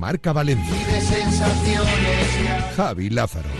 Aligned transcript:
Marca 0.00 0.32
Valencia. 0.32 0.74
Javi 2.74 3.10
Lázaro. 3.10 3.59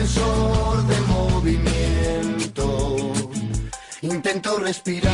Sensor 0.00 0.86
de 0.86 0.98
movimiento. 1.14 2.64
Intento 4.00 4.58
respirar, 4.58 5.12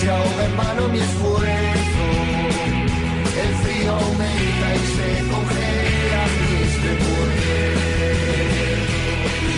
se 0.00 0.08
ahoga 0.08 0.44
en 0.44 0.56
vano 0.56 0.88
mi 0.88 0.98
esfuerzo. 1.00 2.04
El 3.42 3.50
frío 3.62 3.90
aumenta 3.92 4.66
y 4.76 4.82
se 4.96 5.08
congela 5.32 6.22
mis 6.42 6.72
recuerdos. 6.86 7.82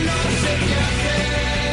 No 0.08 0.18
sé 0.42 0.52
qué 0.64 0.74
hacer. 0.86 1.65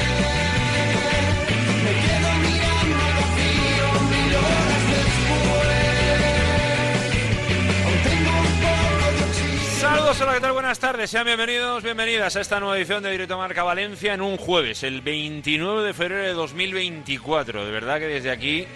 Hola, 10.21 10.33
¿qué 10.35 10.41
tal? 10.41 10.51
Buenas 10.51 10.79
tardes, 10.79 11.09
sean 11.09 11.25
bienvenidos, 11.25 11.81
bienvenidas 11.81 12.35
a 12.35 12.41
esta 12.41 12.59
nueva 12.59 12.77
edición 12.77 13.01
de 13.01 13.09
Directo 13.09 13.37
Marca 13.37 13.63
Valencia 13.63 14.13
en 14.13 14.21
un 14.21 14.37
jueves, 14.37 14.83
el 14.83 15.01
29 15.01 15.81
de 15.81 15.93
febrero 15.93 16.21
de 16.21 16.33
2024. 16.33 17.65
De 17.65 17.71
verdad 17.71 17.97
que 17.97 18.07
desde 18.07 18.29
aquí, 18.29 18.67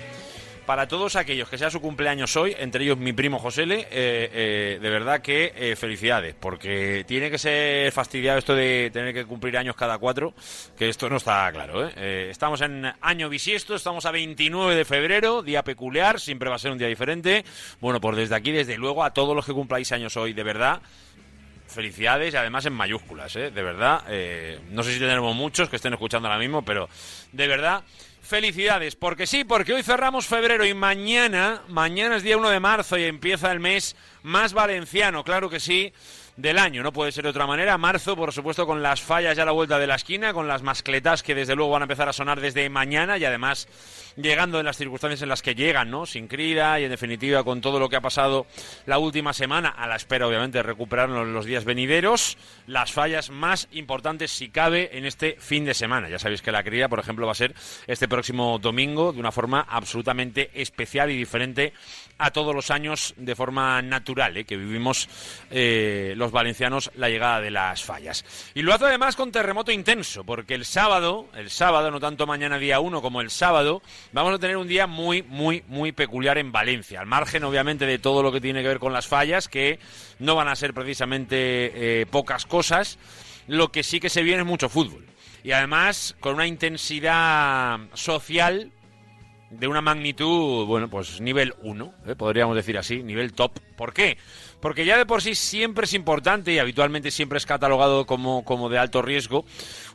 para 0.66 0.88
todos 0.88 1.16
aquellos 1.16 1.48
que 1.48 1.60
sea 1.60 1.70
su 1.70 1.80
cumpleaños 1.80 2.36
hoy, 2.38 2.56
entre 2.58 2.86
ellos 2.86 2.98
mi 2.98 3.14
primo 3.14 3.38
Josele, 3.38 3.82
eh, 3.82 3.88
eh, 3.92 4.80
de 4.82 4.90
verdad 4.90 5.22
que 5.22 5.54
eh, 5.56 5.76
felicidades, 5.76 6.34
porque 6.34 7.04
tiene 7.08 7.30
que 7.30 7.38
ser 7.38 7.92
fastidiado 7.92 8.40
esto 8.40 8.56
de 8.56 8.90
tener 8.92 9.14
que 9.14 9.26
cumplir 9.26 9.58
años 9.58 9.76
cada 9.76 10.00
cuatro, 10.00 10.34
que 10.76 10.90
esto 10.90 11.08
no 11.08 11.18
está 11.18 11.52
claro. 11.52 11.88
Eh, 11.96 12.30
estamos 12.32 12.62
en 12.62 12.92
año 13.00 13.30
bisiesto, 13.30 13.76
estamos 13.76 14.06
a 14.06 14.12
29 14.12 14.76
de 14.76 14.86
febrero, 14.86 15.44
día 15.44 15.64
peculiar, 15.64 16.20
siempre 16.20 16.50
va 16.50 16.56
a 16.56 16.60
ser 16.60 16.72
un 16.72 16.80
día 16.80 16.88
diferente. 16.88 17.46
Bueno, 17.80 18.02
pues 18.02 18.18
desde 18.18 18.36
aquí, 18.36 18.52
desde 18.52 18.78
luego, 18.78 19.04
a 19.04 19.14
todos 19.14 19.36
los 19.36 19.46
que 19.46 19.54
cumpláis 19.54 19.92
años 19.92 20.18
hoy, 20.18 20.34
de 20.34 20.44
verdad, 20.44 20.82
felicidades 21.68 22.34
y 22.34 22.38
además 22.38 22.66
en 22.66 22.74
mayúsculas, 22.74 23.36
¿eh? 23.36 23.52
de 23.52 23.64
verdad. 23.64 24.04
eh, 24.10 24.60
no 24.72 24.84
sé 24.84 24.94
si 24.94 25.00
tenemos 25.00 25.36
muchos 25.36 25.70
que 25.70 25.76
estén 25.76 25.94
escuchando 25.94 26.28
ahora 26.28 26.40
mismo, 26.40 26.64
pero 26.64 26.90
de 27.32 27.48
verdad, 27.48 27.84
felicidades. 28.22 28.96
Porque 28.96 29.28
sí, 29.28 29.44
porque 29.44 29.74
hoy 29.74 29.84
cerramos 29.84 30.28
febrero 30.28 30.66
y 30.66 30.74
mañana, 30.74 31.62
mañana 31.68 32.18
es 32.18 32.24
día 32.24 32.38
1 32.38 32.50
de 32.50 32.60
marzo 32.60 32.98
y 32.98 33.04
empieza 33.04 33.52
el 33.52 33.60
mes 33.60 33.96
más 34.24 34.54
valenciano, 34.54 35.24
claro 35.24 35.50
que 35.50 35.60
sí. 35.60 35.94
Del 36.38 36.60
año, 36.60 36.84
no 36.84 36.94
puede 36.94 37.12
ser 37.12 37.24
de 37.24 37.32
otra 37.32 37.48
manera. 37.48 37.80
Marzo, 37.80 38.16
por 38.16 38.32
supuesto, 38.32 38.68
con 38.68 38.84
las 38.84 39.02
fallas 39.02 39.36
ya 39.36 39.42
a 39.42 39.46
la 39.48 39.52
vuelta 39.52 39.80
de 39.80 39.88
la 39.88 39.96
esquina, 39.96 40.34
con 40.34 40.48
las 40.48 40.62
mascletas 40.62 41.24
que 41.24 41.34
desde 41.34 41.56
luego 41.56 41.72
van 41.72 41.82
a 41.82 41.86
empezar 41.86 42.08
a 42.10 42.14
sonar 42.14 42.40
desde 42.40 42.70
mañana 42.70 43.18
y 43.18 43.26
además 43.26 43.68
llegando 44.18 44.60
en 44.60 44.66
las 44.66 44.78
circunstancias 44.78 45.24
en 45.24 45.30
las 45.30 45.42
que 45.42 45.56
llegan, 45.56 45.90
¿no? 45.90 46.06
Sin 46.06 46.28
crida 46.28 46.80
y 46.80 46.84
en 46.84 46.92
definitiva 46.92 47.44
con 47.44 47.60
todo 47.60 47.80
lo 47.80 47.90
que 47.90 47.96
ha 47.96 48.02
pasado 48.02 48.46
la 48.86 49.00
última 49.00 49.34
semana, 49.34 49.70
a 49.70 49.88
la 49.88 49.96
espera 49.96 50.28
obviamente 50.28 50.60
de 50.60 50.64
recuperarnos 50.64 51.26
en 51.26 51.34
los 51.34 51.46
días 51.46 51.66
venideros, 51.66 52.38
las 52.68 52.92
fallas 52.92 53.32
más 53.32 53.68
importantes 53.72 54.30
si 54.30 54.50
cabe 54.50 54.96
en 54.96 55.06
este 55.06 55.38
fin 55.40 55.66
de 55.66 55.74
semana. 55.74 56.08
Ya 56.08 56.20
sabéis 56.20 56.44
que 56.44 56.52
la 56.52 56.64
cría, 56.64 56.88
por 56.88 57.00
ejemplo, 57.00 57.26
va 57.26 57.32
a 57.32 57.36
ser 57.36 57.56
este 57.88 58.08
próximo 58.08 58.60
domingo 58.60 59.12
de 59.12 59.20
una 59.20 59.32
forma 59.32 59.66
absolutamente 59.68 60.52
especial 60.54 61.10
y 61.10 61.18
diferente 61.18 61.74
a 62.20 62.32
todos 62.32 62.54
los 62.54 62.72
años 62.72 63.14
de 63.18 63.36
forma 63.36 63.82
natural, 63.82 64.38
¿eh? 64.38 64.46
que 64.46 64.58
vivimos 64.58 65.08
eh, 65.52 66.14
los 66.16 66.27
valencianos 66.32 66.92
la 66.96 67.10
llegada 67.10 67.42
de 67.42 67.52
las 67.52 67.84
fallas. 67.84 68.24
Y 68.54 68.62
lo 68.62 68.74
hace 68.74 68.86
además 68.86 69.16
con 69.16 69.32
terremoto 69.32 69.72
intenso, 69.72 70.24
porque 70.24 70.54
el 70.54 70.66
sábado, 70.66 71.28
el 71.36 71.50
sábado, 71.50 71.92
no 71.92 72.00
tanto 72.00 72.28
mañana 72.28 72.58
día 72.58 72.80
1 72.80 73.02
como 73.02 73.22
el 73.22 73.30
sábado, 73.30 73.82
vamos 74.12 74.34
a 74.34 74.40
tener 74.40 74.58
un 74.58 74.68
día 74.68 74.88
muy, 74.88 75.24
muy, 75.24 75.64
muy 75.68 75.92
peculiar 75.92 76.38
en 76.38 76.52
Valencia, 76.52 77.00
al 77.00 77.08
margen 77.08 77.44
obviamente 77.44 77.86
de 77.86 78.00
todo 78.00 78.24
lo 78.24 78.32
que 78.32 78.42
tiene 78.42 78.62
que 78.62 78.68
ver 78.68 78.80
con 78.80 78.94
las 78.94 79.08
fallas, 79.08 79.48
que 79.48 79.80
no 80.20 80.36
van 80.36 80.48
a 80.48 80.56
ser 80.56 80.74
precisamente 80.74 82.02
eh, 82.02 82.06
pocas 82.06 82.46
cosas, 82.46 82.98
lo 83.48 83.72
que 83.72 83.84
sí 83.84 84.00
que 84.00 84.10
se 84.10 84.24
viene 84.24 84.42
es 84.42 84.48
mucho 84.48 84.70
fútbol. 84.70 85.06
Y 85.44 85.52
además 85.52 86.16
con 86.20 86.36
una 86.36 86.48
intensidad 86.48 87.80
social 87.94 88.72
de 89.50 89.68
una 89.68 89.82
magnitud, 89.82 90.66
bueno, 90.66 90.90
pues 90.90 91.22
nivel 91.22 91.54
1, 91.62 91.94
¿eh? 92.08 92.16
podríamos 92.16 92.56
decir 92.56 92.78
así, 92.78 93.02
nivel 93.04 93.34
top. 93.34 93.60
¿Por 93.76 93.94
qué? 93.94 94.18
Porque 94.60 94.86
ya 94.86 94.98
de 94.98 95.06
por 95.06 95.22
sí 95.22 95.36
siempre 95.36 95.86
es 95.86 95.94
importante 95.94 96.52
y 96.52 96.60
habitualmente 96.60 97.12
siempre 97.12 97.38
es 97.38 97.46
catalogado 97.46 98.06
como, 98.06 98.44
como 98.44 98.70
de 98.70 98.80
alto 98.80 99.02
riesgo. 99.02 99.46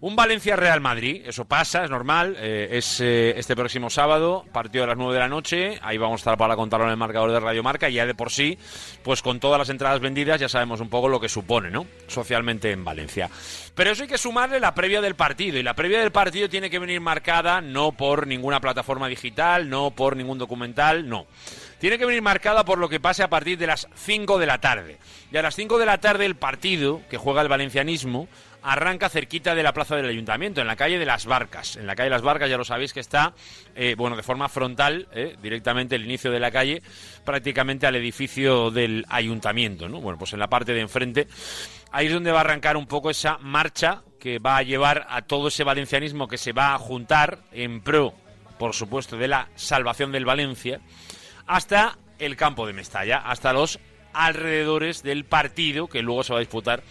Un 0.01 0.15
Valencia-Real 0.15 0.81
Madrid, 0.81 1.23
eso 1.27 1.45
pasa, 1.45 1.85
es 1.85 1.91
normal. 1.91 2.37
eh, 2.39 2.69
es 2.73 3.01
eh, 3.01 3.35
este 3.37 3.57
próximo 3.57 3.91
sábado, 3.91 4.45
partido 4.53 4.85
a 4.85 4.87
las 4.87 4.97
9 4.97 5.15
de 5.15 5.19
la 5.21 5.29
noche. 5.29 5.79
Ahí 5.83 5.99
vamos 5.99 6.21
a 6.21 6.23
estar 6.23 6.39
para 6.39 6.55
contarlo 6.57 6.87
en 6.87 6.93
el 6.93 6.97
marcador 6.97 7.33
de 7.33 7.41
Radio 7.41 7.63
Marca. 7.63 7.89
Y 7.89 7.95
ya 7.95 8.07
de 8.07 8.15
por 8.15 8.31
sí, 8.31 8.57
pues 9.03 9.21
con 9.21 9.41
todas 9.41 9.59
las 9.59 9.69
entradas 9.69 10.01
vendidas, 10.01 10.41
ya 10.41 10.49
sabemos 10.49 10.81
un 10.81 10.89
poco 10.89 11.09
lo 11.09 11.21
que 11.21 11.29
supone, 11.29 11.71
¿no? 11.71 11.87
Socialmente 12.07 12.71
en 12.71 12.85
Valencia. 12.85 13.31
Pero 13.75 13.91
eso 13.91 14.03
hay 14.03 14.09
que 14.09 14.19
sumarle 14.19 14.61
la 14.61 14.75
previa 14.75 15.01
del 15.01 15.17
partido. 15.17 15.59
Y 15.59 15.63
la 15.63 15.75
previa 15.75 16.01
del 16.01 16.13
partido 16.13 16.49
tiene 16.49 16.71
que 16.71 16.79
venir 16.79 17.01
marcada 17.01 17.61
no 17.61 17.93
por 17.93 18.27
ninguna 18.27 18.61
plataforma 18.61 19.09
digital, 19.09 19.69
no 19.69 19.91
por 19.91 20.17
ningún 20.17 20.39
documental, 20.39 21.09
no. 21.09 21.27
Tiene 21.83 21.99
que 21.99 22.07
venir 22.07 22.23
marcada 22.23 22.65
por 22.65 22.79
lo 22.79 22.89
que 22.89 23.01
pase 23.01 23.25
a 23.25 23.29
partir 23.29 23.59
de 23.59 23.67
las 23.67 23.89
5 23.97 24.39
de 24.39 24.47
la 24.47 24.61
tarde. 24.61 24.99
Y 25.33 25.37
a 25.37 25.43
las 25.43 25.57
5 25.57 25.79
de 25.79 25.87
la 25.87 25.99
tarde 25.99 26.27
el 26.27 26.37
partido, 26.37 27.03
que 27.11 27.17
juega 27.17 27.43
el 27.43 27.49
valencianismo, 27.49 28.29
arranca 28.63 29.09
cerquita 29.09 29.57
de 29.57 29.65
la 29.65 29.73
plaza 29.73 29.97
del 29.97 30.07
ayuntamiento, 30.07 30.61
en 30.61 30.69
la 30.69 30.77
calle 30.77 31.01
de 31.01 31.07
las 31.07 31.27
Barcas. 31.27 31.75
En 31.75 31.89
la 31.89 31.97
calle 31.97 32.05
de 32.05 32.15
las 32.15 32.23
Barcas 32.23 32.49
ya 32.49 32.57
lo 32.57 32.63
sabéis 32.63 32.93
que 32.93 33.01
está, 33.01 33.35
eh, 33.75 33.97
bueno, 33.99 34.15
de 34.15 34.23
forma 34.23 34.49
frontal, 34.49 35.09
eh, 35.11 35.35
directamente 35.43 35.97
el 35.97 36.05
inicio 36.05 36.31
de 36.31 36.39
la 36.39 36.53
calle, 36.53 36.85
prácticamente 37.25 37.85
al 37.89 37.97
edificio 37.97 38.71
del 38.71 39.05
ayuntamiento, 39.09 39.89
¿no? 39.89 40.01
Bueno, 40.01 40.21
pues 40.21 40.33
en 40.35 40.39
la 40.39 40.47
parte 40.47 40.75
de 40.75 40.83
enfrente, 40.83 41.27
ahí 41.91 42.07
es 42.07 42.13
donde 42.13 42.31
va 42.31 42.39
a 42.39 42.43
arrancar 42.43 42.77
un 42.77 42.87
poco 42.87 43.11
esa 43.11 43.39
marcha 43.39 44.03
que 44.21 44.39
va 44.39 44.59
a 44.59 44.63
llevar 44.63 45.05
a 45.11 45.23
todo 45.23 45.49
ese 45.49 45.65
valencianismo 45.65 46.29
que 46.29 46.39
se 46.39 46.53
va 46.53 46.75
a 46.75 46.79
juntar 46.79 47.41
en 47.51 47.81
pro, 47.81 48.15
por 48.57 48.73
supuesto, 48.73 49.17
de 49.17 49.27
la 49.27 49.49
salvación 49.57 50.13
del 50.13 50.25
Valencia, 50.25 50.81
hasta 51.47 51.99
el 52.19 52.37
campo 52.37 52.67
de 52.67 52.73
Mestalla, 52.73 53.19
hasta 53.19 53.53
los 53.53 53.79
alrededores 54.13 55.03
del 55.03 55.25
partido 55.25 55.89
que 55.89 56.03
luego 56.03 56.23
se 56.23 56.33
va 56.33 56.39
a 56.39 56.41
disputar 56.41 56.83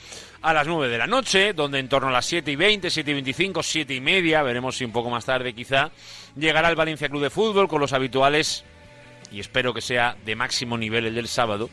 a 0.42 0.54
las 0.54 0.68
9 0.68 0.90
de 0.90 0.98
la 0.98 1.08
noche, 1.08 1.54
donde 1.54 1.80
en 1.80 1.88
torno 1.88 2.10
a 2.10 2.12
las 2.12 2.26
7 2.26 2.52
y 2.52 2.56
20, 2.56 2.90
7 2.90 3.12
y 3.12 3.14
25, 3.14 3.64
7 3.64 3.94
y 3.94 4.02
media, 4.02 4.42
veremos 4.42 4.78
si 4.78 4.86
un 4.86 4.92
poco 4.92 5.10
más 5.10 5.26
tarde 5.26 5.54
quizá, 5.54 5.92
llegará 6.36 6.70
el 6.70 6.76
Valencia 6.76 7.10
Club 7.10 7.22
de 7.22 7.30
Fútbol 7.30 7.68
con 7.68 7.80
los 7.80 7.94
habituales, 7.94 8.64
y 9.32 9.40
espero 9.40 9.74
que 9.74 9.82
sea 9.82 10.16
de 10.26 10.36
máximo 10.36 10.78
nivel 10.78 11.06
el 11.06 11.16
del 11.16 11.28
sábado, 11.28 11.70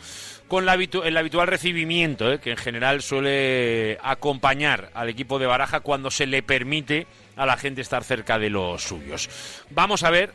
con 0.48 0.64
la 0.64 0.74
el 0.74 1.16
habitual 1.16 1.46
recibimiento 1.46 2.32
eh, 2.32 2.40
que 2.40 2.52
en 2.52 2.56
general 2.56 3.02
suele 3.02 3.98
acompañar 4.02 4.90
al 4.94 5.08
equipo 5.08 5.38
de 5.38 5.46
Baraja 5.46 5.80
cuando 5.80 6.10
se 6.10 6.26
le 6.26 6.42
permite 6.42 7.06
a 7.36 7.46
la 7.46 7.56
gente 7.56 7.82
estar 7.82 8.02
cerca 8.02 8.38
de 8.38 8.50
los 8.50 8.82
suyos. 8.82 9.28
Vamos 9.70 10.02
a 10.02 10.10
ver 10.10 10.32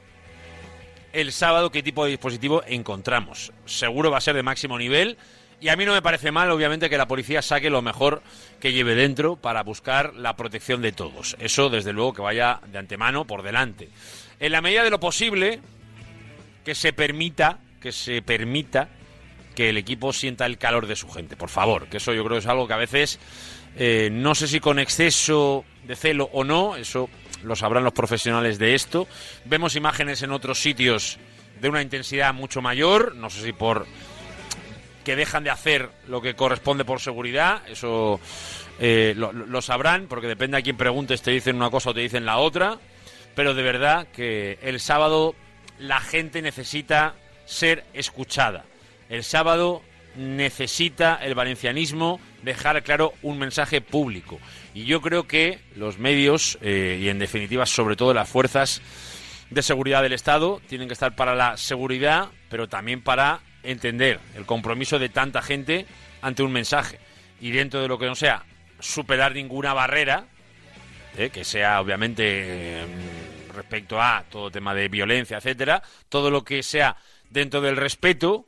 el 1.13 1.31
sábado 1.31 1.71
qué 1.71 1.83
tipo 1.83 2.03
de 2.03 2.11
dispositivo 2.11 2.63
encontramos. 2.67 3.53
Seguro 3.65 4.11
va 4.11 4.17
a 4.17 4.21
ser 4.21 4.35
de 4.35 4.43
máximo 4.43 4.77
nivel. 4.77 5.17
Y 5.61 5.69
a 5.69 5.77
mí 5.77 5.85
no 5.85 5.93
me 5.93 6.01
parece 6.01 6.31
mal, 6.31 6.51
obviamente, 6.51 6.89
que 6.89 6.97
la 6.97 7.07
policía 7.07 7.41
saque 7.41 7.69
lo 7.69 7.81
mejor 7.81 8.21
que 8.59 8.73
lleve 8.73 8.95
dentro 8.95 9.37
para 9.37 9.63
buscar 9.63 10.13
la 10.15 10.35
protección 10.35 10.81
de 10.81 10.91
todos. 10.91 11.37
Eso, 11.39 11.69
desde 11.69 11.93
luego, 11.93 12.13
que 12.13 12.21
vaya 12.21 12.59
de 12.67 12.79
antemano 12.79 13.25
por 13.25 13.43
delante. 13.43 13.87
En 14.41 14.51
la 14.51 14.61
medida 14.61 14.83
de 14.83 14.89
lo 14.89 14.99
posible, 14.99 15.61
que 16.65 16.75
se 16.75 16.91
permita, 16.91 17.59
que 17.79 17.93
se 17.93 18.21
permita 18.21 18.89
que 19.55 19.69
el 19.69 19.77
equipo 19.77 20.11
sienta 20.11 20.45
el 20.45 20.57
calor 20.57 20.87
de 20.87 20.97
su 20.97 21.09
gente, 21.09 21.37
por 21.37 21.49
favor. 21.49 21.87
Que 21.87 21.97
eso 21.97 22.13
yo 22.13 22.25
creo 22.25 22.39
es 22.39 22.47
algo 22.47 22.67
que 22.67 22.73
a 22.73 22.77
veces, 22.77 23.19
eh, 23.77 24.09
no 24.11 24.35
sé 24.35 24.47
si 24.47 24.59
con 24.59 24.79
exceso 24.79 25.63
de 25.85 25.95
celo 25.95 26.29
o 26.33 26.43
no, 26.43 26.75
eso 26.75 27.09
lo 27.43 27.55
sabrán 27.55 27.83
los 27.83 27.93
profesionales 27.93 28.59
de 28.59 28.75
esto. 28.75 29.07
Vemos 29.45 29.75
imágenes 29.75 30.21
en 30.23 30.31
otros 30.31 30.61
sitios 30.61 31.19
de 31.59 31.69
una 31.69 31.81
intensidad 31.81 32.33
mucho 32.33 32.61
mayor, 32.61 33.15
no 33.15 33.29
sé 33.29 33.41
si 33.41 33.53
por 33.53 33.85
que 35.03 35.15
dejan 35.15 35.43
de 35.43 35.49
hacer 35.49 35.89
lo 36.07 36.21
que 36.21 36.33
corresponde 36.33 36.85
por 36.85 37.01
seguridad, 37.01 37.61
eso 37.67 38.21
eh, 38.79 39.13
lo, 39.17 39.33
lo 39.33 39.61
sabrán, 39.61 40.07
porque 40.07 40.27
depende 40.27 40.57
a 40.57 40.61
quién 40.61 40.77
preguntes, 40.77 41.21
te 41.21 41.31
dicen 41.31 41.57
una 41.57 41.69
cosa 41.69 41.89
o 41.89 41.93
te 41.93 41.99
dicen 41.99 42.25
la 42.25 42.37
otra, 42.37 42.79
pero 43.35 43.53
de 43.53 43.63
verdad 43.63 44.07
que 44.13 44.57
el 44.61 44.79
sábado 44.79 45.35
la 45.79 45.99
gente 45.99 46.41
necesita 46.41 47.15
ser 47.45 47.83
escuchada. 47.93 48.65
El 49.09 49.23
sábado 49.23 49.81
necesita 50.15 51.15
el 51.21 51.35
valencianismo 51.35 52.19
dejar 52.43 52.83
claro 52.83 53.13
un 53.21 53.39
mensaje 53.39 53.81
público. 53.81 54.39
Y 54.73 54.85
yo 54.85 55.01
creo 55.01 55.27
que 55.27 55.59
los 55.75 55.99
medios, 55.99 56.57
eh, 56.61 56.99
y 57.01 57.09
en 57.09 57.19
definitiva 57.19 57.65
sobre 57.65 57.95
todo 57.95 58.13
las 58.13 58.27
fuerzas 58.27 58.81
de 59.49 59.61
seguridad 59.61 60.01
del 60.01 60.13
Estado, 60.13 60.61
tienen 60.67 60.87
que 60.87 60.93
estar 60.93 61.15
para 61.15 61.35
la 61.35 61.57
seguridad, 61.57 62.29
pero 62.49 62.67
también 62.67 63.01
para 63.01 63.41
entender 63.61 64.19
el 64.35 64.45
compromiso 64.45 64.99
de 64.99 65.09
tanta 65.09 65.41
gente 65.41 65.85
ante 66.21 66.43
un 66.43 66.51
mensaje. 66.51 66.99
Y 67.39 67.51
dentro 67.51 67.81
de 67.81 67.87
lo 67.87 67.99
que 67.99 68.07
no 68.07 68.15
sea 68.15 68.45
superar 68.79 69.33
ninguna 69.33 69.73
barrera, 69.73 70.25
eh, 71.17 71.29
que 71.29 71.43
sea 71.43 71.79
obviamente 71.79 72.23
eh, 72.25 72.85
respecto 73.53 74.01
a 74.01 74.23
todo 74.29 74.49
tema 74.49 74.73
de 74.73 74.87
violencia, 74.87 75.37
etcétera, 75.37 75.83
todo 76.09 76.31
lo 76.31 76.43
que 76.43 76.63
sea 76.63 76.97
dentro 77.29 77.61
del 77.61 77.77
respeto, 77.77 78.45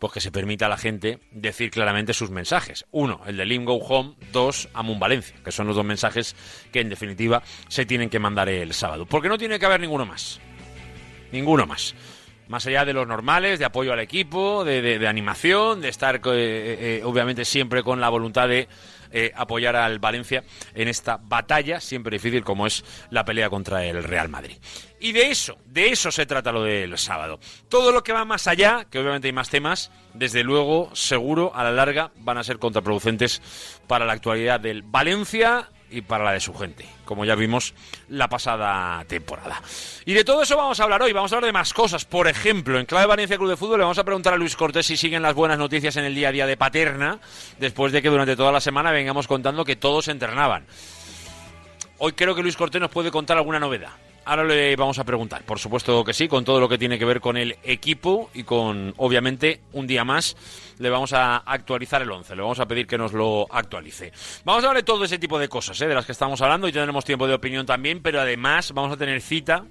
pues 0.00 0.14
que 0.14 0.20
se 0.22 0.32
permita 0.32 0.66
a 0.66 0.68
la 0.70 0.78
gente 0.78 1.20
decir 1.30 1.70
claramente 1.70 2.14
sus 2.14 2.30
mensajes. 2.30 2.86
Uno, 2.90 3.20
el 3.26 3.36
de 3.36 3.44
Lim 3.44 3.66
Go 3.66 3.74
Home. 3.74 4.14
Dos, 4.32 4.68
Amun 4.72 4.98
Valencia, 4.98 5.36
que 5.44 5.52
son 5.52 5.66
los 5.66 5.76
dos 5.76 5.84
mensajes 5.84 6.34
que 6.72 6.80
en 6.80 6.88
definitiva 6.88 7.42
se 7.68 7.84
tienen 7.84 8.08
que 8.08 8.18
mandar 8.18 8.48
el 8.48 8.72
sábado. 8.72 9.04
Porque 9.04 9.28
no 9.28 9.36
tiene 9.36 9.58
que 9.58 9.66
haber 9.66 9.78
ninguno 9.78 10.06
más. 10.06 10.40
Ninguno 11.32 11.66
más. 11.66 11.94
Más 12.48 12.66
allá 12.66 12.86
de 12.86 12.94
los 12.94 13.06
normales, 13.06 13.58
de 13.58 13.66
apoyo 13.66 13.92
al 13.92 14.00
equipo, 14.00 14.64
de, 14.64 15.06
animación, 15.06 15.82
de 15.82 15.90
estar 15.90 16.16
eh, 16.16 16.20
eh, 16.24 17.02
obviamente 17.04 17.44
siempre 17.44 17.82
con 17.82 18.00
la 18.00 18.08
voluntad 18.08 18.48
de 18.48 18.68
eh, 19.10 19.32
apoyar 19.34 19.76
al 19.76 19.98
Valencia 19.98 20.44
en 20.74 20.88
esta 20.88 21.18
batalla, 21.20 21.80
siempre 21.80 22.16
difícil 22.16 22.44
como 22.44 22.66
es 22.66 22.84
la 23.10 23.24
pelea 23.24 23.50
contra 23.50 23.84
el 23.84 24.02
Real 24.02 24.28
Madrid. 24.28 24.56
Y 25.00 25.12
de 25.12 25.30
eso, 25.30 25.58
de 25.66 25.88
eso 25.88 26.10
se 26.10 26.26
trata 26.26 26.52
lo 26.52 26.62
del 26.62 26.96
sábado. 26.98 27.40
Todo 27.68 27.92
lo 27.92 28.02
que 28.02 28.12
va 28.12 28.24
más 28.24 28.46
allá, 28.46 28.86
que 28.90 28.98
obviamente 28.98 29.28
hay 29.28 29.32
más 29.32 29.48
temas, 29.48 29.90
desde 30.14 30.44
luego, 30.44 30.94
seguro, 30.94 31.52
a 31.54 31.64
la 31.64 31.72
larga 31.72 32.10
van 32.16 32.38
a 32.38 32.44
ser 32.44 32.58
contraproducentes 32.58 33.40
para 33.86 34.04
la 34.04 34.12
actualidad 34.12 34.60
del 34.60 34.82
Valencia 34.82 35.70
y 35.90 36.02
para 36.02 36.24
la 36.24 36.32
de 36.32 36.40
su 36.40 36.54
gente, 36.54 36.86
como 37.04 37.24
ya 37.24 37.34
vimos 37.34 37.74
la 38.08 38.28
pasada 38.28 39.04
temporada. 39.04 39.60
Y 40.04 40.14
de 40.14 40.24
todo 40.24 40.42
eso 40.42 40.56
vamos 40.56 40.78
a 40.80 40.84
hablar 40.84 41.02
hoy, 41.02 41.12
vamos 41.12 41.32
a 41.32 41.36
hablar 41.36 41.48
de 41.48 41.52
más 41.52 41.74
cosas. 41.74 42.04
Por 42.04 42.28
ejemplo, 42.28 42.78
en 42.78 42.86
Clave 42.86 43.06
Valencia 43.06 43.36
Club 43.36 43.50
de 43.50 43.56
Fútbol 43.56 43.78
le 43.78 43.84
vamos 43.84 43.98
a 43.98 44.04
preguntar 44.04 44.34
a 44.34 44.36
Luis 44.36 44.56
Cortés 44.56 44.86
si 44.86 44.96
siguen 44.96 45.22
las 45.22 45.34
buenas 45.34 45.58
noticias 45.58 45.96
en 45.96 46.04
el 46.04 46.14
día 46.14 46.28
a 46.28 46.32
día 46.32 46.46
de 46.46 46.56
Paterna, 46.56 47.18
después 47.58 47.92
de 47.92 48.02
que 48.02 48.08
durante 48.08 48.36
toda 48.36 48.52
la 48.52 48.60
semana 48.60 48.92
vengamos 48.92 49.26
contando 49.26 49.64
que 49.64 49.76
todos 49.76 50.08
entrenaban. 50.08 50.64
Hoy 51.98 52.12
creo 52.12 52.34
que 52.34 52.42
Luis 52.42 52.56
Cortés 52.56 52.80
nos 52.80 52.90
puede 52.90 53.10
contar 53.10 53.36
alguna 53.36 53.58
novedad. 53.58 53.90
Ahora 54.24 54.44
le 54.44 54.76
vamos 54.76 54.98
a 54.98 55.04
preguntar, 55.04 55.42
por 55.44 55.58
supuesto 55.58 56.04
que 56.04 56.12
sí, 56.12 56.28
con 56.28 56.44
todo 56.44 56.60
lo 56.60 56.68
que 56.68 56.78
tiene 56.78 56.98
que 56.98 57.04
ver 57.04 57.20
con 57.20 57.36
el 57.36 57.56
equipo 57.62 58.30
y 58.34 58.44
con, 58.44 58.94
obviamente, 58.98 59.60
un 59.72 59.86
día 59.86 60.04
más 60.04 60.36
le 60.78 60.90
vamos 60.90 61.12
a 61.12 61.38
actualizar 61.38 62.02
el 62.02 62.10
11, 62.10 62.36
le 62.36 62.42
vamos 62.42 62.60
a 62.60 62.66
pedir 62.66 62.86
que 62.86 62.98
nos 62.98 63.12
lo 63.12 63.46
actualice. 63.50 64.12
Vamos 64.44 64.62
a 64.62 64.68
hablar 64.68 64.82
de 64.82 64.86
todo 64.86 65.04
ese 65.04 65.18
tipo 65.18 65.38
de 65.38 65.48
cosas, 65.48 65.80
¿eh? 65.80 65.88
de 65.88 65.94
las 65.94 66.06
que 66.06 66.12
estamos 66.12 66.40
hablando 66.42 66.68
y 66.68 66.72
tendremos 66.72 67.04
tiempo 67.04 67.26
de 67.26 67.34
opinión 67.34 67.66
también, 67.66 68.02
pero 68.02 68.20
además 68.20 68.72
vamos 68.72 68.92
a 68.92 68.96
tener 68.96 69.20
cita 69.20 69.64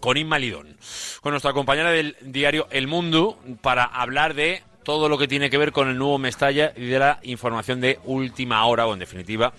con 0.00 0.16
Inma 0.16 0.38
Lidón, 0.38 0.76
con 1.20 1.32
nuestra 1.32 1.52
compañera 1.52 1.90
del 1.90 2.16
diario 2.20 2.66
El 2.70 2.86
Mundo, 2.86 3.38
para 3.62 3.84
hablar 3.84 4.34
de 4.34 4.62
todo 4.84 5.08
lo 5.08 5.18
que 5.18 5.28
tiene 5.28 5.50
que 5.50 5.58
ver 5.58 5.72
con 5.72 5.88
el 5.88 5.98
nuevo 5.98 6.18
Mestalla 6.18 6.72
y 6.76 6.86
de 6.86 6.98
la 6.98 7.20
información 7.22 7.80
de 7.80 7.98
última 8.04 8.64
hora, 8.64 8.86
o 8.86 8.94
en 8.94 8.98
definitiva, 8.98 9.52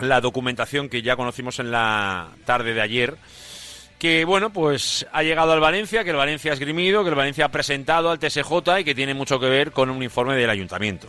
la 0.00 0.20
documentación 0.20 0.88
que 0.88 1.02
ya 1.02 1.16
conocimos 1.16 1.58
en 1.58 1.70
la 1.70 2.30
tarde 2.44 2.74
de 2.74 2.80
ayer, 2.80 3.16
que 3.98 4.24
bueno, 4.24 4.52
pues 4.52 5.06
ha 5.12 5.22
llegado 5.22 5.52
al 5.52 5.60
Valencia, 5.60 6.04
que 6.04 6.10
el 6.10 6.16
Valencia 6.16 6.50
ha 6.50 6.54
esgrimido, 6.54 7.02
que 7.02 7.10
el 7.10 7.14
Valencia 7.14 7.46
ha 7.46 7.50
presentado 7.50 8.10
al 8.10 8.18
TSJ 8.18 8.80
y 8.80 8.84
que 8.84 8.94
tiene 8.94 9.14
mucho 9.14 9.40
que 9.40 9.48
ver 9.48 9.72
con 9.72 9.90
un 9.90 10.02
informe 10.02 10.36
del 10.36 10.50
ayuntamiento. 10.50 11.08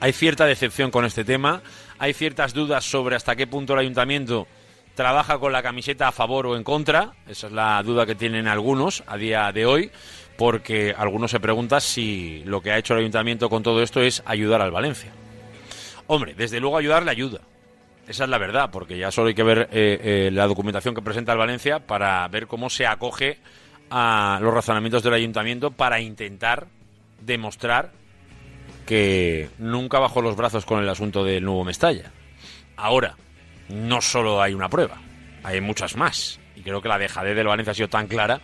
Hay 0.00 0.12
cierta 0.12 0.46
decepción 0.46 0.90
con 0.90 1.04
este 1.04 1.24
tema, 1.24 1.62
hay 1.98 2.14
ciertas 2.14 2.54
dudas 2.54 2.84
sobre 2.84 3.16
hasta 3.16 3.36
qué 3.36 3.46
punto 3.46 3.74
el 3.74 3.80
ayuntamiento 3.80 4.48
trabaja 4.94 5.38
con 5.38 5.52
la 5.52 5.62
camiseta 5.62 6.08
a 6.08 6.12
favor 6.12 6.46
o 6.46 6.56
en 6.56 6.64
contra, 6.64 7.12
esa 7.28 7.46
es 7.46 7.52
la 7.52 7.82
duda 7.82 8.06
que 8.06 8.14
tienen 8.14 8.48
algunos 8.48 9.02
a 9.06 9.16
día 9.16 9.52
de 9.52 9.66
hoy, 9.66 9.90
porque 10.36 10.94
algunos 10.96 11.30
se 11.30 11.40
preguntan 11.40 11.80
si 11.80 12.42
lo 12.44 12.60
que 12.60 12.72
ha 12.72 12.78
hecho 12.78 12.94
el 12.94 13.00
ayuntamiento 13.00 13.48
con 13.48 13.62
todo 13.62 13.82
esto 13.82 14.00
es 14.00 14.22
ayudar 14.26 14.60
al 14.60 14.70
Valencia. 14.70 15.12
Hombre, 16.12 16.34
desde 16.34 16.58
luego 16.58 16.76
ayudarle 16.76 17.12
ayuda. 17.12 17.38
Esa 18.08 18.24
es 18.24 18.30
la 18.30 18.38
verdad, 18.38 18.70
porque 18.72 18.98
ya 18.98 19.12
solo 19.12 19.28
hay 19.28 19.34
que 19.34 19.44
ver 19.44 19.68
eh, 19.70 20.00
eh, 20.02 20.30
la 20.32 20.48
documentación 20.48 20.92
que 20.92 21.02
presenta 21.02 21.30
el 21.30 21.38
Valencia 21.38 21.86
para 21.86 22.26
ver 22.26 22.48
cómo 22.48 22.68
se 22.68 22.84
acoge 22.84 23.38
a 23.90 24.40
los 24.42 24.52
razonamientos 24.52 25.04
del 25.04 25.14
ayuntamiento 25.14 25.70
para 25.70 26.00
intentar 26.00 26.66
demostrar 27.20 27.92
que 28.86 29.50
nunca 29.58 30.00
bajó 30.00 30.20
los 30.20 30.34
brazos 30.34 30.66
con 30.66 30.82
el 30.82 30.88
asunto 30.88 31.22
del 31.22 31.44
nuevo 31.44 31.62
Mestalla. 31.62 32.10
Ahora, 32.76 33.14
no 33.68 34.00
solo 34.00 34.42
hay 34.42 34.52
una 34.52 34.68
prueba, 34.68 35.00
hay 35.44 35.60
muchas 35.60 35.94
más. 35.94 36.40
Y 36.56 36.62
creo 36.62 36.82
que 36.82 36.88
la 36.88 36.98
dejadez 36.98 37.36
del 37.36 37.46
Valencia 37.46 37.70
ha 37.70 37.74
sido 37.74 37.88
tan 37.88 38.08
clara 38.08 38.40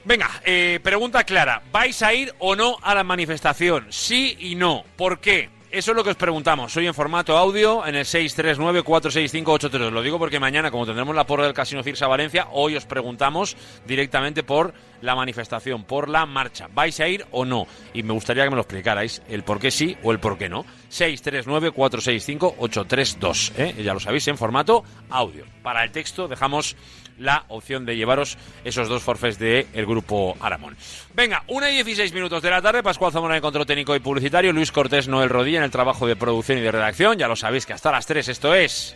Venga, 0.05 0.29
eh, 0.45 0.81
pregunta 0.83 1.23
clara. 1.25 1.63
¿Vais 1.71 2.03
a 2.03 2.13
ir 2.15 2.35
o 2.39 2.57
no 2.57 2.79
a 2.83 2.95
la 2.95 3.05
manifestación? 3.05 3.89
Sí 3.91 4.39
y 4.41 4.55
no. 4.55 4.83
¿Por 4.97 5.21
qué? 5.21 5.51
Eso 5.73 5.91
es 5.93 5.97
lo 5.97 6.05
que 6.05 6.11
os 6.11 6.17
preguntamos. 6.17 6.71
Soy 6.71 6.87
en 6.87 6.93
formato 6.93 7.35
audio 7.35 7.87
en 7.87 7.95
el 7.95 8.05
639-465-832. 8.05 9.91
Lo 9.91 10.03
digo 10.03 10.19
porque 10.19 10.39
mañana, 10.39 10.71
como 10.71 10.85
tendremos 10.85 11.17
la 11.17 11.25
porra 11.25 11.45
del 11.45 11.55
Casino 11.55 11.83
Cirsa 11.83 12.07
Valencia, 12.07 12.49
hoy 12.53 12.77
os 12.77 12.85
preguntamos 12.85 13.57
directamente 13.87 14.43
por 14.43 14.75
la 15.01 15.17
manifestación, 15.17 15.85
por 15.85 16.11
la 16.11 16.27
marcha. 16.27 16.69
¿Vais 16.75 17.01
a 17.01 17.09
ir 17.09 17.25
o 17.31 17.47
no? 17.47 17.67
Y 17.95 18.03
me 18.03 18.13
gustaría 18.13 18.45
que 18.45 18.51
me 18.51 18.57
lo 18.57 18.63
explicarais, 18.63 19.23
el 19.31 19.45
por 19.45 19.59
qué 19.59 19.71
sí 19.71 19.97
o 20.03 20.13
el 20.13 20.21
por 20.21 20.37
qué 20.37 20.51
no. 20.51 20.67
639-465-832. 20.91 23.53
¿eh? 23.57 23.75
Ya 23.83 23.95
lo 23.95 24.01
sabéis, 24.01 24.29
en 24.29 24.37
formato 24.37 24.85
audio. 25.09 25.47
Para 25.63 25.85
el 25.85 25.91
texto 25.91 26.29
dejamos 26.29 26.77
la 27.23 27.45
opción 27.49 27.87
de 27.87 27.97
llevaros 27.97 28.37
esos 28.65 28.89
dos 28.89 29.03
forfés 29.03 29.39
del 29.39 29.67
el 29.73 29.87
grupo 29.87 30.37
Aramón. 30.41 30.77
Venga, 31.15 31.45
una 31.49 31.71
y 31.71 31.75
16 31.75 32.13
minutos 32.13 32.43
de 32.43 32.51
la 32.51 32.61
tarde, 32.61 32.83
Pascual 32.83 33.13
Zamora 33.13 33.37
en 33.37 33.43
control 33.43 33.67
técnico 33.67 33.95
y 33.95 34.01
publicitario, 34.01 34.53
Luis 34.53 34.73
Cortés 34.73 35.09
Noel 35.09 35.31
Rodilla 35.31 35.59
en 35.59 35.65
el 35.65 35.71
trabajo 35.71 36.07
de 36.07 36.17
producción 36.17 36.59
y 36.59 36.61
de 36.63 36.73
redacción. 36.73 37.17
Ya 37.17 37.29
lo 37.29 37.37
sabéis 37.37 37.67
que 37.67 37.73
hasta 37.73 37.93
las 37.93 38.07
3 38.07 38.29
esto 38.29 38.55
es 38.55 38.95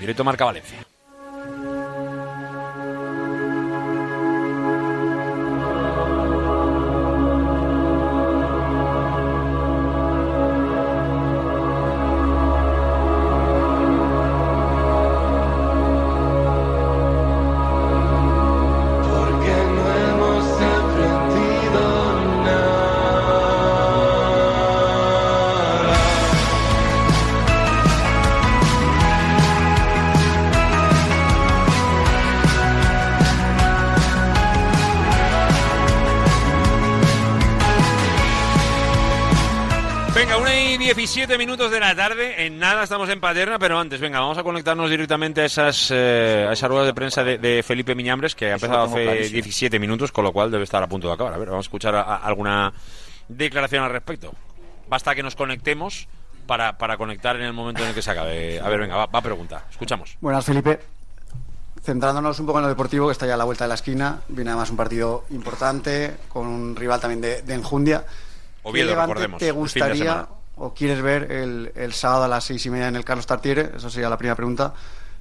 Directo 0.00 0.24
Marca 0.24 0.44
Valencia. 0.44 0.87
La 41.88 41.96
tarde. 42.08 42.46
En 42.46 42.58
nada 42.58 42.82
estamos 42.84 43.08
en 43.08 43.20
Paterna, 43.20 43.58
pero 43.58 43.78
antes, 43.78 44.00
venga, 44.00 44.20
vamos 44.20 44.38
a 44.38 44.42
conectarnos 44.42 44.88
directamente 44.90 45.40
a 45.40 45.44
esas, 45.44 45.90
eh, 45.90 46.46
a 46.48 46.52
esas 46.52 46.68
ruedas 46.68 46.86
de 46.86 46.94
prensa 46.94 47.24
de, 47.24 47.38
de 47.38 47.62
Felipe 47.62 47.94
Miñambres, 47.94 48.34
que 48.34 48.46
ha 48.52 48.56
Eso 48.56 48.66
empezado 48.66 48.84
hace 48.86 49.04
clarísimo. 49.04 49.34
17 49.34 49.78
minutos, 49.78 50.12
con 50.12 50.24
lo 50.24 50.32
cual 50.32 50.50
debe 50.50 50.64
estar 50.64 50.82
a 50.82 50.86
punto 50.88 51.08
de 51.08 51.14
acabar. 51.14 51.32
A 51.34 51.38
ver, 51.38 51.48
vamos 51.48 51.64
a 51.64 51.68
escuchar 51.68 51.94
a- 51.94 52.02
a- 52.02 52.16
alguna 52.16 52.72
declaración 53.28 53.82
al 53.84 53.90
respecto. 53.92 54.32
Basta 54.88 55.14
que 55.14 55.22
nos 55.22 55.34
conectemos 55.36 56.08
para, 56.46 56.78
para 56.78 56.96
conectar 56.96 57.36
en 57.36 57.42
el 57.42 57.52
momento 57.52 57.82
en 57.82 57.88
el 57.90 57.94
que 57.94 58.02
se 58.02 58.10
acabe. 58.10 58.60
A 58.60 58.68
ver, 58.68 58.80
venga, 58.80 58.96
va, 58.96 59.06
va 59.06 59.20
pregunta. 59.20 59.64
Escuchamos. 59.70 60.16
Buenas, 60.20 60.44
Felipe. 60.44 60.80
Centrándonos 61.82 62.38
un 62.40 62.46
poco 62.46 62.58
en 62.58 62.62
lo 62.64 62.68
deportivo, 62.68 63.06
que 63.06 63.12
está 63.12 63.26
ya 63.26 63.34
a 63.34 63.36
la 63.36 63.44
vuelta 63.44 63.64
de 63.64 63.68
la 63.68 63.74
esquina, 63.74 64.20
viene 64.28 64.50
además 64.50 64.70
un 64.70 64.76
partido 64.76 65.24
importante, 65.30 66.16
con 66.28 66.46
un 66.46 66.74
rival 66.76 67.00
también 67.00 67.20
de, 67.20 67.42
de 67.42 67.54
enjundia. 67.54 68.04
Oviedo, 68.62 68.86
¿Qué 68.88 68.90
Levante 68.92 69.08
recordemos, 69.14 69.38
¿Te 69.38 69.48
el 69.48 69.54
fin 69.54 69.54
de 69.54 69.60
gustaría. 69.60 70.28
O 70.58 70.72
quieres 70.74 71.00
ver 71.02 71.30
el, 71.30 71.72
el 71.74 71.92
sábado 71.92 72.24
a 72.24 72.28
las 72.28 72.44
seis 72.44 72.64
y 72.66 72.70
media 72.70 72.88
en 72.88 72.96
el 72.96 73.04
Carlos 73.04 73.26
Tartiere? 73.26 73.72
Esa 73.76 73.90
sería 73.90 74.08
la 74.08 74.16
primera 74.18 74.34
pregunta. 74.36 74.72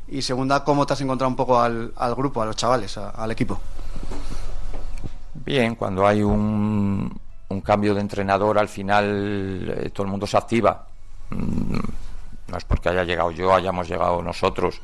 Y 0.09 0.21
segunda, 0.21 0.63
¿cómo 0.63 0.85
te 0.85 0.93
has 0.93 1.01
encontrado 1.01 1.29
un 1.29 1.35
poco 1.35 1.59
al, 1.59 1.91
al 1.97 2.15
grupo, 2.15 2.41
a 2.41 2.45
los 2.45 2.55
chavales, 2.55 2.97
al 2.97 3.29
equipo? 3.31 3.59
Bien, 5.33 5.75
cuando 5.75 6.05
hay 6.07 6.21
un, 6.23 7.19
un 7.49 7.61
cambio 7.61 7.93
de 7.93 8.01
entrenador, 8.01 8.57
al 8.57 8.67
final 8.67 9.73
eh, 9.77 9.89
todo 9.91 10.05
el 10.05 10.11
mundo 10.11 10.27
se 10.27 10.37
activa. 10.37 10.85
Mm, 11.29 11.79
No 12.47 12.57
es 12.57 12.63
porque 12.65 12.89
haya 12.89 13.03
llegado 13.03 13.31
yo, 13.31 13.53
hayamos 13.53 13.87
llegado 13.89 14.21
nosotros. 14.21 14.79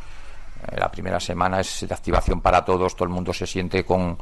Eh, 0.67 0.75
la 0.77 0.89
primera 0.91 1.19
semana 1.19 1.59
es 1.61 1.85
de 1.87 1.93
activación 1.93 2.41
para 2.41 2.63
todos, 2.63 2.95
todo 2.95 3.05
el 3.05 3.13
mundo 3.13 3.33
se 3.33 3.47
siente 3.47 3.83
con, 3.85 4.17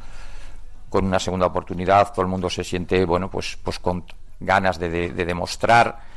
con 0.89 1.05
una 1.05 1.19
segunda 1.19 1.47
oportunidad, 1.47 2.11
todo 2.13 2.21
el 2.21 2.27
mundo 2.27 2.49
se 2.49 2.63
siente, 2.63 3.03
bueno, 3.05 3.29
pues, 3.29 3.57
pues 3.63 3.79
con 3.79 4.03
ganas 4.39 4.77
de- 4.79 5.09
de 5.11 5.25
demostrar 5.25 6.10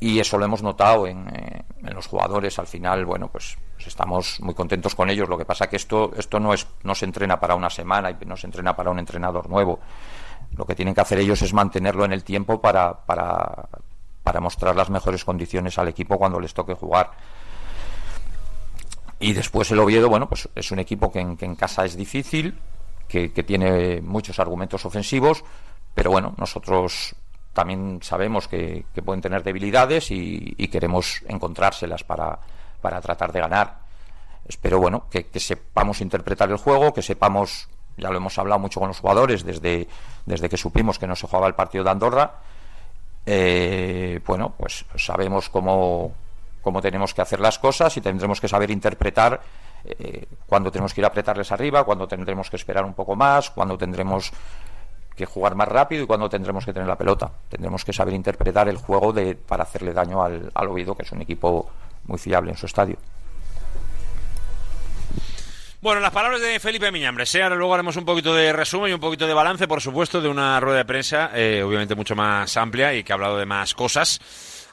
y 0.00 0.18
eso 0.18 0.38
lo 0.38 0.46
hemos 0.46 0.62
notado 0.62 1.06
en, 1.06 1.28
eh, 1.28 1.62
en 1.82 1.94
los 1.94 2.06
jugadores. 2.06 2.58
Al 2.58 2.66
final 2.66 3.04
bueno 3.04 3.28
pues, 3.28 3.58
pues 3.74 3.86
estamos 3.86 4.40
muy 4.40 4.54
contentos 4.54 4.94
con 4.94 5.10
ellos. 5.10 5.28
Lo 5.28 5.38
que 5.38 5.44
pasa 5.44 5.68
que 5.68 5.76
esto 5.76 6.10
esto 6.16 6.40
no 6.40 6.54
es 6.54 6.66
no 6.82 6.94
se 6.94 7.04
entrena 7.04 7.38
para 7.38 7.54
una 7.54 7.70
semana 7.70 8.10
y 8.10 8.24
no 8.24 8.36
se 8.36 8.46
entrena 8.46 8.74
para 8.74 8.90
un 8.90 8.98
entrenador 8.98 9.48
nuevo. 9.48 9.78
Lo 10.56 10.66
que 10.66 10.74
tienen 10.74 10.94
que 10.94 11.02
hacer 11.02 11.18
ellos 11.18 11.42
es 11.42 11.52
mantenerlo 11.52 12.04
en 12.04 12.12
el 12.12 12.24
tiempo 12.24 12.60
para 12.60 13.04
para 13.04 13.68
para 14.22 14.40
mostrar 14.40 14.74
las 14.74 14.90
mejores 14.90 15.24
condiciones 15.24 15.78
al 15.78 15.88
equipo 15.88 16.18
cuando 16.18 16.40
les 16.40 16.54
toque 16.54 16.74
jugar. 16.74 17.10
Y 19.18 19.34
después 19.34 19.70
el 19.70 19.78
Oviedo, 19.78 20.08
bueno, 20.08 20.28
pues 20.28 20.48
es 20.54 20.70
un 20.70 20.78
equipo 20.78 21.12
que 21.12 21.20
en, 21.20 21.36
que 21.36 21.44
en 21.44 21.54
casa 21.54 21.84
es 21.84 21.94
difícil, 21.94 22.58
que, 23.06 23.32
que 23.32 23.42
tiene 23.42 24.00
muchos 24.00 24.38
argumentos 24.38 24.84
ofensivos, 24.86 25.44
pero 25.94 26.10
bueno, 26.10 26.34
nosotros 26.38 27.14
también 27.52 28.00
sabemos 28.02 28.48
que, 28.48 28.84
pueden 29.04 29.20
tener 29.20 29.42
debilidades 29.42 30.10
y, 30.10 30.54
y 30.56 30.68
queremos 30.68 31.22
encontrárselas 31.28 32.04
para, 32.04 32.38
para 32.80 33.00
tratar 33.00 33.32
de 33.32 33.40
ganar. 33.40 33.78
Espero, 34.46 34.80
bueno, 34.80 35.04
que, 35.10 35.26
sepamos 35.38 36.00
interpretar 36.00 36.50
el 36.50 36.56
juego, 36.56 36.92
que 36.92 37.02
sepamos, 37.02 37.68
ya 37.96 38.10
lo 38.10 38.16
hemos 38.16 38.36
hablado 38.38 38.58
mucho 38.58 38.80
con 38.80 38.88
los 38.88 38.98
jugadores 38.98 39.44
desde, 39.44 39.86
desde 40.26 40.48
que 40.48 40.56
supimos 40.56 40.98
que 40.98 41.06
no 41.06 41.14
se 41.14 41.26
jugaba 41.26 41.46
el 41.46 41.54
partido 41.54 41.84
de 41.84 41.90
Andorra, 41.90 42.34
eh, 43.26 44.20
bueno, 44.26 44.54
pues 44.56 44.84
sabemos 44.96 45.48
cómo, 45.50 46.12
cómo 46.62 46.80
tenemos 46.80 47.14
que 47.14 47.22
hacer 47.22 47.38
las 47.38 47.58
cosas 47.58 47.96
y 47.96 48.00
tendremos 48.00 48.40
que 48.40 48.48
saber 48.48 48.70
interpretar 48.70 49.40
eh, 49.84 50.26
cuándo 50.46 50.72
tenemos 50.72 50.94
que 50.94 51.00
ir 51.00 51.04
a 51.04 51.08
apretarles 51.08 51.52
arriba, 51.52 51.84
cuándo 51.84 52.08
tendremos 52.08 52.50
que 52.50 52.56
esperar 52.56 52.84
un 52.84 52.94
poco 52.94 53.14
más, 53.14 53.50
cuándo 53.50 53.78
tendremos 53.78 54.32
que 55.20 55.26
jugar 55.26 55.54
más 55.54 55.68
rápido 55.68 56.02
y 56.02 56.06
cuándo 56.06 56.28
tendremos 56.28 56.64
que 56.64 56.72
tener 56.72 56.88
la 56.88 56.96
pelota. 56.96 57.30
Tendremos 57.48 57.84
que 57.84 57.92
saber 57.92 58.14
interpretar 58.14 58.68
el 58.68 58.78
juego 58.78 59.12
de, 59.12 59.34
para 59.34 59.64
hacerle 59.64 59.92
daño 59.92 60.22
al, 60.22 60.50
al 60.54 60.68
Oviedo, 60.68 60.94
que 60.94 61.02
es 61.02 61.12
un 61.12 61.20
equipo 61.20 61.70
muy 62.06 62.18
fiable 62.18 62.50
en 62.50 62.56
su 62.56 62.66
estadio. 62.66 62.96
Bueno, 65.82 66.00
las 66.00 66.10
palabras 66.10 66.42
de 66.42 66.60
Felipe 66.60 66.92
Miñambres. 66.92 67.34
¿eh? 67.34 67.42
Ahora 67.42 67.56
luego 67.56 67.72
haremos 67.72 67.96
un 67.96 68.04
poquito 68.04 68.34
de 68.34 68.52
resumen 68.52 68.90
y 68.90 68.94
un 68.94 69.00
poquito 69.00 69.26
de 69.26 69.32
balance, 69.32 69.66
por 69.66 69.80
supuesto, 69.80 70.20
de 70.20 70.28
una 70.28 70.60
rueda 70.60 70.78
de 70.78 70.84
prensa, 70.84 71.30
eh, 71.34 71.62
obviamente 71.62 71.94
mucho 71.94 72.14
más 72.14 72.54
amplia 72.58 72.92
y 72.94 73.02
que 73.02 73.12
ha 73.12 73.14
hablado 73.14 73.38
de 73.38 73.46
más 73.46 73.72
cosas, 73.72 74.20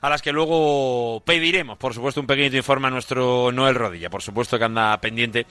a 0.02 0.10
las 0.10 0.22
que 0.22 0.32
luego 0.32 1.22
pediremos, 1.26 1.78
por 1.78 1.94
supuesto, 1.94 2.22
un 2.22 2.28
pequeñito 2.28 2.58
informe 2.58 2.88
a 2.88 2.92
nuestro 2.92 3.52
Noel 3.52 3.76
Rodilla. 3.76 4.10
Por 4.10 4.22
supuesto 4.22 4.58
que 4.58 4.66
anda 4.66 5.00
pendiente 5.00 5.46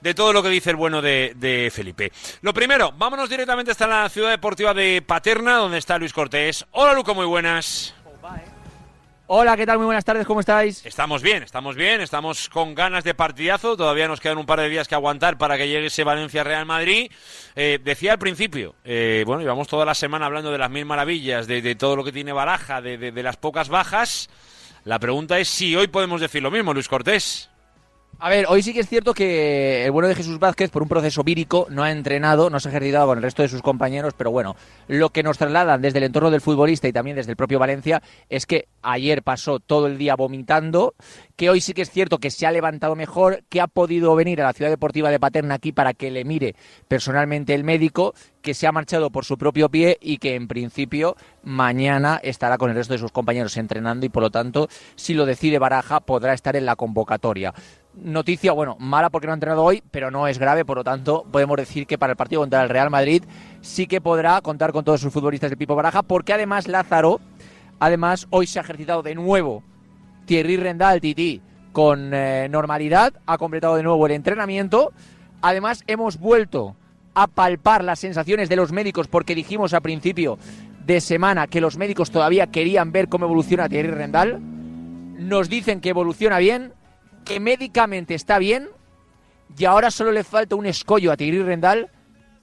de 0.00 0.14
todo 0.14 0.32
lo 0.32 0.42
que 0.42 0.48
dice 0.48 0.70
el 0.70 0.76
bueno 0.76 1.02
de, 1.02 1.32
de 1.36 1.70
Felipe. 1.72 2.12
Lo 2.42 2.54
primero, 2.54 2.92
vámonos 2.96 3.28
directamente 3.28 3.72
hasta 3.72 3.86
la 3.86 4.08
ciudad 4.08 4.30
deportiva 4.30 4.74
de 4.74 5.02
Paterna, 5.02 5.56
donde 5.56 5.78
está 5.78 5.98
Luis 5.98 6.12
Cortés. 6.12 6.64
Hola, 6.72 6.94
Luco, 6.94 7.14
muy 7.14 7.26
buenas. 7.26 7.94
Hola, 9.30 9.58
¿qué 9.58 9.66
tal? 9.66 9.76
Muy 9.76 9.84
buenas 9.84 10.06
tardes, 10.06 10.26
¿cómo 10.26 10.40
estáis? 10.40 10.86
Estamos 10.86 11.20
bien, 11.20 11.42
estamos 11.42 11.76
bien, 11.76 12.00
estamos 12.00 12.48
con 12.48 12.74
ganas 12.74 13.04
de 13.04 13.12
partidazo. 13.12 13.76
Todavía 13.76 14.08
nos 14.08 14.20
quedan 14.20 14.38
un 14.38 14.46
par 14.46 14.58
de 14.58 14.70
días 14.70 14.88
que 14.88 14.94
aguantar 14.94 15.36
para 15.36 15.58
que 15.58 15.68
llegue 15.68 15.88
ese 15.88 16.02
Valencia-Real 16.02 16.64
Madrid. 16.64 17.12
Eh, 17.54 17.78
decía 17.84 18.12
al 18.12 18.18
principio, 18.18 18.74
eh, 18.84 19.24
bueno, 19.26 19.42
llevamos 19.42 19.68
toda 19.68 19.84
la 19.84 19.94
semana 19.94 20.24
hablando 20.24 20.50
de 20.50 20.56
las 20.56 20.70
mil 20.70 20.86
maravillas, 20.86 21.46
de, 21.46 21.74
todo 21.74 21.94
lo 21.94 22.04
que 22.04 22.12
tiene 22.12 22.32
Baraja, 22.32 22.80
de- 22.80 22.96
de 22.96 23.22
las 23.22 23.36
pocas 23.36 23.68
bajas. 23.68 24.30
La 24.84 24.98
pregunta 24.98 25.38
es 25.38 25.48
si 25.48 25.76
hoy 25.76 25.88
podemos 25.88 26.22
decir 26.22 26.42
lo 26.42 26.50
mismo, 26.50 26.72
Luis 26.72 26.88
Cortés. 26.88 27.50
A 28.20 28.28
ver, 28.28 28.46
hoy 28.48 28.62
sí 28.62 28.74
que 28.74 28.80
es 28.80 28.88
cierto 28.88 29.14
que 29.14 29.84
el 29.84 29.92
bueno 29.92 30.08
de 30.08 30.16
Jesús 30.16 30.40
Vázquez, 30.40 30.70
por 30.70 30.82
un 30.82 30.88
proceso 30.88 31.22
vírico, 31.22 31.68
no 31.70 31.84
ha 31.84 31.92
entrenado, 31.92 32.50
no 32.50 32.58
se 32.58 32.68
ha 32.68 32.72
ejercitado 32.72 33.06
con 33.06 33.18
el 33.18 33.22
resto 33.22 33.42
de 33.42 33.48
sus 33.48 33.62
compañeros, 33.62 34.12
pero 34.18 34.32
bueno, 34.32 34.56
lo 34.88 35.10
que 35.10 35.22
nos 35.22 35.38
trasladan 35.38 35.80
desde 35.80 35.98
el 35.98 36.04
entorno 36.04 36.32
del 36.32 36.40
futbolista 36.40 36.88
y 36.88 36.92
también 36.92 37.14
desde 37.14 37.30
el 37.30 37.36
propio 37.36 37.60
Valencia 37.60 38.02
es 38.28 38.44
que 38.44 38.66
ayer 38.82 39.22
pasó 39.22 39.60
todo 39.60 39.86
el 39.86 39.98
día 39.98 40.16
vomitando, 40.16 40.96
que 41.36 41.48
hoy 41.48 41.60
sí 41.60 41.74
que 41.74 41.82
es 41.82 41.90
cierto 41.90 42.18
que 42.18 42.32
se 42.32 42.44
ha 42.44 42.50
levantado 42.50 42.96
mejor, 42.96 43.44
que 43.48 43.60
ha 43.60 43.68
podido 43.68 44.16
venir 44.16 44.42
a 44.42 44.46
la 44.46 44.52
ciudad 44.52 44.72
deportiva 44.72 45.10
de 45.10 45.20
Paterna 45.20 45.54
aquí 45.54 45.70
para 45.70 45.94
que 45.94 46.10
le 46.10 46.24
mire 46.24 46.56
personalmente 46.88 47.54
el 47.54 47.62
médico, 47.62 48.14
que 48.42 48.54
se 48.54 48.66
ha 48.66 48.72
marchado 48.72 49.10
por 49.10 49.26
su 49.26 49.38
propio 49.38 49.68
pie 49.68 49.96
y 50.00 50.18
que 50.18 50.34
en 50.34 50.48
principio 50.48 51.16
mañana 51.44 52.18
estará 52.20 52.58
con 52.58 52.70
el 52.70 52.76
resto 52.76 52.94
de 52.94 52.98
sus 52.98 53.12
compañeros 53.12 53.56
entrenando 53.56 54.06
y 54.06 54.08
por 54.08 54.24
lo 54.24 54.30
tanto, 54.30 54.68
si 54.96 55.14
lo 55.14 55.24
decide 55.24 55.60
Baraja, 55.60 56.00
podrá 56.00 56.32
estar 56.32 56.56
en 56.56 56.66
la 56.66 56.74
convocatoria. 56.74 57.54
Noticia, 58.02 58.52
bueno, 58.52 58.76
mala 58.78 59.10
porque 59.10 59.26
no 59.26 59.32
ha 59.32 59.34
entrenado 59.34 59.64
hoy, 59.64 59.82
pero 59.90 60.10
no 60.10 60.26
es 60.28 60.38
grave, 60.38 60.64
por 60.64 60.78
lo 60.78 60.84
tanto, 60.84 61.24
podemos 61.30 61.56
decir 61.56 61.86
que 61.86 61.98
para 61.98 62.12
el 62.12 62.16
partido 62.16 62.40
contra 62.40 62.62
el 62.62 62.68
Real 62.68 62.90
Madrid 62.90 63.24
sí 63.60 63.86
que 63.86 64.00
podrá 64.00 64.40
contar 64.40 64.72
con 64.72 64.84
todos 64.84 65.00
sus 65.00 65.12
futbolistas 65.12 65.50
del 65.50 65.58
Pipo 65.58 65.74
Baraja, 65.74 66.02
porque 66.02 66.32
además 66.32 66.68
Lázaro, 66.68 67.20
además 67.80 68.26
hoy 68.30 68.46
se 68.46 68.58
ha 68.58 68.62
ejercitado 68.62 69.02
de 69.02 69.14
nuevo 69.14 69.62
Thierry 70.26 70.56
Rendal, 70.56 71.00
Titi, 71.00 71.40
con 71.72 72.12
eh, 72.12 72.48
normalidad, 72.50 73.14
ha 73.26 73.38
completado 73.38 73.76
de 73.76 73.82
nuevo 73.82 74.04
el 74.06 74.12
entrenamiento. 74.12 74.92
Además, 75.40 75.84
hemos 75.86 76.18
vuelto 76.18 76.76
a 77.14 77.26
palpar 77.26 77.82
las 77.82 77.98
sensaciones 78.00 78.48
de 78.48 78.56
los 78.56 78.72
médicos 78.72 79.08
porque 79.08 79.34
dijimos 79.34 79.74
a 79.74 79.80
principio 79.80 80.38
de 80.84 81.00
semana 81.00 81.46
que 81.46 81.60
los 81.60 81.76
médicos 81.76 82.10
todavía 82.10 82.48
querían 82.48 82.92
ver 82.92 83.08
cómo 83.08 83.26
evoluciona 83.26 83.68
Thierry 83.68 83.90
Rendal. 83.90 84.40
Nos 84.40 85.48
dicen 85.48 85.80
que 85.80 85.90
evoluciona 85.90 86.38
bien, 86.38 86.72
que 87.28 87.40
médicamente 87.40 88.14
está 88.14 88.38
bien 88.38 88.70
y 89.58 89.66
ahora 89.66 89.90
solo 89.90 90.12
le 90.12 90.24
falta 90.24 90.56
un 90.56 90.64
escollo 90.64 91.12
a 91.12 91.16
Thierry 91.16 91.42
Rendal 91.42 91.90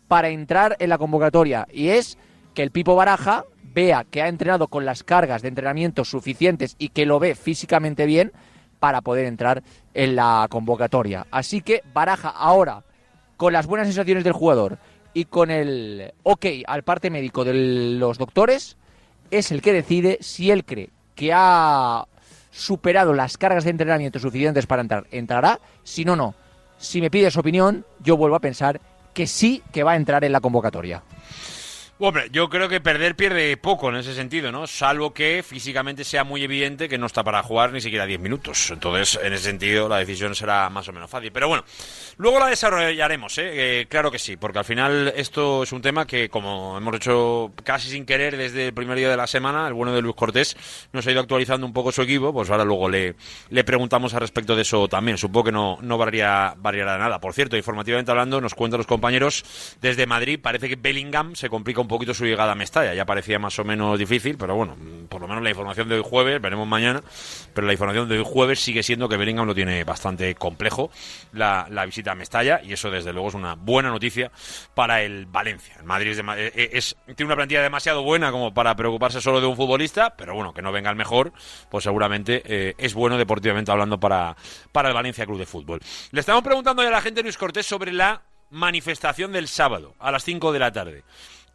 para 0.07 0.29
entrar 0.29 0.75
en 0.79 0.89
la 0.89 0.99
convocatoria 0.99 1.67
y 1.73 1.89
es 1.89 2.19
que 2.53 2.61
el 2.61 2.69
Pipo 2.69 2.95
Baraja 2.95 3.45
vea 3.63 4.05
que 4.09 4.21
ha 4.21 4.27
entrenado 4.27 4.67
con 4.67 4.85
las 4.85 5.03
cargas 5.03 5.41
de 5.41 5.47
entrenamiento 5.47 6.05
suficientes 6.05 6.75
y 6.77 6.89
que 6.89 7.07
lo 7.07 7.19
ve 7.19 7.33
físicamente 7.33 8.05
bien 8.05 8.31
para 8.79 9.01
poder 9.01 9.25
entrar 9.25 9.63
en 9.95 10.15
la 10.15 10.45
convocatoria. 10.51 11.25
Así 11.31 11.61
que 11.61 11.81
Baraja 11.91 12.29
ahora, 12.29 12.83
con 13.37 13.53
las 13.53 13.65
buenas 13.65 13.87
sensaciones 13.87 14.23
del 14.23 14.33
jugador 14.33 14.77
y 15.15 15.25
con 15.25 15.49
el 15.49 16.13
ok 16.21 16.45
al 16.67 16.83
parte 16.83 17.09
médico 17.09 17.43
de 17.43 17.55
los 17.97 18.19
doctores, 18.19 18.77
es 19.31 19.51
el 19.51 19.63
que 19.63 19.73
decide 19.73 20.19
si 20.21 20.51
él 20.51 20.63
cree 20.63 20.91
que 21.15 21.31
ha 21.33 22.05
superado 22.55 23.13
las 23.13 23.38
cargas 23.38 23.65
de 23.65 23.71
entrenamiento 23.71 24.17
suficientes 24.17 24.65
para 24.65 24.81
entrar, 24.81 25.07
entrará, 25.12 25.59
si 25.83 26.05
no, 26.05 26.15
no. 26.15 26.35
Si 26.77 27.01
me 27.01 27.12
pides 27.12 27.35
opinión, 27.35 27.85
yo 28.01 28.15
vuelvo 28.15 28.38
a 28.38 28.39
pensar 28.39 28.79
que 29.13 29.27
sí 29.27 29.62
que 29.74 29.83
va 29.83 29.91
a 29.91 29.95
entrar 29.97 30.24
en 30.24 30.31
la 30.31 30.39
convocatoria. 30.39 31.03
Hombre, 31.97 32.27
yo 32.29 32.49
creo 32.49 32.67
que 32.67 32.81
perder 32.81 33.15
pierde 33.15 33.55
poco 33.55 33.87
en 33.87 33.95
ese 33.95 34.13
sentido, 34.13 34.51
¿no? 34.51 34.67
Salvo 34.67 35.13
que 35.13 35.41
físicamente 35.47 36.03
sea 36.03 36.25
muy 36.25 36.43
evidente 36.43 36.89
que 36.89 36.97
no 36.97 37.05
está 37.05 37.23
para 37.23 37.41
jugar 37.41 37.71
ni 37.71 37.79
siquiera 37.79 38.05
10 38.05 38.19
minutos. 38.19 38.69
Entonces, 38.69 39.17
en 39.23 39.31
ese 39.31 39.45
sentido, 39.45 39.87
la 39.87 39.99
decisión 39.99 40.35
será 40.35 40.69
más 40.69 40.89
o 40.89 40.91
menos 40.91 41.09
fácil. 41.09 41.31
Pero 41.31 41.47
bueno, 41.47 41.63
luego 42.17 42.37
la 42.37 42.47
desarrollaremos, 42.47 43.37
¿eh? 43.37 43.51
Eh, 43.53 43.85
claro 43.87 44.11
que 44.11 44.19
sí, 44.19 44.35
porque 44.35 44.59
al 44.59 44.65
final 44.65 45.13
esto 45.15 45.63
es 45.63 45.71
un 45.71 45.81
tema 45.81 46.05
que, 46.05 46.27
como 46.27 46.77
hemos 46.77 46.95
hecho 46.97 47.53
casi 47.63 47.89
sin 47.89 48.05
querer 48.05 48.35
desde 48.35 48.67
el 48.67 48.73
primer 48.73 48.97
día 48.97 49.09
de 49.09 49.15
la 49.15 49.25
semana, 49.25 49.65
el 49.65 49.73
bueno 49.73 49.93
de 49.93 50.01
Luis 50.01 50.15
Cortés 50.17 50.57
nos 50.91 51.07
ha 51.07 51.11
ido 51.11 51.21
actualizando 51.21 51.65
un 51.65 51.71
poco 51.71 51.93
su 51.93 52.01
equipo, 52.01 52.33
pues 52.33 52.49
ahora 52.49 52.65
luego 52.65 52.89
le, 52.89 53.15
le 53.51 53.63
preguntamos 53.63 54.13
al 54.13 54.19
respecto 54.19 54.57
de 54.57 54.63
eso 54.63 54.89
también. 54.89 55.17
Supongo 55.17 55.45
que 55.45 55.51
no, 55.53 55.77
no 55.79 55.97
variará, 55.97 56.55
variará 56.57 56.97
nada. 56.97 57.21
Por 57.21 57.31
cierto, 57.31 57.55
informativamente 57.55 58.11
hablando, 58.11 58.41
nos 58.41 58.53
cuentan 58.53 58.79
los 58.79 58.87
compañeros 58.87 59.45
desde 59.79 60.05
Madrid, 60.05 60.41
parece 60.43 60.67
que 60.67 60.75
Bellingham 60.75 61.35
se 61.35 61.47
complica 61.47 61.84
un 61.85 61.89
poquito 61.89 62.13
su 62.13 62.25
llegada 62.25 62.51
a 62.51 62.55
Mestalla. 62.55 62.93
Ya 62.93 63.05
parecía 63.05 63.39
más 63.39 63.57
o 63.59 63.63
menos 63.63 63.97
difícil, 63.97 64.37
pero 64.37 64.55
bueno, 64.55 64.75
por 65.09 65.21
lo 65.21 65.27
menos 65.27 65.43
la 65.43 65.49
información 65.49 65.87
de 65.87 65.95
hoy 65.95 66.03
jueves, 66.03 66.41
veremos 66.41 66.67
mañana, 66.67 67.01
pero 67.53 67.65
la 67.67 67.73
información 67.73 68.09
de 68.09 68.17
hoy 68.17 68.23
jueves 68.27 68.59
sigue 68.59 68.83
siendo 68.83 69.07
que 69.07 69.17
Bellingham 69.17 69.45
lo 69.48 69.55
tiene 69.55 69.83
bastante 69.83 70.35
complejo 70.35 70.89
la, 71.33 71.67
visita 71.85 72.11
a 72.11 72.15
Mestalla 72.15 72.61
y 72.63 72.74
eso 72.74 72.89
desde 72.91 73.13
luego 73.13 73.29
es 73.29 73.33
una 73.35 73.55
buena 73.55 73.89
noticia 73.89 74.31
para 74.74 75.01
el 75.03 75.25
Valencia. 75.27 75.75
El 75.79 75.85
Madrid 75.85 76.11
es, 76.11 76.17
dema- 76.21 76.35
eh, 76.37 76.51
eh, 76.55 76.81
tiene 77.15 77.27
una 77.27 77.35
plantilla 77.35 77.61
demasiado 77.61 78.03
buena 78.03 78.31
como 78.31 78.53
para 78.53 78.75
preocuparse 78.75 79.21
solo 79.21 79.39
de 79.39 79.48
un 79.48 79.55
futbolista, 79.55 80.15
pero 80.17 80.33
bueno, 80.35 80.53
que 80.53 80.61
no 80.61 80.71
venga 80.71 80.89
el 80.89 80.95
mejor, 80.95 81.31
pues 81.69 81.83
seguramente 81.83 82.41
eh, 82.45 82.74
es 82.77 82.93
bueno 82.93 83.17
deportivamente 83.17 83.71
hablando 83.71 84.00
para, 84.00 84.35
para 84.71 84.89
el 84.89 84.93
Valencia 84.95 85.25
Club 85.25 85.37
de 85.39 85.45
Fútbol. 85.45 85.79
Le 86.11 86.19
estamos 86.19 86.43
preguntando 86.43 86.81
ya 86.81 86.89
a 86.89 86.91
la 86.91 87.01
gente 87.01 87.21
Luis 87.21 87.37
Cortés 87.37 87.65
sobre 87.65 87.91
la 87.91 88.21
manifestación 88.50 89.31
del 89.31 89.48
sábado 89.48 89.95
a 90.00 90.11
las 90.11 90.24
5 90.24 90.51
de 90.53 90.59
la 90.59 90.71
tarde. 90.71 91.03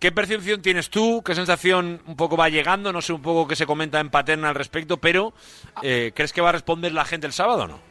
¿Qué 0.01 0.13
percepción 0.13 0.63
tienes 0.63 0.89
tú? 0.89 1.23
¿Qué 1.23 1.35
sensación 1.35 2.01
un 2.07 2.17
poco 2.17 2.35
va 2.35 2.49
llegando? 2.49 2.91
No 2.91 3.03
sé 3.03 3.13
un 3.13 3.21
poco 3.21 3.47
qué 3.47 3.55
se 3.55 3.67
comenta 3.67 4.01
en 4.01 4.09
Paterna 4.09 4.49
al 4.49 4.55
respecto, 4.55 4.97
pero 4.97 5.35
eh, 5.83 6.13
¿crees 6.15 6.33
que 6.33 6.41
va 6.41 6.49
a 6.49 6.53
responder 6.53 6.93
la 6.93 7.05
gente 7.05 7.27
el 7.27 7.35
sábado 7.35 7.65
o 7.65 7.69
no? 7.69 7.90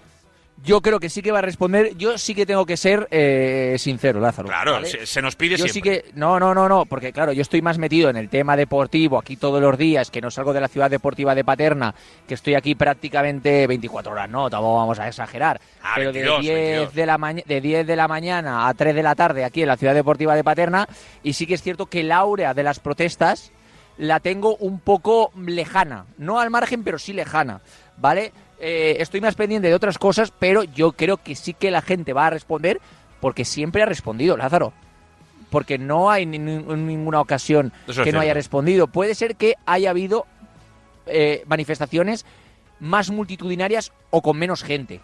Yo 0.63 0.81
creo 0.81 0.99
que 0.99 1.09
sí 1.09 1.21
que 1.21 1.31
va 1.31 1.39
a 1.39 1.41
responder. 1.41 1.95
Yo 1.95 2.17
sí 2.17 2.35
que 2.35 2.45
tengo 2.45 2.65
que 2.65 2.77
ser 2.77 3.07
eh, 3.11 3.75
sincero, 3.77 4.19
Lázaro. 4.19 4.47
Claro, 4.47 4.73
¿vale? 4.73 4.87
se, 4.87 5.05
se 5.05 5.21
nos 5.21 5.35
pide 5.35 5.57
Yo 5.57 5.65
sí 5.65 5.73
siempre. 5.73 6.03
que. 6.03 6.11
No, 6.13 6.39
no, 6.39 6.53
no, 6.53 6.67
no, 6.67 6.85
porque 6.85 7.13
claro, 7.13 7.31
yo 7.31 7.41
estoy 7.41 7.61
más 7.61 7.77
metido 7.77 8.09
en 8.09 8.17
el 8.17 8.29
tema 8.29 8.57
deportivo 8.57 9.17
aquí 9.17 9.37
todos 9.37 9.61
los 9.61 9.77
días, 9.77 10.11
que 10.11 10.21
no 10.21 10.31
salgo 10.31 10.53
de 10.53 10.61
la 10.61 10.67
ciudad 10.67 10.89
deportiva 10.89 11.33
de 11.35 11.43
Paterna, 11.43 11.93
que 12.27 12.33
estoy 12.33 12.55
aquí 12.55 12.75
prácticamente 12.75 13.67
24 13.67 14.11
horas, 14.11 14.29
no, 14.29 14.49
tampoco 14.49 14.75
vamos 14.75 14.99
a 14.99 15.07
exagerar. 15.07 15.61
Ah, 15.81 15.93
pero 15.95 16.11
22, 16.11 16.45
de, 16.45 16.53
10 16.53 16.55
22. 16.55 16.93
De, 16.93 17.05
la 17.05 17.43
de 17.45 17.61
10 17.61 17.87
de 17.87 17.95
la 17.95 18.07
mañana 18.07 18.67
a 18.67 18.73
3 18.73 18.95
de 18.95 19.03
la 19.03 19.15
tarde 19.15 19.45
aquí 19.45 19.61
en 19.61 19.67
la 19.67 19.77
ciudad 19.77 19.93
deportiva 19.93 20.35
de 20.35 20.43
Paterna, 20.43 20.87
y 21.23 21.33
sí 21.33 21.47
que 21.47 21.53
es 21.53 21.61
cierto 21.61 21.85
que 21.85 22.01
el 22.01 22.11
áurea 22.11 22.53
de 22.53 22.63
las 22.63 22.79
protestas 22.79 23.51
la 23.97 24.19
tengo 24.19 24.55
un 24.57 24.79
poco 24.79 25.31
lejana. 25.35 26.05
No 26.17 26.39
al 26.39 26.49
margen, 26.49 26.83
pero 26.83 26.97
sí 26.97 27.13
lejana, 27.13 27.61
¿vale? 27.97 28.31
Eh, 28.59 28.97
estoy 28.99 29.21
más 29.21 29.35
pendiente 29.35 29.67
de 29.69 29.73
otras 29.75 29.97
cosas, 29.97 30.31
pero 30.37 30.63
yo 30.63 30.91
creo 30.91 31.17
que 31.17 31.35
sí 31.35 31.53
que 31.53 31.71
la 31.71 31.81
gente 31.81 32.13
va 32.13 32.27
a 32.27 32.29
responder 32.29 32.79
porque 33.21 33.45
siempre 33.45 33.81
ha 33.81 33.85
respondido, 33.85 34.35
Lázaro. 34.37 34.73
Porque 35.49 35.77
no 35.77 36.11
hay 36.11 36.25
ni- 36.25 36.37
ni- 36.39 36.57
ninguna 36.61 37.21
ocasión 37.21 37.71
es 37.87 37.95
que 38.03 38.11
no 38.11 38.19
haya 38.21 38.33
respondido. 38.33 38.87
Puede 38.87 39.15
ser 39.15 39.35
que 39.35 39.55
haya 39.65 39.89
habido 39.89 40.25
eh, 41.07 41.43
manifestaciones 41.47 42.25
más 42.79 43.09
multitudinarias 43.09 43.91
o 44.11 44.21
con 44.21 44.37
menos 44.37 44.61
gente. 44.63 44.99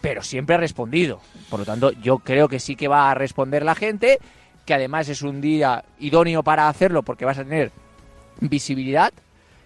Pero 0.00 0.22
siempre 0.22 0.56
ha 0.56 0.58
respondido. 0.58 1.20
Por 1.50 1.60
lo 1.60 1.64
tanto, 1.64 1.92
yo 1.92 2.18
creo 2.18 2.48
que 2.48 2.58
sí 2.60 2.74
que 2.76 2.88
va 2.88 3.10
a 3.10 3.14
responder 3.14 3.64
la 3.64 3.74
gente, 3.74 4.18
que 4.66 4.74
además 4.74 5.08
es 5.08 5.22
un 5.22 5.40
día 5.40 5.84
idóneo 6.00 6.42
para 6.42 6.68
hacerlo 6.68 7.02
porque 7.02 7.24
vas 7.24 7.38
a 7.38 7.44
tener 7.44 7.70
visibilidad. 8.40 9.12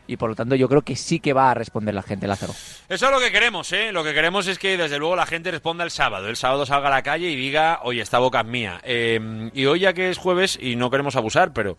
Y 0.08 0.16
por 0.16 0.30
lo 0.30 0.34
tanto, 0.34 0.54
yo 0.56 0.68
creo 0.68 0.82
que 0.82 0.96
sí 0.96 1.20
que 1.20 1.32
va 1.32 1.50
a 1.50 1.54
responder 1.54 1.94
la 1.94 2.02
gente, 2.02 2.26
Lázaro. 2.26 2.54
Eso 2.88 3.06
es 3.06 3.12
lo 3.12 3.20
que 3.20 3.30
queremos, 3.30 3.70
¿eh? 3.72 3.92
Lo 3.92 4.02
que 4.02 4.14
queremos 4.14 4.46
es 4.48 4.58
que 4.58 4.76
desde 4.76 4.98
luego 4.98 5.14
la 5.14 5.26
gente 5.26 5.50
responda 5.50 5.84
el 5.84 5.90
sábado. 5.90 6.28
El 6.28 6.36
sábado 6.36 6.66
salga 6.66 6.88
a 6.88 6.90
la 6.90 7.02
calle 7.02 7.30
y 7.30 7.36
diga, 7.36 7.80
oye, 7.82 8.00
esta 8.00 8.18
boca 8.18 8.40
es 8.40 8.46
mía. 8.46 8.80
Eh, 8.84 9.50
y 9.52 9.66
hoy 9.66 9.80
ya 9.80 9.92
que 9.92 10.08
es 10.08 10.18
jueves 10.18 10.58
y 10.60 10.76
no 10.76 10.90
queremos 10.90 11.14
abusar, 11.14 11.52
pero 11.52 11.76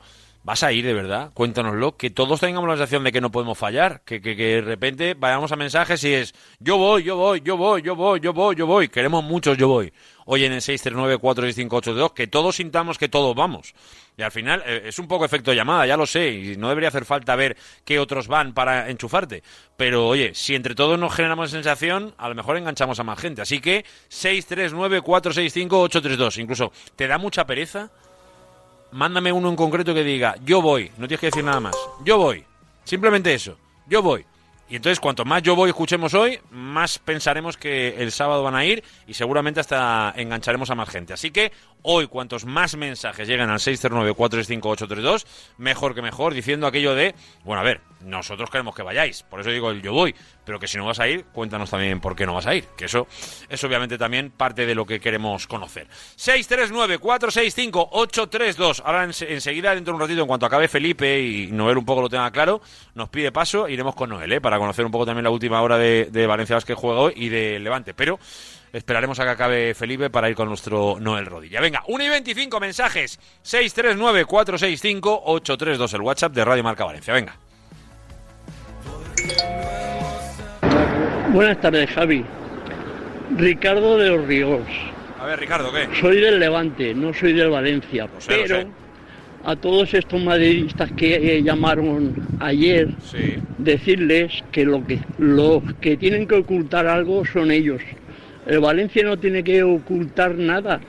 vas 0.49 0.63
a 0.63 0.71
ir 0.71 0.83
de 0.83 0.95
verdad, 0.95 1.29
cuéntanoslo, 1.35 1.95
que 1.95 2.09
todos 2.09 2.39
tengamos 2.39 2.67
la 2.67 2.73
sensación 2.73 3.03
de 3.03 3.11
que 3.11 3.21
no 3.21 3.31
podemos 3.31 3.55
fallar, 3.55 4.01
que, 4.03 4.19
que, 4.19 4.35
que 4.35 4.55
de 4.55 4.61
repente 4.61 5.13
vayamos 5.13 5.51
a 5.51 5.55
mensajes 5.55 6.03
y 6.03 6.11
es, 6.11 6.33
yo 6.59 6.75
voy, 6.75 7.03
yo 7.03 7.17
voy, 7.17 7.41
yo 7.41 7.55
voy, 7.55 7.83
yo 7.83 7.95
voy, 7.95 8.19
yo 8.19 8.33
voy, 8.33 8.55
yo 8.55 8.65
voy. 8.65 8.89
Queremos 8.89 9.23
muchos 9.23 9.59
yo 9.59 9.67
voy. 9.67 9.93
Hoy 10.25 10.45
en 10.45 10.53
el 10.53 10.61
639-46582, 10.61 12.15
que 12.15 12.25
todos 12.25 12.55
sintamos 12.55 12.97
que 12.97 13.09
todos 13.09 13.35
vamos. 13.35 13.75
Y 14.17 14.23
al 14.23 14.31
final 14.31 14.63
eh, 14.65 14.85
es 14.85 14.97
un 14.97 15.07
poco 15.07 15.23
efecto 15.23 15.53
llamada, 15.53 15.85
ya 15.85 15.95
lo 15.95 16.07
sé, 16.07 16.31
y 16.31 16.57
no 16.57 16.69
debería 16.69 16.89
hacer 16.89 17.05
falta 17.05 17.35
ver 17.35 17.55
qué 17.85 17.99
otros 17.99 18.27
van 18.27 18.55
para 18.55 18.89
enchufarte. 18.89 19.43
Pero 19.77 20.07
oye, 20.07 20.33
si 20.33 20.55
entre 20.55 20.73
todos 20.73 20.97
nos 20.97 21.13
generamos 21.13 21.51
sensación, 21.51 22.15
a 22.17 22.27
lo 22.27 22.33
mejor 22.33 22.57
enganchamos 22.57 22.99
a 22.99 23.03
más 23.03 23.19
gente. 23.19 23.43
Así 23.43 23.59
que 23.59 23.85
639-465-832. 24.09 26.41
Incluso, 26.41 26.71
¿te 26.95 27.05
da 27.05 27.19
mucha 27.19 27.45
pereza? 27.45 27.91
Mándame 28.91 29.31
uno 29.31 29.49
en 29.49 29.55
concreto 29.55 29.93
que 29.93 30.03
diga, 30.03 30.35
yo 30.43 30.61
voy, 30.61 30.91
no 30.97 31.07
tienes 31.07 31.19
que 31.19 31.27
decir 31.27 31.43
nada 31.43 31.59
más. 31.59 31.75
Yo 32.03 32.17
voy. 32.17 32.43
Simplemente 32.83 33.33
eso, 33.33 33.57
yo 33.87 34.01
voy. 34.01 34.25
Y 34.69 34.75
entonces, 34.75 34.99
cuanto 34.99 35.25
más 35.25 35.41
yo 35.41 35.55
voy 35.55 35.71
escuchemos 35.71 36.13
hoy, 36.13 36.39
más 36.51 36.99
pensaremos 36.99 37.57
que 37.57 37.95
el 38.03 38.11
sábado 38.11 38.43
van 38.43 38.55
a 38.55 38.63
ir 38.63 38.83
y 39.07 39.15
seguramente 39.15 39.59
hasta 39.59 40.13
engancharemos 40.15 40.69
a 40.69 40.75
más 40.75 40.89
gente. 40.89 41.11
Así 41.11 41.31
que 41.31 41.51
hoy, 41.81 42.05
cuantos 42.05 42.45
más 42.45 42.75
mensajes 42.77 43.27
lleguen 43.27 43.49
al 43.49 43.57
609-465-832, 43.57 45.25
mejor 45.57 45.95
que 45.95 46.03
mejor, 46.03 46.35
diciendo 46.35 46.67
aquello 46.67 46.93
de, 46.93 47.15
bueno, 47.43 47.61
a 47.61 47.63
ver, 47.63 47.81
nosotros 48.01 48.51
queremos 48.51 48.75
que 48.75 48.83
vayáis, 48.83 49.23
por 49.23 49.39
eso 49.39 49.49
digo 49.49 49.71
el 49.71 49.81
yo 49.81 49.91
voy, 49.91 50.13
pero 50.49 50.59
que 50.59 50.67
si 50.67 50.79
no 50.79 50.85
vas 50.87 50.99
a 50.99 51.07
ir, 51.07 51.25
cuéntanos 51.25 51.69
también 51.69 51.99
por 51.99 52.15
qué 52.15 52.25
no 52.25 52.33
vas 52.33 52.47
a 52.47 52.55
ir, 52.55 52.63
que 52.75 52.85
eso 52.85 53.05
es 53.47 53.63
obviamente 53.63 53.99
también 53.99 54.31
parte 54.31 54.65
de 54.65 54.73
lo 54.73 54.83
que 54.83 54.99
queremos 54.99 55.45
conocer. 55.45 55.85
639-465-832, 56.17 58.81
ahora 58.83 59.05
ens- 59.05 59.27
enseguida, 59.29 59.75
dentro 59.75 59.93
de 59.93 59.95
un 59.97 60.01
ratito, 60.01 60.21
en 60.21 60.27
cuanto 60.27 60.47
acabe 60.47 60.67
Felipe 60.67 61.21
y 61.21 61.51
Noel 61.51 61.77
un 61.77 61.85
poco 61.85 62.01
lo 62.01 62.09
tenga 62.09 62.31
claro, 62.31 62.61
nos 62.95 63.09
pide 63.09 63.31
paso, 63.31 63.67
iremos 63.67 63.93
con 63.93 64.09
Noel, 64.09 64.33
¿eh? 64.33 64.41
para 64.41 64.57
conocer 64.57 64.83
un 64.85 64.91
poco 64.91 65.05
también 65.05 65.23
la 65.23 65.29
última 65.29 65.61
hora 65.61 65.77
de, 65.77 66.07
de 66.11 66.25
Valencia 66.25 66.55
Basket 66.55 66.73
juega 66.73 66.99
hoy 66.99 67.13
y 67.15 67.29
de 67.29 67.59
Levante, 67.59 67.93
pero 67.93 68.17
esperaremos 68.73 69.19
a 69.19 69.25
que 69.25 69.29
acabe 69.29 69.75
Felipe 69.75 70.09
para 70.09 70.29
ir 70.29 70.35
con 70.35 70.47
nuestro 70.47 70.97
Noel 70.99 71.27
Rodilla. 71.27 71.61
Venga, 71.61 71.83
1 71.87 72.03
y 72.03 72.09
25 72.09 72.59
mensajes, 72.59 73.19
639-465-832, 73.45 75.93
el 75.93 76.01
WhatsApp 76.01 76.33
de 76.33 76.43
Radio 76.43 76.63
Marca 76.63 76.85
Valencia, 76.85 77.13
venga. 77.13 77.37
Buenas 81.33 81.61
tardes, 81.61 81.89
Javi. 81.91 82.23
Ricardo 83.37 83.97
de 83.97 84.09
los 84.09 84.25
Ríos. 84.27 84.61
A 85.19 85.25
ver, 85.25 85.39
Ricardo, 85.39 85.71
¿qué? 85.71 85.87
Soy 85.99 86.19
del 86.19 86.39
Levante, 86.39 86.93
no 86.93 87.13
soy 87.13 87.33
del 87.33 87.49
Valencia. 87.49 88.07
Lo 88.13 88.21
sé, 88.21 88.31
lo 88.37 88.43
pero 88.43 88.55
sé. 88.61 88.67
a 89.43 89.55
todos 89.55 89.93
estos 89.93 90.21
madridistas 90.23 90.91
que 90.93 91.15
eh, 91.37 91.43
llamaron 91.43 92.15
ayer, 92.39 92.89
Sí. 93.03 93.35
decirles 93.57 94.43
que 94.51 94.65
lo 94.65 94.85
que 94.85 94.99
los 95.17 95.61
que 95.81 95.97
tienen 95.97 96.27
que 96.27 96.35
ocultar 96.35 96.87
algo 96.87 97.25
son 97.25 97.51
ellos. 97.51 97.81
El 98.47 98.59
Valencia 98.59 99.03
no 99.03 99.17
tiene 99.17 99.43
que 99.43 99.61
ocultar 99.61 100.35
nada. 100.35 100.79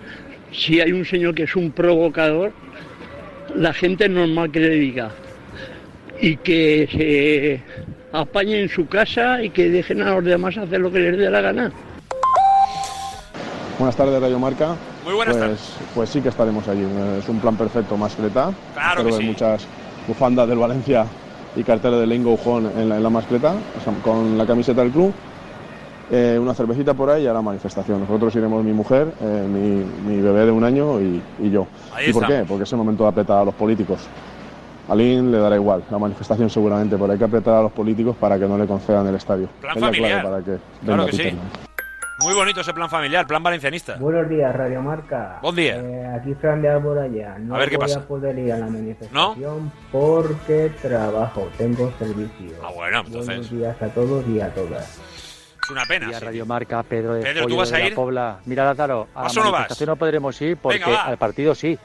Si 0.53 0.81
hay 0.81 0.93
un 0.93 1.05
señor 1.05 1.35
que 1.35 1.43
es 1.43 1.55
un 1.57 1.71
provocador, 1.73 2.53
la 3.55 3.75
gente 3.75 4.05
es 4.05 4.11
normal 4.11 4.51
que 4.51 4.61
le 4.61 4.71
diga. 4.71 5.11
Y 6.23 6.37
que 6.37 6.89
se 6.91 7.61
apañen 8.13 8.61
en 8.61 8.69
su 8.69 8.87
casa 8.87 9.43
y 9.43 9.51
que 9.51 9.71
dejen 9.71 10.03
a 10.03 10.15
los 10.15 10.25
demás 10.25 10.57
hacer 10.57 10.81
lo 10.81 10.91
que 10.91 10.99
les 10.99 11.19
dé 11.19 11.31
la 11.31 11.41
gana. 11.41 11.73
Buenas 13.79 13.97
tardes, 13.97 14.21
Radio 14.21 14.39
Marca. 14.39 14.75
Muy 15.05 15.15
buenas 15.15 15.35
pues, 15.35 15.45
tardes. 15.45 15.77
Pues 15.95 16.11
sí 16.11 16.21
que 16.21 16.29
estaremos 16.29 16.69
allí. 16.69 16.87
Es 17.19 17.29
un 17.29 17.41
plan 17.41 17.57
perfecto, 17.57 17.97
mascleta. 17.97 18.53
Claro 18.75 18.89
Espero 18.89 19.05
que 19.05 19.13
ver 19.13 19.21
sí. 19.21 19.27
muchas 19.27 19.67
bufandas 20.07 20.49
del 20.49 20.59
Valencia 20.59 21.07
y 21.57 21.63
carteles 21.63 22.01
de 22.01 22.07
Lingo 22.07 22.39
Home 22.45 22.69
en 22.77 22.89
la, 22.89 22.97
en 22.97 23.03
la 23.03 23.11
mascleta, 23.11 23.55
o 23.79 23.81
sea, 23.83 23.93
con 24.03 24.37
la 24.37 24.47
camiseta 24.47 24.83
del 24.83 24.91
club. 24.91 25.13
Eh, 26.13 26.39
una 26.41 26.55
cervecita 26.55 26.93
por 26.93 27.09
ahí 27.09 27.23
y 27.23 27.27
a 27.29 27.33
la 27.33 27.41
manifestación. 27.41 28.01
Nosotros 28.01 28.35
iremos 28.35 28.65
mi 28.65 28.73
mujer, 28.73 29.13
eh, 29.23 29.47
mi, 29.49 30.13
mi 30.13 30.21
bebé 30.21 30.45
de 30.45 30.51
un 30.51 30.65
año 30.65 31.01
y, 31.01 31.23
y 31.39 31.51
yo. 31.51 31.69
Ahí 31.95 32.11
¿Y 32.11 32.13
por 32.13 32.27
qué? 32.27 32.45
Porque 32.47 32.65
es 32.65 32.73
el 32.73 32.79
momento 32.79 33.05
de 33.05 33.11
apretar 33.11 33.39
a 33.39 33.45
los 33.45 33.55
políticos. 33.55 34.01
A 34.91 34.95
Lin 34.97 35.31
le 35.31 35.39
dará 35.39 35.55
igual 35.55 35.85
la 35.91 35.99
manifestación 35.99 36.51
seguramente, 36.51 36.97
pero 36.99 37.13
hay 37.13 37.19
que 37.19 37.25
apretar 37.25 37.55
a 37.55 37.63
los 37.63 37.73
políticos 37.73 38.17
para 38.19 38.39
que 38.39 38.47
no 38.47 38.59
le 38.59 38.67
concedan 38.67 39.07
el 39.07 39.15
estadio. 39.15 39.49
Plan 39.61 39.77
familiar. 39.79 40.21
claro 40.21 40.31
para 40.31 40.45
que 40.45 40.59
Claro 40.85 41.05
venga 41.07 41.17
que 41.17 41.31
sí. 41.31 41.39
Muy 42.23 42.35
bonito 42.35 42.61
ese 42.61 42.75
plan 42.75 42.91
familiar, 42.91 43.27
plan 43.27 43.43
valencianista. 43.43 43.97
Buenos 43.99 44.29
días, 44.29 44.55
Radio 44.55 44.83
Marca. 44.83 45.39
Buen 45.43 45.55
día. 45.57 45.77
Eh, 45.77 46.07
aquí 46.21 46.35
Fran 46.35 46.61
de 46.61 46.69
Alboraya. 46.69 47.39
No 47.39 47.55
A 47.55 47.59
ver, 47.59 47.71
¿qué 47.71 47.77
voy 47.79 47.87
pasa? 47.87 48.01
a 48.01 48.03
poder 48.03 48.39
ir 48.39 48.53
a 48.53 48.59
la 48.59 48.67
manifestación 48.67 49.73
porque 49.93 50.71
trabajo, 50.83 51.49
tengo 51.57 51.91
servicio. 51.99 52.57
Ah, 52.63 52.71
bueno, 52.75 52.99
entonces 53.07 53.27
Buenos 53.27 53.51
días 53.51 53.81
a 53.81 53.89
todos 53.89 54.27
y 54.29 54.41
a 54.41 54.53
todas. 54.53 55.01
es 55.63 55.71
una 55.71 55.85
pena. 55.87 56.09
Día 56.09 56.19
sí. 56.19 56.25
Radio 56.27 56.45
Marca, 56.47 56.83
Pedro 56.83 57.15
de 57.15 57.23
Pedro, 57.23 57.43
¿tú 57.43 57.45
Pollo 57.47 57.57
vas 57.59 57.71
de 57.71 57.77
a 57.77 57.79
la 57.79 57.87
ir? 57.87 57.95
Pobla. 57.95 58.39
Mira, 58.45 58.65
Lázaro, 58.65 59.07
a 59.15 59.19
la 59.19 59.23
¿Vas 59.23 59.37
o 59.37 59.41
no 59.41 59.45
vas? 59.45 59.53
manifestación 59.53 59.87
no 59.89 59.97
podremos 59.97 60.43
ir 60.43 60.57
porque 60.59 60.79
Venga, 60.81 61.05
al 61.05 61.17
partido 61.17 61.55
sí, 61.55 61.79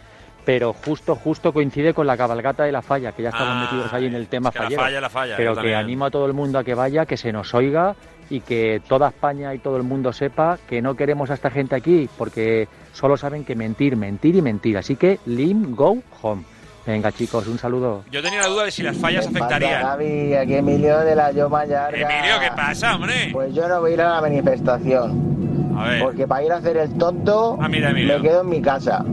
pero 0.45 0.73
justo 0.73 1.15
justo 1.15 1.51
coincide 1.51 1.93
con 1.93 2.05
la 2.07 2.15
cabalgata 2.15 2.63
de 2.63 2.71
la 2.71 2.81
falla, 2.81 3.11
que 3.11 3.23
ya 3.23 3.29
estamos 3.29 3.53
Ah, 3.57 3.67
metidos 3.71 3.91
ahí 3.93 4.05
en 4.05 4.15
el 4.15 4.27
tema 4.27 4.51
que 4.51 4.59
la 4.59 4.69
falla, 4.69 5.01
la 5.01 5.09
falla, 5.09 5.33
pero 5.37 5.51
que 5.51 5.55
también. 5.55 5.75
animo 5.77 6.05
a 6.05 6.11
todo 6.11 6.25
el 6.27 6.33
mundo 6.33 6.59
a 6.59 6.63
que 6.63 6.73
vaya, 6.75 7.05
que 7.05 7.17
se 7.17 7.31
nos 7.33 7.53
oiga 7.53 7.95
y 8.29 8.41
que 8.41 8.81
toda 8.87 9.09
España 9.09 9.53
y 9.53 9.59
todo 9.59 9.77
el 9.77 9.83
mundo 9.83 10.11
sepa 10.13 10.57
que 10.67 10.81
no 10.81 10.95
queremos 10.95 11.29
a 11.29 11.33
esta 11.35 11.49
gente 11.51 11.75
aquí 11.75 12.09
porque 12.17 12.67
solo 12.93 13.17
saben 13.17 13.43
que 13.43 13.55
mentir, 13.55 13.95
mentir 13.97 14.35
y 14.35 14.41
mentir. 14.41 14.77
Así 14.77 14.95
que 14.95 15.19
Lim 15.25 15.75
Go 15.75 15.97
Home. 16.21 16.43
Venga 16.87 17.11
chicos, 17.11 17.47
un 17.47 17.57
saludo. 17.57 18.03
Yo 18.11 18.21
tenía 18.21 18.41
la 18.41 18.47
duda 18.47 18.65
de 18.65 18.71
si 18.71 18.83
las 18.83 18.95
fallas 18.97 19.25
afectarían. 19.27 19.81
Gaby, 19.81 20.35
aquí 20.35 20.53
Emilio 20.53 20.99
de 20.99 21.15
la 21.15 21.31
Yoma 21.31 21.65
Yarga. 21.65 21.97
Emilio, 21.97 22.39
¿qué 22.39 22.51
pasa, 22.55 22.95
hombre? 22.95 23.29
Pues 23.31 23.53
yo 23.55 23.67
no 23.67 23.79
voy 23.81 23.91
a 23.91 23.93
ir 23.95 24.01
a 24.01 24.09
la 24.15 24.21
manifestación. 24.21 25.73
A 25.77 25.87
ver. 25.89 26.03
Porque 26.03 26.27
para 26.27 26.43
ir 26.43 26.51
a 26.51 26.57
hacer 26.57 26.77
el 26.77 26.95
tonto, 26.97 27.57
Ah, 27.59 27.67
mira, 27.67 27.91
me 27.91 28.05
quedo 28.21 28.41
en 28.41 28.49
mi 28.49 28.61
casa. 28.61 29.03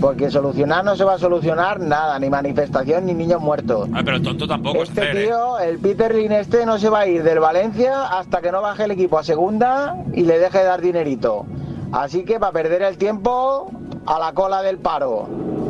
Porque 0.00 0.30
solucionar 0.30 0.84
no 0.84 0.94
se 0.96 1.04
va 1.04 1.14
a 1.14 1.18
solucionar 1.18 1.80
nada, 1.80 2.18
ni 2.18 2.28
manifestación 2.28 3.06
ni 3.06 3.14
niños 3.14 3.40
muertos. 3.40 3.88
Ah, 3.94 4.02
pero 4.04 4.20
tonto 4.20 4.46
tampoco 4.46 4.82
es 4.82 4.88
Este 4.90 5.02
hacer, 5.02 5.16
¿eh? 5.16 5.24
tío, 5.26 5.58
el 5.58 5.78
Peter 5.78 6.14
Lin 6.14 6.32
este, 6.32 6.66
no 6.66 6.78
se 6.78 6.88
va 6.88 7.00
a 7.00 7.06
ir 7.06 7.22
del 7.22 7.40
Valencia 7.40 8.06
hasta 8.06 8.40
que 8.42 8.52
no 8.52 8.60
baje 8.62 8.84
el 8.84 8.90
equipo 8.90 9.18
a 9.18 9.24
segunda 9.24 9.96
y 10.12 10.22
le 10.22 10.38
deje 10.38 10.58
de 10.58 10.64
dar 10.64 10.80
dinerito. 10.80 11.46
Así 11.92 12.24
que 12.24 12.38
para 12.38 12.52
perder 12.52 12.82
el 12.82 12.98
tiempo, 12.98 13.70
a 14.06 14.18
la 14.18 14.32
cola 14.32 14.62
del 14.62 14.78
paro. 14.78 15.28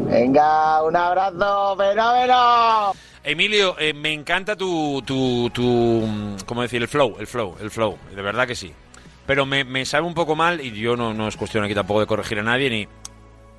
Venga, 0.08 0.82
un 0.82 0.96
abrazo, 0.96 1.76
fenómeno. 1.76 2.92
Emilio, 3.24 3.76
eh, 3.78 3.92
me 3.92 4.12
encanta 4.12 4.54
tu, 4.56 5.02
tu, 5.04 5.50
tu, 5.50 5.62
mm, 5.62 6.36
¿cómo 6.46 6.62
decir? 6.62 6.80
El 6.80 6.88
flow, 6.88 7.16
el 7.18 7.26
flow, 7.26 7.56
el 7.60 7.70
flow. 7.70 7.96
De 8.14 8.22
verdad 8.22 8.46
que 8.46 8.54
sí. 8.54 8.72
Pero 9.26 9.44
me, 9.46 9.64
me 9.64 9.84
sabe 9.84 10.06
un 10.06 10.14
poco 10.14 10.36
mal, 10.36 10.60
y 10.60 10.70
yo 10.70 10.96
no, 10.96 11.12
no 11.12 11.26
es 11.26 11.36
cuestión 11.36 11.64
aquí 11.64 11.74
tampoco 11.74 12.00
de 12.00 12.06
corregir 12.06 12.38
a 12.38 12.44
nadie, 12.44 12.70
ni 12.70 12.88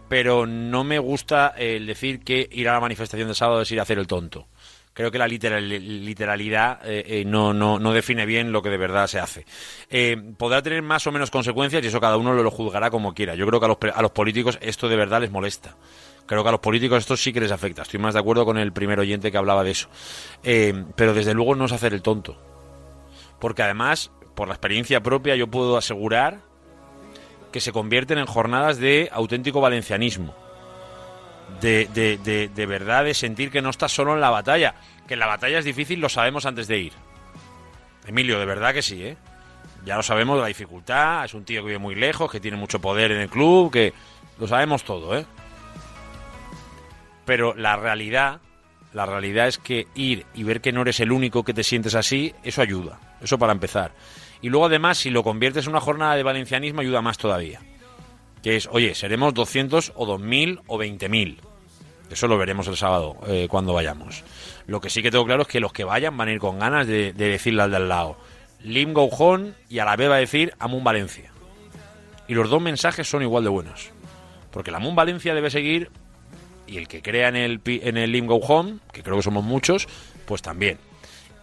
pero 0.07 0.45
no 0.45 0.83
me 0.83 0.99
gusta 0.99 1.53
el 1.57 1.85
decir 1.85 2.19
que 2.23 2.47
ir 2.51 2.69
a 2.69 2.73
la 2.73 2.79
manifestación 2.79 3.27
de 3.27 3.35
sábado 3.35 3.61
es 3.61 3.71
ir 3.71 3.79
a 3.79 3.83
hacer 3.83 3.99
el 3.99 4.07
tonto. 4.07 4.47
Creo 4.93 5.11
que 5.11 5.19
la 5.19 5.27
literal- 5.27 5.69
literalidad 5.69 6.79
eh, 6.83 7.03
eh, 7.05 7.23
no, 7.23 7.53
no, 7.53 7.77
no 7.77 7.93
define 7.93 8.25
bien 8.25 8.51
lo 8.51 8.63
que 8.63 8.69
de 8.71 8.77
verdad 8.77 9.05
se 9.05 9.19
hace. 9.19 9.45
Eh, 9.91 10.17
podrá 10.37 10.63
tener 10.63 10.81
más 10.81 11.05
o 11.05 11.11
menos 11.11 11.29
consecuencias 11.29 11.83
y 11.83 11.87
eso 11.87 12.01
cada 12.01 12.17
uno 12.17 12.33
lo, 12.33 12.49
juzgará 12.49 12.89
como 12.89 13.13
quiera. 13.13 13.35
Yo 13.35 13.45
creo 13.45 13.59
que 13.59 13.65
a 13.65 13.69
los, 13.69 13.77
a 13.95 14.01
los 14.01 14.11
políticos 14.11 14.57
esto 14.59 14.89
de 14.89 14.95
verdad 14.95 15.21
les 15.21 15.29
molesta. 15.29 15.75
Creo 16.25 16.41
que 16.41 16.49
a 16.49 16.51
los 16.53 16.61
políticos 16.61 16.97
esto 16.97 17.15
sí 17.15 17.31
que 17.31 17.39
les 17.39 17.51
afecta. 17.51 17.83
Estoy 17.83 17.99
más 17.99 18.15
de 18.15 18.19
acuerdo 18.21 18.43
con 18.43 18.57
el 18.57 18.73
primer 18.73 18.99
oyente 18.99 19.31
que 19.31 19.37
hablaba 19.37 19.63
de 19.63 19.71
eso. 19.71 19.87
Pero 20.41 21.13
desde 21.13 21.33
luego 21.35 21.53
no 21.53 21.65
es 21.65 21.71
hacer 21.73 21.93
el 21.93 22.01
tonto. 22.01 22.35
Porque 23.39 23.61
además, 23.61 24.11
por 24.35 24.47
la 24.47 24.55
experiencia 24.55 25.01
propia, 25.01 25.35
yo 25.35 25.47
puedo 25.47 25.77
asegurar 25.77 26.41
que 27.51 27.61
se 27.61 27.71
convierten 27.71 28.17
en 28.17 28.25
jornadas 28.25 28.77
de 28.77 29.09
auténtico 29.11 29.61
valencianismo. 29.61 30.35
De, 31.61 31.87
de, 31.93 32.17
de, 32.17 32.49
de 32.49 32.65
verdad, 32.65 33.05
de 33.05 33.13
sentir 33.13 33.51
que 33.51 33.61
no 33.61 33.69
estás 33.69 33.91
solo 33.91 34.13
en 34.13 34.21
la 34.21 34.29
batalla. 34.29 34.75
Que 35.07 35.15
la 35.15 35.27
batalla 35.27 35.59
es 35.59 35.65
difícil, 35.65 35.99
lo 35.99 36.09
sabemos 36.09 36.45
antes 36.45 36.67
de 36.67 36.77
ir. 36.79 36.93
Emilio, 38.05 38.39
de 38.39 38.45
verdad 38.45 38.73
que 38.73 38.81
sí, 38.81 39.03
¿eh? 39.03 39.17
Ya 39.85 39.95
lo 39.95 40.03
sabemos, 40.03 40.39
la 40.39 40.47
dificultad, 40.47 41.23
es 41.23 41.33
un 41.33 41.45
tío 41.45 41.61
que 41.61 41.67
vive 41.67 41.79
muy 41.79 41.95
lejos, 41.95 42.29
que 42.29 42.39
tiene 42.39 42.57
mucho 42.57 42.79
poder 42.79 43.11
en 43.11 43.21
el 43.21 43.29
club, 43.29 43.71
que 43.71 43.93
lo 44.37 44.47
sabemos 44.47 44.83
todo, 44.83 45.17
¿eh? 45.17 45.25
Pero 47.25 47.53
la 47.53 47.75
realidad, 47.77 48.39
la 48.93 49.05
realidad 49.05 49.47
es 49.47 49.57
que 49.57 49.87
ir 49.95 50.25
y 50.33 50.43
ver 50.43 50.61
que 50.61 50.71
no 50.71 50.81
eres 50.81 50.99
el 50.99 51.11
único 51.11 51.43
que 51.43 51.53
te 51.53 51.63
sientes 51.63 51.95
así, 51.95 52.33
eso 52.43 52.61
ayuda. 52.61 52.99
Eso 53.21 53.37
para 53.37 53.53
empezar. 53.53 53.91
Y 54.41 54.49
luego 54.49 54.67
además, 54.67 54.97
si 54.97 55.09
lo 55.09 55.23
conviertes 55.23 55.65
en 55.65 55.71
una 55.71 55.81
jornada 55.81 56.15
de 56.15 56.23
valencianismo, 56.23 56.81
ayuda 56.81 57.01
más 57.01 57.17
todavía. 57.17 57.61
Que 58.43 58.55
es, 58.55 58.67
oye, 58.71 58.93
seremos 58.95 59.33
200 59.33 59.93
o 59.95 60.05
2000 60.05 60.61
o 60.67 60.77
20.000. 60.77 61.37
Eso 62.09 62.27
lo 62.27 62.37
veremos 62.37 62.67
el 62.67 62.77
sábado 62.77 63.17
eh, 63.27 63.47
cuando 63.49 63.73
vayamos. 63.73 64.23
Lo 64.67 64.79
que 64.79 64.89
sí 64.89 65.01
que 65.01 65.11
tengo 65.11 65.25
claro 65.25 65.41
es 65.41 65.47
que 65.47 65.59
los 65.59 65.73
que 65.73 65.83
vayan 65.83 66.15
van 66.15 66.29
a 66.29 66.31
ir 66.31 66.39
con 66.39 66.59
ganas 66.59 66.87
de, 66.87 67.13
de 67.13 67.29
decirle 67.29 67.63
al 67.63 67.71
de 67.71 67.77
al 67.77 67.89
lado. 67.89 68.17
Lim 68.63 68.93
Go 68.93 69.05
Home 69.05 69.53
y 69.69 69.79
a 69.79 69.85
la 69.85 69.95
vez 69.95 70.09
va 70.09 70.15
a 70.15 70.19
decir 70.19 70.53
Amun 70.59 70.83
Valencia. 70.83 71.31
Y 72.27 72.33
los 72.33 72.49
dos 72.49 72.61
mensajes 72.61 73.09
son 73.09 73.23
igual 73.23 73.43
de 73.43 73.49
buenos. 73.49 73.91
Porque 74.51 74.71
la 74.71 74.77
Amun 74.77 74.95
Valencia 74.95 75.33
debe 75.33 75.49
seguir 75.49 75.89
y 76.67 76.77
el 76.77 76.87
que 76.87 77.01
crea 77.01 77.29
en 77.29 77.35
el, 77.35 77.61
en 77.65 77.97
el 77.97 78.11
Lim 78.11 78.27
Go 78.27 78.35
Home, 78.35 78.79
que 78.91 79.01
creo 79.01 79.15
que 79.17 79.23
somos 79.23 79.43
muchos, 79.43 79.87
pues 80.25 80.41
también. 80.41 80.77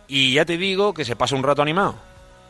Y 0.07 0.35
ya 0.35 0.45
te 0.45 0.59
digo 0.59 0.93
que 0.95 1.05
se 1.05 1.17
pasa 1.17 1.35
un 1.35 1.43
rato 1.43 1.63
animado. 1.63 1.97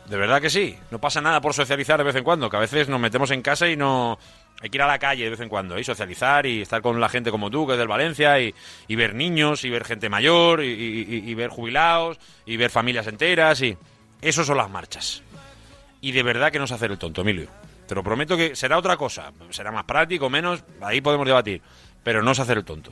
De 0.09 0.17
verdad 0.17 0.41
que 0.41 0.49
sí. 0.49 0.77
No 0.91 0.99
pasa 0.99 1.21
nada 1.21 1.41
por 1.41 1.53
socializar 1.53 1.97
de 1.97 2.03
vez 2.03 2.15
en 2.15 2.23
cuando, 2.23 2.49
que 2.49 2.57
a 2.57 2.59
veces 2.59 2.89
nos 2.89 2.99
metemos 2.99 3.31
en 3.31 3.41
casa 3.41 3.67
y 3.67 3.75
no... 3.75 4.17
Hay 4.61 4.69
que 4.69 4.77
ir 4.77 4.81
a 4.81 4.87
la 4.87 4.99
calle 4.99 5.25
de 5.25 5.29
vez 5.31 5.41
en 5.41 5.49
cuando, 5.49 5.77
y 5.77 5.83
socializar 5.83 6.45
y 6.45 6.61
estar 6.61 6.81
con 6.81 7.01
la 7.01 7.09
gente 7.09 7.29
como 7.29 7.51
tú, 7.51 7.67
que 7.67 7.73
es 7.73 7.77
del 7.77 7.89
Valencia, 7.89 8.39
y, 8.39 8.53
ver 8.95 9.13
niños, 9.13 9.65
y 9.65 9.69
ver 9.69 9.83
gente 9.83 10.07
mayor, 10.07 10.63
y 10.63 11.33
ver 11.33 11.49
jubilados, 11.49 12.19
y 12.45 12.55
ver 12.55 12.69
familias 12.69 13.07
enteras, 13.07 13.61
y... 13.61 13.77
Eso 14.21 14.43
son 14.43 14.57
las 14.57 14.69
marchas. 14.69 15.21
Y 16.01 16.11
de 16.11 16.23
verdad 16.23 16.51
que 16.51 16.57
no 16.57 16.65
es 16.65 16.71
hacer 16.71 16.91
el 16.91 16.97
tonto, 16.97 17.21
Emilio. 17.21 17.47
Te 17.87 17.93
lo 17.93 18.03
prometo 18.03 18.35
que 18.35 18.55
será 18.55 18.77
otra 18.77 18.97
cosa. 18.97 19.31
Será 19.51 19.71
más 19.71 19.83
práctico, 19.83 20.29
menos, 20.29 20.63
ahí 20.81 21.01
podemos 21.01 21.27
debatir. 21.27 21.61
Pero 22.03 22.23
no 22.23 22.31
es 22.31 22.39
hacer 22.39 22.57
el 22.57 22.65
tonto. 22.65 22.91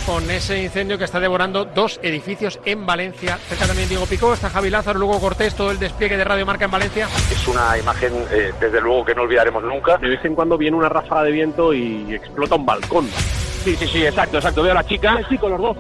con 0.06 0.28
ese 0.30 0.62
incendio 0.62 0.98
que 0.98 1.04
está 1.04 1.20
devorando 1.20 1.64
dos 1.64 2.00
edificios 2.02 2.59
en 2.64 2.87
Valencia. 2.87 3.38
Cerca 3.48 3.66
también 3.66 3.88
Diego 3.88 4.06
Picó, 4.06 4.35
está 4.35 4.50
Javi 4.50 4.70
Lázaro, 4.70 4.98
luego 4.98 5.20
Cortés, 5.20 5.54
todo 5.54 5.70
el 5.70 5.78
despliegue 5.78 6.16
de 6.16 6.24
Radio 6.24 6.46
Marca 6.46 6.64
en 6.64 6.70
Valencia. 6.70 7.09
Es 7.30 7.46
una 7.46 7.78
imagen, 7.78 8.12
eh, 8.33 8.52
desde 8.61 8.80
luego, 8.80 9.04
que 9.04 9.14
no 9.14 9.22
olvidaremos 9.22 9.62
nunca. 9.62 9.98
De 9.98 10.09
vez 10.09 10.24
en 10.24 10.35
cuando 10.35 10.59
viene 10.59 10.76
una 10.76 10.88
ráfaga 10.88 11.24
de 11.24 11.33
viento 11.33 11.72
y 11.72 12.14
explota 12.14 12.56
un 12.56 12.66
balcón. 12.66 13.09
Sí, 13.64 13.76
sí, 13.76 13.86
sí, 13.86 14.04
exacto, 14.04 14.38
exacto. 14.38 14.62
Veo 14.62 14.72
a 14.72 14.76
la 14.76 14.84
chica 14.86 15.20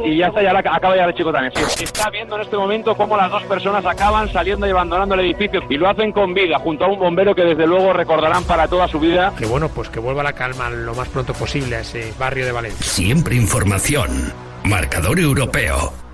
y 0.04 0.18
ya 0.18 0.26
está, 0.26 0.42
ya 0.42 0.52
la, 0.52 0.58
acaba 0.58 0.96
ya 0.96 1.04
el 1.04 1.14
chico 1.14 1.32
también. 1.32 1.52
Sí. 1.68 1.84
Está 1.84 2.10
viendo 2.10 2.36
en 2.36 2.42
este 2.42 2.56
momento 2.56 2.94
cómo 2.94 3.16
las 3.16 3.30
dos 3.30 3.42
personas 3.44 3.84
acaban 3.86 4.30
saliendo 4.32 4.66
y 4.66 4.70
abandonando 4.70 5.14
el 5.14 5.20
edificio 5.20 5.62
y 5.68 5.76
lo 5.76 5.88
hacen 5.88 6.12
con 6.12 6.34
vida, 6.34 6.58
junto 6.58 6.84
a 6.84 6.88
un 6.88 6.98
bombero 6.98 7.34
que 7.34 7.42
desde 7.42 7.66
luego 7.66 7.92
recordarán 7.92 8.44
para 8.44 8.68
toda 8.68 8.86
su 8.88 9.00
vida. 9.00 9.32
Que 9.36 9.46
bueno, 9.46 9.68
pues 9.68 9.88
que 9.88 9.98
vuelva 9.98 10.22
la 10.22 10.34
calma 10.34 10.68
lo 10.70 10.94
más 10.94 11.08
pronto 11.08 11.32
posible 11.32 11.76
a 11.76 11.80
ese 11.80 12.12
barrio 12.18 12.44
de 12.44 12.52
Valencia. 12.52 12.86
Siempre 12.86 13.34
información. 13.34 14.32
Marcador 14.64 15.18
europeo. 15.18 16.09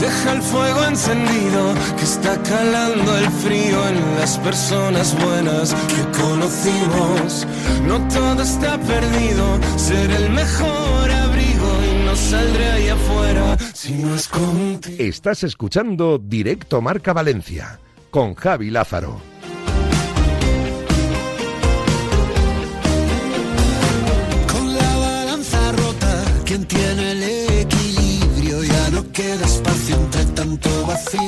Deja 0.00 0.32
el 0.32 0.42
fuego 0.42 0.84
encendido 0.84 1.74
que 1.96 2.04
está 2.04 2.40
calando 2.42 3.16
el 3.18 3.28
frío 3.30 3.88
en 3.88 4.18
las 4.18 4.38
personas 4.38 5.16
buenas 5.22 5.74
que 5.74 6.18
conocimos. 6.18 7.46
No 7.86 7.98
todo 8.08 8.42
está 8.42 8.78
perdido, 8.78 9.58
ser 9.76 10.10
el 10.10 10.30
mejor 10.30 11.10
abrigo 11.10 11.68
y 11.84 12.04
no 12.04 12.16
saldré 12.16 12.70
ahí 12.70 12.88
afuera 12.88 13.56
si 13.74 13.92
no 13.94 14.14
es 14.14 14.28
contigo. 14.28 14.96
Estás 14.98 15.44
escuchando 15.44 16.18
Directo 16.18 16.80
Marca 16.80 17.12
Valencia 17.12 17.78
con 18.10 18.34
Javi 18.34 18.70
Lázaro. 18.70 19.20
Con 24.52 24.74
la 24.74 24.96
balanza 24.96 25.72
rota, 25.72 26.24
quien 26.44 26.64
tiene 26.64 27.12
el 27.12 27.68
ya 27.68 27.79
no 29.00 29.12
queda 29.12 29.44
espacio 29.44 29.96
entre 29.96 30.24
tanto 30.26 30.86
vacío. 30.86 31.20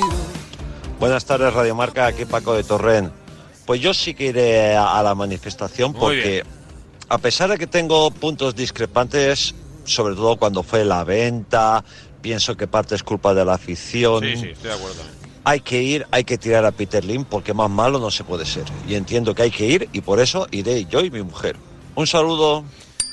Buenas 1.00 1.24
tardes, 1.24 1.52
Radio 1.52 1.74
Marca, 1.74 2.06
aquí 2.06 2.24
Paco 2.24 2.54
de 2.54 2.64
Torrent. 2.64 3.12
Pues 3.66 3.80
yo 3.80 3.94
sí 3.94 4.14
que 4.14 4.26
iré 4.26 4.76
a, 4.76 5.02
la 5.02 5.14
manifestación 5.14 5.92
Muy 5.92 6.00
porque, 6.00 6.44
a 7.08 7.18
pesar 7.18 7.50
de 7.50 7.58
que 7.58 7.66
tengo 7.66 8.10
puntos 8.10 8.54
discrepantes, 8.54 9.54
sobre 9.84 10.14
todo 10.14 10.36
cuando 10.36 10.62
fue 10.62 10.84
la 10.84 11.04
venta, 11.04 11.84
pienso 12.20 12.56
que 12.56 12.66
parte 12.66 12.94
es 12.94 13.02
culpa 13.02 13.34
de 13.34 13.44
la 13.44 13.54
afición. 13.54 14.22
Sí, 14.22 14.36
sí, 14.36 14.48
estoy 14.50 14.70
de 14.70 14.76
acuerdo. 14.76 15.02
Hay 15.44 15.60
que 15.60 15.82
ir, 15.82 16.06
hay 16.10 16.24
que 16.24 16.38
tirar 16.38 16.64
a 16.64 16.72
Peter 16.72 17.04
Lim 17.04 17.24
porque 17.24 17.54
más 17.54 17.70
malo 17.70 17.98
no 17.98 18.10
se 18.10 18.22
puede 18.22 18.44
ser. 18.44 18.64
Y 18.86 18.94
entiendo 18.94 19.34
que 19.34 19.42
hay 19.42 19.50
que 19.50 19.66
ir 19.66 19.88
y 19.92 20.02
por 20.02 20.20
eso 20.20 20.46
iré 20.50 20.84
yo 20.84 21.00
y 21.00 21.10
mi 21.10 21.22
mujer. 21.22 21.56
Un 21.94 22.06
saludo. 22.06 22.64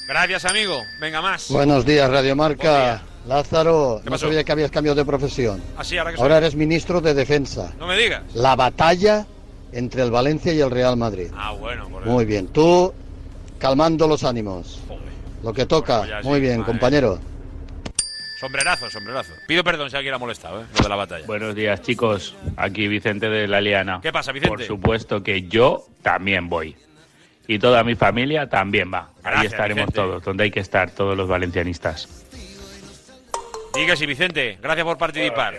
Gracias, 0.07 0.45
amigo. 0.45 0.79
Venga, 0.99 1.21
más. 1.21 1.49
Buenos 1.49 1.85
días, 1.85 2.09
Radio 2.09 2.35
Marca. 2.35 3.03
Lázaro, 3.27 3.99
¿Qué 4.03 4.05
no 4.05 4.11
pasó? 4.11 4.25
sabía 4.25 4.43
que 4.43 4.51
habías 4.51 4.71
cambiado 4.71 4.95
de 4.95 5.05
profesión. 5.05 5.61
Así, 5.77 5.97
ahora 5.97 6.11
que 6.11 6.17
soy- 6.17 6.23
Ahora 6.23 6.37
eres 6.37 6.55
ministro 6.55 7.01
de 7.01 7.13
Defensa. 7.13 7.73
No 7.77 7.85
me 7.87 7.95
digas. 7.97 8.23
La 8.33 8.55
batalla 8.55 9.25
entre 9.71 10.03
el 10.03 10.11
Valencia 10.11 10.51
y 10.53 10.61
el 10.61 10.71
Real 10.71 10.97
Madrid. 10.97 11.27
Ah, 11.35 11.51
bueno, 11.51 11.87
por 11.89 12.05
Muy 12.05 12.25
bien, 12.25 12.47
tú 12.47 12.93
calmando 13.59 14.07
los 14.07 14.23
ánimos. 14.23 14.79
Lo 15.43 15.53
que 15.53 15.65
toca. 15.65 15.99
Bueno, 15.99 16.21
sí, 16.21 16.27
Muy 16.27 16.39
bien, 16.41 16.59
madre. 16.59 16.71
compañero. 16.71 17.19
Sombrerazo, 18.39 18.89
sombrerazo. 18.89 19.33
Pido 19.47 19.63
perdón 19.65 19.89
si 19.89 19.97
alguien 19.97 20.13
ha 20.13 20.17
molestado, 20.17 20.61
¿eh? 20.61 20.65
Lo 20.77 20.83
de 20.83 20.89
la 20.89 20.95
batalla. 20.95 21.25
Buenos 21.25 21.53
días, 21.55 21.81
chicos. 21.81 22.35
Aquí 22.55 22.87
Vicente 22.87 23.29
de 23.29 23.47
la 23.47 23.59
Liana. 23.59 23.99
¿Qué 24.01 24.13
pasa, 24.13 24.31
Vicente? 24.31 24.49
Por 24.49 24.63
supuesto 24.63 25.21
que 25.21 25.43
yo 25.43 25.85
también 26.01 26.47
voy. 26.47 26.75
Y 27.47 27.59
toda 27.59 27.83
mi 27.83 27.95
familia 27.95 28.47
también 28.49 28.91
va. 28.93 29.09
Ahí 29.23 29.31
Gracias, 29.31 29.53
estaremos 29.53 29.87
Vicente. 29.87 29.99
todos, 30.01 30.23
donde 30.23 30.43
hay 30.45 30.51
que 30.51 30.61
estar 30.61 30.91
todos 30.91 31.17
los 31.17 31.27
valencianistas. 31.27 32.07
Diga 33.73 33.95
sí, 33.95 34.05
Vicente. 34.05 34.57
Gracias 34.61 34.85
por 34.85 34.97
participar. 34.97 35.53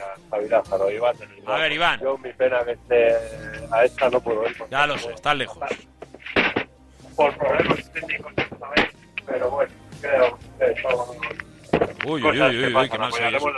Lázaro, 0.48 0.90
Iván. 0.90 1.16
A 1.46 1.56
ver, 1.56 1.72
Iván. 1.72 2.00
Yo, 2.00 2.18
mi 2.18 2.32
pena 2.32 2.64
que 2.64 2.72
esté 2.72 3.14
a 3.70 3.84
esta 3.84 4.10
no 4.10 4.20
puedo 4.20 4.46
ir. 4.48 4.56
Ya 4.70 4.86
lo 4.86 4.98
sé, 4.98 5.12
estás 5.12 5.36
lejos. 5.36 5.58
Por 7.16 7.36
problemas 7.36 7.92
técnicos, 7.92 8.32
¿sabéis? 8.58 8.88
Pero 9.26 9.50
bueno, 9.50 9.72
creo 10.00 10.38
que 10.58 10.82
son 10.82 11.16
Uy, 12.06 12.22
uy, 12.24 12.40
uy, 12.40 12.64
uy, 12.64 12.72
pasan. 12.72 12.90
qué 12.90 12.98
mal 12.98 13.12
se 13.12 13.26
oye 13.26 13.36
eso. 13.36 13.48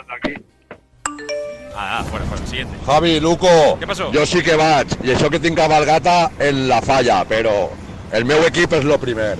Ah, 1.74 2.00
ah, 2.00 2.04
fuera, 2.04 2.24
fuera. 2.26 2.46
Siguiente. 2.46 2.76
Javi, 2.84 3.20
Luco, 3.20 3.78
Què 3.80 3.86
passó? 3.86 4.10
jo 4.12 4.26
sí 4.26 4.42
que 4.44 4.56
vaig, 4.60 4.92
i 5.06 5.14
això 5.14 5.30
que 5.32 5.38
tinc 5.40 5.56
cabalgata 5.56 6.30
en 6.38 6.66
la 6.68 6.82
falla, 6.84 7.22
però 7.24 7.70
el 8.12 8.26
meu 8.28 8.42
equip 8.44 8.74
és 8.76 8.84
lo 8.84 8.98
primer. 9.00 9.38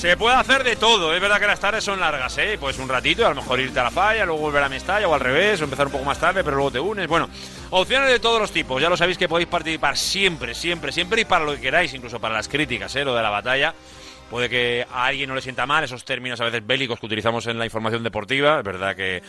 Se 0.00 0.16
puede 0.16 0.34
hacer 0.34 0.64
de 0.64 0.76
todo, 0.76 1.14
es 1.14 1.20
verdad 1.20 1.38
que 1.38 1.46
las 1.46 1.60
tardes 1.60 1.84
son 1.84 2.00
largas, 2.00 2.38
¿eh? 2.38 2.56
Pues 2.58 2.78
un 2.78 2.88
ratito, 2.88 3.26
a 3.26 3.28
lo 3.28 3.34
mejor 3.34 3.60
irte 3.60 3.80
a 3.80 3.84
la 3.84 3.90
falla, 3.90 4.24
luego 4.24 4.40
volver 4.40 4.62
a 4.62 4.68
Mestalla 4.70 5.06
o 5.06 5.12
al 5.12 5.20
revés, 5.20 5.60
o 5.60 5.64
empezar 5.64 5.84
un 5.88 5.92
poco 5.92 6.06
más 6.06 6.18
tarde, 6.18 6.42
pero 6.42 6.56
luego 6.56 6.70
te 6.70 6.80
unes. 6.80 7.06
Bueno, 7.06 7.28
opciones 7.68 8.08
de 8.08 8.18
todos 8.18 8.40
los 8.40 8.50
tipos, 8.50 8.80
ya 8.80 8.88
lo 8.88 8.96
sabéis 8.96 9.18
que 9.18 9.28
podéis 9.28 9.50
participar 9.50 9.98
siempre, 9.98 10.54
siempre, 10.54 10.90
siempre 10.90 11.20
y 11.20 11.24
para 11.26 11.44
lo 11.44 11.52
que 11.52 11.60
queráis, 11.60 11.92
incluso 11.92 12.18
para 12.18 12.34
las 12.34 12.48
críticas, 12.48 12.96
¿eh? 12.96 13.04
Lo 13.04 13.14
de 13.14 13.22
la 13.22 13.28
batalla. 13.28 13.74
Puede 14.30 14.48
que 14.48 14.86
a 14.90 15.06
alguien 15.06 15.28
no 15.28 15.34
le 15.34 15.42
sienta 15.42 15.66
mal 15.66 15.82
esos 15.82 16.04
términos 16.04 16.40
a 16.40 16.44
veces 16.44 16.64
bélicos 16.64 17.00
que 17.00 17.06
utilizamos 17.06 17.46
en 17.48 17.58
la 17.58 17.64
información 17.64 18.04
deportiva. 18.04 18.58
Es 18.58 18.64
verdad 18.64 18.94
que 18.94 19.20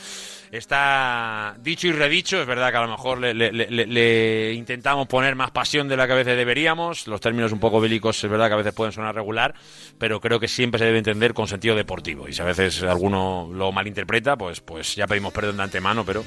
está 0.52 1.56
dicho 1.60 1.88
y 1.88 1.92
redicho. 1.92 2.40
Es 2.40 2.46
verdad 2.48 2.70
que 2.72 2.78
a 2.78 2.82
lo 2.82 2.88
mejor 2.90 3.20
le, 3.20 3.34
le- 3.34 3.52
le- 3.52 4.54
intentamos 4.54 5.08
poner 5.08 5.36
más 5.36 5.50
pasión 5.52 5.88
de 5.88 5.98
la 5.98 6.06
que 6.06 6.14
a 6.14 6.18
veces 6.18 6.38
deberíamos. 6.38 7.08
Los 7.08 7.20
términos 7.20 7.52
un 7.52 7.60
poco 7.60 7.82
bélicos 7.82 8.24
es 8.24 8.30
verdad 8.30 8.48
que 8.48 8.54
a 8.54 8.58
veces 8.58 8.74
pueden 8.74 8.92
sonar 8.92 9.16
regular, 9.16 9.56
pero 9.98 10.20
creo 10.22 10.40
que 10.40 10.48
siempre 10.48 10.78
se 10.78 10.86
debe 10.86 11.00
entender 11.00 11.34
con 11.34 11.48
sentido 11.48 11.76
deportivo. 11.76 12.28
Y 12.28 12.34
si 12.34 12.42
a 12.42 12.46
veces 12.46 12.84
alguno 12.84 13.50
lo 13.52 13.72
malinterpreta, 13.72 14.36
pues, 14.38 14.62
pues 14.62 14.96
ya 14.96 15.08
pedimos 15.08 15.34
perdón 15.34 15.58
de 15.58 15.64
antemano, 15.64 16.06
pero 16.06 16.24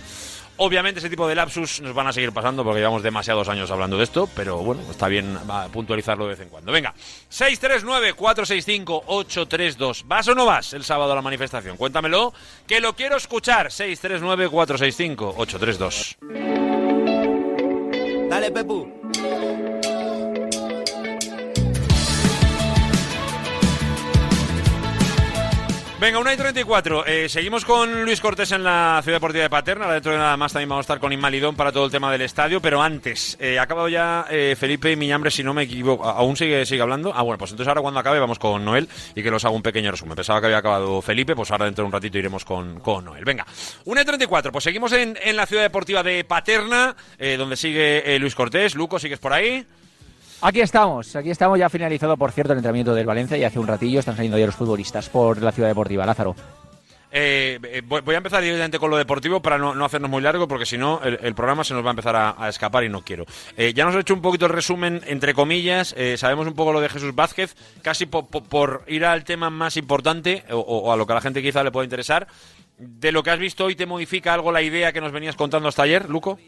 Obviamente 0.57 1.01
ese 1.01 1.11
tipo 1.11 1.27
de 1.27 1.35
lapsus 1.35 1.81
nos 1.81 1.95
van 1.95 2.07
a 2.07 2.13
seguir 2.13 2.31
pasando 2.31 2.63
porque 2.63 2.79
llevamos 2.79 3.03
demasiados 3.03 3.49
años 3.49 3.73
hablando 3.73 3.99
de 3.99 4.05
esto, 4.05 4.29
pero 4.37 4.59
bueno, 4.59 4.83
está 4.89 5.09
bien 5.09 5.37
puntualizarlo 5.73 6.23
de 6.25 6.31
vez 6.31 6.39
en 6.41 6.49
cuando. 6.49 6.71
Venga, 6.71 6.95
639-465-832. 7.31 10.05
¿Vas 10.07 10.29
o 10.29 10.35
no 10.35 10.47
vas 10.47 10.73
el 10.73 10.85
sábado 10.85 11.11
a 11.13 11.17
la 11.17 11.23
manifestación? 11.23 11.77
Cuéntamelo, 11.77 12.33
que 12.69 12.79
lo 12.81 12.95
quiero 12.95 13.17
escuchar. 13.17 13.71
639-465-832. 13.71 16.19
Dale, 18.31 18.53
Pepu. 18.53 19.04
Venga, 26.05 26.19
1 26.19 26.33
y 26.35 26.37
34. 26.37 27.07
Eh, 27.07 27.29
seguimos 27.31 27.65
con 27.65 28.05
Luis 28.05 28.21
Cortés 28.21 28.53
en 28.53 28.63
la 28.63 29.01
Ciudad 29.03 29.17
Deportiva 29.17 29.45
de 29.45 29.49
Paterna. 29.49 29.87
Ahora 29.87 29.95
dentro 29.95 30.13
de 30.13 30.19
nada 30.19 30.37
más 30.37 30.53
también 30.53 30.69
vamos 30.69 30.83
a 30.83 30.85
estar 30.85 31.01
con 31.01 31.15
Inmalidón 31.15 31.57
para 31.57 31.73
todo 31.73 31.87
el 31.87 31.91
tema 31.91 32.13
del 32.13 32.21
estadio. 32.21 32.61
Pero 32.61 32.83
antes, 32.83 33.39
eh, 33.41 33.59
ha 33.59 33.63
acabado 33.63 33.89
ya 33.89 34.27
eh, 34.29 34.55
Felipe 34.55 34.95
Miñambre, 34.97 35.31
si 35.31 35.43
no 35.43 35.55
me 35.55 35.63
equivoco. 35.63 36.05
¿Aún 36.05 36.37
sigue, 36.37 36.67
sigue 36.67 36.83
hablando? 36.83 37.11
Ah, 37.15 37.23
bueno, 37.23 37.39
pues 37.39 37.53
entonces 37.53 37.69
ahora 37.69 37.81
cuando 37.81 38.01
acabe 38.01 38.21
vamos 38.21 38.39
con 38.39 38.63
Noel 38.63 38.87
y 39.15 39.23
que 39.23 39.31
los 39.31 39.47
haga 39.47 39.55
un 39.55 39.63
pequeño 39.63 39.91
resumen. 39.91 40.15
Pensaba 40.15 40.41
que 40.41 40.47
había 40.49 40.59
acabado 40.59 41.01
Felipe, 41.01 41.35
pues 41.35 41.51
ahora 41.51 41.65
dentro 41.65 41.85
de 41.85 41.87
un 41.87 41.93
ratito 41.93 42.19
iremos 42.19 42.45
con, 42.45 42.81
con 42.81 43.07
Noel. 43.07 43.25
Venga, 43.25 43.47
1 43.87 44.01
y 44.03 44.05
34. 44.05 44.53
Pues 44.53 44.63
seguimos 44.63 44.93
en, 44.93 45.19
en 45.23 45.37
la 45.37 45.47
Ciudad 45.47 45.63
Deportiva 45.63 46.03
de 46.03 46.23
Paterna, 46.25 46.95
eh, 47.17 47.39
donde 47.39 47.57
sigue 47.57 48.15
eh, 48.15 48.19
Luis 48.19 48.35
Cortés. 48.35 48.75
Luco, 48.75 48.99
¿sigues 48.99 49.19
por 49.19 49.33
ahí? 49.33 49.67
Aquí 50.47 50.61
estamos, 50.61 51.17
aquí 51.17 51.31
estamos 51.31 51.59
ya 51.59 51.71
finalizado, 51.71 52.19
por 52.19 52.31
cierto, 52.31 52.53
el 52.53 52.59
entrenamiento 52.59 52.95
del 52.95 53.07
Valencia 53.07 53.39
y 53.39 53.45
hace 53.45 53.59
un 53.59 53.67
ratillo 53.67 54.01
están 54.01 54.15
saliendo 54.15 54.37
ya 54.37 54.45
los 54.45 54.55
futbolistas 54.55 55.09
por 55.09 55.41
la 55.41 55.53
ciudad 55.53 55.71
deportiva. 55.71 56.05
Lázaro. 56.05 56.37
Eh, 57.11 57.59
eh, 57.63 57.81
voy, 57.83 58.15
a 58.15 58.19
empezar 58.19 58.43
directamente 58.43 58.79
con 58.79 58.91
lo 58.91 58.99
deportivo 58.99 59.41
para 59.41 59.57
no, 59.57 59.75
no 59.75 59.87
hacernos 59.87 60.11
muy 60.11 60.21
largo, 60.21 60.47
porque 60.47 60.67
si 60.67 60.77
no, 60.77 61.01
el, 61.03 61.35
programa 61.35 61.65
se 61.65 61.73
nos 61.73 61.83
va 61.83 61.89
a 61.89 61.93
empezar 61.93 62.15
a, 62.15 62.47
escapar 62.51 62.85
y 62.85 62.91
no 62.91 63.01
quiero. 63.01 63.25
Eh, 63.57 63.73
ya 63.73 63.87
nos 63.87 63.95
he 63.95 64.01
hecho 64.01 64.13
un 64.13 64.21
poquito 64.21 64.45
el 64.45 64.53
resumen, 64.53 65.01
entre 65.07 65.33
comillas. 65.33 65.95
sabemos 66.17 66.47
un 66.47 66.55
poco 66.55 66.75
lo 66.75 66.83
de 66.83 66.91
Jesús 66.91 67.15
Vázquez, 67.15 67.57
casi 67.81 68.05
po- 68.05 68.27
po- 68.27 68.45
por 68.45 68.85
ir 68.87 69.07
al 69.07 69.25
tema 69.25 69.49
más 69.49 69.79
importante 69.79 70.45
o, 70.51 70.59
o 70.59 70.93
a 70.93 70.97
lo 70.99 71.07
que 71.07 71.13
a 71.13 71.15
la 71.15 71.23
gente 71.23 71.41
quizá 71.41 71.65
le 71.65 71.73
pueda 71.73 71.85
interesar. 71.85 72.27
De 72.77 73.13
lo 73.13 73.23
que 73.23 73.31
has 73.31 73.39
visto 73.39 73.65
hoy, 73.65 73.77
¿te 73.77 73.87
modifica 73.87 74.35
algo 74.35 74.53
la 74.53 74.61
idea 74.61 74.93
que 74.93 75.01
nos 75.01 75.13
venías 75.13 75.37
contando 75.37 75.71
hasta 75.71 75.85
ayer, 75.85 76.11
Luco? 76.11 76.39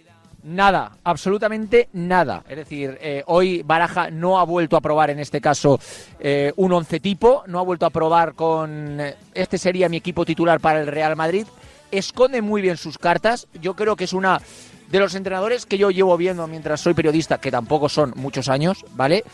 Nada, 0.43 0.93
absolutamente 1.03 1.89
nada. 1.93 2.45
Es 2.49 2.57
decir, 2.57 2.97
eh, 3.01 3.25
hoy 3.27 3.63
Baraja 3.63 4.11
no 4.11 4.39
ha 4.39 4.45
vuelto 4.45 4.77
a 4.77 4.81
probar 4.81 5.11
en 5.11 5.19
este 5.19 5.41
caso 5.41 5.81
eh, 6.21 6.53
un 6.57 6.73
once 6.73 7.01
tipo, 7.01 7.43
no 7.47 7.59
ha 7.59 7.63
vuelto 7.63 7.85
a 7.85 7.91
probar 7.91 8.35
con 8.35 9.01
eh, 9.01 9.17
este 9.35 9.59
sería 9.59 9.89
mi 9.89 9.97
equipo 9.97 10.25
titular 10.25 10.61
para 10.61 10.81
el 10.81 10.87
Real 10.87 11.17
Madrid. 11.17 11.47
Esconde 11.91 12.43
muy 12.43 12.63
bien 12.63 12.77
sus 12.77 12.99
cartas. 12.99 13.49
Yo 13.61 13.75
creo 13.75 13.97
que 13.97 14.05
es 14.05 14.13
una 14.13 14.41
de 14.89 15.01
los 15.01 15.15
entrenadores 15.15 15.67
que 15.67 15.79
yo 15.79 15.91
llevo 15.91 16.17
viendo 16.17 16.47
mientras 16.47 16.81
soy 16.81 16.95
periodista, 16.95 17.39
que 17.39 17.51
tampoco 17.51 17.89
son 17.89 18.13
muchos 18.17 18.49
años, 18.49 18.85
¿vale? 18.93 19.25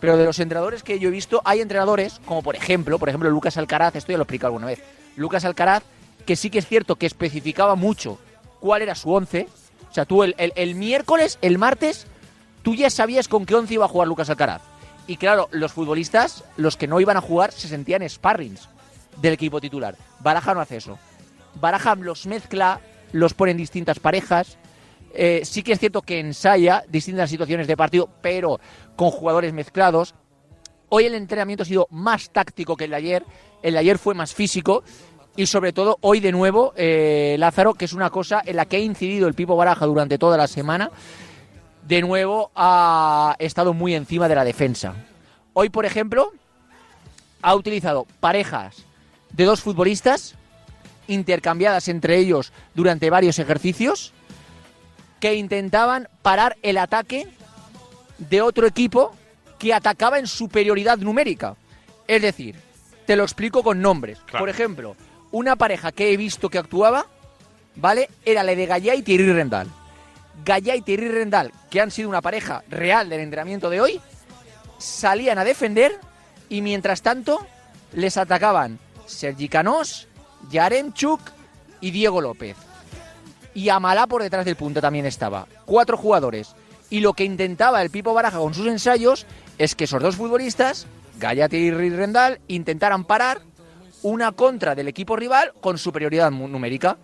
Pero 0.00 0.16
de 0.16 0.24
los 0.24 0.38
entrenadores 0.38 0.82
que 0.82 0.98
yo 0.98 1.08
he 1.08 1.12
visto, 1.12 1.42
hay 1.44 1.60
entrenadores 1.60 2.20
como 2.24 2.42
por 2.42 2.56
ejemplo, 2.56 2.98
por 2.98 3.08
ejemplo 3.08 3.30
Lucas 3.30 3.56
Alcaraz, 3.56 3.94
esto 3.96 4.12
ya 4.12 4.18
lo 4.18 4.22
he 4.22 4.24
explicado 4.24 4.48
alguna 4.48 4.66
vez. 4.66 4.82
Lucas 5.16 5.44
Alcaraz, 5.44 5.82
que 6.24 6.34
sí 6.34 6.50
que 6.50 6.58
es 6.58 6.66
cierto 6.66 6.96
que 6.96 7.06
especificaba 7.06 7.74
mucho 7.74 8.18
cuál 8.58 8.82
era 8.82 8.94
su 8.94 9.12
once. 9.12 9.48
O 9.92 9.94
sea, 9.94 10.06
tú 10.06 10.22
el, 10.22 10.34
el- 10.38 10.74
miércoles, 10.74 11.38
el 11.42 11.58
martes, 11.58 12.06
tú 12.62 12.74
ya 12.74 12.88
sabías 12.88 13.28
con 13.28 13.44
qué 13.44 13.54
once 13.54 13.74
iba 13.74 13.84
a 13.84 13.88
jugar 13.88 14.08
Lucas 14.08 14.30
Alcaraz. 14.30 14.62
Y 15.06 15.18
claro, 15.18 15.50
los 15.52 15.70
futbolistas, 15.72 16.44
los 16.56 16.78
que 16.78 16.86
no 16.86 16.98
iban 16.98 17.18
a 17.18 17.20
jugar, 17.20 17.52
se 17.52 17.68
sentían 17.68 18.08
sparrings 18.08 18.70
del 19.20 19.34
equipo 19.34 19.60
titular. 19.60 19.94
Baraja 20.20 20.54
no 20.54 20.60
hace 20.62 20.78
eso. 20.78 20.98
Baraja 21.60 21.94
los 21.96 22.24
mezcla, 22.26 22.80
los 23.12 23.34
pone 23.34 23.50
en 23.50 23.58
distintas 23.58 23.98
parejas. 23.98 24.56
Eh, 25.12 25.42
sí 25.44 25.62
que 25.62 25.72
es 25.72 25.78
cierto 25.78 26.00
que 26.00 26.20
ensaya 26.20 26.84
distintas 26.88 27.28
situaciones 27.28 27.66
de 27.66 27.76
partido, 27.76 28.08
pero 28.22 28.60
con 28.96 29.10
jugadores 29.10 29.52
mezclados. 29.52 30.14
Hoy 30.88 31.04
el 31.04 31.14
entrenamiento 31.14 31.64
ha 31.64 31.66
sido 31.66 31.86
más 31.90 32.30
táctico 32.30 32.78
que 32.78 32.84
el 32.84 32.90
de 32.92 32.96
ayer. 32.96 33.24
El 33.62 33.74
de 33.74 33.80
ayer 33.80 33.98
fue 33.98 34.14
más 34.14 34.32
físico. 34.34 34.84
Y 35.36 35.46
sobre 35.46 35.72
todo 35.72 35.98
hoy 36.02 36.20
de 36.20 36.32
nuevo, 36.32 36.74
eh, 36.76 37.36
Lázaro, 37.38 37.74
que 37.74 37.86
es 37.86 37.94
una 37.94 38.10
cosa 38.10 38.42
en 38.44 38.56
la 38.56 38.66
que 38.66 38.76
ha 38.76 38.80
incidido 38.80 39.28
el 39.28 39.34
Pipo 39.34 39.56
Baraja 39.56 39.86
durante 39.86 40.18
toda 40.18 40.36
la 40.36 40.46
semana, 40.46 40.90
de 41.86 42.02
nuevo 42.02 42.50
ha 42.54 43.34
estado 43.38 43.72
muy 43.72 43.94
encima 43.94 44.28
de 44.28 44.34
la 44.34 44.44
defensa. 44.44 44.94
Hoy, 45.54 45.70
por 45.70 45.86
ejemplo, 45.86 46.32
ha 47.40 47.54
utilizado 47.54 48.06
parejas 48.20 48.84
de 49.30 49.44
dos 49.44 49.62
futbolistas 49.62 50.34
intercambiadas 51.08 51.88
entre 51.88 52.18
ellos 52.18 52.52
durante 52.74 53.10
varios 53.10 53.38
ejercicios 53.38 54.12
que 55.18 55.34
intentaban 55.34 56.08
parar 56.22 56.56
el 56.62 56.78
ataque 56.78 57.28
de 58.18 58.42
otro 58.42 58.66
equipo 58.66 59.14
que 59.58 59.72
atacaba 59.74 60.18
en 60.18 60.26
superioridad 60.26 60.98
numérica. 60.98 61.56
Es 62.06 62.22
decir, 62.22 62.56
te 63.06 63.16
lo 63.16 63.22
explico 63.22 63.62
con 63.62 63.80
nombres. 63.80 64.18
Por 64.38 64.48
ejemplo, 64.48 64.96
una 65.32 65.56
pareja 65.56 65.90
que 65.90 66.12
he 66.12 66.16
visto 66.16 66.48
que 66.48 66.58
actuaba, 66.58 67.06
¿vale? 67.74 68.08
Era 68.24 68.42
la 68.42 68.54
de 68.54 68.66
Gallá 68.66 68.94
y 68.94 69.02
Thierry 69.02 69.32
Rendal. 69.32 69.68
Y 70.46 70.80
Thierry 70.82 71.08
Rendal, 71.08 71.52
que 71.70 71.80
han 71.80 71.90
sido 71.90 72.08
una 72.08 72.22
pareja 72.22 72.62
real 72.68 73.08
del 73.08 73.20
entrenamiento 73.20 73.70
de 73.70 73.80
hoy, 73.80 74.00
salían 74.78 75.38
a 75.38 75.44
defender 75.44 75.98
y 76.48 76.60
mientras 76.60 77.02
tanto 77.02 77.46
les 77.92 78.16
atacaban 78.16 78.78
Sergi 79.06 79.48
Canós, 79.48 80.08
Yaremchuk 80.50 81.20
y 81.80 81.90
Diego 81.90 82.20
López. 82.20 82.56
Y 83.54 83.68
Amalá 83.68 84.06
por 84.06 84.22
detrás 84.22 84.44
del 84.44 84.56
punto 84.56 84.80
también 84.80 85.06
estaba. 85.06 85.46
Cuatro 85.64 85.96
jugadores. 85.96 86.54
Y 86.90 87.00
lo 87.00 87.12
que 87.12 87.24
intentaba 87.24 87.82
el 87.82 87.90
Pipo 87.90 88.14
Baraja 88.14 88.38
con 88.38 88.54
sus 88.54 88.66
ensayos 88.66 89.26
es 89.58 89.74
que 89.74 89.84
esos 89.84 90.02
dos 90.02 90.16
futbolistas, 90.16 90.86
Gallati 91.18 91.56
y 91.56 91.70
Rendal, 91.70 92.40
intentaran 92.48 93.04
parar 93.04 93.42
una 94.02 94.32
contra 94.32 94.74
del 94.74 94.88
equipo 94.88 95.16
rival 95.16 95.52
con 95.60 95.78
superioridad 95.78 96.30
numérica. 96.30 96.98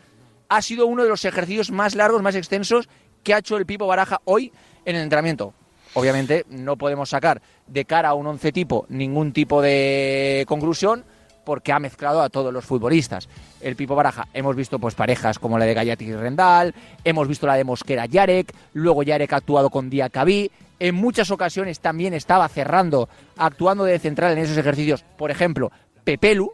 Ha 0.49 0.63
sido 0.63 0.87
uno 0.87 1.03
de 1.03 1.09
los 1.09 1.25
ejercicios 1.25 1.71
más 1.71 1.95
largos, 1.95 2.23
más 2.23 2.35
extensos 2.35 2.89
que 3.23 3.35
ha 3.35 3.39
hecho 3.39 3.57
el 3.57 3.67
Pipo 3.67 3.87
Baraja 3.87 4.21
hoy 4.25 4.53
en 4.85 4.97
el 4.97 5.03
entrenamiento. 5.03 5.55
Obviamente 5.95 6.45
no 6.51 6.77
podemos 6.77 7.11
sacar 7.11 7.41
de 7.67 7.85
cara 7.85 8.11
a 8.11 8.15
un 8.15 8.27
once 8.27 8.53
tipo 8.53 8.87
ningún 8.89 9.33
tipo 9.33 9.63
de 9.63 10.45
conclusión 10.47 11.05
porque 11.45 11.73
ha 11.73 11.79
mezclado 11.79 12.21
a 12.21 12.29
todos 12.29 12.53
los 12.53 12.67
futbolistas. 12.67 13.27
El 13.61 13.75
Pipo 13.75 13.95
Baraja, 13.95 14.29
hemos 14.35 14.55
visto 14.55 14.79
pues 14.79 14.95
parejas 14.95 15.39
como 15.39 15.59
la 15.59 15.65
de 15.65 15.73
Gallati 15.73 16.05
y 16.05 16.15
Rendal, 16.15 16.75
hemos 17.05 17.27
visto 17.27 17.47
la 17.47 17.55
de 17.55 17.65
Mosquera 17.65 18.05
Yarek, 18.05 18.55
luego 18.75 19.03
Yarek 19.03 19.33
ha 19.33 19.37
actuado 19.37 19.71
con 19.71 19.89
Diacabí, 19.89 20.51
en 20.79 20.95
muchas 20.95 21.31
ocasiones 21.31 21.81
también 21.81 22.13
estaba 22.13 22.47
cerrando, 22.49 23.09
actuando 23.37 23.85
de 23.85 23.99
central 23.99 24.33
en 24.33 24.45
esos 24.45 24.59
ejercicios, 24.59 25.05
por 25.17 25.31
ejemplo, 25.31 25.73
Pepelu, 26.05 26.53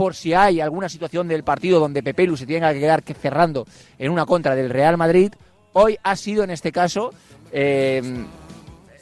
por 0.00 0.14
si 0.14 0.32
hay 0.32 0.62
alguna 0.62 0.88
situación 0.88 1.28
del 1.28 1.44
partido 1.44 1.78
donde 1.78 2.02
Pepelu 2.02 2.34
se 2.34 2.46
tenga 2.46 2.72
que 2.72 2.80
quedar 2.80 3.02
que- 3.02 3.12
cerrando 3.12 3.66
en 3.98 4.10
una 4.10 4.24
contra 4.24 4.54
del 4.54 4.70
Real 4.70 4.96
Madrid, 4.96 5.30
hoy 5.74 5.98
ha 6.02 6.16
sido 6.16 6.42
en 6.42 6.48
este 6.48 6.72
caso 6.72 7.12
eh, 7.52 8.00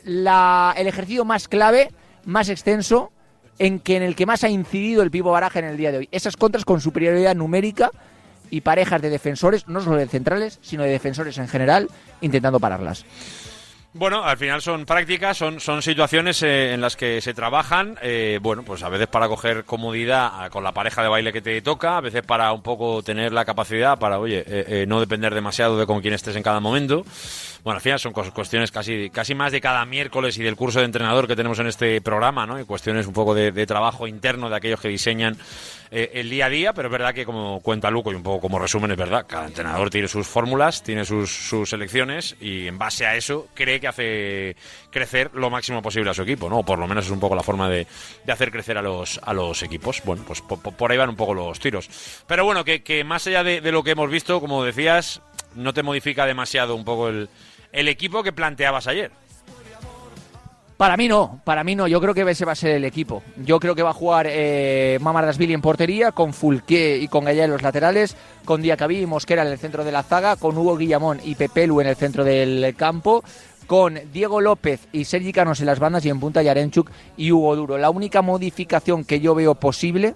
la- 0.03 0.75
el 0.77 0.89
ejercicio 0.89 1.25
más 1.25 1.47
clave, 1.47 1.93
más 2.25 2.49
extenso, 2.49 3.13
en, 3.61 3.79
que, 3.79 3.95
en 3.97 4.03
el 4.03 4.17
que 4.17 4.27
más 4.27 4.43
ha 4.43 4.49
incidido 4.49 5.05
el 5.05 5.13
Pipo 5.13 5.31
Baraja 5.31 5.61
en 5.61 5.67
el 5.67 5.77
día 5.77 5.93
de 5.93 5.99
hoy. 5.99 6.09
Esas 6.11 6.37
contras 6.37 6.65
con 6.65 6.81
superioridad 6.81 7.37
numérica 7.37 7.93
y 8.51 8.63
parejas 8.63 9.01
de 9.01 9.11
defensores, 9.11 9.69
no 9.69 9.81
solo 9.81 9.99
de 9.99 10.09
centrales, 10.09 10.59
sino 10.63 10.83
de 10.83 10.91
defensores 10.91 11.39
en 11.39 11.47
general, 11.47 11.89
intentando 12.21 12.59
pararlas. 12.59 13.05
Bueno, 13.95 14.23
al 14.23 14.37
final 14.37 14.61
son 14.61 14.85
prácticas, 14.85 15.39
son, 15.39 15.61
son 15.61 15.81
situaciones 15.81 16.43
eh, 16.43 16.75
en 16.75 16.83
las 16.83 16.95
que 16.95 17.23
se 17.23 17.33
trabajan, 17.33 17.97
eh, 18.03 18.39
bueno, 18.43 18.63
pues 18.63 18.83
a 18.83 18.91
veces 18.91 19.07
para 19.07 19.29
coger 19.29 19.65
comodidad 19.65 20.31
ah, 20.31 20.51
con 20.51 20.63
la 20.63 20.73
pareja 20.73 21.03
de 21.03 21.09
baile 21.09 21.33
que 21.33 21.41
te 21.41 21.63
toca, 21.63 21.97
a 21.97 22.03
veces 22.03 22.23
para 22.23 22.53
un 22.53 22.61
poco 22.61 23.03
tener 23.03 23.33
la 23.33 23.47
capacidad 23.47 23.99
para, 23.99 24.19
oye, 24.19 24.41
eh, 24.41 24.65
eh, 24.69 24.85
no 24.87 25.01
depender 25.01 25.35
demasiado 25.35 25.79
de 25.79 25.87
con 25.87 26.03
quién 26.03 26.13
estés 26.13 26.37
en 26.37 26.43
cada 26.43 26.61
momento. 26.61 27.03
Bueno, 27.65 27.77
al 27.77 27.81
final 27.81 27.99
son 27.99 28.13
cuestiones 28.13 28.71
casi, 28.71 29.09
casi 29.09 29.35
más 29.35 29.53
de 29.53 29.61
cada 29.63 29.85
miércoles 29.87 30.37
y 30.37 30.43
del 30.43 30.55
curso 30.55 30.81
de 30.81 30.85
entrenador 30.85 31.27
que 31.27 31.35
tenemos 31.35 31.59
en 31.59 31.67
este 31.67 32.01
programa, 32.03 32.47
¿no? 32.47 32.61
Y 32.61 32.65
cuestiones 32.65 33.07
un 33.07 33.15
poco 33.15 33.35
de 33.35 33.67
trabajo 33.67 34.07
interno 34.07 34.49
de 34.49 34.57
aquellos 34.57 34.81
que 34.81 34.89
diseñan 34.89 35.37
eh, 35.91 36.11
el 36.15 36.29
día 36.31 36.47
a 36.47 36.49
día, 36.49 36.73
pero 36.73 36.89
es 36.89 36.93
verdad 36.93 37.15
que 37.15 37.25
como 37.25 37.61
cuenta 37.61 37.91
Luco 37.91 38.13
y 38.13 38.15
un 38.15 38.23
poco 38.23 38.41
como 38.41 38.59
resumen, 38.59 38.91
es 38.91 38.97
verdad, 38.97 39.27
cada 39.29 39.47
entrenador 39.47 39.91
tiene 39.91 40.09
sus 40.09 40.27
fórmulas, 40.27 40.83
tiene 40.83 41.05
sus, 41.05 41.31
sus 41.31 41.71
selecciones 41.71 42.37
y 42.41 42.67
en 42.67 42.79
base 42.79 43.07
a 43.07 43.17
eso 43.17 43.49
cree 43.55 43.81
que 43.81 43.89
hace 43.89 44.57
crecer 44.91 45.31
lo 45.35 45.51
máximo 45.51 45.81
posible 45.83 46.11
a 46.11 46.15
su 46.15 46.23
equipo, 46.23 46.49
¿no? 46.49 46.63
Por 46.63 46.79
lo 46.79 46.87
menos 46.87 47.07
es 47.07 47.11
un 47.11 47.21
poco 47.21 47.35
la 47.35 47.43
forma 47.43 47.69
de, 47.69 47.87
de 48.25 48.33
hacer 48.33 48.51
crecer 48.51 48.77
a 48.79 48.83
los, 48.83 49.19
a 49.23 49.33
los 49.33 49.63
equipos. 49.63 50.03
Bueno, 50.05 50.25
pues 50.27 50.41
po- 50.43 50.61
po- 50.61 50.73
por, 50.73 50.91
ahí 50.91 50.99
van 50.99 51.11
un 51.11 51.17
poco 51.17 51.35
los 51.35 51.59
tiros. 51.61 51.89
Pero 52.27 52.45
bueno, 52.45 52.65
que, 52.65 52.83
que 52.83 53.05
más 53.05 53.27
allá 53.27 53.43
de, 53.45 53.61
de 53.61 53.73
lo 53.73 53.83
que 53.83 53.93
hemos 53.93 54.11
visto, 54.11 54.41
como 54.41 54.65
decías, 54.65 55.21
no 55.55 55.73
te 55.75 55.83
modifica 55.83 56.27
demasiado 56.27 56.75
un 56.75 56.85
poco 56.85 57.09
el, 57.09 57.29
el 57.73 57.89
equipo 57.89 58.23
que 58.23 58.33
planteabas 58.33 58.87
ayer. 58.87 59.11
Para 60.79 60.97
mí 60.97 61.09
no, 61.09 61.41
para 61.43 61.65
mí 61.65 61.75
no. 61.75 61.89
Yo 61.89 62.01
creo 62.01 62.15
que 62.15 62.23
ese 62.31 62.45
va 62.45 62.53
a 62.53 62.55
ser 62.55 62.71
el 62.71 62.85
equipo. 62.85 63.21
Yo 63.45 63.59
creo 63.59 63.75
que 63.75 63.83
va 63.83 63.91
a 63.91 63.95
jugar 63.95 64.29
eh, 64.31 64.97
Mamardasvili 65.01 65.53
en 65.53 65.61
portería, 65.61 66.13
con 66.13 66.33
Fulqué 66.33 66.99
y 66.99 67.09
con 67.09 67.25
Gallá 67.25 67.47
en 67.47 67.51
los 67.51 67.63
laterales, 67.63 68.17
con 68.45 68.63
Diacabí 68.63 69.01
y 69.01 69.07
Mosquera 69.07 69.43
en 69.43 69.49
el 69.49 69.59
centro 69.59 69.83
de 69.83 69.91
la 69.91 70.05
zaga, 70.05 70.37
con 70.37 70.57
Hugo 70.57 70.77
Guillamón 70.77 71.19
y 71.25 71.35
Pepelu 71.35 71.81
en 71.81 71.89
el 71.89 71.97
centro 71.97 72.23
del 72.23 72.77
campo, 72.77 73.25
con 73.67 73.99
Diego 74.13 74.41
López 74.41 74.87
y 74.93 75.05
Sergi 75.05 75.33
Canos 75.33 75.59
en 75.59 75.67
las 75.67 75.81
bandas 75.81 76.07
y 76.07 76.11
en 76.11 76.21
punta 76.21 76.45
Yarenchuk 76.45 76.93
y 77.17 77.33
Hugo 77.33 77.57
Duro. 77.57 77.77
La 77.77 77.91
única 77.91 78.23
modificación 78.23 79.03
que 79.03 79.19
yo 79.19 79.35
veo 79.35 79.57
posible 79.57 80.15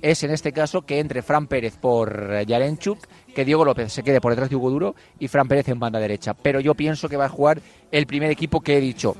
es 0.00 0.22
en 0.22 0.30
este 0.30 0.52
caso 0.52 0.86
que 0.86 1.00
entre 1.00 1.20
Fran 1.20 1.48
Pérez 1.48 1.76
por 1.76 2.46
Yarenchuk, 2.46 2.98
que 3.34 3.44
Diego 3.44 3.66
López 3.66 3.92
se 3.92 4.02
quede 4.02 4.22
por 4.22 4.32
detrás 4.32 4.48
de 4.48 4.56
Hugo 4.56 4.70
Duro 4.70 4.94
y 5.18 5.28
Fran 5.28 5.48
Pérez 5.48 5.68
en 5.68 5.78
banda 5.78 6.00
derecha. 6.00 6.32
Pero 6.32 6.60
yo 6.60 6.74
pienso 6.74 7.10
que 7.10 7.18
va 7.18 7.26
a 7.26 7.28
jugar 7.28 7.60
el 7.90 8.06
primer 8.06 8.30
equipo 8.30 8.62
que 8.62 8.78
he 8.78 8.80
dicho. 8.80 9.14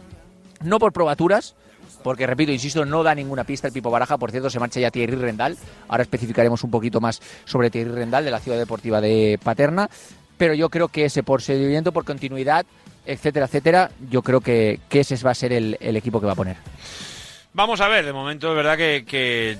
No 0.63 0.79
por 0.79 0.93
probaturas, 0.93 1.55
porque 2.03 2.27
repito, 2.27 2.53
insisto, 2.53 2.85
no 2.85 3.03
da 3.03 3.15
ninguna 3.15 3.45
pista 3.45 3.69
el 3.69 3.73
Pipo 3.73 3.91
Baraja. 3.91 4.19
Por 4.19 4.31
cierto, 4.31 4.51
se 4.51 4.59
marcha 4.59 4.81
ya 4.81 4.91
Thierry 4.91 5.17
Rendal. 5.17 5.57
Ahora 5.89 6.03
especificaremos 6.03 6.65
un 6.65 6.71
poquito 6.71 7.01
más 7.01 7.21
sobre 7.45 7.71
Thierry 7.71 7.93
Rendal 7.93 8.25
de 8.25 8.31
la 8.31 8.41
Ciudad 8.41 8.59
Deportiva 8.59 9.01
de 9.01 9.39
Paterna. 9.43 9.89
Pero 10.37 10.55
yo 10.55 10.71
creo 10.71 10.89
que 10.89 11.05
ese 11.05 11.23
por 11.23 11.43
seguimiento, 11.43 11.93
por 11.93 12.05
continuidad, 12.05 12.67
etcétera, 13.07 13.47
etcétera, 13.47 13.91
yo 14.11 14.23
creo 14.23 14.41
que, 14.41 14.81
ese 14.91 15.17
va 15.25 15.31
a 15.31 15.35
ser 15.35 15.53
el, 15.53 15.77
el 15.81 15.97
equipo 15.97 16.21
que 16.21 16.27
va 16.27 16.33
a 16.33 16.37
poner. 16.37 16.57
Vamos 17.55 17.81
a 17.81 17.89
ver, 17.89 18.05
de 18.07 18.13
momento 18.13 18.51
es 18.51 18.57
verdad 18.57 18.79
que, 18.79 19.05
que 19.07 19.59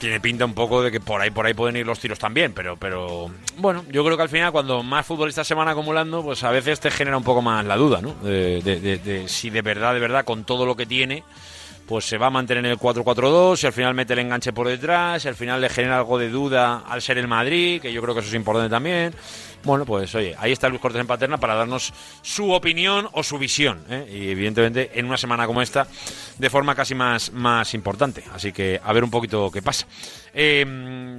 tiene 0.00 0.18
pinta 0.18 0.44
un 0.44 0.54
poco 0.54 0.82
de 0.82 0.90
que 0.90 0.98
por 0.98 1.20
ahí 1.20 1.30
por 1.30 1.46
ahí 1.46 1.54
pueden 1.54 1.76
ir 1.76 1.86
los 1.86 2.00
tiros 2.00 2.18
también, 2.18 2.52
pero 2.52 2.76
pero 2.76 3.30
bueno, 3.58 3.84
yo 3.92 4.04
creo 4.04 4.16
que 4.16 4.22
al 4.24 4.28
final 4.28 4.50
cuando 4.50 4.82
más 4.82 5.06
futbolistas 5.06 5.46
se 5.46 5.54
van 5.54 5.68
acumulando, 5.68 6.22
pues 6.24 6.42
a 6.42 6.50
veces 6.50 6.80
te 6.80 6.90
genera 6.90 7.16
un 7.16 7.22
poco 7.22 7.42
más 7.42 7.64
la 7.64 7.76
duda, 7.76 8.00
¿no? 8.02 8.14
De, 8.22 8.60
de- 8.62 8.80
de- 8.80 8.98
de 8.98 9.28
si 9.28 9.50
de 9.50 9.62
verdad, 9.62 9.94
de 9.94 10.00
verdad, 10.00 10.24
con 10.24 10.42
todo 10.44 10.66
lo 10.66 10.74
que 10.74 10.86
tiene, 10.86 11.22
pues 11.90 12.04
se 12.04 12.18
va 12.18 12.28
a 12.28 12.30
mantener 12.30 12.64
en 12.64 12.70
el 12.70 12.78
4-4-2, 12.78 13.56
si 13.56 13.66
al 13.66 13.72
final 13.72 13.94
mete 13.94 14.12
el 14.12 14.20
enganche 14.20 14.52
por 14.52 14.68
detrás, 14.68 15.22
si 15.22 15.26
al 15.26 15.34
final 15.34 15.60
le 15.60 15.68
genera 15.68 15.98
algo 15.98 16.18
de 16.18 16.30
duda 16.30 16.84
al 16.88 17.02
ser 17.02 17.18
el 17.18 17.26
Madrid, 17.26 17.82
que 17.82 17.92
yo 17.92 18.00
creo 18.00 18.14
que 18.14 18.20
eso 18.20 18.28
es 18.28 18.34
importante 18.36 18.70
también. 18.70 19.12
Bueno, 19.64 19.84
pues 19.84 20.14
oye, 20.14 20.36
ahí 20.38 20.52
está 20.52 20.68
Luis 20.68 20.80
Cortés 20.80 21.00
en 21.00 21.08
Paterna 21.08 21.38
para 21.38 21.56
darnos 21.56 21.92
su 22.22 22.52
opinión 22.52 23.08
o 23.10 23.24
su 23.24 23.38
visión, 23.38 23.82
¿eh? 23.90 24.06
y 24.08 24.30
evidentemente 24.30 24.92
en 24.94 25.06
una 25.06 25.16
semana 25.16 25.48
como 25.48 25.62
esta, 25.62 25.88
de 26.38 26.48
forma 26.48 26.76
casi 26.76 26.94
más, 26.94 27.32
más 27.32 27.74
importante. 27.74 28.22
Así 28.32 28.52
que 28.52 28.80
a 28.80 28.92
ver 28.92 29.02
un 29.02 29.10
poquito 29.10 29.50
qué 29.50 29.60
pasa. 29.60 29.84
Eh, 30.32 30.64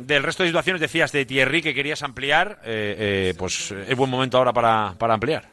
del 0.06 0.24
resto 0.24 0.44
de 0.44 0.50
situaciones 0.50 0.80
decías 0.80 1.12
de 1.12 1.26
Thierry 1.26 1.62
que 1.62 1.74
querías 1.74 2.02
ampliar, 2.02 2.62
eh, 2.64 2.96
eh, 2.98 3.34
pues 3.38 3.72
es 3.72 3.98
buen 3.98 4.10
momento 4.10 4.38
ahora 4.38 4.54
para, 4.54 4.96
para 4.98 5.16
ampliar. 5.16 5.50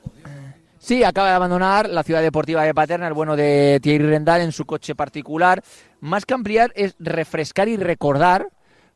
Sí, 0.80 1.02
acaba 1.02 1.30
de 1.30 1.34
abandonar 1.34 1.88
la 1.88 2.04
ciudad 2.04 2.22
deportiva 2.22 2.62
de 2.62 2.72
Paterna, 2.72 3.08
el 3.08 3.12
bueno 3.12 3.34
de 3.34 3.80
Thierry 3.82 4.06
Rendal 4.06 4.42
en 4.42 4.52
su 4.52 4.64
coche 4.64 4.94
particular. 4.94 5.62
Más 6.00 6.24
que 6.24 6.34
ampliar 6.34 6.72
es 6.76 6.94
refrescar 7.00 7.68
y 7.68 7.76
recordar, 7.76 8.48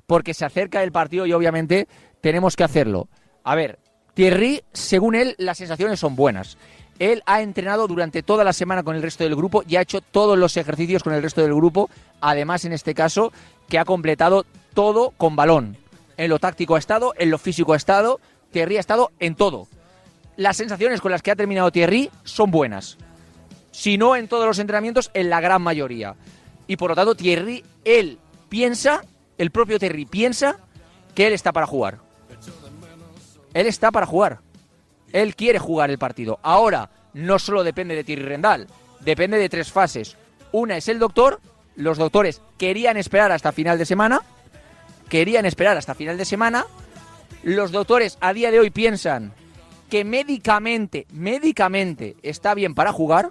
porque 0.06 0.32
se 0.32 0.44
acerca 0.44 0.82
el 0.84 0.92
partido 0.92 1.26
y 1.26 1.32
obviamente 1.32 1.88
tenemos 2.20 2.54
que 2.54 2.62
hacerlo. 2.62 3.08
A 3.42 3.56
ver, 3.56 3.80
Thierry, 4.14 4.62
según 4.72 5.16
él, 5.16 5.34
las 5.38 5.58
sensaciones 5.58 5.98
son 5.98 6.14
buenas. 6.14 6.56
Él 7.00 7.22
ha 7.26 7.42
entrenado 7.42 7.88
durante 7.88 8.22
toda 8.22 8.44
la 8.44 8.52
semana 8.52 8.84
con 8.84 8.94
el 8.94 9.02
resto 9.02 9.24
del 9.24 9.34
grupo 9.34 9.64
y 9.66 9.74
ha 9.74 9.80
hecho 9.80 10.00
todos 10.00 10.38
los 10.38 10.56
ejercicios 10.56 11.02
con 11.02 11.14
el 11.14 11.22
resto 11.22 11.42
del 11.42 11.54
grupo. 11.54 11.90
Además, 12.20 12.64
en 12.64 12.74
este 12.74 12.94
caso, 12.94 13.32
que 13.68 13.80
ha 13.80 13.84
completado 13.84 14.46
todo 14.72 15.10
con 15.16 15.34
balón. 15.34 15.76
En 16.16 16.30
lo 16.30 16.38
táctico 16.38 16.76
ha 16.76 16.78
estado, 16.78 17.12
en 17.18 17.30
lo 17.30 17.38
físico 17.38 17.72
ha 17.72 17.76
estado. 17.76 18.20
Thierry 18.52 18.76
ha 18.76 18.80
estado 18.80 19.10
en 19.18 19.34
todo 19.34 19.66
las 20.36 20.56
sensaciones 20.56 21.00
con 21.00 21.10
las 21.10 21.22
que 21.22 21.30
ha 21.30 21.36
terminado 21.36 21.70
Thierry 21.70 22.10
son 22.24 22.50
buenas. 22.50 22.98
Si 23.70 23.98
no 23.98 24.16
en 24.16 24.28
todos 24.28 24.46
los 24.46 24.58
entrenamientos, 24.58 25.10
en 25.14 25.30
la 25.30 25.40
gran 25.40 25.62
mayoría. 25.62 26.14
Y 26.66 26.76
por 26.76 26.90
lo 26.90 26.96
tanto, 26.96 27.14
Thierry, 27.14 27.64
él 27.84 28.18
piensa, 28.48 29.02
el 29.38 29.50
propio 29.50 29.78
Thierry 29.78 30.04
piensa 30.04 30.58
que 31.14 31.26
él 31.26 31.32
está 31.32 31.52
para 31.52 31.66
jugar. 31.66 31.98
Él 33.54 33.66
está 33.66 33.90
para 33.90 34.06
jugar. 34.06 34.40
Él 35.12 35.36
quiere 35.36 35.58
jugar 35.58 35.90
el 35.90 35.98
partido. 35.98 36.38
Ahora, 36.42 36.90
no 37.12 37.38
solo 37.38 37.64
depende 37.64 37.94
de 37.94 38.04
Thierry 38.04 38.24
Rendal, 38.24 38.66
depende 39.00 39.38
de 39.38 39.48
tres 39.48 39.70
fases. 39.70 40.16
Una 40.52 40.76
es 40.76 40.88
el 40.88 40.98
doctor, 40.98 41.40
los 41.76 41.98
doctores 41.98 42.40
querían 42.58 42.96
esperar 42.96 43.32
hasta 43.32 43.52
final 43.52 43.78
de 43.78 43.86
semana, 43.86 44.22
querían 45.08 45.44
esperar 45.44 45.76
hasta 45.76 45.94
final 45.94 46.16
de 46.16 46.24
semana, 46.24 46.66
los 47.42 47.72
doctores 47.72 48.16
a 48.20 48.32
día 48.32 48.50
de 48.50 48.60
hoy 48.60 48.70
piensan 48.70 49.32
que 49.92 50.06
médicamente, 50.06 51.06
médicamente 51.12 52.16
está 52.22 52.54
bien 52.54 52.74
para 52.74 52.94
jugar, 52.94 53.30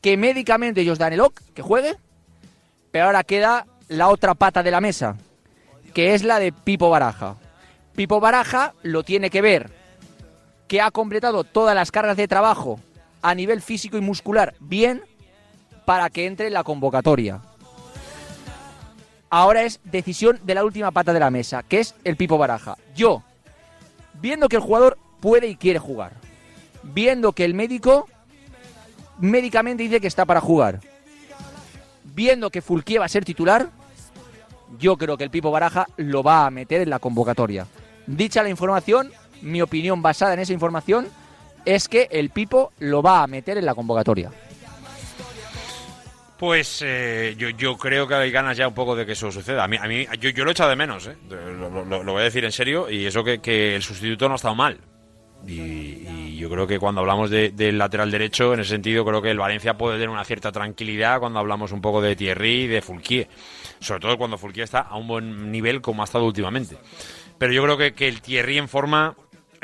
que 0.00 0.16
médicamente 0.16 0.82
ellos 0.82 1.00
dan 1.00 1.12
el 1.12 1.20
ok, 1.20 1.40
que 1.52 1.62
juegue, 1.62 1.96
pero 2.92 3.06
ahora 3.06 3.24
queda 3.24 3.66
la 3.88 4.06
otra 4.06 4.36
pata 4.36 4.62
de 4.62 4.70
la 4.70 4.80
mesa, 4.80 5.16
que 5.92 6.14
es 6.14 6.22
la 6.22 6.38
de 6.38 6.52
Pipo 6.52 6.90
Baraja. 6.90 7.34
Pipo 7.96 8.20
Baraja 8.20 8.72
lo 8.84 9.02
tiene 9.02 9.30
que 9.30 9.42
ver, 9.42 9.68
que 10.68 10.80
ha 10.80 10.92
completado 10.92 11.42
todas 11.42 11.74
las 11.74 11.90
cargas 11.90 12.16
de 12.16 12.28
trabajo 12.28 12.78
a 13.20 13.34
nivel 13.34 13.60
físico 13.60 13.96
y 13.96 14.00
muscular 14.00 14.54
bien 14.60 15.02
para 15.86 16.08
que 16.08 16.26
entre 16.26 16.46
en 16.46 16.52
la 16.52 16.62
convocatoria. 16.62 17.40
Ahora 19.28 19.64
es 19.64 19.80
decisión 19.82 20.38
de 20.44 20.54
la 20.54 20.64
última 20.64 20.92
pata 20.92 21.12
de 21.12 21.18
la 21.18 21.32
mesa, 21.32 21.64
que 21.64 21.80
es 21.80 21.96
el 22.04 22.16
Pipo 22.16 22.38
Baraja. 22.38 22.76
Yo, 22.94 23.24
viendo 24.20 24.48
que 24.48 24.54
el 24.54 24.62
jugador 24.62 24.98
puede 25.24 25.48
y 25.48 25.56
quiere 25.56 25.78
jugar, 25.78 26.12
viendo 26.82 27.32
que 27.32 27.46
el 27.46 27.54
médico 27.54 28.06
médicamente 29.18 29.82
dice 29.82 29.98
que 29.98 30.06
está 30.06 30.26
para 30.26 30.42
jugar, 30.42 30.80
viendo 32.14 32.50
que 32.50 32.60
Fulquier 32.60 33.00
va 33.00 33.06
a 33.06 33.08
ser 33.08 33.24
titular, 33.24 33.70
yo 34.78 34.98
creo 34.98 35.16
que 35.16 35.24
el 35.24 35.30
Pipo 35.30 35.50
Baraja 35.50 35.86
lo 35.96 36.22
va 36.22 36.44
a 36.44 36.50
meter 36.50 36.82
en 36.82 36.90
la 36.90 36.98
convocatoria. 36.98 37.66
Dicha 38.06 38.42
la 38.42 38.50
información, 38.50 39.12
mi 39.40 39.62
opinión 39.62 40.02
basada 40.02 40.34
en 40.34 40.40
esa 40.40 40.52
información 40.52 41.06
es 41.64 41.88
que 41.88 42.06
el 42.10 42.28
Pipo 42.28 42.72
lo 42.80 43.00
va 43.00 43.22
a 43.22 43.26
meter 43.26 43.56
en 43.56 43.64
la 43.64 43.74
convocatoria. 43.74 44.30
Pues 46.36 46.82
eh, 46.84 47.34
yo, 47.38 47.48
yo 47.48 47.78
creo 47.78 48.06
que 48.06 48.14
hay 48.14 48.30
ganas 48.30 48.58
ya 48.58 48.68
un 48.68 48.74
poco 48.74 48.94
de 48.94 49.06
que 49.06 49.12
eso 49.12 49.32
suceda. 49.32 49.64
A 49.64 49.68
mí, 49.68 49.78
a 49.78 49.86
mí 49.86 50.06
yo, 50.20 50.44
lo 50.44 50.50
he 50.50 50.52
echado 50.52 50.68
de 50.68 50.76
menos, 50.76 51.06
¿eh? 51.06 51.16
lo, 51.30 52.04
voy 52.04 52.20
a 52.20 52.24
decir 52.24 52.44
en 52.44 52.52
serio, 52.52 52.90
y 52.90 53.06
eso 53.06 53.24
que 53.24 53.74
el 53.74 53.82
sustituto 53.82 54.28
no 54.28 54.34
ha 54.34 54.36
estado 54.36 54.54
mal. 54.54 54.78
Y, 55.46 55.52
y 56.08 56.36
yo 56.38 56.48
creo 56.50 56.66
que 56.66 56.78
cuando 56.78 57.00
hablamos 57.00 57.30
de- 57.30 57.50
del 57.50 57.78
lateral 57.78 58.10
derecho, 58.10 58.54
en 58.54 58.60
ese 58.60 58.70
sentido, 58.70 59.04
creo 59.04 59.20
que 59.22 59.30
el 59.30 59.38
Valencia 59.38 59.76
puede 59.76 59.96
tener 59.96 60.08
una 60.10 60.24
cierta 60.24 60.50
tranquilidad 60.52 61.20
cuando 61.20 61.38
hablamos 61.38 61.72
un 61.72 61.80
poco 61.80 62.00
de 62.00 62.16
Thierry 62.16 62.62
y 62.62 62.66
de 62.66 62.82
Fulquier. 62.82 63.28
Sobre 63.80 64.00
todo 64.00 64.16
cuando 64.18 64.38
Fulquier 64.38 64.64
está 64.64 64.80
a 64.80 64.96
un 64.96 65.06
buen 65.06 65.50
nivel 65.52 65.80
como 65.80 66.02
ha 66.02 66.04
estado 66.06 66.24
últimamente. 66.24 66.76
Pero 67.38 67.52
yo 67.52 67.62
creo 67.64 67.76
que, 67.76 67.94
que 67.94 68.08
el 68.08 68.20
Thierry 68.22 68.58
en 68.58 68.68
forma 68.68 69.14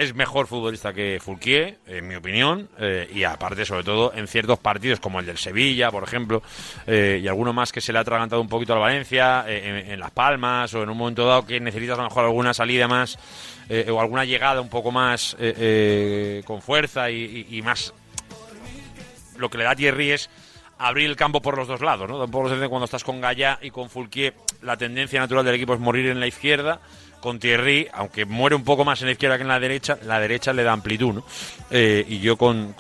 es 0.01 0.15
mejor 0.15 0.47
futbolista 0.47 0.95
que 0.95 1.19
Fulquier, 1.23 1.77
en 1.87 2.09
mi 2.09 2.15
opinión, 2.15 2.71
eh, 2.79 3.07
y 3.15 3.23
aparte, 3.25 3.67
sobre 3.67 3.85
todo, 3.85 4.15
en 4.15 4.27
ciertos 4.29 4.59
partidos 4.59 4.99
como 4.99 5.21
el 5.21 5.27
del 5.27 5.37
Sevilla, 5.37 5.91
por 5.91 6.03
ejemplo, 6.03 6.43
eh, 6.87 7.21
y 7.23 7.29
alguno 7.29 7.53
más 7.53 7.71
que 7.71 7.83
se 7.83 7.93
le 7.93 7.99
ha 7.99 8.01
atragantado 8.01 8.41
un 8.41 8.49
poquito 8.49 8.73
al 8.73 8.79
Valencia, 8.79 9.45
eh, 9.47 9.89
en, 9.89 10.01
Las 10.01 10.11
Palmas, 10.11 10.73
o 10.73 10.83
en 10.83 10.89
un 10.89 10.97
momento 10.97 11.27
dado 11.27 11.45
que 11.45 11.61
necesitas 11.61 11.99
a 11.99 12.03
lo 12.03 12.09
mejor 12.09 12.25
alguna 12.25 12.55
salida 12.55 12.89
más, 12.89 13.19
o 13.93 14.01
alguna 14.01 14.25
llegada 14.25 14.63
un 14.63 14.71
poco 14.71 14.91
más 14.91 15.37
con 16.47 16.63
fuerza 16.63 17.11
y, 17.11 17.47
y- 17.51 17.61
más... 17.63 17.93
Lo 19.37 19.51
que 19.51 19.59
le 19.59 19.65
da 19.65 19.77
Thierry 19.77 20.13
es 20.13 20.31
abrir 20.79 21.11
el 21.11 21.17
campo 21.17 21.43
por 21.43 21.59
los 21.59 21.69
dos 21.69 21.83
lados, 21.83 22.09
¿no? 22.09 22.19
Tampoco 22.19 22.49
cuando 22.69 22.87
estás 22.87 23.05
con 23.05 23.21
Gaya 23.21 23.59
y 23.61 23.71
con 23.71 23.91
Fulquier, 23.91 24.35
la 24.63 24.79
tendencia 24.79 25.21
natural 25.21 25.45
del 25.45 25.55
equipo 25.57 25.75
es 25.75 25.81
morir 25.81 26.07
en 26.07 26.21
la 26.21 26.27
izquierda. 26.27 26.81
Con 27.21 27.39
Thierry, 27.39 27.87
aunque 27.93 28.25
muere 28.25 28.57
un 28.57 28.65
poco 28.65 28.85
más 28.85 29.01
en 29.03 29.07
la 29.07 29.13
izquierda 29.13 29.37
que 29.37 29.43
en 29.43 29.49
la 29.49 29.61
derecha, 29.61 29.99
la 30.05 30.19
derecha 30.19 30.53
le 30.53 30.63
da 30.63 30.73
amplitud, 30.73 31.15
¿no? 31.15 31.25
Eh, 31.71 32.05
y 32.09 32.19
yo 32.21 32.37
con, 32.37 32.75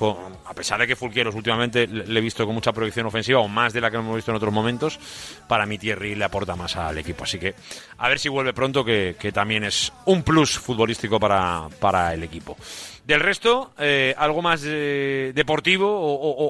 a 0.46 0.54
pesar 0.54 0.80
de 0.80 0.86
que 0.86 0.96
Fulquier 0.96 1.26
los 1.26 1.34
últimamente 1.34 1.86
le 1.86 2.18
he 2.18 2.22
visto 2.22 2.46
con 2.46 2.54
mucha 2.54 2.72
proyección 2.72 3.06
ofensiva, 3.06 3.40
o 3.40 3.48
más 3.48 3.72
de 3.72 3.80
la 3.80 3.90
que 3.90 3.98
hemos 3.98 4.16
visto 4.16 4.30
en 4.30 4.38
otros 4.38 4.52
momentos, 4.52 4.98
para 5.46 5.66
mí 5.66 5.76
Thierry 5.76 6.14
le 6.14 6.24
aporta 6.24 6.56
más 6.56 6.74
al 6.76 6.96
equipo. 6.96 7.24
Así 7.24 7.38
que 7.38 7.54
a 7.98 8.08
ver 8.08 8.18
si 8.18 8.28
vuelve 8.30 8.54
pronto, 8.54 8.84
que, 8.84 9.16
que 9.18 9.30
también 9.30 9.64
es 9.64 9.92
un 10.06 10.22
plus 10.22 10.58
futbolístico 10.58 11.20
para, 11.20 11.68
para 11.78 12.14
el 12.14 12.22
equipo. 12.22 12.56
Del 13.04 13.20
resto, 13.20 13.72
eh, 13.78 14.14
algo 14.16 14.40
más 14.40 14.62
eh, 14.64 15.32
deportivo 15.34 15.88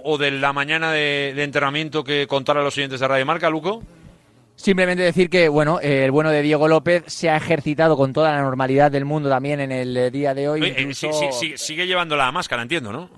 o 0.05 0.19
de 0.19 0.31
la 0.31 0.53
mañana 0.53 0.93
de, 0.93 1.33
de 1.35 1.43
entrenamiento 1.43 2.05
que 2.05 2.27
contar 2.27 2.57
a 2.59 2.63
los 2.63 2.75
siguientes 2.75 3.01
de 3.01 3.09
Radio 3.09 3.27
Marca, 3.27 3.51
Luco. 3.51 3.83
Simplemente 4.61 5.03
decir 5.03 5.31
que, 5.31 5.49
bueno, 5.49 5.81
eh, 5.81 6.05
el 6.05 6.11
bueno 6.11 6.31
de 6.31 6.43
Diego 6.43 6.69
López 6.69 7.05
se 7.07 7.31
ha 7.31 7.37
ejercitado 7.39 7.97
con 7.97 8.13
toda 8.13 8.33
la 8.33 8.43
normalidad 8.43 8.91
del 8.91 9.07
mundo 9.07 9.31
también 9.31 9.59
en 9.61 9.73
el 9.73 9.97
eh, 9.97 10.11
día 10.11 10.35
de 10.35 10.51
hoy. 10.51 10.63
Eh, 10.63 10.75
incluso- 10.83 11.11
sí- 11.15 11.27
sí- 11.33 11.49
sí- 11.53 11.53
sigue 11.57 11.87
llevando 11.87 12.15
la 12.15 12.31
máscara, 12.31 12.61
entiendo, 12.61 12.93
¿no? 12.93 13.09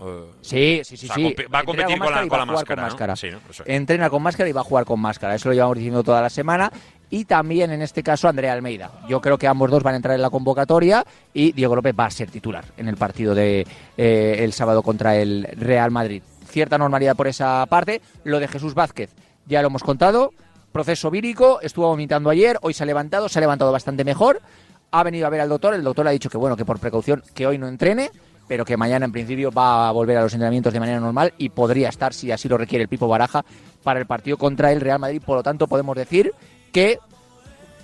Sí, 0.40 0.82
sí, 0.84 0.96
sí, 0.96 1.06
o 1.06 1.08
sea, 1.08 1.16
sí. 1.16 1.22
compi- 1.34 1.52
Va 1.52 1.58
a 1.58 1.64
competir 1.64 1.98
con 1.98 2.12
la, 2.12 2.20
con 2.20 2.28
con 2.28 2.46
máscara, 2.52 2.82
¿no? 2.82 2.88
máscara. 2.88 3.16
Sí, 3.16 3.28
¿no? 3.32 3.38
Eso 3.50 3.64
es. 3.64 3.68
Entrena 3.74 4.08
con 4.08 4.22
máscara 4.22 4.48
y 4.48 4.52
va 4.52 4.60
a 4.60 4.64
jugar 4.64 4.84
con 4.84 5.00
máscara. 5.00 5.34
Eso 5.34 5.48
lo 5.48 5.54
llevamos 5.56 5.78
diciendo 5.78 6.04
toda 6.04 6.22
la 6.22 6.30
semana. 6.30 6.70
Y 7.10 7.24
también, 7.24 7.72
en 7.72 7.82
este 7.82 8.04
caso, 8.04 8.28
Andrea 8.28 8.52
Almeida. 8.52 8.92
Yo 9.08 9.20
creo 9.20 9.36
que 9.36 9.48
ambos 9.48 9.68
dos 9.68 9.82
van 9.82 9.94
a 9.94 9.96
entrar 9.96 10.14
en 10.14 10.22
la 10.22 10.30
convocatoria 10.30 11.04
y 11.34 11.50
Diego 11.50 11.74
López 11.74 11.92
va 11.98 12.06
a 12.06 12.10
ser 12.12 12.30
titular 12.30 12.64
en 12.76 12.86
el 12.86 12.96
partido 12.96 13.34
de 13.34 13.66
eh, 13.96 14.36
el 14.38 14.52
sábado 14.52 14.84
contra 14.84 15.16
el 15.16 15.48
Real 15.56 15.90
Madrid. 15.90 16.22
Cierta 16.46 16.78
normalidad 16.78 17.16
por 17.16 17.26
esa 17.26 17.66
parte. 17.66 18.00
Lo 18.22 18.38
de 18.38 18.46
Jesús 18.46 18.74
Vázquez, 18.74 19.10
ya 19.46 19.60
lo 19.60 19.66
hemos 19.66 19.82
contado. 19.82 20.32
Proceso 20.72 21.10
vírico, 21.10 21.60
estuvo 21.60 21.86
vomitando 21.86 22.30
ayer, 22.30 22.58
hoy 22.62 22.72
se 22.72 22.82
ha 22.82 22.86
levantado, 22.86 23.28
se 23.28 23.38
ha 23.38 23.40
levantado 23.40 23.70
bastante 23.70 24.04
mejor. 24.04 24.40
Ha 24.90 25.02
venido 25.02 25.26
a 25.26 25.30
ver 25.30 25.42
al 25.42 25.50
doctor, 25.50 25.74
el 25.74 25.84
doctor 25.84 26.06
le 26.06 26.10
ha 26.10 26.12
dicho 26.12 26.30
que 26.30 26.38
bueno, 26.38 26.56
que 26.56 26.64
por 26.64 26.78
precaución 26.78 27.22
que 27.34 27.46
hoy 27.46 27.58
no 27.58 27.68
entrene, 27.68 28.10
pero 28.48 28.64
que 28.64 28.78
mañana 28.78 29.04
en 29.04 29.12
principio 29.12 29.52
va 29.52 29.88
a 29.88 29.92
volver 29.92 30.16
a 30.16 30.22
los 30.22 30.32
entrenamientos 30.32 30.72
de 30.72 30.80
manera 30.80 30.98
normal 30.98 31.34
y 31.36 31.50
podría 31.50 31.90
estar, 31.90 32.14
si 32.14 32.32
así 32.32 32.48
lo 32.48 32.56
requiere 32.56 32.84
el 32.84 32.88
Pipo 32.88 33.06
Baraja, 33.06 33.44
para 33.82 34.00
el 34.00 34.06
partido 34.06 34.38
contra 34.38 34.72
el 34.72 34.80
Real 34.80 34.98
Madrid. 34.98 35.20
Por 35.24 35.36
lo 35.36 35.42
tanto, 35.42 35.66
podemos 35.66 35.94
decir 35.94 36.32
que 36.72 36.98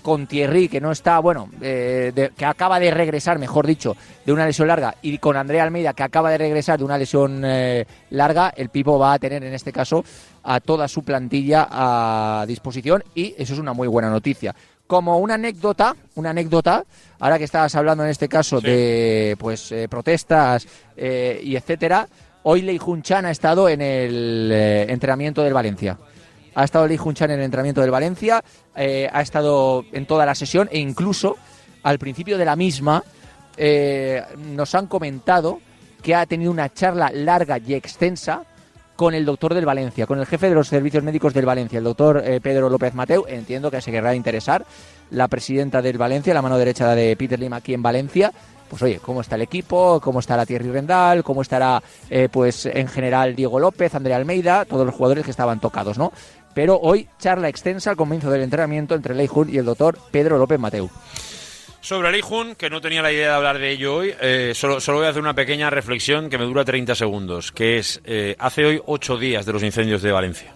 con 0.09 0.27
Thierry, 0.27 0.69
que 0.69 0.81
no 0.81 0.91
está, 0.91 1.19
bueno, 1.19 1.51
eh, 1.61 2.13
de- 2.15 2.31
que 2.31 2.45
acaba 2.47 2.81
de 2.81 2.91
regresar, 2.91 3.39
mejor 3.39 3.67
dicho, 3.67 3.95
de 4.25 4.33
una 4.33 4.47
lesión 4.47 4.67
larga, 4.69 4.95
y 5.03 5.19
con 5.19 5.37
Andrea 5.37 5.63
Almeida, 5.65 5.93
que 5.93 6.03
acaba 6.03 6.31
de 6.31 6.39
regresar 6.39 6.79
de 6.79 6.85
una 6.85 6.97
lesión 6.97 7.43
eh, 7.45 7.85
larga, 8.11 8.53
el 8.57 8.71
Pipo 8.71 8.99
va 8.99 9.13
a 9.13 9.19
tener 9.19 9.45
en 9.45 9.53
este 9.53 9.71
caso 9.73 10.05
a 10.43 10.61
toda 10.61 10.89
su 10.89 11.03
plantilla 11.03 11.69
a 11.71 12.45
disposición 12.49 13.05
y 13.15 13.35
eso 13.37 13.53
es 13.53 13.59
una 13.59 13.75
muy 13.75 13.87
buena 13.87 14.09
noticia. 14.09 14.55
Como 14.87 15.19
una 15.19 15.35
anécdota, 15.35 15.95
una 16.15 16.31
anécdota, 16.31 16.85
ahora 17.21 17.37
que 17.37 17.45
estabas 17.45 17.75
hablando 17.75 18.03
en 18.05 18.09
este 18.11 18.29
caso 18.29 18.61
de 18.63 19.37
pues 19.39 19.71
eh, 19.73 19.87
protestas 19.89 20.67
eh, 20.97 21.39
y 21.45 21.55
etcétera, 21.57 22.09
hoy 22.45 22.63
Lei 22.63 22.79
Jun 22.79 23.03
Chan 23.03 23.27
ha 23.27 23.31
estado 23.31 23.69
en 23.69 23.83
el 23.83 24.51
eh, 24.51 24.87
entrenamiento 24.89 25.43
del 25.43 25.53
Valencia. 25.53 25.99
Ha 26.55 26.65
estado 26.65 26.87
Lei 26.87 26.97
Jun 26.97 27.15
Chan 27.15 27.31
en 27.31 27.39
el 27.39 27.45
entrenamiento 27.45 27.81
del 27.81 27.91
Valencia, 27.91 28.43
eh, 28.75 29.09
ha 29.13 29.21
estado 29.21 29.85
en 29.93 30.07
toda 30.07 30.27
la 30.27 30.35
sesión 30.35 30.69
e 30.73 30.79
incluso 30.79 31.37
al 31.83 31.99
principio 31.99 32.39
de 32.39 32.45
la 32.45 32.57
misma 32.57 33.03
eh, 33.57 34.23
nos 34.37 34.75
han 34.75 34.87
comentado 34.87 35.61
que 36.03 36.15
ha 36.15 36.27
tenido 36.27 36.51
una 36.51 36.73
charla 36.73 37.11
larga 37.13 37.59
y 37.59 37.75
extensa 37.75 38.45
con 38.95 39.15
el 39.15 39.25
doctor 39.25 39.55
del 39.55 39.67
Valencia, 39.67 40.07
con 40.07 40.19
el 40.19 40.27
jefe 40.27 40.49
de 40.49 40.55
los 40.55 40.69
servicios 40.69 41.05
médicos 41.05 41.35
del 41.35 41.47
Valencia, 41.47 41.79
el 41.79 41.85
doctor 41.85 42.23
eh, 42.25 42.41
Pedro 42.41 42.69
López 42.69 42.95
Mateu. 42.95 43.25
Entiendo 43.29 43.71
que 43.71 43.81
se 43.81 43.93
querrá 43.93 44.15
interesar 44.15 44.65
la 45.11 45.29
presidenta 45.29 45.83
del 45.83 45.99
Valencia, 45.99 46.35
la 46.35 46.43
mano 46.43 46.59
derecha 46.59 46.95
de 46.95 47.17
Peter 47.17 47.39
Lim 47.39 47.53
aquí 47.53 47.75
en 47.75 47.83
Valencia. 47.83 48.33
Pues 48.69 48.83
oye, 48.83 48.99
cómo 49.01 49.23
está 49.23 49.37
el 49.37 49.43
equipo, 49.43 49.99
cómo 50.01 50.21
estará 50.21 50.45
Thierry 50.45 50.71
Rendal, 50.71 51.25
cómo 51.25 51.41
estará, 51.41 51.83
pues 52.31 52.67
en 52.67 52.87
general 52.87 53.35
Diego 53.35 53.59
López, 53.59 53.95
Andrea 53.95 54.17
Almeida, 54.19 54.67
todos 54.67 54.85
los 54.85 54.95
jugadores 54.95 55.25
que 55.25 55.31
estaban 55.31 55.59
tocados, 55.59 55.97
¿no? 55.97 56.13
Pero 56.59 56.77
hoy 56.83 57.07
charla 57.21 57.49
extensa 57.49 57.91
al 57.91 57.97
comienzo 57.97 58.33
del 58.33 58.43
entrenamiento 58.43 58.97
entre 58.97 59.15
Lei 59.15 59.29
Jun 59.29 59.49
y 59.49 59.59
el 59.59 59.65
doctor 59.65 59.97
Pedro 60.11 60.39
López 60.39 60.59
Mateu. 60.59 60.91
Sobre 61.81 62.11
Lee 62.11 62.21
Jun, 62.21 62.57
que 62.57 62.69
no 62.69 62.81
tenía 62.81 63.01
la 63.01 63.13
idea 63.13 63.29
de 63.29 63.35
hablar 63.35 63.59
de 63.61 63.71
ello 63.71 63.95
hoy, 63.95 64.13
eh, 64.21 64.51
solo, 64.57 64.81
solo 64.81 64.99
voy 64.99 65.07
a 65.07 65.11
hacer 65.11 65.23
una 65.23 65.35
pequeña 65.35 65.71
reflexión 65.71 66.29
que 66.29 66.37
me 66.37 66.45
dura 66.45 66.65
30 66.65 66.97
segundos, 66.97 67.53
que 67.53 67.79
es, 67.79 68.01
eh, 68.03 68.35
hace 68.41 68.65
hoy 68.65 68.83
ocho 68.87 69.17
días 69.17 69.47
de 69.47 69.53
los 69.53 69.63
incendios 69.63 70.03
de 70.03 70.11
Valencia. 70.11 70.53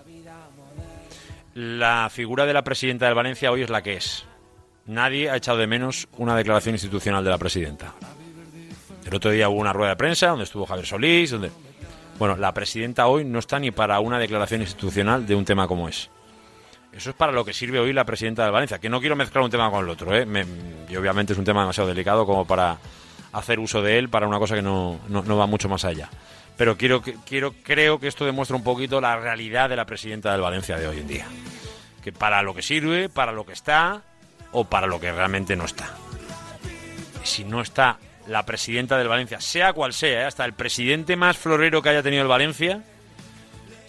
La 1.54 2.10
figura 2.10 2.46
de 2.46 2.52
la 2.52 2.64
presidenta 2.64 3.06
del 3.06 3.14
Valencia 3.14 3.52
hoy 3.52 3.62
es 3.62 3.70
la 3.70 3.82
que 3.82 3.94
es. 3.94 4.24
Nadie 4.86 5.30
ha 5.30 5.36
echado 5.36 5.58
de 5.58 5.68
menos 5.68 6.08
una 6.18 6.34
declaración 6.34 6.74
institucional 6.74 7.22
de 7.22 7.30
la 7.30 7.38
presidenta. 7.38 7.94
El 9.06 9.14
otro 9.14 9.30
día 9.30 9.48
hubo 9.48 9.60
una 9.60 9.72
rueda 9.72 9.90
de 9.90 9.96
prensa 9.96 10.30
donde 10.30 10.46
estuvo 10.46 10.66
Javier 10.66 10.84
Solís, 10.84 11.30
donde... 11.30 11.52
Bueno, 12.18 12.36
la 12.36 12.52
presidenta 12.54 13.06
hoy 13.06 13.24
no 13.24 13.38
está 13.38 13.58
ni 13.58 13.70
para 13.70 13.98
una 14.00 14.18
declaración 14.18 14.60
institucional 14.60 15.26
de 15.26 15.34
un 15.34 15.44
tema 15.44 15.66
como 15.66 15.88
es. 15.88 16.10
Eso 16.92 17.10
es 17.10 17.16
para 17.16 17.32
lo 17.32 17.44
que 17.44 17.52
sirve 17.54 17.80
hoy 17.80 17.92
la 17.92 18.04
presidenta 18.04 18.42
del 18.44 18.52
Valencia, 18.52 18.78
que 18.78 18.88
no 18.90 19.00
quiero 19.00 19.16
mezclar 19.16 19.42
un 19.42 19.50
tema 19.50 19.70
con 19.70 19.82
el 19.84 19.90
otro, 19.90 20.14
¿eh? 20.14 20.26
Y 20.88 20.96
obviamente 20.96 21.32
es 21.32 21.38
un 21.38 21.44
tema 21.44 21.62
demasiado 21.62 21.88
delicado 21.88 22.26
como 22.26 22.46
para 22.46 22.76
hacer 23.32 23.58
uso 23.58 23.80
de 23.80 23.98
él 23.98 24.10
para 24.10 24.26
una 24.28 24.38
cosa 24.38 24.54
que 24.54 24.62
no, 24.62 25.00
no- 25.08 25.22
no 25.22 25.36
va 25.38 25.46
mucho 25.46 25.68
más 25.68 25.84
allá. 25.86 26.10
pero 26.54 26.76
quiero, 26.76 27.02
quiero, 27.24 27.54
creo 27.64 27.98
que 27.98 28.06
esto 28.08 28.26
demuestra 28.26 28.54
un 28.56 28.62
poquito 28.62 29.00
la 29.00 29.16
realidad 29.16 29.70
de 29.70 29.74
la 29.76 29.86
presidenta 29.86 30.30
del 30.32 30.42
Valencia 30.42 30.76
de 30.76 30.86
hoy 30.86 30.98
en 30.98 31.06
día. 31.08 31.26
Que 32.04 32.12
para 32.12 32.42
lo 32.42 32.54
que 32.54 32.60
sirve, 32.62 33.08
para 33.08 33.32
lo 33.32 33.46
que 33.46 33.54
está 33.54 34.02
o 34.52 34.64
para 34.64 34.86
lo 34.86 35.00
que 35.00 35.10
realmente 35.10 35.56
no 35.56 35.64
está. 35.64 35.90
Si 37.24 37.42
no 37.44 37.62
está 37.62 37.96
la 38.26 38.44
presidenta 38.46 38.96
del 38.98 39.08
Valencia, 39.08 39.40
sea 39.40 39.72
cual 39.72 39.92
sea, 39.92 40.22
¿eh? 40.22 40.24
hasta 40.24 40.44
el 40.44 40.52
presidente 40.52 41.16
más 41.16 41.36
florero 41.36 41.82
que 41.82 41.88
haya 41.88 42.02
tenido 42.02 42.22
el 42.22 42.28
Valencia, 42.28 42.82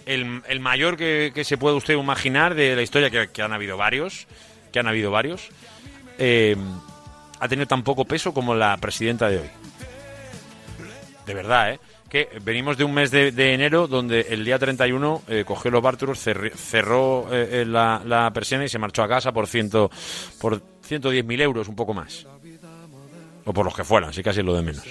el, 0.06 0.42
el 0.48 0.60
mayor 0.60 0.98
que, 0.98 1.32
que 1.34 1.44
se 1.44 1.58
puede 1.58 1.76
usted 1.76 1.94
imaginar 1.96 2.56
de 2.56 2.76
la 2.76 2.82
historia, 2.82 3.10
que, 3.10 3.30
que 3.30 3.42
han 3.42 3.54
habido 3.54 3.78
varios, 3.78 4.28
que 4.72 4.80
han 4.80 4.88
habido 4.88 5.12
varios, 5.12 5.50
eh, 6.18 6.56
ha 7.40 7.48
tenido 7.48 7.68
tan 7.68 7.84
poco 7.84 8.06
peso 8.06 8.34
como 8.34 8.56
la 8.56 8.76
presidenta 8.78 9.30
de 9.30 9.40
hoy. 9.40 9.50
De 11.26 11.34
verdad, 11.34 11.74
¿eh? 11.74 11.80
Que 12.10 12.30
venimos 12.44 12.78
de 12.78 12.84
un 12.84 12.94
mes 12.94 13.10
de, 13.10 13.54
enero 13.54 13.88
donde 13.88 14.22
el 14.30 14.46
día 14.46 14.60
31 14.60 15.24
eh, 15.28 15.44
cogió 15.48 15.72
los 15.72 15.82
bárturos, 15.82 16.24
cerri- 16.26 16.54
cerró 16.54 17.28
eh, 17.32 17.66
la, 17.66 18.02
la 18.06 18.30
persiana 18.32 18.66
y 18.66 18.70
se 18.70 18.78
marchó 18.78 19.02
a 19.04 19.08
casa 19.08 19.32
por, 19.32 19.48
ciento, 19.48 19.90
por 20.40 20.62
110.000 20.88 21.42
euros, 21.42 21.68
un 21.70 21.76
poco 21.76 21.94
más. 21.96 22.28
O 23.46 23.54
por 23.54 23.66
los 23.66 23.76
que 23.76 23.84
fueran, 23.84 24.14
sí 24.14 24.24
casi 24.24 24.42
lo 24.42 24.56
de 24.56 24.62
menos. 24.62 24.84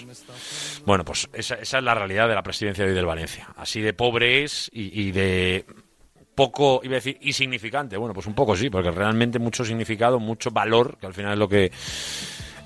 Bueno, 0.84 1.04
pues 1.04 1.28
esa, 1.32 1.54
esa 1.54 1.78
es 1.78 1.84
la 1.84 1.94
realidad 1.94 2.28
de 2.28 2.34
la 2.34 2.42
presidencia 2.42 2.84
de 2.84 2.90
hoy 2.90 2.96
del 2.96 3.06
Valencia. 3.06 3.48
Así 3.56 3.80
de 3.80 3.94
pobre 3.94 4.44
es 4.44 4.70
y, 4.72 5.00
y 5.00 5.12
de 5.12 5.64
poco, 6.34 6.80
iba 6.82 6.92
a 6.92 6.96
decir, 6.96 7.18
insignificante. 7.20 7.96
Bueno, 7.96 8.14
pues 8.14 8.26
un 8.26 8.34
poco 8.34 8.56
sí, 8.56 8.70
porque 8.70 8.90
realmente 8.90 9.38
mucho 9.38 9.64
significado, 9.64 10.18
mucho 10.18 10.50
valor, 10.50 10.98
que 10.98 11.06
al 11.06 11.14
final 11.14 11.32
es 11.32 11.38
lo 11.38 11.48
que 11.48 11.70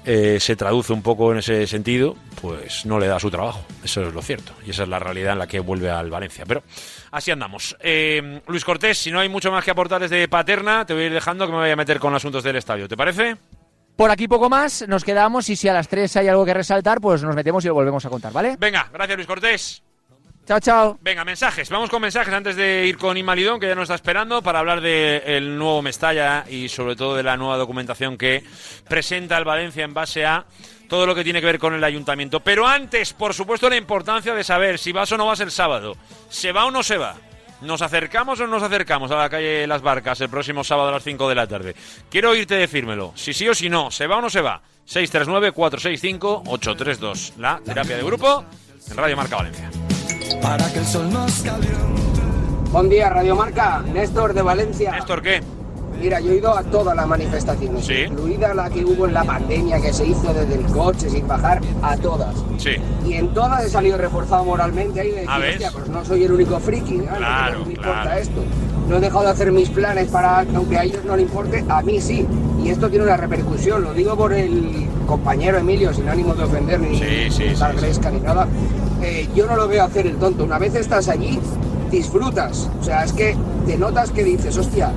eh, 0.04 0.38
se 0.38 0.54
traduce 0.54 0.92
un 0.92 1.02
poco 1.02 1.32
en 1.32 1.38
ese 1.38 1.66
sentido, 1.66 2.16
pues 2.40 2.86
no 2.86 2.98
le 2.98 3.08
da 3.08 3.18
su 3.18 3.30
trabajo. 3.30 3.64
Eso 3.82 4.06
es 4.06 4.14
lo 4.14 4.22
cierto. 4.22 4.52
Y 4.64 4.70
esa 4.70 4.84
es 4.84 4.88
la 4.88 4.98
realidad 4.98 5.32
en 5.32 5.40
la 5.40 5.46
que 5.48 5.60
vuelve 5.60 5.90
al 5.90 6.10
Valencia. 6.10 6.44
Pero 6.46 6.62
así 7.10 7.30
andamos. 7.32 7.76
Eh, 7.80 8.40
Luis 8.46 8.64
Cortés, 8.64 8.98
si 8.98 9.10
no 9.10 9.18
hay 9.18 9.28
mucho 9.28 9.50
más 9.50 9.64
que 9.64 9.72
aportar 9.72 10.00
desde 10.00 10.28
Paterna, 10.28 10.86
te 10.86 10.94
voy 10.94 11.04
a 11.04 11.06
ir 11.06 11.12
dejando 11.12 11.46
que 11.46 11.52
me 11.52 11.58
vaya 11.58 11.72
a 11.72 11.76
meter 11.76 11.98
con 11.98 12.14
asuntos 12.14 12.44
del 12.44 12.56
estadio. 12.56 12.86
¿Te 12.86 12.96
parece? 12.96 13.36
Por 13.96 14.10
aquí 14.10 14.28
poco 14.28 14.50
más, 14.50 14.86
nos 14.86 15.04
quedamos 15.04 15.48
y 15.48 15.56
si 15.56 15.68
a 15.68 15.72
las 15.72 15.88
3 15.88 16.16
hay 16.18 16.28
algo 16.28 16.44
que 16.44 16.52
resaltar, 16.52 17.00
pues 17.00 17.22
nos 17.22 17.34
metemos 17.34 17.64
y 17.64 17.68
lo 17.68 17.74
volvemos 17.74 18.04
a 18.04 18.10
contar, 18.10 18.32
¿vale? 18.32 18.56
Venga, 18.58 18.88
gracias 18.92 19.16
Luis 19.16 19.26
Cortés. 19.26 19.82
Chao, 20.46 20.60
chao. 20.60 20.98
Venga, 21.00 21.24
mensajes. 21.24 21.68
Vamos 21.70 21.90
con 21.90 22.00
mensajes 22.00 22.32
antes 22.32 22.54
de 22.54 22.86
ir 22.86 22.98
con 22.98 23.16
Inmalidón, 23.16 23.58
que 23.58 23.66
ya 23.66 23.74
nos 23.74 23.84
está 23.84 23.96
esperando, 23.96 24.42
para 24.42 24.60
hablar 24.60 24.80
del 24.80 25.58
nuevo 25.58 25.82
Mestalla 25.82 26.44
y 26.48 26.68
sobre 26.68 26.94
todo 26.94 27.16
de 27.16 27.24
la 27.24 27.36
nueva 27.36 27.56
documentación 27.56 28.16
que 28.16 28.44
presenta 28.86 29.36
el 29.38 29.44
Valencia 29.44 29.84
en 29.84 29.92
base 29.92 30.24
a 30.24 30.44
todo 30.88 31.04
lo 31.04 31.16
que 31.16 31.24
tiene 31.24 31.40
que 31.40 31.46
ver 31.46 31.58
con 31.58 31.74
el 31.74 31.82
ayuntamiento. 31.82 32.38
Pero 32.40 32.64
antes, 32.64 33.12
por 33.12 33.34
supuesto, 33.34 33.68
la 33.68 33.76
importancia 33.76 34.34
de 34.34 34.44
saber 34.44 34.78
si 34.78 34.92
vas 34.92 35.10
o 35.10 35.16
no 35.16 35.26
vas 35.26 35.40
el 35.40 35.50
sábado. 35.50 35.96
¿Se 36.28 36.52
va 36.52 36.66
o 36.66 36.70
no 36.70 36.84
se 36.84 36.96
va? 36.96 37.16
¿Nos 37.62 37.80
acercamos 37.80 38.38
o 38.40 38.46
no 38.46 38.52
nos 38.52 38.62
acercamos 38.62 39.10
a 39.10 39.16
la 39.16 39.30
calle 39.30 39.66
Las 39.66 39.80
Barcas 39.82 40.20
el 40.20 40.28
próximo 40.28 40.62
sábado 40.62 40.90
a 40.90 40.92
las 40.92 41.02
5 41.02 41.26
de 41.28 41.34
la 41.34 41.46
tarde? 41.46 41.74
Quiero 42.10 42.30
oírte 42.30 42.54
decírmelo. 42.54 43.12
Si 43.14 43.32
sí 43.32 43.48
o 43.48 43.54
si 43.54 43.70
no, 43.70 43.90
¿se 43.90 44.06
va 44.06 44.18
o 44.18 44.20
no 44.20 44.28
se 44.28 44.42
va? 44.42 44.60
639-465-832. 44.88 47.36
La 47.38 47.60
terapia 47.64 47.96
de 47.96 48.02
grupo 48.02 48.44
en 48.90 48.96
Radio 48.96 49.16
Marca 49.16 49.36
Valencia. 49.36 49.70
Para 50.42 50.70
que 50.72 50.80
el 50.80 50.86
sol 50.86 51.10
nos 51.10 51.40
caliente. 51.42 51.78
Buen 52.70 52.88
día, 52.90 53.08
Radio 53.08 53.34
Marca. 53.34 53.80
Néstor 53.80 54.34
de 54.34 54.42
Valencia. 54.42 54.92
¿Néstor 54.92 55.22
qué? 55.22 55.42
Mira, 56.00 56.20
yo 56.20 56.32
he 56.32 56.36
ido 56.36 56.56
a 56.56 56.62
todas 56.62 56.94
las 56.94 57.06
manifestaciones, 57.06 57.84
Sí. 57.86 57.94
incluida 58.08 58.52
la 58.54 58.68
que 58.68 58.84
hubo 58.84 59.06
en 59.06 59.14
la 59.14 59.24
pandemia, 59.24 59.80
que 59.80 59.92
se 59.92 60.06
hizo 60.06 60.32
desde 60.32 60.54
el 60.54 60.64
coche 60.66 61.08
sin 61.08 61.26
bajar, 61.26 61.60
a 61.82 61.96
todas. 61.96 62.34
Sí. 62.58 62.70
Y 63.06 63.14
en 63.14 63.28
todas 63.28 63.64
he 63.64 63.70
salido 63.70 63.96
reforzado 63.96 64.44
moralmente 64.44 65.00
ahí 65.00 65.08
de 65.10 65.20
decir, 65.22 65.30
hostia, 65.52 65.70
pues 65.72 65.88
no 65.88 66.04
soy 66.04 66.24
el 66.24 66.32
único 66.32 66.58
friki, 66.60 66.98
¿no? 66.98 67.16
Claro, 67.16 67.60
no 67.60 67.66
me 67.66 67.74
claro. 67.74 67.90
importa 67.92 68.18
esto. 68.18 68.40
No 68.88 68.96
he 68.96 69.00
dejado 69.00 69.24
de 69.24 69.30
hacer 69.30 69.50
mis 69.52 69.68
planes 69.70 70.08
para 70.08 70.44
que 70.44 70.54
aunque 70.54 70.78
a 70.78 70.84
ellos 70.84 71.04
no 71.04 71.16
le 71.16 71.22
importe, 71.22 71.64
a 71.68 71.82
mí 71.82 72.00
sí. 72.00 72.26
Y 72.62 72.68
esto 72.68 72.88
tiene 72.88 73.04
una 73.04 73.16
repercusión, 73.16 73.82
lo 73.82 73.92
digo 73.94 74.16
por 74.16 74.32
el 74.32 74.86
compañero 75.06 75.58
Emilio, 75.58 75.92
sin 75.94 76.08
ánimo 76.08 76.34
de 76.34 76.44
ofender 76.44 76.78
ni 76.80 76.98
Sí, 76.98 77.30
sí, 77.30 77.44
gresca 77.78 78.10
ni 78.10 78.20
nada. 78.20 78.46
Eh, 79.02 79.28
yo 79.34 79.46
no 79.46 79.56
lo 79.56 79.66
veo 79.68 79.84
hacer 79.84 80.06
el 80.06 80.16
tonto. 80.16 80.44
Una 80.44 80.58
vez 80.58 80.74
estás 80.74 81.08
allí, 81.08 81.38
disfrutas. 81.90 82.70
O 82.80 82.84
sea, 82.84 83.04
es 83.04 83.12
que 83.12 83.36
te 83.66 83.76
notas 83.76 84.10
que 84.10 84.22
dices, 84.24 84.56
hostia, 84.56 84.90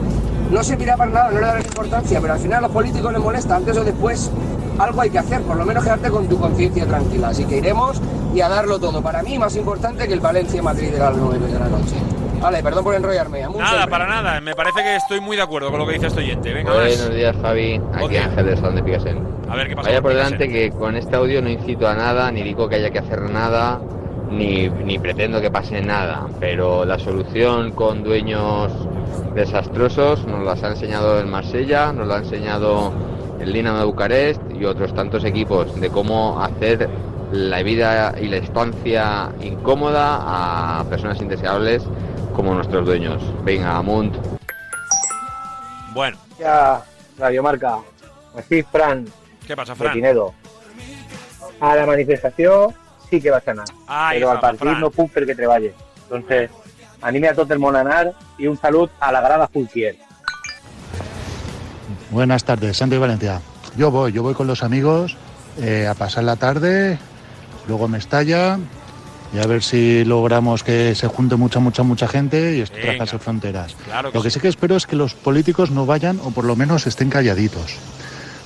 no 0.50 0.64
se 0.64 0.78
mira 0.78 0.98
para 0.98 1.12
nada, 1.12 1.32
no 1.32 1.40
le 1.40 1.46
dan 1.46 1.62
importancia, 1.62 2.20
pero 2.22 2.34
al 2.34 2.40
final 2.40 2.58
a 2.60 2.62
los 2.62 2.72
políticos 2.72 3.12
les 3.12 3.22
molesta, 3.22 3.56
antes 3.56 3.78
o 3.78 3.84
después 3.84 4.32
algo 4.80 5.02
hay 5.02 5.10
que 5.10 5.20
hacer, 5.20 5.42
por 5.42 5.58
lo 5.58 5.66
menos 5.66 5.84
quedarte 5.84 6.10
con 6.10 6.28
tu 6.28 6.40
conciencia 6.40 6.86
tranquila. 6.86 7.30
Así 7.30 7.46
que 7.46 7.58
iremos 7.58 8.02
y 8.34 8.42
a 8.42 8.50
darlo 8.50 8.80
todo. 8.80 9.02
Para 9.02 9.22
mí, 9.24 9.38
más 9.38 9.56
importante 9.56 10.08
que 10.08 10.14
el 10.14 10.20
Valencia-Madrid 10.22 10.92
de 10.92 11.00
las 11.00 11.16
9 11.16 11.48
de 11.48 11.60
la 11.60 11.68
noche. 11.68 11.96
Vale, 12.42 12.64
perdón 12.64 12.86
por 12.86 12.96
enrollarme. 12.96 13.44
a 13.44 13.50
mucho 13.50 13.62
Nada, 13.62 13.86
para 13.88 14.08
nada. 14.08 14.40
Me 14.40 14.56
parece 14.56 14.82
que 14.82 14.96
estoy 14.96 15.20
muy 15.20 15.36
de 15.36 15.44
acuerdo 15.44 15.70
con 15.72 15.80
lo 15.80 15.86
que 15.86 15.94
dice 15.94 16.08
este 16.08 16.22
oyente. 16.22 16.54
Venga, 16.54 16.74
más. 16.74 16.98
Buenos 16.98 17.14
días, 17.16 17.36
Javi. 17.42 17.82
Aquí 17.94 18.04
Hostia. 18.06 18.26
Ángel 18.26 18.46
de 18.46 18.56
Salón 18.56 18.76
de 18.76 18.84
Picasen. 18.84 19.28
A 19.50 19.56
ver, 19.58 19.68
¿qué 19.68 19.76
pasa 19.76 19.90
Vaya 19.90 20.02
por 20.02 20.12
Picasen? 20.12 20.38
delante 20.38 20.54
que 20.54 20.72
con 20.72 20.96
este 20.96 21.16
audio 21.18 21.42
no 21.42 21.50
incito 21.50 21.86
a 21.88 21.96
nada, 21.96 22.32
ni 22.32 22.42
digo 22.44 22.70
que 22.70 22.76
haya 22.76 22.92
que 22.92 23.00
hacer 23.00 23.22
nada, 23.30 23.82
ni, 24.30 24.70
ni 24.70 25.00
pretendo 25.00 25.42
que 25.42 25.52
pase 25.52 25.82
nada. 25.82 26.28
Pero 26.40 26.86
la 26.86 27.00
solución 27.00 27.72
con 27.72 28.04
dueños 28.04 28.72
desastrosos 29.36 30.26
nos 30.26 30.44
las 30.44 30.64
ha 30.64 30.70
enseñado 30.70 31.20
el 31.20 31.28
Marsella, 31.28 31.94
nos 31.94 32.08
la 32.08 32.16
ha 32.16 32.20
enseñado 32.20 32.92
el 33.40 33.54
Dinamo 33.54 33.80
de 33.80 33.86
Bucarest 33.86 34.42
y 34.54 34.66
otros 34.66 34.94
tantos 34.94 35.24
equipos 35.24 35.80
de 35.80 35.90
cómo 35.90 36.42
hacer 36.42 36.90
la 37.32 37.62
vida 37.64 38.16
y 38.20 38.28
la 38.28 38.38
estancia 38.38 39.32
incómoda 39.42 40.80
a 40.80 40.84
personas 40.86 41.22
indeseables 41.22 41.84
como 42.34 42.54
nuestros 42.54 42.86
dueños. 42.86 43.22
Venga, 43.44 43.78
Amunt. 43.78 44.16
Bueno, 45.94 46.18
Ya, 46.40 46.82
Radio 47.18 47.44
Marca. 47.44 47.80
Así, 48.38 48.64
Fran. 48.64 49.06
¿Qué 49.46 49.56
pasa, 49.56 49.74
de 49.74 49.80
Fran? 49.80 49.94
Pinedo. 49.94 50.34
A 51.60 51.76
la 51.76 51.86
manifestación 51.86 52.74
sí 53.10 53.22
que 53.22 53.32
va 53.32 53.38
a 53.38 53.42
ganar. 53.42 53.66
Ahí 53.88 54.18
pero 54.20 54.30
al 54.32 54.36
estamos, 54.38 54.58
partido 54.58 54.72
Fran. 54.72 54.82
no 54.82 54.90
puc 54.92 55.12
que 55.14 55.36
treballe. 55.36 55.74
Entonces, 56.04 56.50
anime 57.02 57.28
a 57.30 57.34
tot 57.36 57.50
el 57.52 57.60
món 57.60 57.76
a 57.76 57.82
anar 57.82 58.14
y 58.38 58.48
un 58.48 58.58
salut 58.58 58.90
a 59.00 59.12
la 59.12 59.22
grada 59.22 59.48
Fulquier. 59.48 59.96
Buenas 62.12 62.44
tardes, 62.44 62.78
Santi 62.78 62.98
Valencia. 62.98 63.42
Yo 63.78 63.92
voy, 63.92 64.12
yo 64.12 64.24
voy 64.24 64.34
con 64.34 64.48
los 64.48 64.64
amigos 64.64 65.16
eh, 65.62 65.88
a 65.88 65.94
pasar 65.94 66.24
la 66.24 66.36
tarde, 66.36 66.98
luego 67.68 67.88
me 67.88 67.98
estalla 68.00 68.58
y 69.32 69.38
a 69.40 69.46
ver 69.46 69.62
si 69.62 70.04
logramos 70.06 70.64
que 70.64 70.96
se 70.96 71.08
junte 71.08 71.36
mucha, 71.36 71.60
mucha, 71.60 71.84
mucha 71.84 72.08
gente 72.08 72.58
y 72.58 72.62
esto 72.62 72.78
trazarse 72.82 73.20
fronteras. 73.20 73.76
Claro 73.86 74.12
que 74.12 74.18
Lo 74.18 74.24
que 74.24 74.32
sí. 74.32 74.36
sí 74.36 74.40
que 74.42 74.48
espero 74.48 74.76
es 74.76 74.88
que 74.88 74.96
los 74.96 75.14
políticos 75.14 75.70
no 75.70 75.86
vayan 75.86 76.20
o 76.24 76.32
por 76.32 76.46
lo 76.46 76.56
menos 76.56 76.88
estén 76.88 77.10
calladitos. 77.12 77.76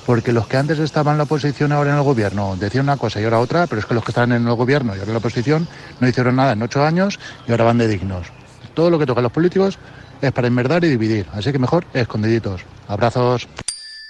Porque 0.06 0.32
los 0.32 0.46
que 0.46 0.56
antes 0.58 0.78
estaban 0.78 1.12
en 1.14 1.18
la 1.18 1.24
oposición 1.24 1.72
ahora 1.72 1.90
en 1.92 1.96
el 1.96 2.02
gobierno 2.02 2.56
decían 2.56 2.84
una 2.84 2.96
cosa 2.96 3.20
y 3.20 3.24
ahora 3.24 3.38
otra, 3.40 3.66
pero 3.66 3.80
es 3.80 3.86
que 3.86 3.94
los 3.94 4.04
que 4.04 4.10
están 4.10 4.32
en 4.32 4.46
el 4.46 4.54
gobierno 4.54 4.92
y 4.94 4.98
ahora 4.98 5.06
en 5.08 5.12
la 5.14 5.18
oposición 5.18 5.66
no 6.00 6.08
hicieron 6.08 6.36
nada 6.36 6.52
en 6.52 6.62
ocho 6.62 6.84
años 6.84 7.18
y 7.46 7.50
ahora 7.50 7.64
van 7.64 7.78
de 7.78 7.88
dignos. 7.88 8.26
Todo 8.74 8.90
lo 8.90 8.98
que 8.98 9.06
toca 9.06 9.20
a 9.20 9.22
los 9.22 9.32
políticos 9.32 9.78
es 10.20 10.32
para 10.32 10.46
enmerdar 10.46 10.84
y 10.84 10.88
dividir, 10.88 11.26
así 11.32 11.52
que 11.52 11.58
mejor 11.58 11.86
escondiditos. 11.94 12.60
Abrazos. 12.86 13.48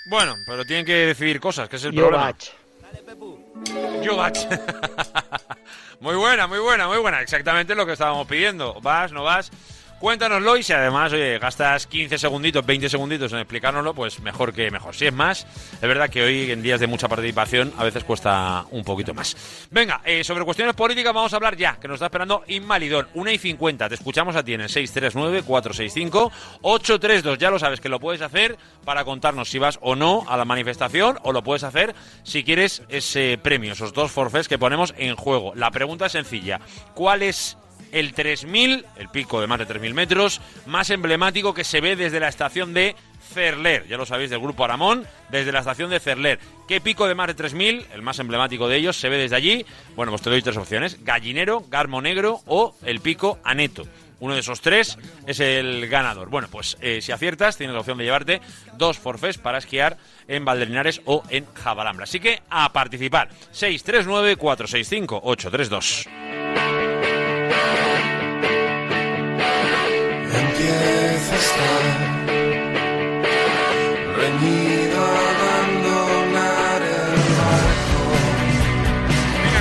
Bueno, 0.07 0.35
pero 0.47 0.65
tienen 0.65 0.85
que 0.85 0.95
decidir 1.07 1.39
cosas, 1.41 1.69
que 1.69 1.77
es 1.77 1.85
el 1.85 1.93
Yo 1.93 2.09
problema. 2.09 2.25
vaig. 2.25 4.03
Yo 4.03 4.17
bach. 4.17 4.37
muy 6.01 6.17
buena, 6.17 6.47
muy 6.47 6.59
buena, 6.59 6.89
muy 6.89 6.99
buena. 6.99 7.21
Exactamente 7.21 7.75
lo 7.75 7.87
que 7.87 7.93
estábamos 7.93 8.27
pidiendo. 8.27 8.81
¿Vas, 8.83 9.13
no 9.13 9.23
vas? 9.25 9.51
Cuéntanoslo 9.99 10.57
y 10.57 10.63
si 10.63 10.73
además, 10.73 11.13
oye, 11.13 11.39
gastas 11.39 11.87
15 11.87 12.19
segunditos, 12.19 12.67
20 12.67 12.89
segunditos 12.89 13.33
en 13.33 13.39
explicárnoslo, 13.39 13.95
pues 13.95 14.19
mejor 14.21 14.53
que 14.53 14.71
mejor. 14.71 14.95
Si 14.95 15.07
es 15.07 15.13
más, 15.13 15.47
es 15.75 15.81
verdad 15.81 16.09
que 16.11 16.23
hoy 16.23 16.51
en 16.51 16.63
días 16.63 16.81
de 16.81 16.87
mucha 16.87 17.09
participación 17.09 17.73
a 17.79 17.85
veces 17.85 18.05
cuesta 18.05 18.67
un 18.71 18.85
poquito 18.85 19.15
más. 19.15 19.67
Venga, 19.71 20.03
eh, 20.05 20.23
sobre 20.23 20.45
cuestiones 20.45 20.75
políticas 20.75 21.15
vamos 21.15 21.33
a 21.33 21.37
hablar 21.37 21.57
ya, 21.57 21.77
que 21.77 21.89
nos 21.89 21.95
está 21.95 22.05
esperando 22.07 22.45
Inmalidón. 22.49 23.09
1 23.15 23.31
y 23.31 23.39
50, 23.39 23.89
te 23.89 23.95
escuchamos 23.95 24.37
a 24.37 24.43
ti 24.43 24.53
en 24.53 24.61
el 24.63 24.69
639-465-832. 24.69 27.39
Ya 27.39 27.51
lo 27.51 27.59
sabes 27.59 27.81
que 27.81 27.89
lo 27.89 27.99
puedes 27.99 28.21
hacer 28.21 28.59
para 28.85 29.05
contarnos 29.05 29.49
si 29.49 29.59
vas 29.59 29.79
o 29.81 29.97
no 29.97 30.27
a 30.29 30.37
la 30.37 30.45
manifestación 30.45 31.19
o 31.23 31.33
lo 31.33 31.43
puedes 31.43 31.65
hacer 31.65 31.95
si 32.25 32.45
quieres 32.45 32.83
ese 32.89 33.39
premio, 33.43 33.73
esos 33.73 33.95
dos 33.95 34.13
forfés 34.13 34.49
que 34.49 34.59
ponemos 34.59 34.93
en 34.99 35.17
juego. 35.17 35.55
La 35.55 35.71
pregunta 35.71 36.05
es 36.07 36.13
sencilla. 36.13 36.61
¿Cuál 36.95 37.23
es 37.23 37.57
el 37.95 38.13
3000, 38.13 38.85
el 38.97 39.09
pico 39.09 39.41
de 39.41 39.47
más 39.47 39.61
de 39.61 39.67
3000 39.67 39.95
metros, 39.95 40.41
más 40.67 40.91
emblemático 40.91 41.55
que 41.55 41.65
se 41.65 41.81
ve 41.81 41.95
desde 41.95 42.21
la 42.21 42.29
estación 42.29 42.75
de 42.75 42.97
Cerler. 43.33 43.87
Ya 43.87 43.97
lo 43.97 44.05
sabéis 44.05 44.31
del 44.31 44.41
grupo 44.41 44.65
Aramón, 44.65 45.07
desde 45.31 45.53
la 45.53 45.61
estación 45.61 45.91
de 45.91 46.01
Cerler. 46.01 46.41
¿Qué 46.67 46.81
pico 46.81 47.07
de 47.07 47.15
más 47.15 47.29
de 47.29 47.35
3000, 47.35 47.87
el 47.95 48.03
más 48.03 48.19
emblemático 48.19 48.69
de 48.69 48.77
ellos, 48.77 48.97
se 48.97 49.09
ve 49.09 49.17
desde 49.17 49.37
allí? 49.37 49.65
Bueno, 49.95 50.11
pues 50.11 50.23
te 50.23 50.31
doy 50.31 50.43
tres 50.43 50.57
opciones: 50.57 51.05
Gallinero, 51.05 51.65
Garmo 51.71 52.03
Negro 52.03 52.41
o 52.47 52.75
el 52.85 53.01
pico 53.01 53.39
Aneto. 53.45 53.85
Uno 54.19 54.35
de 54.35 54.41
esos 54.41 54.61
tres 54.61 54.99
es 55.27 55.39
el 55.39 55.87
ganador. 55.89 56.31
Bueno, 56.31 56.49
pues 56.51 56.77
eh, 56.81 57.01
si 57.01 57.13
aciertas, 57.13 57.57
tienes 57.57 57.75
la 57.75 57.81
opción 57.81 57.99
de 57.99 58.05
llevarte 58.05 58.41
dos 58.77 58.99
forfés 58.99 59.39
para 59.39 59.59
esquiar 59.59 59.99
en 60.27 60.45
Valdelinares 60.45 61.01
o 61.05 61.23
en 61.31 61.47
Jabalambra. 61.55 62.05
Así 62.05 62.21
que 62.21 62.43
a 62.49 62.73
participar. 62.73 63.29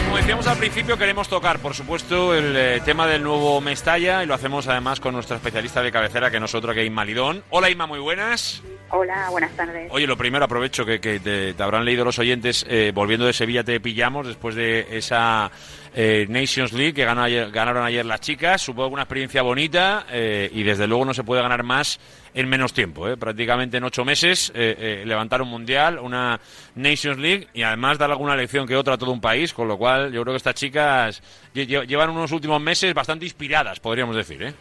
Como 0.05 0.17
decíamos 0.17 0.47
al 0.47 0.57
principio 0.57 0.97
queremos 0.97 1.27
tocar, 1.27 1.59
por 1.59 1.73
supuesto, 1.73 2.33
el 2.33 2.55
eh, 2.55 2.81
tema 2.85 3.07
del 3.07 3.23
nuevo 3.23 3.59
Mestalla 3.61 4.23
y 4.23 4.25
lo 4.25 4.33
hacemos 4.33 4.67
además 4.67 4.99
con 4.99 5.13
nuestra 5.13 5.35
especialista 5.37 5.81
de 5.81 5.91
cabecera, 5.91 6.31
que 6.31 6.37
es 6.37 6.55
otra 6.55 6.73
que 6.73 6.85
Inma 6.85 7.03
Lidón. 7.03 7.43
Hola 7.49 7.69
Inma, 7.69 7.87
muy 7.87 7.99
buenas. 7.99 8.61
Hola, 8.89 9.27
buenas 9.31 9.51
tardes. 9.53 9.89
Oye, 9.91 10.05
lo 10.05 10.15
primero 10.15 10.45
aprovecho 10.45 10.85
que, 10.85 10.99
te, 10.99 11.55
habrán 11.61 11.83
leído 11.83 12.05
los 12.05 12.19
oyentes, 12.19 12.65
eh, 12.69 12.91
volviendo 12.93 13.25
de 13.25 13.33
Sevilla 13.33 13.63
te 13.63 13.79
pillamos 13.79 14.27
después 14.27 14.53
de 14.53 14.85
esa 14.91 15.51
eh, 15.93 16.25
Nations 16.29 16.73
League 16.73 16.93
que 16.93 17.05
ayer- 17.05 17.51
ganaron 17.51 17.83
ayer 17.85 18.05
las 18.05 18.19
chicas, 18.21 18.61
supongo 18.61 18.89
que 18.89 18.93
una 18.93 19.03
experiencia 19.03 19.41
bonita 19.41 20.05
eh, 20.11 20.49
y 20.51 20.63
desde 20.63 20.87
luego 20.87 21.05
no 21.05 21.13
se 21.13 21.23
puede 21.23 21.41
ganar 21.41 21.63
más 21.63 21.99
en 22.33 22.49
menos 22.49 22.73
tiempo, 22.73 23.07
eh, 23.07 23.15
prácticamente 23.15 23.77
en 23.77 23.83
ocho 23.83 24.03
meses 24.03 24.51
eh, 24.55 24.75
eh, 24.77 25.03
levantar 25.05 25.41
un 25.41 25.49
mundial, 25.49 25.99
una 25.99 26.39
Nations 26.75 27.19
League 27.19 27.47
y 27.53 27.61
además 27.63 27.97
dar 27.99 28.09
alguna 28.09 28.35
lección 28.35 28.65
que 28.67 28.75
otra 28.75 28.95
a 28.95 28.97
todo 28.97 29.11
un 29.11 29.21
país, 29.21 29.53
con 29.53 29.67
lo 29.67 29.77
cual 29.77 30.11
yo 30.11 30.21
creo 30.23 30.33
que 30.33 30.37
estas 30.37 30.55
chicas 30.55 31.21
lle- 31.53 31.67
lle- 31.67 31.85
llevan 31.85 32.09
unos 32.09 32.31
últimos 32.31 32.59
meses 32.59 32.93
bastante 32.93 33.25
inspiradas, 33.25 33.79
podríamos 33.79 34.15
decir, 34.15 34.41
¿eh? 34.41 34.53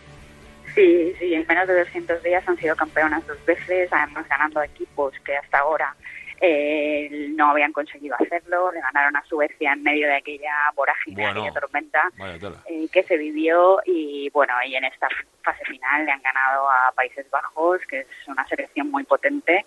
Sí, 0.75 1.13
sí, 1.19 1.35
en 1.35 1.47
menos 1.47 1.69
de 1.69 1.79
200 1.81 2.23
días 2.23 2.43
han 2.49 2.57
sido 2.57 2.75
campeonas 2.75 3.27
dos 3.27 3.37
veces, 3.45 3.89
además 3.93 4.27
ganando 4.29 4.63
equipos 4.63 5.13
que 5.25 5.37
hasta 5.37 5.59
ahora 5.59 5.95
eh, 6.45 7.29
no 7.37 7.51
habían 7.53 7.73
conseguido 7.73 8.17
hacerlo. 8.19 8.73
Le 8.73 8.81
ganaron 8.81 9.17
a 9.17 9.25
Suecia 9.25 9.73
en 9.73 9.83
medio 9.85 10.09
de 10.09 10.17
aquella 10.17 10.53
vorágine, 10.75 11.23
Bueno. 11.23 11.41
aquella 11.45 11.61
tormenta 11.61 12.03
eh, 12.67 12.89
que 12.93 13.05
se 13.05 13.17
vivió 13.17 13.79
y 13.87 14.29
bueno, 14.31 14.53
y 14.67 14.75
en 14.75 14.85
esta 14.85 15.07
fase 15.45 15.65
final 15.65 16.05
le 16.05 16.11
han 16.11 16.23
ganado 16.23 16.69
a 16.69 16.93
Países 16.97 17.31
Bajos, 17.31 17.81
que 17.89 18.01
es 18.01 18.07
una 18.27 18.47
selección 18.49 18.91
muy 18.91 19.05
potente, 19.05 19.65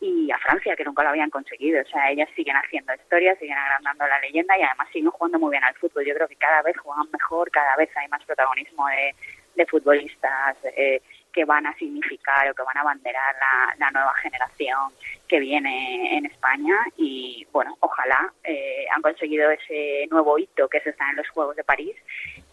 y 0.00 0.30
a 0.30 0.38
Francia, 0.38 0.76
que 0.76 0.84
nunca 0.84 1.02
lo 1.02 1.08
habían 1.10 1.30
conseguido. 1.30 1.80
O 1.80 1.86
sea, 1.86 2.10
ellas 2.10 2.28
siguen 2.36 2.56
haciendo 2.56 2.94
historia, 2.94 3.34
siguen 3.36 3.56
agrandando 3.56 4.06
la 4.06 4.20
leyenda 4.20 4.56
y 4.58 4.62
además 4.62 4.88
siguen 4.92 5.10
jugando 5.10 5.38
muy 5.38 5.50
bien 5.52 5.64
al 5.64 5.74
fútbol. 5.76 6.04
Yo 6.04 6.14
creo 6.14 6.28
que 6.28 6.36
cada 6.36 6.60
vez 6.62 6.76
juegan 6.78 7.10
mejor, 7.10 7.50
cada 7.50 7.74
vez 7.76 7.88
hay 7.96 8.08
más 8.08 8.22
protagonismo 8.24 8.86
de, 8.88 9.14
de 9.54 9.66
futbolistas 9.66 10.56
eh, 10.76 11.00
que 11.38 11.44
van 11.44 11.64
a 11.66 11.74
significar 11.76 12.50
o 12.50 12.54
que 12.54 12.64
van 12.64 12.76
a 12.78 12.80
abanderar 12.80 13.32
la, 13.78 13.90
nueva 13.92 14.12
generación 14.14 14.90
que 15.28 15.38
viene 15.38 16.18
en 16.18 16.26
España. 16.26 16.74
Y 16.96 17.46
bueno, 17.52 17.76
ojalá 17.78 18.32
eh, 18.42 18.86
han 18.92 19.00
conseguido 19.02 19.48
ese 19.52 20.08
nuevo 20.10 20.36
hito 20.36 20.68
que 20.68 20.78
es 20.78 20.86
estar 20.88 21.08
en 21.10 21.16
los 21.16 21.28
Juegos 21.28 21.54
de 21.54 21.62
París. 21.62 21.94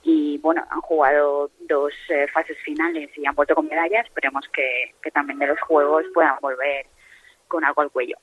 Y 0.03 0.38
bueno, 0.38 0.63
han 0.69 0.81
jugado 0.81 1.49
dos 1.61 1.93
eh, 2.09 2.27
fases 2.31 2.59
finales 2.59 3.09
y 3.17 3.25
han 3.25 3.33
vuelto 3.33 3.55
con 3.55 3.67
medallas, 3.67 4.05
esperemos 4.05 4.47
que, 4.49 4.93
que 5.01 5.09
también 5.09 5.39
de 5.39 5.47
los 5.47 5.59
Juegos 5.61 6.05
puedan 6.13 6.38
volver 6.39 6.86
con 7.47 7.65
algo 7.65 7.81
al 7.81 7.89
cuello. 7.89 8.17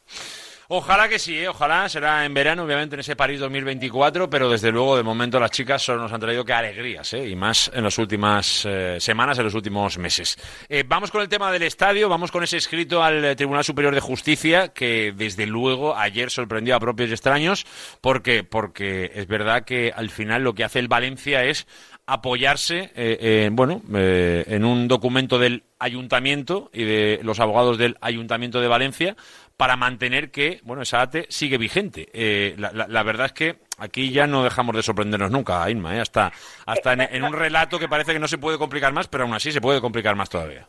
Ojalá 0.68 1.08
que 1.08 1.18
sí, 1.18 1.38
¿eh? 1.38 1.48
ojalá 1.48 1.88
será 1.88 2.24
en 2.24 2.32
verano, 2.34 2.64
obviamente 2.64 2.96
en 2.96 3.00
ese 3.00 3.16
París 3.16 3.40
2024, 3.40 4.30
pero 4.30 4.48
desde 4.48 4.70
luego 4.70 4.96
de 4.96 5.02
momento 5.02 5.40
las 5.40 5.50
chicas 5.50 5.82
solo 5.82 6.02
nos 6.02 6.12
han 6.12 6.20
traído 6.20 6.44
que 6.44 6.52
alegrías, 6.52 7.12
¿eh? 7.14 7.28
y 7.28 7.36
más 7.36 7.70
en 7.74 7.84
las 7.84 7.98
últimas 7.98 8.64
eh, 8.64 8.96
semanas, 9.00 9.38
en 9.38 9.44
los 9.44 9.54
últimos 9.54 9.98
meses. 9.98 10.38
Eh, 10.68 10.84
vamos 10.86 11.10
con 11.10 11.20
el 11.20 11.28
tema 11.28 11.50
del 11.50 11.62
estadio, 11.62 12.08
vamos 12.08 12.30
con 12.30 12.42
ese 12.44 12.56
escrito 12.56 13.02
al 13.02 13.24
eh, 13.24 13.36
Tribunal 13.36 13.64
Superior 13.64 13.94
de 13.94 14.00
Justicia 14.00 14.68
que 14.68 15.12
desde 15.16 15.46
luego 15.46 15.96
ayer 15.96 16.30
sorprendió 16.30 16.76
a 16.76 16.80
propios 16.80 17.10
y 17.10 17.12
extraños, 17.12 17.66
porque 18.00 18.44
porque 18.44 19.10
es 19.14 19.26
verdad 19.26 19.64
que 19.64 19.92
al 19.94 20.10
final 20.10 20.42
lo 20.44 20.54
que 20.54 20.64
hace 20.64 20.78
el 20.78 20.88
Valencia 20.88 21.44
es 21.44 21.66
apoyarse 22.06 22.90
eh, 22.96 23.44
en, 23.46 23.54
bueno 23.54 23.80
eh, 23.94 24.44
en 24.48 24.64
un 24.64 24.88
documento 24.88 25.38
del 25.38 25.62
ayuntamiento 25.78 26.68
y 26.72 26.84
de 26.84 27.20
los 27.22 27.38
abogados 27.38 27.78
del 27.78 27.96
ayuntamiento 28.00 28.60
de 28.60 28.68
Valencia 28.68 29.16
para 29.57 29.76
mantener 29.76 30.30
que 30.30 30.61
bueno 30.64 30.82
esa 30.82 31.03
ATE 31.03 31.26
sigue 31.28 31.59
vigente 31.59 32.09
Eh, 32.12 32.55
la, 32.59 32.72
la- 32.72 32.88
la 32.88 33.03
verdad 33.03 33.26
es 33.26 33.32
que 33.32 33.57
aquí 33.78 34.11
ya 34.12 34.26
no 34.26 34.42
dejamos 34.44 34.74
de 34.76 34.82
sorprendernos 34.82 35.30
nunca 35.30 35.68
Inma 35.70 35.96
¿eh? 35.96 36.00
hasta 36.00 36.32
hasta 36.66 36.92
en, 36.94 37.22
un 37.24 37.32
relato 37.32 37.78
que 37.78 37.88
parece 37.88 38.12
que 38.12 38.18
no 38.18 38.28
se 38.28 38.38
puede 38.38 38.59
complicar 38.59 38.92
más 38.92 39.09
pero 39.09 39.24
aún 39.24 39.34
así 39.34 39.53
se 39.53 39.61
puede 39.61 39.80
complicar 39.80 40.16
más 40.16 40.28
todavía 40.30 40.66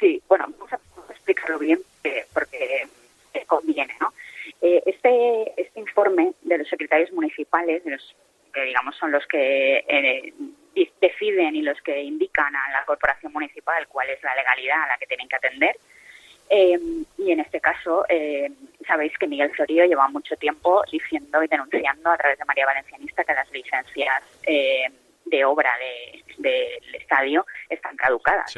Sí, 0.00 0.20
bueno, 0.28 0.46
vamos 0.58 0.72
a, 0.72 0.80
explicarlo 1.12 1.58
bien 1.58 1.78
eh, 2.04 2.24
porque 2.34 2.86
eh, 3.34 3.44
conviene, 3.46 3.94
¿no? 4.00 4.12
Eh, 4.60 4.82
este, 4.86 5.60
este 5.60 5.80
informe 5.80 6.32
de 6.42 6.58
los 6.58 6.68
secretarios 6.68 7.12
municipales, 7.12 7.84
de 7.84 7.92
los 7.92 8.14
que 8.52 8.62
digamos 8.62 8.96
son 8.96 9.12
los 9.12 9.24
que 9.26 9.78
eh, 9.88 10.32
deciden 11.00 11.54
y 11.56 11.62
los 11.62 11.80
que 11.82 12.02
indican 12.02 12.54
a 12.54 12.70
la 12.72 12.84
corporación 12.84 13.32
municipal 13.32 13.86
cuál 13.88 14.10
es 14.10 14.22
la 14.22 14.34
legalidad 14.34 14.82
a 14.82 14.88
la 14.88 14.98
que 14.98 15.06
tienen 15.06 15.28
que 15.28 15.36
atender, 15.36 15.76
eh, 16.54 16.78
y 17.18 17.30
en 17.32 17.40
este 17.40 17.60
caso, 17.60 18.04
eh, 18.08 18.50
sabéis 18.86 19.16
que 19.18 19.26
Miguel 19.26 19.50
Zorío 19.56 19.84
lleva 19.86 20.06
mucho 20.08 20.36
tiempo 20.36 20.82
diciendo 20.92 21.42
y 21.42 21.48
denunciando 21.48 22.10
a 22.10 22.16
través 22.18 22.38
de 22.38 22.44
María 22.44 22.66
Valencianista 22.66 23.24
que 23.24 23.32
las 23.34 23.50
licencias 23.50 24.22
eh, 24.44 24.84
de 25.24 25.44
obra 25.44 25.70
de- 25.78 26.22
del 26.38 26.94
estadio 26.94 27.46
están 27.68 27.96
caducadas. 27.96 28.52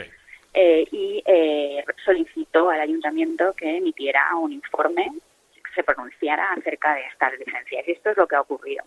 Eh, 0.53 0.87
y 0.93 1.23
eh, 1.27 1.85
solicitó 2.05 2.71
al 2.71 2.81
ayuntamiento 2.81 3.53
que 3.55 3.77
emitiera 3.79 4.35
un 4.37 4.53
informe 4.53 5.11
que 5.55 5.73
se 5.75 5.83
pronunciara 5.83 6.53
acerca 6.53 6.95
de 6.95 7.03
estas 7.07 7.33
licencias. 7.39 7.87
Y 7.89 7.93
esto 7.93 8.11
es 8.11 8.17
lo 8.17 8.27
que 8.27 8.37
ha 8.37 8.41
ocurrido. 8.41 8.85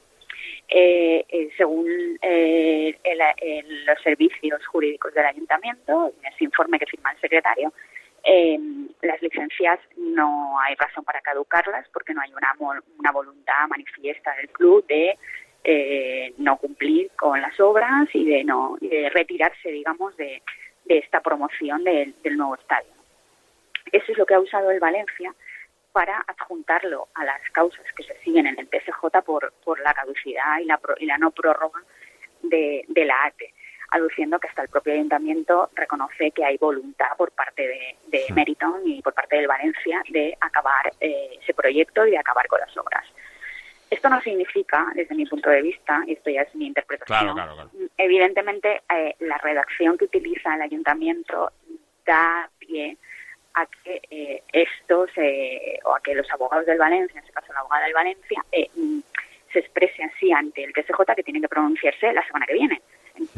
Eh, 0.69 1.25
eh, 1.29 1.49
según 1.57 1.87
eh, 2.21 2.97
el- 3.03 3.21
el- 3.41 3.85
los 3.85 4.01
servicios 4.01 4.65
jurídicos 4.67 5.13
del 5.13 5.25
ayuntamiento, 5.25 6.11
en 6.21 6.33
ese 6.33 6.43
informe 6.45 6.79
que 6.79 6.85
firma 6.85 7.11
el 7.11 7.19
secretario, 7.21 7.73
eh, 8.27 8.59
las 9.01 9.21
licencias 9.21 9.79
no 9.95 10.59
hay 10.59 10.75
razón 10.75 11.03
para 11.05 11.21
caducarlas 11.21 11.87
porque 11.93 12.13
no 12.13 12.21
hay 12.21 12.31
una, 12.33 12.53
una 12.99 13.11
voluntad 13.11 13.67
manifiesta 13.69 14.35
del 14.35 14.49
club 14.49 14.85
de 14.87 15.17
eh, 15.63 16.33
no 16.37 16.57
cumplir 16.57 17.09
con 17.15 17.41
las 17.41 17.57
obras 17.59 18.07
y 18.13 18.25
de 18.25 18.43
no 18.43 18.77
y 18.81 18.87
de 18.89 19.09
retirarse, 19.09 19.69
digamos, 19.71 20.15
de, 20.17 20.41
de 20.85 20.97
esta 20.99 21.21
promoción 21.21 21.83
del, 21.83 22.13
nuevo 22.35 22.55
estadio. 22.55 22.91
Eso 23.91 24.11
es 24.11 24.17
lo 24.17 24.25
que 24.25 24.33
ha 24.33 24.39
usado 24.39 24.71
el 24.71 24.79
Valencia 24.79 25.33
para 25.93 26.23
adjuntarlo 26.27 27.07
a 27.15 27.23
las 27.25 27.41
causas 27.51 27.85
que 27.95 28.03
se 28.03 28.15
siguen 28.19 28.45
en 28.47 28.59
el 28.59 28.67
TSJ 28.69 29.21
por, 29.25 29.53
por 29.63 29.79
la 29.79 29.93
caducidad 29.93 30.59
y 30.61 30.65
la, 30.65 30.77
pro- 30.77 30.95
y 30.99 31.05
la 31.05 31.17
no 31.17 31.31
prórroga 31.31 31.81
de, 32.43 32.83
de 32.87 33.05
la 33.05 33.25
ATE, 33.25 33.53
aduciendo 33.91 34.39
que 34.39 34.47
hasta 34.47 34.63
el 34.63 34.69
propio 34.69 34.93
ayuntamiento 34.93 35.69
reconoce 35.75 36.31
que 36.31 36.43
hay 36.43 36.57
voluntad 36.57 37.15
por 37.17 37.31
parte 37.31 37.67
de, 37.67 37.95
de 38.07 38.33
Meriton 38.33 38.81
y 38.85 39.01
por 39.01 39.13
parte 39.13 39.37
del 39.37 39.47
Valencia 39.47 40.01
de 40.09 40.37
acabar 40.39 40.91
eh, 40.99 41.37
ese 41.41 41.53
proyecto 41.53 42.05
y 42.05 42.11
de 42.11 42.17
acabar 42.17 42.47
con 42.47 42.59
las 42.59 42.75
obras. 42.77 43.05
Esto 43.89 44.09
no 44.09 44.19
significa, 44.21 44.85
desde 44.95 45.15
mi 45.15 45.25
punto 45.25 45.49
de 45.49 45.61
vista, 45.61 46.03
y 46.05 46.13
esto 46.13 46.29
ya 46.29 46.41
es 46.41 46.53
mi 46.55 46.67
interpretación, 46.67 47.19
Claro, 47.19 47.33
claro, 47.33 47.53
claro. 47.53 47.69
evidentemente 47.97 48.81
eh, 48.93 49.15
la 49.19 49.37
redacción 49.37 49.97
que 49.97 50.05
utiliza 50.05 50.55
el 50.55 50.61
ayuntamiento 50.61 51.51
da 52.05 52.49
pie 52.59 52.97
a 53.53 53.65
que 53.65 54.01
eh, 54.11 54.43
estos 54.51 55.09
eh, 55.15 55.79
o 55.83 55.95
a 55.95 56.01
que 56.01 56.13
los 56.13 56.29
abogados 56.31 56.65
del 56.65 56.77
Valencia, 56.77 57.13
en 57.13 57.23
este 57.25 57.33
caso 57.33 57.53
la 57.53 57.59
abogada 57.59 57.85
del 57.85 57.93
Valencia, 57.93 58.43
eh, 58.51 58.69
mm, 58.75 58.99
se 59.51 59.59
exprese 59.59 60.03
así 60.03 60.31
ante 60.31 60.63
el 60.63 60.73
TSJ 60.73 61.15
que 61.15 61.23
tiene 61.23 61.41
que 61.41 61.47
pronunciarse 61.47 62.11
la 62.13 62.25
semana 62.27 62.45
que 62.45 62.53
viene. 62.53 62.81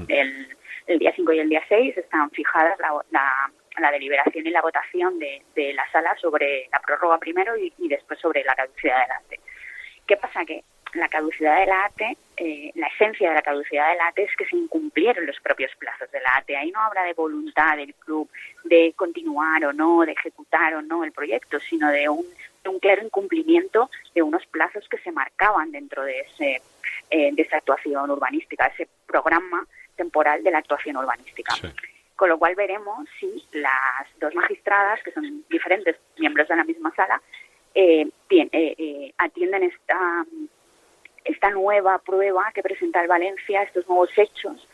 El, 0.08 1.00
día 1.00 1.14
5 1.16 1.34
y 1.34 1.40
el 1.40 1.50
día 1.50 1.64
6 1.70 1.98
están 1.98 2.30
fijadas 2.32 2.78
la, 2.80 3.04
la- 3.12 3.92
deliberación 3.92 4.46
y 4.46 4.50
la 4.50 4.62
votación 4.62 5.20
de, 5.20 5.42
la 5.74 5.90
sala 5.92 6.16
sobre 6.20 6.68
la 6.72 6.80
prórroga 6.80 7.18
primero 7.18 7.56
y, 7.58 7.72
y 7.78 7.88
después 7.88 8.20
sobre 8.20 8.44
la 8.44 8.56
caducidad 8.56 9.02
del 9.02 9.12
ATE. 9.12 9.40
¿Qué 10.06 10.18
pasa? 10.18 10.44
Que 10.46 10.64
la 10.94 11.08
caducidad 11.08 11.60
de 11.60 11.66
la 11.68 11.86
ATE, 11.86 12.18
eh, 12.38 12.72
la 12.76 12.88
esencia 12.88 13.30
de 13.30 13.36
la 13.36 13.42
caducidad 13.42 13.90
de 13.92 13.96
la 13.98 14.08
ATE 14.08 14.24
es 14.24 14.36
que 14.36 14.46
se 14.46 14.56
incumplieron 14.56 15.26
los 15.26 15.40
propios 15.40 15.72
plazos 15.78 16.12
de 16.12 16.20
la 16.20 16.38
ATE. 16.38 16.58
Ahí 16.58 16.72
no 16.72 16.82
habrá 16.82 17.04
de 17.04 17.14
voluntad 17.14 17.78
del 17.78 17.94
club 17.96 18.30
de 18.64 18.94
continuar 18.96 19.64
o 19.66 19.74
no, 19.74 20.02
de 20.02 20.14
ejecutar 20.14 20.74
o 20.76 20.82
no 20.82 21.04
el 21.04 21.12
proyecto, 21.12 21.60
sino 21.60 21.90
de 21.92 22.10
un, 22.10 22.26
un 22.66 22.80
claro 22.80 23.04
incumplimiento 23.04 23.90
de 24.14 24.22
unos 24.22 24.46
plazos 24.48 24.88
que 24.90 24.98
se 25.00 25.12
marcaban 25.12 25.72
dentro 25.72 26.04
de, 26.04 26.20
ese, 26.22 26.62
eh, 27.10 27.32
de 27.34 27.42
esa 27.42 27.58
actuación 27.58 28.10
urbanística, 28.10 28.68
ese 28.68 28.88
programa 29.06 29.66
temporal 29.96 30.44
de 30.44 30.52
la 30.52 30.60
actuación 30.60 30.98
urbanística. 30.98 31.54
Con 32.16 32.30
lo 32.30 32.38
cual 32.38 32.56
veremos 32.56 33.08
si 33.20 33.46
las 33.54 34.08
dos 34.20 34.34
magistradas, 34.36 35.02
que 35.04 35.12
son 35.12 35.46
diferentes 35.50 35.96
miembros 36.18 36.48
de 36.48 36.56
la 36.56 36.64
misma 36.64 36.94
sala, 36.96 37.22
eh, 37.76 38.10
bien, 38.28 38.50
eh, 38.52 38.76
eh, 38.78 39.14
atienden 39.18 39.64
esta, 39.64 40.26
esta 41.24 41.50
nueva 41.52 42.00
prueba 42.00 42.52
que 42.54 42.64
presenta 42.64 43.02
el 43.02 43.08
Valencia, 43.08 43.64
estos 43.64 43.88
nuevos 43.88 44.10
hechos 44.18 44.68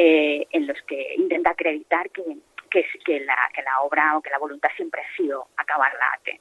en 0.00 0.64
los 0.68 0.80
que 0.82 1.14
intenta 1.16 1.50
acreditar 1.50 2.08
que, 2.10 2.22
que, 2.70 2.86
que 3.04 3.18
la, 3.18 3.36
que 3.52 3.62
la 3.62 3.80
obra 3.80 4.16
o 4.16 4.22
que 4.22 4.30
la 4.30 4.38
voluntad 4.38 4.68
siempre 4.76 5.02
ha 5.02 5.16
sido 5.16 5.48
acabar 5.56 5.92
la 5.92 6.12
ATE. 6.12 6.40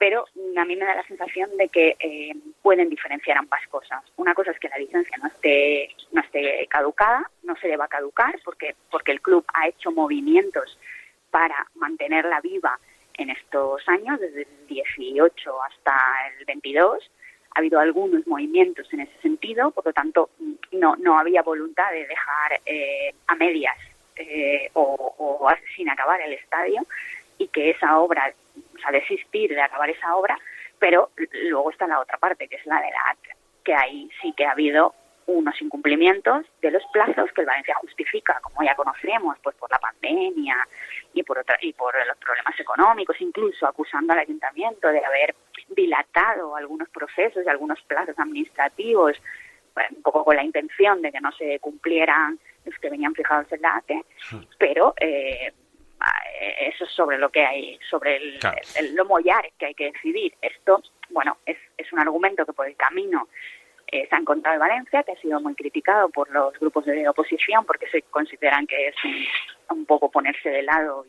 Pero 0.00 0.24
a 0.56 0.64
mí 0.64 0.76
me 0.76 0.86
da 0.86 0.96
la 0.96 1.06
sensación 1.06 1.56
de 1.58 1.68
que 1.68 1.94
eh, 2.00 2.34
pueden 2.62 2.88
diferenciar 2.88 3.36
ambas 3.36 3.60
cosas. 3.68 4.02
Una 4.16 4.34
cosa 4.34 4.50
es 4.50 4.58
que 4.58 4.70
la 4.70 4.78
licencia 4.78 5.16
no 5.18 5.28
esté, 5.28 5.94
no 6.10 6.22
esté 6.22 6.66
caducada, 6.68 7.30
no 7.42 7.54
se 7.56 7.68
deba 7.68 7.86
caducar, 7.86 8.34
porque, 8.42 8.74
porque 8.90 9.12
el 9.12 9.20
club 9.20 9.44
ha 9.52 9.68
hecho 9.68 9.92
movimientos 9.92 10.78
para 11.30 11.66
mantenerla 11.74 12.40
viva 12.40 12.78
en 13.18 13.28
estos 13.28 13.86
años, 13.88 14.18
desde 14.18 14.42
el 14.42 14.66
18 14.68 15.62
hasta 15.64 15.94
el 16.38 16.46
22, 16.46 17.10
Ha 17.54 17.58
habido 17.58 17.78
algunos 17.78 18.26
movimientos 18.26 18.90
en 18.94 19.00
ese 19.00 19.20
sentido, 19.20 19.70
por 19.72 19.84
lo 19.84 19.92
tanto, 19.92 20.30
no, 20.72 20.96
no 20.96 21.18
había 21.18 21.42
voluntad 21.42 21.90
de 21.90 22.06
dejar 22.06 22.60
eh, 22.64 23.12
a 23.26 23.34
medias 23.34 23.76
eh, 24.16 24.70
o, 24.74 25.48
sin 25.76 25.88
acabar 25.88 26.20
el 26.20 26.32
estadio 26.34 26.86
y 27.38 27.48
que 27.48 27.70
esa 27.70 27.98
obra, 27.98 28.32
o 28.74 28.78
sea, 28.78 28.90
desistir 28.90 29.50
de 29.50 29.60
acabar 29.60 29.90
esa 29.90 30.14
obra, 30.16 30.38
pero 30.78 31.10
luego 31.44 31.70
está 31.70 31.86
la 31.86 32.00
otra 32.00 32.18
parte, 32.18 32.48
que 32.48 32.56
es 32.56 32.66
la 32.66 32.80
de 32.80 32.90
la 32.90 33.10
AT, 33.10 33.36
que 33.64 33.74
ahí 33.74 34.10
sí 34.20 34.32
que 34.36 34.46
ha 34.46 34.52
habido 34.52 34.94
unos 35.26 35.60
incumplimientos 35.62 36.44
de 36.60 36.70
los 36.70 36.82
plazos 36.92 37.30
que 37.32 37.42
el 37.42 37.46
Valencia 37.46 37.74
justifica, 37.76 38.40
como 38.42 38.62
ya 38.64 38.74
conocemos, 38.74 39.36
pues 39.42 39.54
por 39.56 39.70
la 39.70 39.78
pandemia 39.78 40.56
y 41.14 41.22
por 41.22 41.38
otra, 41.38 41.56
y 41.60 41.72
por 41.72 41.94
los 42.06 42.16
problemas 42.18 42.58
económicos, 42.58 43.20
incluso 43.20 43.66
acusando 43.66 44.12
al 44.12 44.20
ayuntamiento 44.20 44.88
de 44.88 45.04
haber 45.04 45.34
dilatado 45.68 46.56
algunos 46.56 46.88
procesos 46.88 47.44
y 47.44 47.48
algunos 47.48 47.80
plazos 47.82 48.18
administrativos, 48.18 49.16
bueno, 49.74 49.88
un 49.96 50.02
poco 50.02 50.24
con 50.24 50.36
la 50.36 50.42
intención 50.42 51.00
de 51.00 51.12
que 51.12 51.20
no 51.20 51.30
se 51.32 51.58
cumplieran 51.60 52.38
los 52.64 52.76
que 52.78 52.90
venían 52.90 53.14
fijados 53.14 53.50
en 53.52 53.62
la 53.62 53.76
ATE, 53.76 54.04
pero 54.58 54.94
eh, 55.00 55.46
eh, 55.46 55.52
eso 56.60 56.84
es 56.84 56.90
sobre 56.92 57.18
lo 57.18 57.28
que 57.30 57.44
hay, 57.44 57.78
sobre 57.88 58.16
el, 58.16 58.38
Claro. 58.38 58.58
el 58.76 58.94
lomo 58.94 59.18
yar 59.20 59.50
que 59.58 59.66
hay 59.66 59.74
que 59.74 59.92
decidir. 59.92 60.34
Esto, 60.40 60.82
bueno, 61.10 61.36
es, 61.46 61.58
es 61.76 61.92
un 61.92 61.98
argumento 61.98 62.44
que 62.46 62.52
por 62.52 62.66
el 62.66 62.76
camino 62.76 63.28
eh, 63.86 64.06
se 64.08 64.14
ha 64.14 64.18
encontrado 64.18 64.54
en 64.54 64.60
Valencia, 64.60 65.02
que 65.02 65.12
ha 65.12 65.20
sido 65.20 65.40
muy 65.40 65.54
criticado 65.54 66.08
por 66.10 66.30
los 66.30 66.58
grupos 66.58 66.84
de 66.86 67.08
oposición 67.08 67.64
porque 67.66 67.88
se 67.88 68.02
consideran 68.02 68.66
que 68.66 68.88
es 68.88 68.94
un, 69.04 69.78
un 69.78 69.86
poco 69.86 70.10
ponerse 70.10 70.48
de 70.48 70.62
lado 70.62 71.04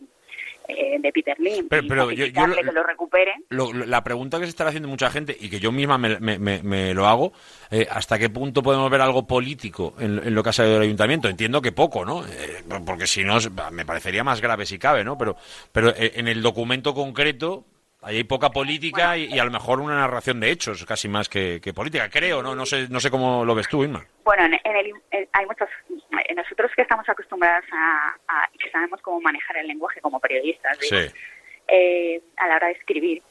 eh, 0.67 0.97
de 0.99 1.11
Peter 1.11 1.39
Lim 1.39 1.67
Pero- 1.69 1.83
y 1.83 1.87
pero 1.89 2.11
yo- 2.11 2.25
lo- 2.47 2.55
que 2.55 2.63
lo 2.63 2.83
recupere. 2.83 3.33
Lo- 3.49 3.73
lo- 3.73 3.85
la 3.85 4.03
pregunta 4.03 4.39
que 4.39 4.45
se 4.45 4.49
está 4.49 4.67
haciendo 4.67 4.87
mucha 4.89 5.09
gente 5.09 5.35
y 5.39 5.49
que 5.49 5.59
yo 5.59 5.71
misma 5.71 5.97
me, 5.97 6.19
me- 6.19 6.39
me- 6.39 6.61
me 6.63 6.93
lo 6.93 7.07
hago, 7.07 7.33
eh, 7.71 7.87
¿hasta 7.89 8.17
qué 8.19 8.29
punto 8.29 8.61
podemos 8.63 8.89
ver 8.89 9.01
algo 9.01 9.25
político 9.27 9.93
en, 9.99 10.19
en 10.25 10.35
lo 10.35 10.43
que 10.43 10.49
ha 10.49 10.53
salido 10.53 10.75
del 10.75 10.83
ayuntamiento? 10.83 11.27
Entiendo 11.27 11.61
que 11.61 11.71
poco, 11.71 12.05
¿no? 12.05 12.25
Eh, 12.25 12.63
porque 12.85 13.07
si 13.07 13.23
no, 13.23 13.37
me 13.71 13.85
parecería 13.85 14.23
más 14.23 14.41
grave 14.41 14.65
si 14.65 14.77
cabe, 14.79 15.03
¿no? 15.03 15.17
Pero, 15.17 15.35
pero 15.71 15.93
en 15.97 16.27
el 16.27 16.41
documento 16.41 16.93
concreto 16.93 17.65
ahí 18.01 18.17
hay 18.17 18.23
poca 18.23 18.49
política 18.49 19.17
y, 19.17 19.25
y 19.33 19.39
a 19.39 19.43
lo 19.45 19.51
mejor 19.51 19.79
una 19.79 19.95
narración 19.95 20.39
de 20.39 20.51
hechos 20.51 20.85
casi 20.85 21.07
más 21.07 21.29
que, 21.29 21.59
que 21.61 21.73
política, 21.73 22.09
creo, 22.09 22.41
¿no? 22.41 22.55
No 22.55 22.65
sé, 22.65 22.87
no 22.89 22.99
sé 22.99 23.09
cómo 23.11 23.45
lo 23.45 23.53
ves 23.55 23.67
tú, 23.67 23.83
Inma. 23.83 24.03
Bueno, 24.23 24.45
en, 24.45 24.53
en 24.63 24.75
el, 24.75 24.93
en- 25.11 25.27
hay 25.33 25.45
muchos. 25.45 25.69
en 26.27 26.35
nosotros 26.35 26.71
que 26.75 26.81
estamos 26.81 27.07
acostumbrados 27.07 27.65
a, 27.71 28.15
a- 28.27 28.49
y 28.53 28.57
que 28.57 28.69
sabemos 28.71 29.01
cómo 29.01 29.21
manejar 29.21 29.57
el 29.57 29.67
lenguaje 29.67 30.01
como 30.01 30.19
periodistas, 30.19 30.77
Sí. 30.79 30.95
eh, 31.67 32.21
a 32.37 32.47
la 32.47 32.55
hora 32.55 32.67
de 32.67 32.73
escribir, 32.73 33.21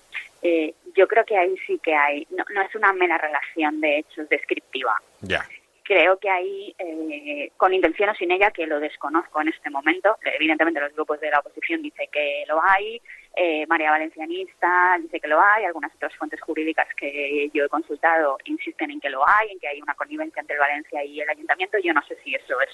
eh, 0.43 0.75
yo 0.97 1.07
creo 1.07 1.25
que 1.25 1.37
ahí 1.37 1.55
sí 1.67 1.79
que 1.83 1.95
hay. 1.95 2.27
No, 2.31 2.45
no 2.55 2.63
es 2.63 2.75
una 2.75 2.93
mera 2.93 3.19
relación 3.19 3.81
de 3.81 3.99
hechos 3.99 4.29
descriptiva. 4.29 4.95
Ya. 5.21 5.45
Creo 5.83 6.19
que 6.19 6.31
ahí, 6.31 6.75
eh, 6.79 7.51
con 7.57 7.75
intención 7.75 8.09
o 8.11 8.15
sin 8.15 8.31
ella, 8.31 8.51
que 8.53 8.67
lo 8.67 8.79
desconozco 8.79 9.41
en 9.43 9.49
este 9.49 9.71
momento, 9.71 10.17
evidentemente 10.23 10.81
los 10.81 10.95
grupos 10.95 11.21
de 11.21 11.31
la 11.31 11.41
oposición 11.41 11.83
dicen 11.83 12.07
que 12.13 12.45
lo 12.47 12.63
hay, 12.63 13.03
eh, 13.37 13.65
María 13.69 13.91
Valencianista 13.93 14.97
dice 15.01 15.21
que 15.21 15.29
lo 15.29 15.41
hay, 15.41 15.65
algunas 15.65 15.95
otras 15.95 16.15
fuentes 16.17 16.41
jurídicas 16.41 16.87
que 16.97 17.49
yo 17.55 17.65
he 17.65 17.69
consultado 17.69 18.39
insisten 18.45 18.91
en 18.91 19.01
que 19.01 19.09
lo 19.11 19.27
hay, 19.27 19.51
en 19.53 19.59
que 19.61 19.69
hay 19.69 19.81
una 19.81 19.95
connivencia 19.95 20.41
entre 20.41 20.55
el 20.55 20.61
Valencia 20.61 21.05
y 21.05 21.21
el 21.21 21.29
Ayuntamiento. 21.31 21.79
Yo 21.79 21.93
no 21.95 22.03
sé 22.07 22.17
si 22.25 22.35
eso 22.35 22.61
es 22.61 22.71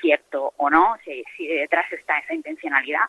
cierto 0.00 0.52
o 0.56 0.68
no, 0.68 0.96
si, 1.04 1.24
detrás 1.46 1.90
está 1.92 2.18
esa 2.18 2.34
intencionalidad, 2.34 3.04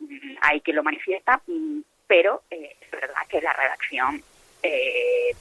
mm, 0.00 0.36
hay 0.40 0.60
que 0.62 0.72
lo 0.72 0.82
manifiesta, 0.82 1.40
mm, 1.46 1.80
pero 2.06 2.42
eh, 2.50 2.74
es 2.80 2.90
verdad 2.90 3.26
que 3.28 3.40
la 3.40 3.52
redacción 3.52 4.22
eh, 4.62 5.34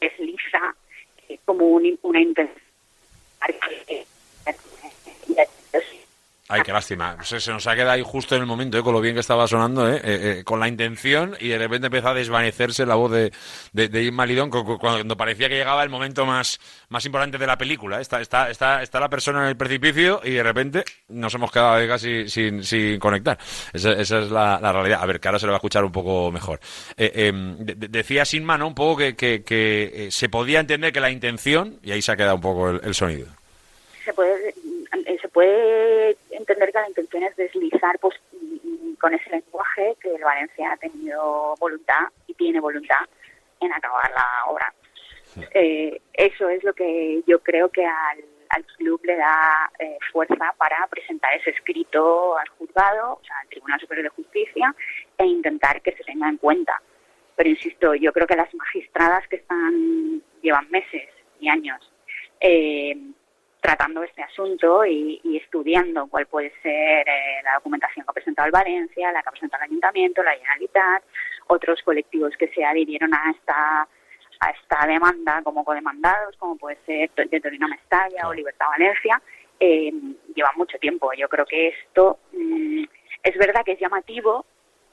desliza 0.00 0.74
eh, 1.28 1.38
como 1.44 1.66
un- 1.66 1.98
una 2.02 2.20
intención. 2.20 2.62
Ay, 6.46 6.60
qué 6.62 6.72
lástima. 6.72 7.16
Se, 7.24 7.50
nos 7.50 7.66
ha 7.66 7.74
quedado 7.74 7.92
ahí 7.92 8.02
justo 8.04 8.34
en 8.36 8.42
el 8.42 8.46
momento, 8.46 8.76
¿eh? 8.76 8.82
con 8.82 8.92
lo 8.92 9.00
bien 9.00 9.14
que 9.14 9.20
estaba 9.20 9.48
sonando, 9.48 9.90
¿eh? 9.90 9.96
Eh, 10.04 10.36
eh, 10.40 10.44
con 10.44 10.60
la 10.60 10.68
intención, 10.68 11.34
y 11.40 11.48
de 11.48 11.56
repente 11.56 11.86
empezó 11.86 12.08
a 12.08 12.14
desvanecerse 12.14 12.84
la 12.84 12.96
voz 12.96 13.12
de, 13.12 13.32
de, 13.72 13.88
de 13.88 14.02
Lidón 14.26 14.50
cu- 14.50 14.62
cu- 14.62 14.78
cuando 14.78 15.16
parecía 15.16 15.48
que 15.48 15.54
llegaba 15.56 15.82
el 15.82 15.88
momento 15.88 16.26
más, 16.26 16.60
más 16.90 17.06
importante 17.06 17.38
de 17.38 17.46
la 17.46 17.56
película. 17.56 17.96
¿eh? 17.98 18.02
Está, 18.02 18.20
está, 18.20 18.50
está, 18.50 18.82
está 18.82 19.00
la 19.00 19.08
persona 19.08 19.40
en 19.44 19.48
el 19.48 19.56
precipicio 19.56 20.20
y 20.22 20.32
de 20.32 20.42
repente 20.42 20.84
nos 21.08 21.34
hemos 21.34 21.50
quedado 21.50 21.88
casi 21.88 22.28
sin, 22.28 22.62
sin 22.62 22.98
conectar. 22.98 23.38
Esa, 23.72 23.92
esa 23.92 24.18
es 24.18 24.30
la, 24.30 24.58
realidad. 24.70 25.00
A 25.02 25.06
ver, 25.06 25.20
que 25.20 25.28
ahora 25.28 25.38
se 25.38 25.46
lo 25.46 25.52
va 25.52 25.56
a 25.56 25.60
escuchar 25.60 25.82
un 25.82 25.92
poco 25.92 26.30
mejor. 26.30 26.60
De- 26.94 27.74
decía 27.88 28.26
Sinma, 28.26 28.58
¿no? 28.58 28.66
Un 28.68 28.74
poco 28.74 28.98
que, 28.98 29.16
que, 29.16 29.42
se 30.10 30.28
podía 30.28 30.60
entender 30.60 30.92
que 30.92 31.00
la 31.00 31.10
intención, 31.10 31.78
y 31.82 31.92
ahí 31.92 32.02
se 32.02 32.12
ha 32.12 32.16
quedado 32.16 32.34
un 32.34 32.42
poco 32.42 32.68
el, 32.68 32.80
el 32.84 32.94
sonido. 32.94 33.28
se 34.04 34.12
puede 34.12 34.54
se 35.20 35.28
puede 35.28 36.16
entender 36.36 36.72
que 36.72 36.78
la 36.78 36.88
intención 36.88 37.22
es 37.22 37.36
deslizar 37.36 37.98
pues 37.98 38.14
con 39.00 39.14
ese 39.14 39.30
lenguaje 39.30 39.96
que 40.00 40.14
el 40.14 40.22
Valencia 40.22 40.72
ha 40.72 40.76
tenido 40.76 41.54
voluntad 41.58 42.08
y 42.26 42.34
tiene 42.34 42.60
voluntad 42.60 43.00
en 43.60 43.72
acabar 43.72 44.10
la 44.10 44.50
obra. 44.50 44.74
Eh, 45.52 46.00
eso 46.12 46.48
es 46.48 46.62
lo 46.62 46.72
que 46.72 47.22
yo 47.26 47.40
creo 47.40 47.68
que 47.70 47.84
al, 47.84 48.24
al 48.50 48.64
club 48.76 49.00
le 49.04 49.16
da 49.16 49.70
eh, 49.78 49.98
fuerza 50.12 50.54
para 50.56 50.86
presentar 50.88 51.34
ese 51.34 51.50
escrito 51.50 52.36
al 52.38 52.48
juzgado, 52.50 53.14
o 53.14 53.24
sea, 53.24 53.36
al 53.40 53.48
Tribunal 53.48 53.80
Superior 53.80 54.04
de 54.04 54.10
Justicia, 54.10 54.74
e 55.18 55.26
intentar 55.26 55.82
que 55.82 55.92
se 55.92 56.04
tenga 56.04 56.28
en 56.28 56.36
cuenta. 56.36 56.80
Pero 57.36 57.50
insisto, 57.50 57.94
yo 57.94 58.12
creo 58.12 58.26
que 58.26 58.36
las 58.36 58.54
magistradas 58.54 59.26
que 59.28 59.36
están 59.36 60.22
llevan 60.40 60.70
meses 60.70 61.08
y 61.40 61.48
años 61.48 61.92
eh, 62.40 62.96
tratando 63.64 64.02
este 64.02 64.22
asunto 64.22 64.84
y, 64.84 65.18
y 65.24 65.38
estudiando 65.38 66.06
cuál 66.08 66.26
puede 66.26 66.52
ser 66.60 67.08
eh, 67.08 67.40
la 67.42 67.54
documentación 67.54 68.04
que 68.04 68.10
ha 68.10 68.12
presentado 68.12 68.44
el 68.44 68.52
Valencia, 68.52 69.10
la 69.10 69.22
que 69.22 69.28
ha 69.30 69.32
presentado 69.32 69.62
el 69.64 69.70
Ayuntamiento, 69.70 70.22
la 70.22 70.36
Generalitat, 70.36 71.02
otros 71.46 71.80
colectivos 71.82 72.36
que 72.38 72.48
se 72.48 72.62
adhirieron 72.62 73.14
a 73.14 73.30
esta 73.30 73.88
a 74.40 74.50
esta 74.50 74.86
demanda 74.86 75.40
como 75.42 75.64
codemandados, 75.64 76.36
como 76.36 76.58
puede 76.58 76.76
ser 76.84 77.10
de 77.14 77.40
Torino 77.40 77.66
Mestalla 77.66 78.28
o 78.28 78.34
Libertad 78.34 78.66
Valencia, 78.68 79.22
eh, 79.58 79.90
lleva 80.34 80.50
mucho 80.56 80.76
tiempo. 80.78 81.10
Yo 81.14 81.26
creo 81.30 81.46
que 81.46 81.68
esto 81.68 82.18
mm, 82.32 82.84
es 83.22 83.38
verdad 83.38 83.64
que 83.64 83.72
es 83.72 83.80
llamativo, 83.80 84.44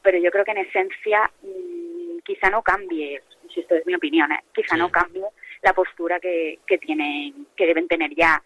pero 0.02 0.18
yo 0.18 0.32
creo 0.32 0.46
que 0.46 0.52
en 0.52 0.60
esencia 0.60 1.30
mm, 1.42 2.20
quizá 2.24 2.50
no 2.50 2.62
cambie, 2.62 3.22
si 3.54 3.60
esto 3.60 3.76
es 3.76 3.86
mi 3.86 3.96
opinión, 3.96 4.32
¿eh? 4.32 4.46
quizá 4.54 4.78
no 4.78 4.90
cambie 4.90 5.26
la 5.62 5.74
postura 5.74 6.22
que, 6.22 6.60
que 6.66 6.78
tienen, 6.78 7.48
que 7.58 7.66
deben 7.66 7.90
tener 7.90 8.16
ya 8.16 8.42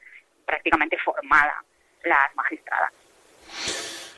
prácticamente 0.45 0.97
formada 1.03 1.63
las 2.03 2.35
magistradas. 2.35 2.91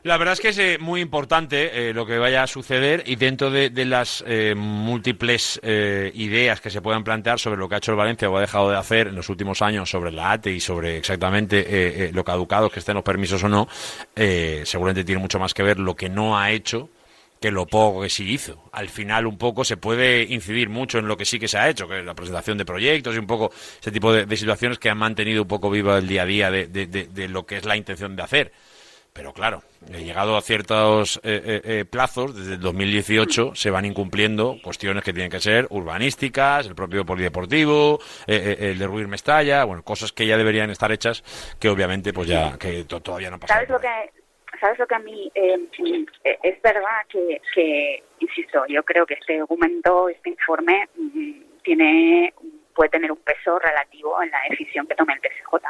La 0.03 0.17
verdad 0.17 0.34
es 0.34 0.39
que 0.39 0.49
es 0.49 0.57
eh, 0.59 0.78
muy 0.80 1.01
importante 1.01 1.89
eh, 1.89 1.93
lo 1.93 2.05
que 2.05 2.17
vaya 2.17 2.43
a 2.43 2.47
suceder 2.47 3.03
y 3.07 3.17
dentro 3.17 3.51
de, 3.51 3.69
las 3.86 4.23
eh, 4.25 4.53
múltiples 4.55 5.59
eh, 5.63 6.11
ideas 6.13 6.61
que 6.61 6.69
se 6.69 6.82
puedan 6.82 7.03
plantear 7.03 7.39
sobre 7.39 7.57
lo 7.57 7.67
que 7.67 7.75
ha 7.75 7.78
hecho 7.80 7.91
el 7.91 7.97
Valencia 7.97 8.30
o 8.30 8.38
ha 8.38 8.41
dejado 8.41 8.69
de 8.69 8.78
hacer 8.78 9.07
en 9.07 9.15
los 9.15 9.28
últimos 9.28 9.61
años 9.61 9.89
sobre 9.89 10.11
la 10.11 10.32
ATE 10.32 10.51
y 10.51 10.59
sobre 10.61 10.97
exactamente 10.97 11.65
eh, 12.07 12.11
lo 12.13 12.23
caducados 12.23 12.71
que 12.71 12.80
estén 12.80 12.95
los 12.95 13.03
permisos 13.03 13.43
o 13.43 13.49
no, 13.49 13.67
seguramente 14.15 15.03
tiene 15.03 15.19
mucho 15.19 15.39
más 15.39 15.53
que 15.53 15.63
ver 15.63 15.78
lo 15.78 15.95
que 15.95 16.09
no 16.09 16.38
ha 16.38 16.51
hecho 16.51 16.89
que 17.40 17.52
lo 17.52 17.66
poco 17.68 18.02
que 18.02 18.10
sí 18.10 18.32
hizo. 18.32 18.64
Al 18.72 18.90
final 18.90 19.28
un 19.28 19.38
poco 19.38 19.64
se 19.64 19.78
puede 19.78 20.24
incidir 20.24 20.70
mucho 20.70 20.98
en 21.00 21.08
lo 21.08 21.18
que 21.18 21.26
sí 21.26 21.40
que 21.40 21.48
se 21.48 21.58
ha 21.58 21.70
hecho, 21.70 21.88
que 21.88 22.00
es 22.00 22.06
la 22.06 22.16
presentación 22.16 22.58
de 22.58 22.66
proyectos 22.66 23.16
y 23.16 23.20
un 23.20 23.28
poco 23.28 23.52
ese 23.80 23.92
tipo 23.92 24.12
de, 24.12 24.26
de 24.26 24.38
situaciones 24.38 24.80
que 24.80 24.90
han 24.90 24.98
mantenido 24.98 25.44
un 25.44 25.48
poco 25.48 25.70
viva 25.70 25.98
el 25.98 26.08
día 26.08 26.24
a 26.24 26.26
día 26.26 26.52
de, 26.52 26.68
de- 26.68 27.28
lo 27.28 27.46
que 27.46 27.58
es 27.58 27.66
la 27.66 27.76
intención 27.78 28.16
de 28.16 28.24
hacer. 28.24 28.52
Pero 29.14 29.34
claro, 29.34 29.64
he 29.92 30.04
llegado 30.04 30.38
a 30.38 30.42
ciertos 30.44 31.18
eh, 31.24 31.42
eh, 31.44 31.62
eh, 31.64 31.86
plazos, 31.86 32.36
desde 32.36 32.54
el 32.54 32.60
2018 32.60 33.54
se 33.56 33.72
van 33.72 33.86
incumpliendo 33.86 34.58
cuestiones 34.64 35.04
que 35.04 35.12
tienen 35.12 35.32
que 35.32 35.40
ser 35.40 35.66
urbanísticas, 35.72 36.68
el 36.68 36.76
propio 36.76 37.04
polideportivo, 37.04 38.00
eh, 38.28 38.56
eh, 38.60 38.70
el 38.72 38.78
de 38.78 38.86
Ruiz 38.86 39.08
Mestalla, 39.08 39.64
bueno, 39.64 39.82
cosas 39.84 40.12
que 40.12 40.28
ya 40.28 40.38
deberían 40.38 40.70
estar 40.70 40.92
hechas, 40.92 41.24
que 41.60 41.68
obviamente 41.70 42.14
pues 42.14 42.28
ya 42.28 42.58
que 42.60 42.84
to- 42.84 43.02
todavía 43.02 43.32
no 43.32 43.40
pasado. 43.40 43.58
¿Sabes 43.60 43.70
lo 43.72 43.80
que, 43.80 43.88
sabes 44.60 44.80
lo 44.80 44.88
que 44.88 44.95
a 44.95 44.99
mí 44.99 45.32
eh, 45.36 45.60
eh, 46.24 46.39
es 46.43 46.62
verdad 46.62 47.05
que, 47.10 47.41
que, 47.53 48.03
insisto, 48.20 48.66
yo 48.68 48.84
creo 48.84 49.05
que 49.05 49.16
este 49.16 49.39
documento, 49.39 50.10
este 50.10 50.30
informe, 50.30 50.88
mm, 50.95 51.41
tiene 51.64 52.34
puede 52.78 52.89
tener 52.91 53.12
un 53.12 53.18
peso 53.18 53.58
relativo 53.58 54.22
en 54.22 54.30
la 54.30 54.38
decisión 54.51 54.86
que 54.86 54.93
tome 54.93 55.14
el 55.14 55.20
TSJ. 55.20 55.68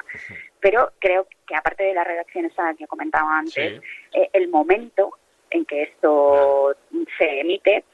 Pero 0.60 0.92
creo 1.00 1.26
que 1.48 1.56
aparte 1.56 1.86
de 1.86 1.94
la 1.94 2.04
redacción 2.04 2.46
esa 2.46 2.74
que 2.74 2.86
comentaba 2.86 3.40
antes, 3.40 3.82
eh, 4.12 4.30
el 4.34 4.50
momento 4.50 5.12
en 5.50 5.64
que 5.66 5.84
esto 5.84 6.76
se 7.18 7.40
emite 7.40 7.86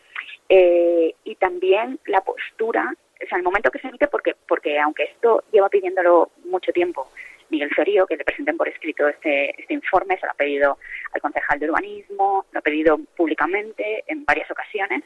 eh, 0.49 1.13
y 1.23 1.35
también 1.35 1.99
la 2.07 2.21
postura, 2.21 2.91
o 3.23 3.27
sea, 3.27 3.37
el 3.37 3.43
momento 3.43 3.69
que 3.69 3.77
se 3.77 3.87
emite, 3.87 4.07
porque, 4.07 4.35
porque 4.47 4.79
aunque 4.79 5.03
esto 5.03 5.43
lleva 5.51 5.69
pidiéndolo 5.69 6.31
mucho 6.45 6.71
tiempo, 6.71 7.07
Miguel 7.53 7.69
Ferío, 7.69 8.05
que 8.07 8.17
le 8.17 8.25
presenten 8.25 8.57
por 8.57 8.67
escrito 8.67 9.07
este, 9.07 9.53
este 9.61 9.73
informe, 9.73 10.17
se 10.17 10.25
lo 10.25 10.31
ha 10.31 10.35
pedido 10.35 10.77
al 11.13 11.21
concejal 11.21 11.59
de 11.59 11.69
urbanismo, 11.69 12.45
lo 12.51 12.59
ha 12.59 12.61
pedido 12.61 12.97
públicamente 13.15 14.03
en 14.07 14.25
varias 14.25 14.49
ocasiones, 14.51 15.03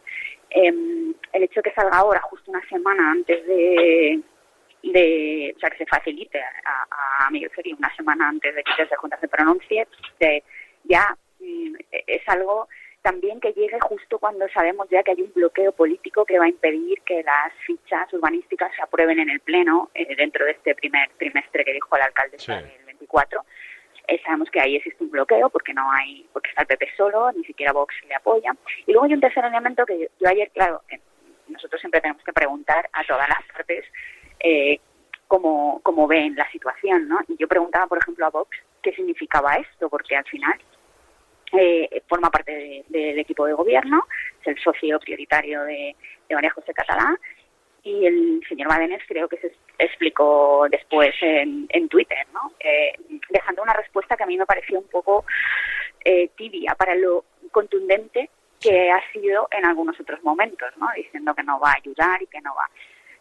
Em, 0.49 1.13
el 1.33 1.43
hecho 1.43 1.59
de 1.59 1.69
que 1.69 1.75
salga 1.75 1.97
ahora, 1.97 2.21
justo 2.21 2.49
una 2.51 2.65
semana 2.69 3.11
antes 3.11 3.45
de, 3.45 4.21
de 4.81 5.53
o 5.55 5.59
sea, 5.59 5.69
que 5.69 5.77
se 5.79 5.85
facilite 5.85 6.39
a, 6.41 7.29
Miguel 7.31 7.49
Ferri 7.49 7.73
una 7.73 7.93
semana 7.97 8.29
antes 8.29 8.55
de 8.55 8.63
que 8.63 8.71
desde 8.81 8.95
Junta 8.95 9.19
se 9.19 9.27
pronuncie, 9.27 9.85
de- 10.21 10.41
ya 10.85 11.13
mm, 11.41 11.75
es 11.91 12.21
algo 12.27 12.69
también 13.01 13.39
que 13.39 13.53
llegue 13.53 13.79
justo 13.81 14.19
cuando 14.19 14.47
sabemos 14.49 14.87
ya 14.89 15.03
que 15.03 15.11
hay 15.11 15.21
un 15.21 15.31
bloqueo 15.33 15.71
político 15.71 16.25
que 16.25 16.39
va 16.39 16.45
a 16.45 16.49
impedir 16.49 17.01
que 17.01 17.23
las 17.23 17.53
fichas 17.65 18.11
urbanísticas 18.13 18.71
se 18.75 18.81
aprueben 18.81 19.19
en 19.19 19.29
el 19.29 19.39
Pleno 19.39 19.89
eh, 19.93 20.15
dentro 20.15 20.45
de 20.45 20.51
este 20.51 20.75
primer 20.75 21.09
trimestre 21.17 21.63
que 21.63 21.73
dijo 21.73 21.95
el 21.95 22.01
alcalde 22.01 22.37
del 22.37 22.85
24. 22.85 23.41
Eh, 24.07 24.21
sabemos 24.23 24.49
que 24.49 24.61
ahí 24.61 24.75
existe 24.77 25.03
un 25.03 25.11
bloqueo 25.11 25.49
porque 25.49 25.73
no 25.73 25.91
hay, 25.91 26.25
porque 26.31 26.49
está 26.49 26.61
el 26.61 26.67
PP 26.67 26.87
solo, 26.95 27.31
ni 27.33 27.43
siquiera 27.43 27.73
Vox 27.73 27.93
le 28.07 28.15
apoya. 28.15 28.51
Y 28.85 28.91
luego 28.93 29.05
hay 29.05 29.13
un 29.13 29.19
tercer 29.19 29.43
elemento 29.43 29.85
que 29.85 29.99
yo, 29.99 30.07
yo 30.19 30.29
ayer, 30.29 30.49
claro, 30.51 30.81
eh, 30.89 30.99
nosotros 31.49 31.79
siempre 31.81 32.01
tenemos 32.01 32.23
que 32.23 32.33
preguntar 32.33 32.89
a 32.93 33.03
todas 33.03 33.27
las 33.27 33.43
partes 33.51 33.85
eh, 34.39 34.79
cómo, 35.27 35.81
cómo 35.83 36.07
ven 36.07 36.35
la 36.35 36.49
situación, 36.51 37.07
¿no? 37.07 37.19
Y 37.27 37.35
yo 37.37 37.47
preguntaba, 37.47 37.87
por 37.87 37.97
ejemplo, 37.97 38.25
a 38.25 38.29
Vox 38.29 38.57
qué 38.81 38.93
significaba 38.93 39.55
esto, 39.55 39.89
porque 39.89 40.15
al 40.15 40.25
final 40.25 40.57
eh, 41.53 42.01
forma 42.07 42.29
parte 42.29 42.51
de- 42.51 42.85
del 42.89 43.19
equipo 43.19 43.45
de 43.45 43.53
gobierno, 43.53 44.05
es 44.41 44.47
el 44.47 44.59
socio 44.59 44.99
prioritario 44.99 45.63
de, 45.63 45.95
de 46.27 46.35
María 46.35 46.51
José 46.51 46.73
Catalá, 46.73 47.17
y 47.83 48.05
el 48.05 48.41
señor 48.49 48.67
Badenes 48.67 49.01
creo 49.07 49.29
que 49.29 49.37
se 49.37 49.53
explicó 49.79 50.67
después 50.69 51.15
en, 51.21 51.67
en 51.69 51.87
Twitter, 51.87 52.27
¿no? 52.33 52.51
Eh, 52.59 52.93
dejando 53.29 53.61
una 53.63 53.73
respuesta 53.73 54.17
que 54.17 54.23
a 54.23 54.27
mí 54.27 54.37
me 54.37 54.45
pareció 54.45 54.79
un 54.79 54.87
poco 54.87 55.23
eh, 56.03 56.29
tibia 56.35 56.75
para 56.75 56.95
lo 56.95 57.23
contundente 57.51 58.29
que 58.59 58.91
ha 58.91 59.01
sido 59.13 59.47
en 59.51 59.65
algunos 59.65 59.97
otros 59.99 60.21
momentos, 60.23 60.69
¿no? 60.77 60.87
Diciendo 60.95 61.33
que 61.33 61.43
no 61.43 61.59
va 61.59 61.71
a 61.71 61.77
ayudar 61.77 62.21
y 62.21 62.27
que 62.27 62.41
no 62.41 62.53
va. 62.55 62.69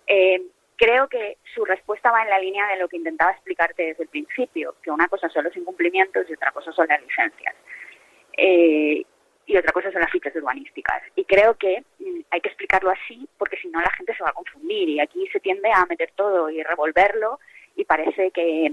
Eh, 0.07 0.43
creo 0.77 1.07
que 1.09 1.37
su 1.55 1.65
respuesta 1.65 2.11
va 2.11 2.23
en 2.23 2.31
la 2.31 2.39
línea 2.39 2.67
de 2.69 2.77
lo 2.79 2.89
que 2.89 2.97
intentaba 2.97 3.33
explicarte 3.33 3.85
desde 3.85 4.03
el 4.05 4.09
principio, 4.09 4.75
que 4.83 4.91
una 4.91 5.07
cosa 5.09 5.29
son 5.29 5.45
los 5.45 5.57
incumplimientos 5.57 6.29
y 6.29 6.33
otra 6.33 6.51
cosa 6.51 6.73
son 6.73 6.89
las 6.89 7.01
licencias. 7.03 7.55
Eh, 8.37 9.05
y 9.47 9.57
otra 9.57 9.73
cosa 9.73 9.93
son 9.93 10.01
las 10.01 10.11
fichas 10.11 10.35
urbanísticas. 10.35 11.03
Y 11.15 11.25
creo 11.25 11.55
que 11.55 11.85
mm, 12.01 12.21
hay 12.31 12.41
que 12.41 12.49
explicarlo 12.49 12.91
así 12.91 13.29
porque 13.39 13.57
si 13.59 13.69
no 13.69 13.81
la 13.81 13.91
gente 13.91 14.15
se 14.15 14.23
va 14.23 14.31
a 14.31 14.35
confundir 14.35 14.89
y 14.89 15.01
aquí 15.01 15.27
se 15.33 15.41
tiende 15.41 15.71
a 15.73 15.87
meter 15.87 16.11
todo 16.17 16.51
y 16.51 16.63
revolverlo 16.63 17.39
y 17.77 17.85
parece 17.85 18.31
que, 18.33 18.73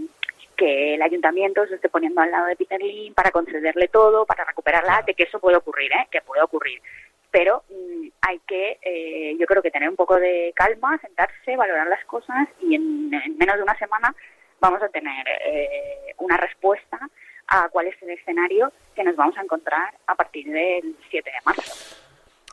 que 0.58 0.96
el 0.96 1.02
ayuntamiento 1.02 1.66
se 1.68 1.76
esté 1.76 1.90
poniendo 1.90 2.22
al 2.22 2.32
lado 2.32 2.48
de 2.48 2.56
Peter 2.56 2.82
Lim 2.82 3.14
para 3.14 3.32
concederle 3.32 3.88
todo, 3.90 4.26
para 4.26 4.46
recuperarla, 4.46 5.04
de 5.06 5.14
que 5.14 5.24
eso 5.24 5.40
puede 5.40 5.58
ocurrir, 5.58 5.92
¿eh? 5.92 6.08
que 6.10 6.22
puede 6.22 6.42
ocurrir. 6.42 6.82
Pero 7.30 7.64
mm, 7.70 8.08
hay 8.22 8.40
que, 8.48 8.80
eh, 8.82 9.36
yo 9.38 9.46
creo 9.46 9.62
que 9.62 9.72
tener 9.72 9.90
un 9.90 9.96
poco 9.96 10.20
de 10.20 10.54
calma, 10.56 10.98
sentarse, 11.00 11.56
valorar 11.56 11.88
las 11.88 12.04
cosas 12.06 12.48
y 12.62 12.76
en, 12.76 13.14
en 13.14 13.38
menos 13.38 13.58
de 13.58 13.64
una 13.64 13.78
semana 13.78 14.16
vamos 14.60 14.82
a 14.82 14.90
tener 14.90 15.28
eh, 15.46 16.16
una 16.18 16.38
respuesta 16.38 16.98
a 17.48 17.68
cuál 17.70 17.88
es 17.88 17.96
el 18.02 18.10
escenario 18.12 18.72
que 18.96 19.04
nos 19.04 19.16
vamos 19.16 19.38
a 19.38 19.42
encontrar 19.42 19.94
a 20.08 20.16
partir 20.16 20.46
del 20.48 20.96
7 21.10 21.30
de 21.30 21.38
marzo. 21.46 21.74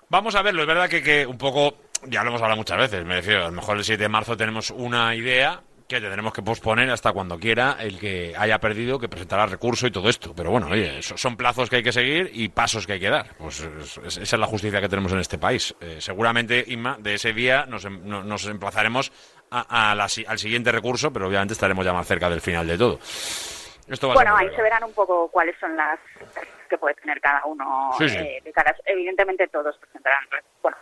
Vamos 0.09 0.34
a 0.34 0.43
verlo, 0.43 0.62
es 0.62 0.66
verdad 0.68 0.88
que, 0.88 1.03
que 1.03 1.26
un 1.26 1.38
poco, 1.38 1.74
ya 2.07 2.22
lo 2.22 2.30
hemos 2.30 2.43
hablado 2.43 2.57
muchas 2.59 2.78
veces, 2.78 3.05
me 3.05 3.16
refiero, 3.16 3.43
a 3.45 3.49
lo 3.51 3.53
mejor 3.53 3.76
el 3.76 3.84
7 3.84 4.03
de 4.03 4.09
marzo 4.09 4.36
tenemos 4.36 4.70
una 4.70 5.14
idea 5.14 5.61
que 5.86 6.01
tendremos 6.01 6.32
que 6.32 6.43
posponer 6.43 6.88
hasta 6.91 7.12
cuando 7.12 7.36
quiera 7.38 7.76
el 7.80 7.99
que 7.99 8.32
haya 8.38 8.61
perdido, 8.61 8.99
que 9.01 9.09
presentará 9.09 9.47
recurso 9.47 9.88
y 9.88 9.91
todo 9.91 10.09
esto. 10.09 10.32
Pero 10.36 10.53
bueno, 10.53 10.68
oye, 10.68 11.03
so- 11.03 11.16
son 11.16 11.36
plazos 11.36 11.68
que 11.68 11.76
hay 11.76 11.82
que 11.82 11.91
seguir 11.91 12.30
y 12.32 12.49
pasos 12.49 12.86
que 12.86 12.93
hay 12.93 13.01
que 13.01 13.11
dar. 13.11 13.34
Pues 13.36 13.59
es- 13.59 13.99
es- 13.99 14.16
esa 14.18 14.36
es 14.36 14.41
la 14.41 14.47
justicia 14.47 14.80
que 14.80 14.88
tenemos 14.88 15.11
en 15.11 15.18
este 15.18 15.36
país. 15.38 15.74
Eh, 15.80 15.97
seguramente, 15.99 16.64
Inma, 16.68 16.97
de 17.01 17.14
ese 17.14 17.32
día 17.32 17.66
nos, 17.66 17.84
em- 17.86 18.03
no- 18.05 18.22
nos 18.22 18.47
emplazaremos 18.47 19.11
a- 19.51 19.91
al 19.91 20.38
siguiente 20.38 20.70
recurso, 20.70 21.12
pero 21.12 21.26
obviamente 21.26 21.55
estaremos 21.55 21.84
ya 21.84 21.93
más 21.93 22.07
cerca 22.07 22.30
del 22.30 22.41
final 22.41 22.68
de 22.68 22.78
todo. 22.78 23.01
Esto 23.91 24.12
Bueno, 24.12 24.36
ahí 24.36 24.49
se 24.55 24.62
verán 24.62 24.84
un 24.84 24.95
poco 24.95 25.28
cuáles 25.28 25.59
son 25.59 25.76
las 25.76 25.99
que 26.68 26.78
puede 26.78 26.95
tener 26.95 27.20
cada 27.20 27.45
uno 27.45 27.91
Sí, 27.99 28.09
sí. 28.09 28.18
eh, 28.18 28.41
de 28.45 28.53
caras. 28.53 28.80
Evidentemente 28.84 29.49
todos 29.49 29.76
presentarán, 29.78 30.24
bueno, 30.62 30.76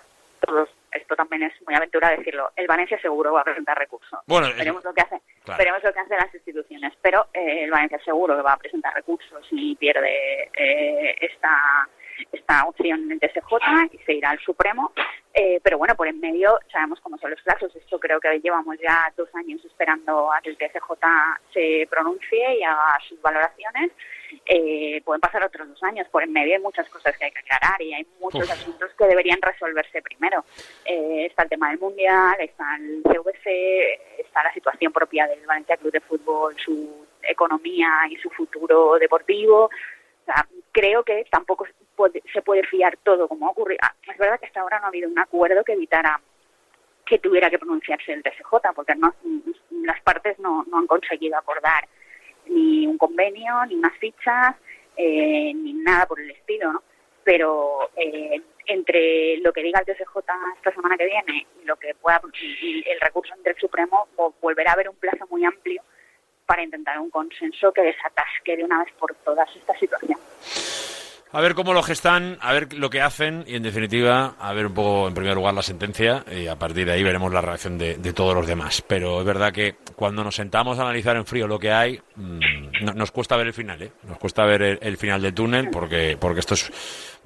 todos, 0.44 0.68
esto 0.92 1.16
también 1.16 1.44
es 1.44 1.52
muy 1.62 1.74
aventura 1.74 2.10
decirlo, 2.10 2.50
el 2.54 2.66
Valencia 2.66 3.00
seguro 3.00 3.32
va 3.32 3.40
a 3.40 3.44
presentar 3.44 3.78
recurso. 3.78 4.20
Bueno, 4.26 4.48
veremos 4.56 4.84
lo 4.84 4.92
que 4.92 5.00
hace, 5.00 5.20
claro. 5.42 5.58
veremos 5.58 5.82
lo 5.82 5.92
que 5.92 6.00
hacen 6.00 6.18
las 6.18 6.34
instituciones, 6.34 6.92
pero 7.00 7.28
eh, 7.32 7.64
el 7.64 7.70
Valencia 7.70 7.98
seguro 8.04 8.36
que 8.36 8.42
va 8.42 8.52
a 8.52 8.58
presentar 8.58 8.94
recursos 8.94 9.46
y 9.50 9.74
pierde 9.76 10.50
eh, 10.54 11.16
esta 11.20 11.88
esta 12.32 12.64
opción 12.64 13.08
del 13.08 13.20
TSJ 13.20 13.92
y 13.92 13.98
se 13.98 14.14
irá 14.14 14.30
al 14.30 14.38
Supremo. 14.40 14.92
Eh, 15.34 15.60
pero 15.62 15.78
bueno, 15.78 15.94
por 15.94 16.08
en 16.08 16.18
medio 16.18 16.58
sabemos 16.72 17.00
cómo 17.00 17.18
son 17.18 17.30
los 17.30 17.40
plazos. 17.42 17.74
Esto 17.76 18.00
creo 18.00 18.18
que 18.18 18.40
llevamos 18.40 18.76
ya 18.82 19.12
dos 19.16 19.28
años 19.34 19.64
esperando 19.64 20.32
a 20.32 20.40
que 20.40 20.50
el 20.50 20.56
TSJ 20.56 20.90
se 21.52 21.86
pronuncie 21.90 22.58
y 22.58 22.62
haga 22.64 22.98
sus 23.08 23.20
valoraciones. 23.22 23.92
Eh, 24.46 25.00
pueden 25.04 25.20
pasar 25.20 25.44
otros 25.44 25.68
dos 25.68 25.82
años. 25.82 26.08
Por 26.08 26.22
en 26.22 26.32
medio 26.32 26.54
hay 26.54 26.62
muchas 26.62 26.88
cosas 26.88 27.16
que 27.16 27.26
hay 27.26 27.30
que 27.30 27.38
aclarar 27.38 27.80
y 27.80 27.94
hay 27.94 28.06
muchos 28.20 28.44
Uf. 28.44 28.50
asuntos 28.50 28.90
que 28.98 29.04
deberían 29.04 29.40
resolverse 29.40 30.02
primero. 30.02 30.44
Eh, 30.84 31.26
está 31.26 31.44
el 31.44 31.48
tema 31.50 31.70
del 31.70 31.78
Mundial, 31.78 32.34
está 32.40 32.76
el 32.76 33.02
CVC, 33.02 34.20
está 34.20 34.42
la 34.42 34.52
situación 34.52 34.92
propia 34.92 35.26
del 35.26 35.46
Valencia 35.46 35.76
Club 35.76 35.92
de 35.92 36.00
Fútbol, 36.00 36.56
su 36.58 37.06
economía 37.22 38.06
y 38.10 38.16
su 38.16 38.30
futuro 38.30 38.98
deportivo. 38.98 39.66
O 39.66 40.24
sea, 40.24 40.46
creo 40.78 41.02
que 41.02 41.24
tampoco 41.30 41.66
se 42.32 42.42
puede 42.42 42.62
fiar 42.64 42.96
todo 43.02 43.26
como 43.28 43.46
ha 43.46 43.50
ocurrido. 43.50 43.80
Ah, 43.82 43.94
Es 44.10 44.16
verdad 44.18 44.38
que 44.38 44.46
hasta 44.46 44.60
ahora 44.60 44.78
no 44.78 44.86
ha 44.86 44.88
habido 44.88 45.08
un 45.08 45.18
acuerdo 45.18 45.64
que 45.64 45.72
evitara 45.72 46.20
que 47.06 47.18
tuviera 47.18 47.48
que 47.50 47.58
pronunciarse 47.58 48.12
el 48.12 48.22
TSJ, 48.22 48.72
porque 48.74 48.94
no, 48.94 49.14
las 49.82 50.00
partes 50.02 50.38
no, 50.38 50.64
han 50.72 50.86
conseguido 50.86 51.38
acordar 51.38 51.88
ni 52.46 52.86
un 52.86 52.98
convenio, 52.98 53.64
ni 53.66 53.74
unas 53.76 53.96
fichas, 53.98 54.54
eh, 54.96 55.52
ni 55.54 55.72
nada 55.72 56.06
por 56.06 56.20
el 56.20 56.30
estilo, 56.30 56.72
¿no? 56.72 56.82
Pero 57.24 57.90
eh, 57.96 58.40
entre 58.66 59.38
lo 59.38 59.52
que 59.52 59.62
diga 59.62 59.80
el 59.80 59.86
TSJ 59.86 60.18
esta 60.56 60.72
semana 60.74 60.96
que 60.98 61.06
viene 61.06 61.46
y 61.62 61.64
lo 61.64 61.76
que 61.76 61.94
pueda 61.94 62.20
y 62.40 62.84
el 62.88 63.00
recurso 63.00 63.32
ante 63.34 63.50
el 63.50 63.56
Supremo, 63.56 64.08
vo- 64.16 64.34
volverá 64.40 64.70
a 64.72 64.74
haber 64.74 64.88
un 64.90 64.96
plazo 64.96 65.26
muy 65.30 65.44
amplio 65.44 65.82
para 66.48 66.62
intentar 66.62 66.98
un 66.98 67.10
consenso 67.10 67.70
que 67.74 67.82
desatasque 67.82 68.56
de 68.56 68.64
una 68.64 68.82
vez 68.82 68.92
por 68.98 69.14
todas 69.16 69.46
esta 69.54 69.78
situación. 69.78 70.18
A 71.30 71.42
ver 71.42 71.54
cómo 71.54 71.74
lo 71.74 71.82
gestan, 71.82 72.38
a 72.40 72.54
ver 72.54 72.72
lo 72.72 72.88
que 72.88 73.02
hacen 73.02 73.44
y, 73.46 73.54
en 73.56 73.62
definitiva, 73.62 74.34
a 74.40 74.54
ver 74.54 74.64
un 74.64 74.72
poco, 74.72 75.08
en 75.08 75.12
primer 75.12 75.34
lugar, 75.34 75.52
la 75.52 75.60
sentencia 75.60 76.24
y 76.34 76.46
a 76.46 76.56
partir 76.56 76.86
de 76.86 76.92
ahí 76.92 77.02
veremos 77.02 77.30
la 77.30 77.42
reacción 77.42 77.76
de, 77.76 77.96
todos 78.14 78.34
los 78.34 78.46
demás. 78.46 78.80
Pero 78.80 79.20
es 79.20 79.26
verdad 79.26 79.52
que 79.52 79.74
cuando 79.94 80.24
nos 80.24 80.36
sentamos 80.36 80.78
a 80.78 80.82
analizar 80.84 81.16
en 81.16 81.26
frío 81.26 81.46
lo 81.46 81.58
que 81.58 81.70
hay, 81.70 82.00
mm, 82.16 82.40
no- 82.80 82.94
nos 82.94 83.10
cuesta 83.10 83.36
ver 83.36 83.48
el 83.48 83.52
final, 83.52 83.82
¿eh? 83.82 83.92
Nos 84.04 84.16
cuesta 84.16 84.46
ver 84.46 84.62
el, 84.62 84.78
el 84.80 84.96
final 84.96 85.20
del 85.20 85.34
túnel 85.34 85.68
porque, 85.70 86.16
porque 86.18 86.40
esto 86.40 86.54
es 86.54 86.72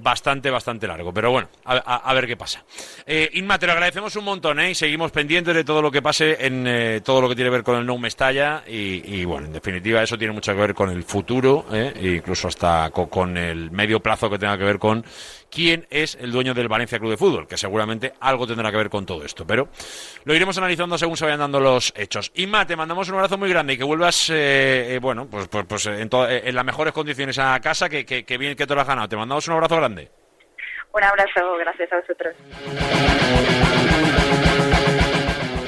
bastante, 0.02 0.50
bastante 0.50 0.86
largo. 0.86 1.12
Pero 1.14 1.30
bueno, 1.30 1.48
a, 1.64 1.74
a- 1.76 1.96
a 2.10 2.14
ver 2.14 2.26
qué 2.26 2.36
pasa. 2.36 2.64
Eh, 3.06 3.30
Inma, 3.34 3.58
te 3.58 3.66
lo 3.66 3.72
agradecemos 3.72 4.14
un 4.16 4.24
montón, 4.24 4.60
¿eh? 4.60 4.70
Y 4.70 4.74
seguimos 4.74 5.10
pendientes 5.12 5.54
de 5.54 5.64
todo 5.64 5.80
lo 5.82 5.90
que 5.90 6.02
pase 6.02 6.44
en 6.44 6.64
eh, 6.66 7.00
todo 7.04 7.20
lo 7.20 7.28
que 7.28 7.34
tiene 7.34 7.48
que 7.50 7.56
ver 7.56 7.62
con 7.64 7.76
el 7.78 7.86
No 7.86 7.98
Mestalla 7.98 8.64
y, 8.66 9.02
y, 9.20 9.24
bueno, 9.24 9.46
en 9.46 9.52
definitiva 9.52 10.02
eso 10.02 10.18
tiene 10.18 10.32
mucho 10.34 10.52
que 10.52 10.60
ver 10.60 10.74
con 10.74 10.90
el 10.90 11.04
futuro, 11.04 11.66
¿eh? 11.72 11.92
E 11.96 12.08
incluso 12.16 12.48
hasta 12.48 12.90
co- 12.90 13.08
con, 13.08 13.36
el 13.36 13.70
medio 13.70 14.00
plazo 14.00 14.28
que 14.28 14.38
tenga 14.38 14.58
que 14.58 14.64
ver 14.64 14.78
con 14.78 15.04
quién 15.52 15.86
es 15.90 16.16
el 16.20 16.32
dueño 16.32 16.54
del 16.54 16.68
Valencia 16.68 16.98
Club 16.98 17.10
de 17.10 17.16
Fútbol, 17.18 17.46
que 17.46 17.56
seguramente 17.58 18.14
algo 18.20 18.46
tendrá 18.46 18.70
que 18.70 18.76
ver 18.78 18.88
con 18.88 19.04
todo 19.04 19.24
esto. 19.24 19.46
Pero 19.46 19.68
lo 20.24 20.34
iremos 20.34 20.56
analizando 20.56 20.96
según 20.96 21.16
se 21.16 21.24
vayan 21.26 21.40
dando 21.40 21.60
los 21.60 21.92
hechos. 21.96 22.32
Inma, 22.36 22.66
te 22.66 22.74
mandamos 22.74 23.08
un 23.10 23.14
abrazo 23.16 23.36
muy 23.36 23.50
grande 23.50 23.74
y 23.74 23.78
que 23.78 23.84
vuelvas, 23.84 24.30
eh, 24.30 24.94
eh, 24.94 24.98
bueno, 25.00 25.26
pues, 25.30 25.48
pues, 25.48 25.66
pues 25.68 25.86
en, 25.86 26.08
to- 26.08 26.28
eh, 26.28 26.42
en 26.48 26.54
las 26.54 26.64
mejores 26.64 26.92
condiciones 26.94 27.38
a 27.38 27.60
casa, 27.60 27.88
que, 27.88 28.04
que 28.06 28.38
bien 28.38 28.56
que 28.56 28.66
te 28.66 28.74
lo 28.74 28.80
has 28.80 28.86
ganado. 28.86 29.08
Te 29.08 29.16
mandamos 29.16 29.46
un 29.48 29.54
abrazo 29.54 29.76
grande. 29.76 30.10
Un 30.94 31.04
abrazo, 31.04 31.56
gracias 31.58 31.92
a 31.92 32.00
vosotros. 32.00 32.34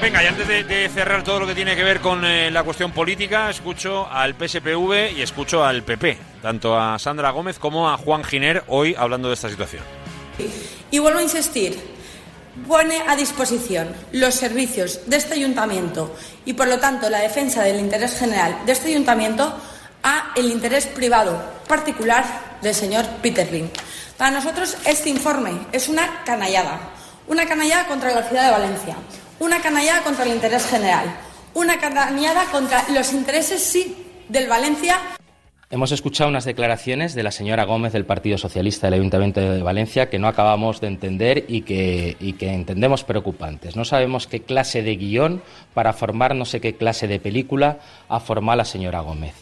Venga, 0.05 0.23
y 0.23 0.27
antes 0.27 0.47
de, 0.47 0.87
cerrar 0.93 1.23
todo 1.23 1.39
lo 1.39 1.47
que 1.47 1.55
tiene 1.55 1.75
que 1.75 1.83
ver 1.83 1.99
con 1.99 2.23
eh, 2.25 2.51
la 2.51 2.61
cuestión 2.61 2.91
política, 2.91 3.49
escucho 3.49 4.07
al 4.07 4.35
PSPV 4.35 5.17
y 5.17 5.23
escucho 5.23 5.65
al 5.65 5.81
PP, 5.81 6.19
tanto 6.43 6.79
a 6.79 6.99
Sandra 6.99 7.31
Gómez 7.31 7.57
como 7.57 7.89
a 7.89 7.97
Juan 7.97 8.23
Giner, 8.23 8.63
hoy 8.67 8.93
hablando 8.95 9.29
de 9.29 9.33
esta 9.33 9.49
situación. 9.49 9.81
Y 10.91 10.99
vuelvo 10.99 11.17
a 11.17 11.23
insistir, 11.23 11.79
pone 12.67 13.01
a 13.07 13.15
disposición 13.15 13.95
los 14.11 14.35
servicios 14.35 14.99
de 15.07 15.17
este 15.17 15.33
ayuntamiento 15.33 16.15
y, 16.45 16.53
por 16.53 16.67
lo 16.67 16.77
tanto, 16.77 17.09
la 17.09 17.21
defensa 17.21 17.63
del 17.63 17.79
interés 17.79 18.19
general 18.19 18.59
de 18.63 18.73
este 18.73 18.89
ayuntamiento 18.89 19.59
a 20.03 20.33
el 20.35 20.51
interés 20.51 20.85
privado 20.85 21.43
particular 21.67 22.57
del 22.61 22.75
señor 22.75 23.07
Peter 23.23 23.51
Lim. 23.51 23.69
Para 24.19 24.29
nosotros 24.29 24.77
este 24.85 25.09
informe 25.09 25.65
es 25.71 25.89
una 25.89 26.23
canallada, 26.25 26.79
una 27.25 27.47
canallada 27.47 27.87
contra 27.87 28.13
la 28.13 28.21
ciudad 28.21 28.45
de 28.45 28.51
Valencia, 28.51 28.97
una 29.39 29.61
canallada 29.61 30.01
contra 30.03 30.25
el 30.25 30.31
interés 30.31 30.65
general, 30.67 31.05
una 31.53 31.79
canallada 31.79 32.45
contra 32.51 32.85
los 32.89 33.13
intereses, 33.13 33.63
sí, 33.63 33.95
del 34.29 34.47
Valencia 34.47 34.99
Hemos 35.71 35.91
escuchado 35.91 36.29
unas 36.29 36.45
declaraciones 36.45 37.15
de 37.15 37.23
la 37.23 37.31
señora 37.31 37.63
Gómez 37.63 37.91
del 37.91 38.05
Partido 38.05 38.37
Socialista 38.37 38.85
del 38.85 38.99
Ayuntamiento 38.99 39.41
de 39.41 39.63
Valencia 39.63 40.11
que 40.11 40.19
no 40.19 40.27
acabamos 40.27 40.79
de 40.79 40.87
entender 40.87 41.45
y 41.47 41.63
que, 41.63 42.15
y 42.19 42.33
que 42.33 42.53
entendemos 42.53 43.03
preocupantes. 43.03 43.75
No 43.75 43.83
sabemos 43.83 44.27
qué 44.27 44.43
clase 44.43 44.83
de 44.83 44.95
guion 44.95 45.41
para 45.73 45.93
formar 45.93 46.35
no 46.35 46.45
sé 46.45 46.61
qué 46.61 46.75
clase 46.75 47.07
de 47.07 47.19
película 47.19 47.79
ha 48.07 48.19
formado 48.19 48.57
la 48.57 48.65
señora 48.65 48.99
Gómez. 48.99 49.33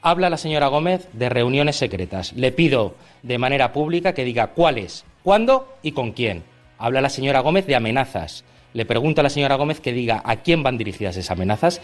Habla 0.00 0.30
la 0.30 0.38
señora 0.38 0.68
Gómez 0.68 1.06
de 1.12 1.28
reuniones 1.28 1.76
secretas. 1.76 2.32
Le 2.32 2.50
pido 2.50 2.94
de 3.22 3.36
manera 3.36 3.74
pública 3.74 4.14
que 4.14 4.24
diga 4.24 4.48
cuáles, 4.48 5.04
cuándo 5.22 5.76
y 5.82 5.92
con 5.92 6.12
quién. 6.12 6.44
Habla 6.78 7.02
la 7.02 7.10
señora 7.10 7.40
Gómez 7.40 7.66
de 7.66 7.76
amenazas. 7.76 8.42
Le 8.78 8.86
pregunto 8.86 9.20
a 9.20 9.24
la 9.24 9.28
señora 9.28 9.56
Gómez 9.56 9.80
que 9.80 9.92
diga 9.92 10.22
a 10.24 10.36
quién 10.36 10.62
van 10.62 10.78
dirigidas 10.78 11.16
esas 11.16 11.32
amenazas. 11.32 11.80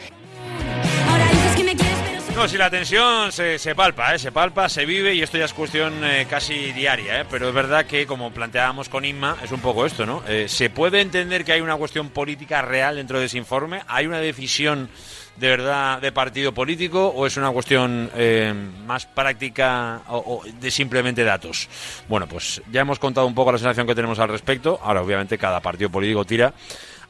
No, 2.35 2.49
si 2.49 2.59
la 2.59 2.69
tensión 2.69 3.31
se, 3.31 3.61
se 3.61 3.77
palpa, 3.77 4.13
¿eh? 4.13 4.19
se 4.19 4.33
palpa, 4.33 4.69
se 4.69 4.85
vive 4.85 5.15
y 5.15 5.23
esto 5.23 5.39
ya 5.39 5.45
es 5.45 5.53
cuestión 5.53 6.05
eh, 6.05 6.27
casi 6.29 6.73
diaria, 6.73 7.21
¿eh? 7.21 7.25
pero 7.31 7.49
es 7.49 7.55
verdad 7.55 7.87
que, 7.87 8.07
como 8.07 8.33
planteábamos 8.33 8.89
con 8.89 9.05
Inma, 9.05 9.37
es 9.43 9.53
un 9.53 9.61
poco 9.61 9.87
esto, 9.87 10.05
¿no? 10.05 10.21
Eh, 10.27 10.47
¿Se 10.49 10.69
puede 10.69 11.01
entender 11.01 11.45
que 11.45 11.53
hay 11.53 11.61
una 11.61 11.77
cuestión 11.77 12.09
política 12.09 12.61
real 12.61 12.97
dentro 12.97 13.21
de 13.21 13.27
ese 13.27 13.39
informe? 13.39 13.83
¿Hay 13.87 14.07
una 14.07 14.19
decisión 14.19 14.91
de 15.37 15.49
verdad 15.49 16.01
de 16.01 16.11
partido 16.11 16.53
político 16.53 17.07
o 17.07 17.25
es 17.25 17.37
una 17.37 17.53
cuestión 17.53 18.11
eh, 18.17 18.53
más 18.85 19.07
práctica 19.07 20.03
o, 20.09 20.43
o 20.43 20.43
de 20.45 20.71
simplemente 20.73 21.23
datos? 21.23 21.69
Bueno, 22.09 22.27
pues 22.27 22.61
ya 22.73 22.81
hemos 22.81 22.99
contado 22.99 23.29
un 23.29 23.35
poco 23.35 23.53
la 23.53 23.59
sensación 23.59 23.87
que 23.87 23.95
tenemos 23.95 24.19
al 24.19 24.29
respecto. 24.29 24.81
Ahora, 24.83 25.03
obviamente, 25.03 25.39
cada 25.39 25.61
partido 25.61 25.89
político 25.89 26.25
tira 26.25 26.53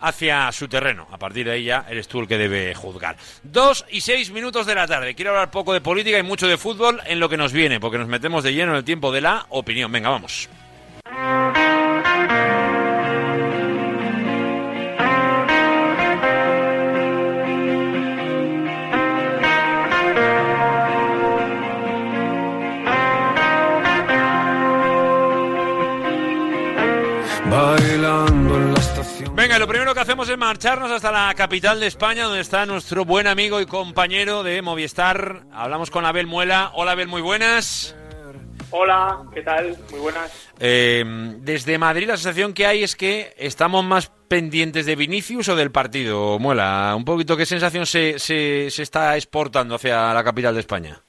hacia 0.06 0.50
su 0.52 0.68
terreno. 0.68 1.06
A 1.10 1.18
partir 1.18 1.46
de 1.46 1.52
ahí 1.52 1.64
ya 1.64 1.86
eres 1.88 2.08
tú 2.08 2.20
el 2.20 2.28
que 2.28 2.38
debe 2.38 2.74
juzgar. 2.74 3.16
Dos 3.42 3.84
y 3.90 4.00
seis 4.00 4.30
minutos 4.30 4.66
de 4.66 4.74
la 4.74 4.86
tarde. 4.86 5.14
Quiero 5.14 5.30
hablar 5.30 5.50
poco 5.50 5.72
de 5.72 5.80
política 5.80 6.18
y 6.18 6.22
mucho 6.22 6.46
de 6.46 6.58
fútbol 6.58 7.00
en 7.06 7.20
lo 7.20 7.28
que 7.28 7.36
nos 7.36 7.52
viene, 7.52 7.80
porque 7.80 7.98
nos 7.98 8.08
metemos 8.08 8.44
de 8.44 8.52
lleno 8.52 8.72
en 8.72 8.78
el 8.78 8.84
tiempo 8.84 9.12
de 9.12 9.20
la 9.20 9.46
opinión. 9.48 9.90
Venga, 9.90 10.10
vamos. 10.10 10.48
Venga, 29.36 29.58
lo 29.58 29.66
primero 29.66 29.92
que 29.94 30.00
hacemos 30.00 30.28
es 30.28 30.38
marcharnos 30.38 30.92
hasta 30.92 31.10
la 31.10 31.34
capital 31.34 31.80
de 31.80 31.88
España, 31.88 32.22
donde 32.22 32.40
está 32.40 32.64
nuestro 32.66 33.04
buen 33.04 33.26
amigo 33.26 33.60
y 33.60 33.66
compañero 33.66 34.44
de 34.44 34.62
Movistar. 34.62 35.42
Hablamos 35.52 35.90
con 35.90 36.06
Abel 36.06 36.28
Muela. 36.28 36.70
Hola, 36.74 36.92
Abel, 36.92 37.08
muy 37.08 37.20
buenas. 37.20 37.96
Hola, 38.70 39.24
¿qué 39.34 39.42
tal? 39.42 39.76
Muy 39.90 39.98
buenas. 39.98 40.52
Eh, 40.60 41.02
desde 41.38 41.78
Madrid 41.78 42.06
la 42.06 42.16
sensación 42.16 42.54
que 42.54 42.64
hay 42.64 42.84
es 42.84 42.94
que 42.94 43.34
estamos 43.36 43.84
más 43.84 44.12
pendientes 44.28 44.86
de 44.86 44.94
Vinicius 44.94 45.48
o 45.48 45.56
del 45.56 45.72
partido, 45.72 46.38
Muela. 46.38 46.94
Un 46.96 47.04
poquito, 47.04 47.36
¿qué 47.36 47.44
sensación 47.44 47.86
se, 47.86 48.20
se, 48.20 48.70
se 48.70 48.82
está 48.84 49.16
exportando 49.16 49.74
hacia 49.74 50.14
la 50.14 50.22
capital 50.22 50.54
de 50.54 50.60
España? 50.60 51.00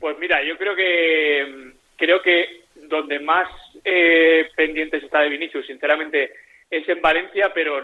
Pues 0.00 0.16
mira, 0.18 0.38
yo 0.42 0.56
creo 0.56 0.74
que 0.74 1.74
creo 1.96 2.22
que 2.22 2.64
donde 2.88 3.20
más 3.20 3.46
eh, 3.84 4.48
pendientes 4.56 5.02
está 5.02 5.20
de 5.20 5.28
Vinicius, 5.28 5.66
sinceramente, 5.66 6.32
es 6.70 6.88
en 6.88 7.00
Valencia, 7.00 7.52
pero 7.54 7.82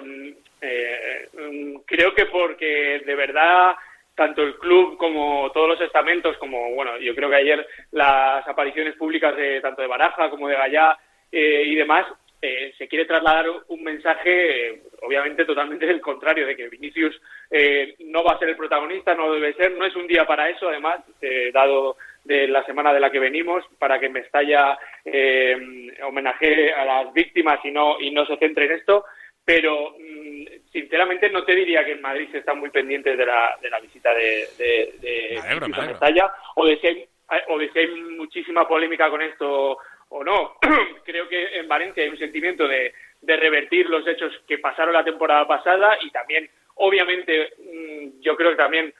eh, 0.60 1.28
mm, 1.32 1.76
creo 1.86 2.14
que 2.14 2.26
porque 2.26 3.02
de 3.04 3.14
verdad 3.14 3.74
tanto 4.14 4.42
el 4.42 4.56
club 4.58 4.96
como 4.96 5.50
todos 5.52 5.68
los 5.68 5.80
estamentos, 5.80 6.36
como 6.38 6.74
bueno, 6.74 6.98
yo 6.98 7.14
creo 7.14 7.28
que 7.28 7.36
ayer 7.36 7.66
las 7.92 8.46
apariciones 8.46 8.94
públicas 8.96 9.36
de 9.36 9.60
tanto 9.60 9.82
de 9.82 9.88
Baraja 9.88 10.30
como 10.30 10.48
de 10.48 10.54
Gallá 10.54 10.98
eh, 11.32 11.64
y 11.66 11.74
demás, 11.74 12.06
eh, 12.40 12.74
se 12.76 12.86
quiere 12.86 13.06
trasladar 13.06 13.46
un 13.68 13.82
mensaje, 13.82 14.68
eh, 14.68 14.82
obviamente 15.02 15.44
totalmente 15.44 15.86
del 15.86 16.00
contrario, 16.00 16.46
de 16.46 16.54
que 16.54 16.68
Vinicius 16.68 17.18
eh, 17.50 17.94
no 18.00 18.22
va 18.22 18.32
a 18.32 18.38
ser 18.38 18.50
el 18.50 18.56
protagonista, 18.56 19.14
no 19.14 19.32
debe 19.32 19.54
ser, 19.54 19.72
no 19.72 19.86
es 19.86 19.96
un 19.96 20.06
día 20.06 20.26
para 20.26 20.50
eso, 20.50 20.68
además, 20.68 21.00
eh, 21.22 21.50
dado 21.52 21.96
de 22.24 22.48
la 22.48 22.64
semana 22.64 22.92
de 22.92 23.00
la 23.00 23.10
que 23.10 23.18
venimos, 23.18 23.64
para 23.78 24.00
que 24.00 24.08
Mestalla 24.08 24.78
eh, 25.04 25.56
homenaje 26.02 26.72
a 26.72 26.84
las 26.84 27.12
víctimas 27.12 27.60
y 27.64 27.70
no, 27.70 28.00
y 28.00 28.10
no 28.10 28.26
se 28.26 28.36
centre 28.38 28.64
en 28.64 28.72
esto, 28.72 29.04
pero 29.44 29.94
mm, 29.98 30.70
sinceramente 30.72 31.28
no 31.30 31.44
te 31.44 31.54
diría 31.54 31.84
que 31.84 31.92
en 31.92 32.00
Madrid 32.00 32.28
se 32.32 32.38
está 32.38 32.54
muy 32.54 32.70
pendientes 32.70 33.16
de 33.16 33.26
la, 33.26 33.58
de 33.60 33.70
la 33.70 33.80
visita 33.80 34.14
de, 34.14 34.46
de, 34.58 34.94
de 35.00 35.40
alegro. 35.40 35.68
Mestalla, 35.68 36.32
o 36.56 36.66
de 36.66 36.78
si 36.78 36.86
hay, 36.86 37.08
o 37.48 37.58
de 37.58 37.70
si 37.70 37.78
hay 37.78 37.88
muchísima 37.88 38.66
polémica 38.66 39.10
con 39.10 39.20
esto 39.20 39.78
o 40.08 40.24
no. 40.24 40.56
Creo 41.04 41.28
que 41.28 41.58
en 41.58 41.68
Valencia 41.68 42.02
hay 42.02 42.08
un 42.08 42.18
sentimiento 42.18 42.66
de, 42.66 42.94
de 43.20 43.36
revertir 43.36 43.88
los 43.88 44.06
hechos 44.06 44.32
que 44.46 44.58
pasaron 44.58 44.94
la 44.94 45.04
temporada 45.04 45.46
pasada 45.46 45.98
y 46.00 46.10
también, 46.10 46.48
obviamente, 46.76 47.52
mm, 47.58 48.20
yo 48.20 48.36
creo 48.36 48.50
que 48.50 48.56
también 48.56 48.94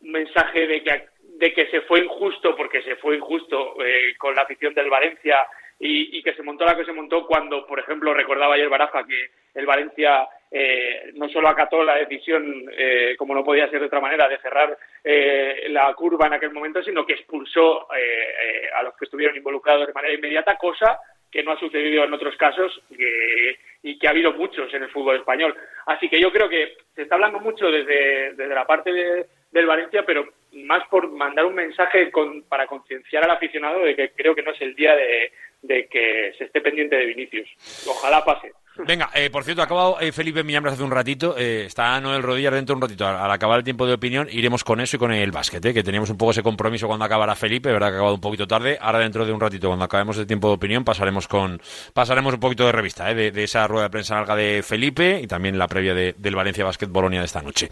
un 0.00 0.12
mensaje 0.12 0.66
de 0.66 0.82
que 0.82 1.06
de 1.40 1.54
que 1.54 1.66
se 1.70 1.80
fue 1.82 2.00
injusto, 2.00 2.54
porque 2.54 2.82
se 2.82 2.96
fue 2.96 3.16
injusto 3.16 3.82
eh, 3.82 4.14
con 4.18 4.34
la 4.34 4.42
afición 4.42 4.74
del 4.74 4.90
Valencia 4.90 5.38
y, 5.78 6.18
y 6.18 6.22
que 6.22 6.34
se 6.34 6.42
montó 6.42 6.66
la 6.66 6.76
que 6.76 6.84
se 6.84 6.92
montó 6.92 7.26
cuando, 7.26 7.66
por 7.66 7.80
ejemplo, 7.80 8.12
recordaba 8.12 8.54
ayer 8.54 8.68
Baraja 8.68 9.06
que 9.06 9.30
el 9.54 9.64
Valencia 9.64 10.28
eh, 10.50 11.12
no 11.14 11.30
solo 11.30 11.48
acató 11.48 11.82
la 11.82 11.96
decisión, 11.96 12.66
eh, 12.76 13.14
como 13.16 13.34
no 13.34 13.42
podía 13.42 13.70
ser 13.70 13.80
de 13.80 13.86
otra 13.86 14.00
manera, 14.00 14.28
de 14.28 14.36
cerrar 14.38 14.76
eh, 15.02 15.68
la 15.70 15.94
curva 15.94 16.26
en 16.26 16.34
aquel 16.34 16.50
momento, 16.52 16.82
sino 16.82 17.06
que 17.06 17.14
expulsó 17.14 17.88
eh, 17.96 18.34
eh, 18.42 18.68
a 18.78 18.82
los 18.82 18.94
que 18.98 19.06
estuvieron 19.06 19.34
involucrados 19.36 19.86
de 19.86 19.94
manera 19.94 20.12
inmediata, 20.14 20.58
cosa 20.58 20.98
que 21.32 21.42
no 21.42 21.52
ha 21.52 21.58
sucedido 21.58 22.04
en 22.04 22.12
otros 22.12 22.36
casos 22.36 22.82
que- 22.94 23.56
y 23.82 23.98
que 23.98 24.06
ha 24.06 24.10
habido 24.10 24.32
muchos 24.32 24.72
en 24.74 24.82
el 24.82 24.90
fútbol 24.90 25.16
español. 25.16 25.54
Así 25.86 26.08
que 26.08 26.20
yo 26.20 26.30
creo 26.32 26.48
que 26.48 26.76
se 26.94 27.02
está 27.02 27.14
hablando 27.14 27.40
mucho 27.40 27.70
desde, 27.70 28.34
desde 28.34 28.54
la 28.54 28.66
parte 28.66 28.92
de- 28.92 29.26
del 29.50 29.66
Valencia, 29.66 30.04
pero 30.04 30.28
más 30.52 30.86
por 30.88 31.10
mandar 31.10 31.44
un 31.46 31.54
mensaje 31.54 32.10
con- 32.10 32.42
para 32.42 32.66
concienciar 32.66 33.24
al 33.24 33.30
aficionado 33.30 33.80
de 33.80 33.96
que 33.96 34.10
creo 34.10 34.34
que 34.34 34.42
no 34.42 34.52
es 34.52 34.60
el 34.60 34.74
día 34.74 34.94
de, 34.94 35.32
de 35.62 35.86
que 35.90 36.32
se 36.38 36.44
esté 36.44 36.60
pendiente 36.60 36.96
de 36.96 37.06
Vinicius. 37.06 37.48
Ojalá 37.88 38.24
pase. 38.24 38.52
Venga, 38.86 39.10
eh, 39.14 39.28
por 39.28 39.44
cierto, 39.44 39.60
ha 39.60 39.66
acabado 39.66 40.00
eh, 40.00 40.10
Felipe 40.10 40.42
Miñambres 40.42 40.72
hace 40.74 40.82
un 40.82 40.90
ratito. 40.90 41.34
eh, 41.36 41.64
está 41.66 42.00
Noel 42.00 42.22
Rodillas 42.22 42.54
dentro 42.54 42.74
de 42.74 42.76
un 42.78 42.82
ratito. 42.82 43.06
Al, 43.06 43.16
al 43.16 43.30
acabar 43.30 43.58
el 43.58 43.64
tiempo 43.64 43.84
de 43.86 43.92
opinión, 43.92 44.26
iremos 44.30 44.64
con 44.64 44.80
eso 44.80 44.96
y 44.96 44.98
con 44.98 45.12
el 45.12 45.30
básquet, 45.32 45.62
eh, 45.66 45.74
que 45.74 45.82
teníamos 45.82 46.08
un 46.08 46.16
poco 46.16 46.30
ese 46.30 46.42
compromiso 46.42 46.86
cuando 46.86 47.04
acabara 47.04 47.34
Felipe, 47.34 47.70
verdad 47.70 47.88
que 47.88 47.94
ha 47.94 47.96
acabado 47.96 48.14
un 48.14 48.20
poquito 48.22 48.46
tarde. 48.46 48.78
Ahora, 48.80 49.00
dentro 49.00 49.26
de 49.26 49.32
un 49.32 49.40
ratito, 49.40 49.66
cuando 49.68 49.84
acabemos 49.84 50.16
el 50.16 50.26
tiempo 50.26 50.48
de 50.48 50.54
opinión, 50.54 50.82
pasaremos 50.84 51.28
con 51.28 51.60
pasaremos 51.92 52.32
un 52.32 52.40
poquito 52.40 52.64
de 52.64 52.72
revista 52.72 53.10
eh, 53.10 53.14
de, 53.14 53.30
de 53.32 53.44
esa 53.44 53.66
rueda 53.66 53.84
de 53.86 53.90
prensa 53.90 54.14
larga 54.14 54.34
de 54.36 54.62
Felipe 54.62 55.20
y 55.22 55.26
también 55.26 55.58
la 55.58 55.66
previa 55.68 55.92
de- 55.92 56.14
del 56.16 56.36
Valencia 56.36 56.64
Basket 56.64 56.86
Bolonia 56.88 57.18
de 57.20 57.26
esta 57.26 57.42
noche. 57.42 57.68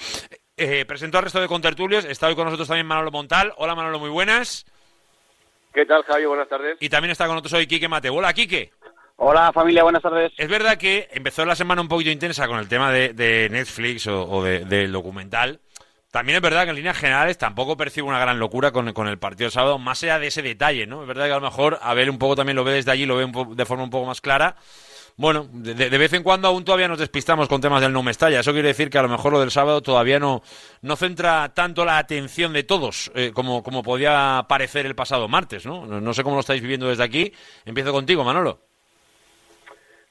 Eh, 0.58 0.84
presento 0.84 1.16
al 1.16 1.24
resto 1.24 1.40
de 1.40 1.46
contertulios. 1.46 2.04
Está 2.04 2.26
hoy 2.26 2.34
con 2.34 2.44
nosotros 2.44 2.68
también 2.68 2.86
Manolo 2.86 3.12
Montal. 3.12 3.52
Hola, 3.56 3.74
Manolo, 3.76 3.98
muy 4.00 4.10
buenas. 4.10 4.66
¿Qué 5.72 5.86
tal, 5.86 6.02
Javi? 6.04 6.24
Buenas 6.24 6.48
tardes. 6.48 6.76
Y 6.80 6.88
también 6.88 7.12
está 7.12 7.26
con 7.26 7.34
nosotros 7.36 7.54
hoy 7.54 7.66
Quique 7.66 7.88
Mateo. 7.88 8.14
Hola, 8.14 8.32
Quique. 8.32 8.72
Hola, 9.16 9.52
familia, 9.52 9.82
buenas 9.82 10.02
tardes. 10.02 10.32
Es 10.36 10.48
verdad 10.48 10.76
que 10.78 11.08
empezó 11.12 11.44
la 11.44 11.56
semana 11.56 11.80
un 11.82 11.88
poquito 11.88 12.10
intensa 12.10 12.46
con 12.46 12.58
el 12.58 12.68
tema 12.68 12.92
de, 12.92 13.12
de 13.12 13.48
Netflix 13.50 14.06
o, 14.06 14.22
o 14.28 14.44
de- 14.44 14.64
del 14.64 14.92
documental. 14.92 15.60
También 16.10 16.36
es 16.36 16.42
verdad 16.42 16.64
que 16.64 16.70
en 16.70 16.76
líneas 16.76 16.96
generales 16.96 17.36
tampoco 17.36 17.76
percibo 17.76 18.08
una 18.08 18.18
gran 18.20 18.38
locura 18.38 18.70
con, 18.70 18.92
con 18.92 19.08
el 19.08 19.18
partido 19.18 19.48
de 19.48 19.52
sábado, 19.52 19.78
más 19.78 20.02
allá 20.02 20.18
de 20.18 20.28
ese 20.28 20.40
detalle, 20.40 20.86
¿no? 20.86 21.02
Es 21.02 21.08
verdad 21.08 21.26
que 21.26 21.32
a 21.32 21.36
lo 21.36 21.42
mejor 21.42 21.78
Abel 21.82 22.08
un 22.10 22.18
poco 22.18 22.36
también 22.36 22.56
lo 22.56 22.64
ve 22.64 22.72
desde 22.72 22.90
allí, 22.92 23.04
lo 23.06 23.16
ve 23.16 23.24
un 23.24 23.32
po- 23.32 23.54
de 23.54 23.66
forma 23.66 23.84
un 23.84 23.90
poco 23.90 24.06
más 24.06 24.20
clara. 24.20 24.56
Bueno, 25.18 25.48
de, 25.52 25.74
de- 25.74 25.98
vez 25.98 26.12
en 26.12 26.22
cuando 26.22 26.46
aún 26.46 26.64
todavía 26.64 26.86
nos 26.86 27.00
despistamos 27.00 27.48
con 27.48 27.60
temas 27.60 27.82
del 27.82 27.92
no 27.92 28.04
Mestalla. 28.04 28.38
Eso 28.38 28.52
quiere 28.52 28.68
decir 28.68 28.88
que 28.88 28.98
a 28.98 29.02
lo 29.02 29.08
mejor 29.08 29.32
lo 29.32 29.40
del 29.40 29.50
sábado 29.50 29.82
todavía 29.82 30.20
no, 30.20 30.42
no 30.82 30.94
centra 30.94 31.52
tanto 31.52 31.84
la 31.84 31.98
atención 31.98 32.52
de 32.52 32.62
todos 32.62 33.10
eh, 33.16 33.32
como, 33.34 33.64
como 33.64 33.82
podía 33.82 34.46
parecer 34.48 34.86
el 34.86 34.94
pasado 34.94 35.26
martes, 35.26 35.66
¿no? 35.66 35.84
¿no? 35.86 36.14
Sé 36.14 36.22
cómo 36.22 36.36
lo 36.36 36.40
estáis 36.40 36.62
viviendo 36.62 36.88
desde 36.88 37.02
aquí. 37.02 37.32
Empiezo 37.66 37.90
contigo, 37.92 38.22
Manolo. 38.22 38.60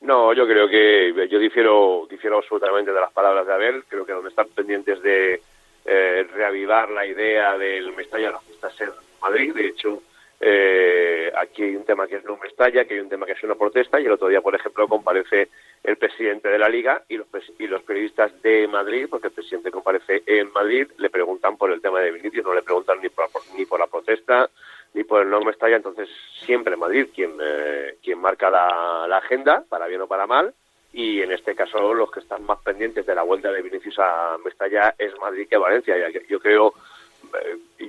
No, 0.02 0.34
yo 0.34 0.46
creo 0.46 0.68
que 0.68 1.28
yo 1.32 1.40
difiero, 1.40 2.06
difiero 2.10 2.38
absolutamente 2.40 2.92
de 2.92 3.00
las 3.00 3.12
palabras 3.14 3.48
de 3.48 3.54
Abel. 3.54 3.84
Creo 3.88 4.06
que 4.06 4.12
donde 4.12 4.30
están 4.30 4.48
pendientes 4.54 5.02
de 5.02 5.42
eh, 5.86 6.28
reavivar 6.36 6.90
la 6.90 7.06
idea 7.06 7.58
del 7.58 7.96
Mestalla 7.96 8.32
la 8.32 8.40
fiesta 8.42 8.68
es 8.68 8.82
en 8.82 8.90
Madrid. 9.22 9.56
De 9.56 9.68
hecho, 9.68 10.04
eh, 10.40 11.32
aquí 11.36 11.64
hay 11.64 11.76
un 11.76 11.86
tema 11.86 12.08
que 12.08 12.18
es 12.18 12.24
no 12.26 12.38
Mestalla, 12.38 12.86
que 12.86 12.94
hay 12.94 13.00
un 13.00 13.10
tema 13.10 13.26
que 13.26 13.32
es 13.32 13.44
una 13.44 13.56
protesta 13.56 14.00
y 14.00 14.06
el 14.06 14.12
otro 14.12 14.28
día, 14.28 14.42
por 14.42 14.56
ejemplo, 14.56 14.88
comparece 14.88 15.50
el 15.84 15.98
presidente 15.98 16.50
de 16.50 16.60
la 16.60 16.70
Liga 16.70 17.04
y 17.08 17.18
los, 17.18 17.28
y 17.58 17.68
los 17.68 17.82
periodistas 17.84 18.42
de 18.42 18.68
Madrid, 18.68 19.08
porque 19.10 19.28
el 19.28 19.34
presidente 19.34 19.72
comparece 19.72 20.24
en 20.26 20.52
Madrid, 20.52 20.88
le 20.98 21.10
preguntan 21.10 21.58
por 21.58 21.72
el 21.72 21.82
tema 21.82 22.00
de 22.02 22.12
Vinicius, 22.12 22.46
no 22.46 22.54
le 22.54 22.62
preguntan 22.62 23.00
ni 23.02 23.10
por, 23.10 23.30
ni 23.58 23.66
por 23.66 23.80
la 23.80 23.88
protesta 23.88 24.50
ni 24.94 25.04
por 25.04 25.22
el 25.22 25.30
no 25.30 25.42
Mestalla, 25.42 25.76
entonces 25.76 26.10
siempre 26.46 26.76
Madrid 26.76 27.08
quien, 27.14 27.34
eh, 27.42 27.98
quien 28.04 28.20
marca 28.20 28.50
la, 28.50 29.06
la 29.08 29.18
agenda, 29.18 29.64
para 29.70 29.86
bien 29.88 30.02
o 30.02 30.08
para 30.08 30.26
mal, 30.26 30.54
y 30.94 31.22
en 31.22 31.32
este 31.32 31.54
caso 31.54 31.94
los 31.94 32.10
que 32.10 32.22
están 32.22 32.44
más 32.44 32.60
pendientes 32.64 33.06
de 33.06 33.14
la 33.14 33.22
vuelta 33.24 33.52
de 33.52 33.62
Vinicius 33.62 34.00
a 34.00 34.38
Mestalla 34.44 34.96
es 34.98 35.14
Madrid 35.20 35.48
que 35.48 35.58
Valencia. 35.58 35.96
Yo 36.28 36.40
creo, 36.40 36.74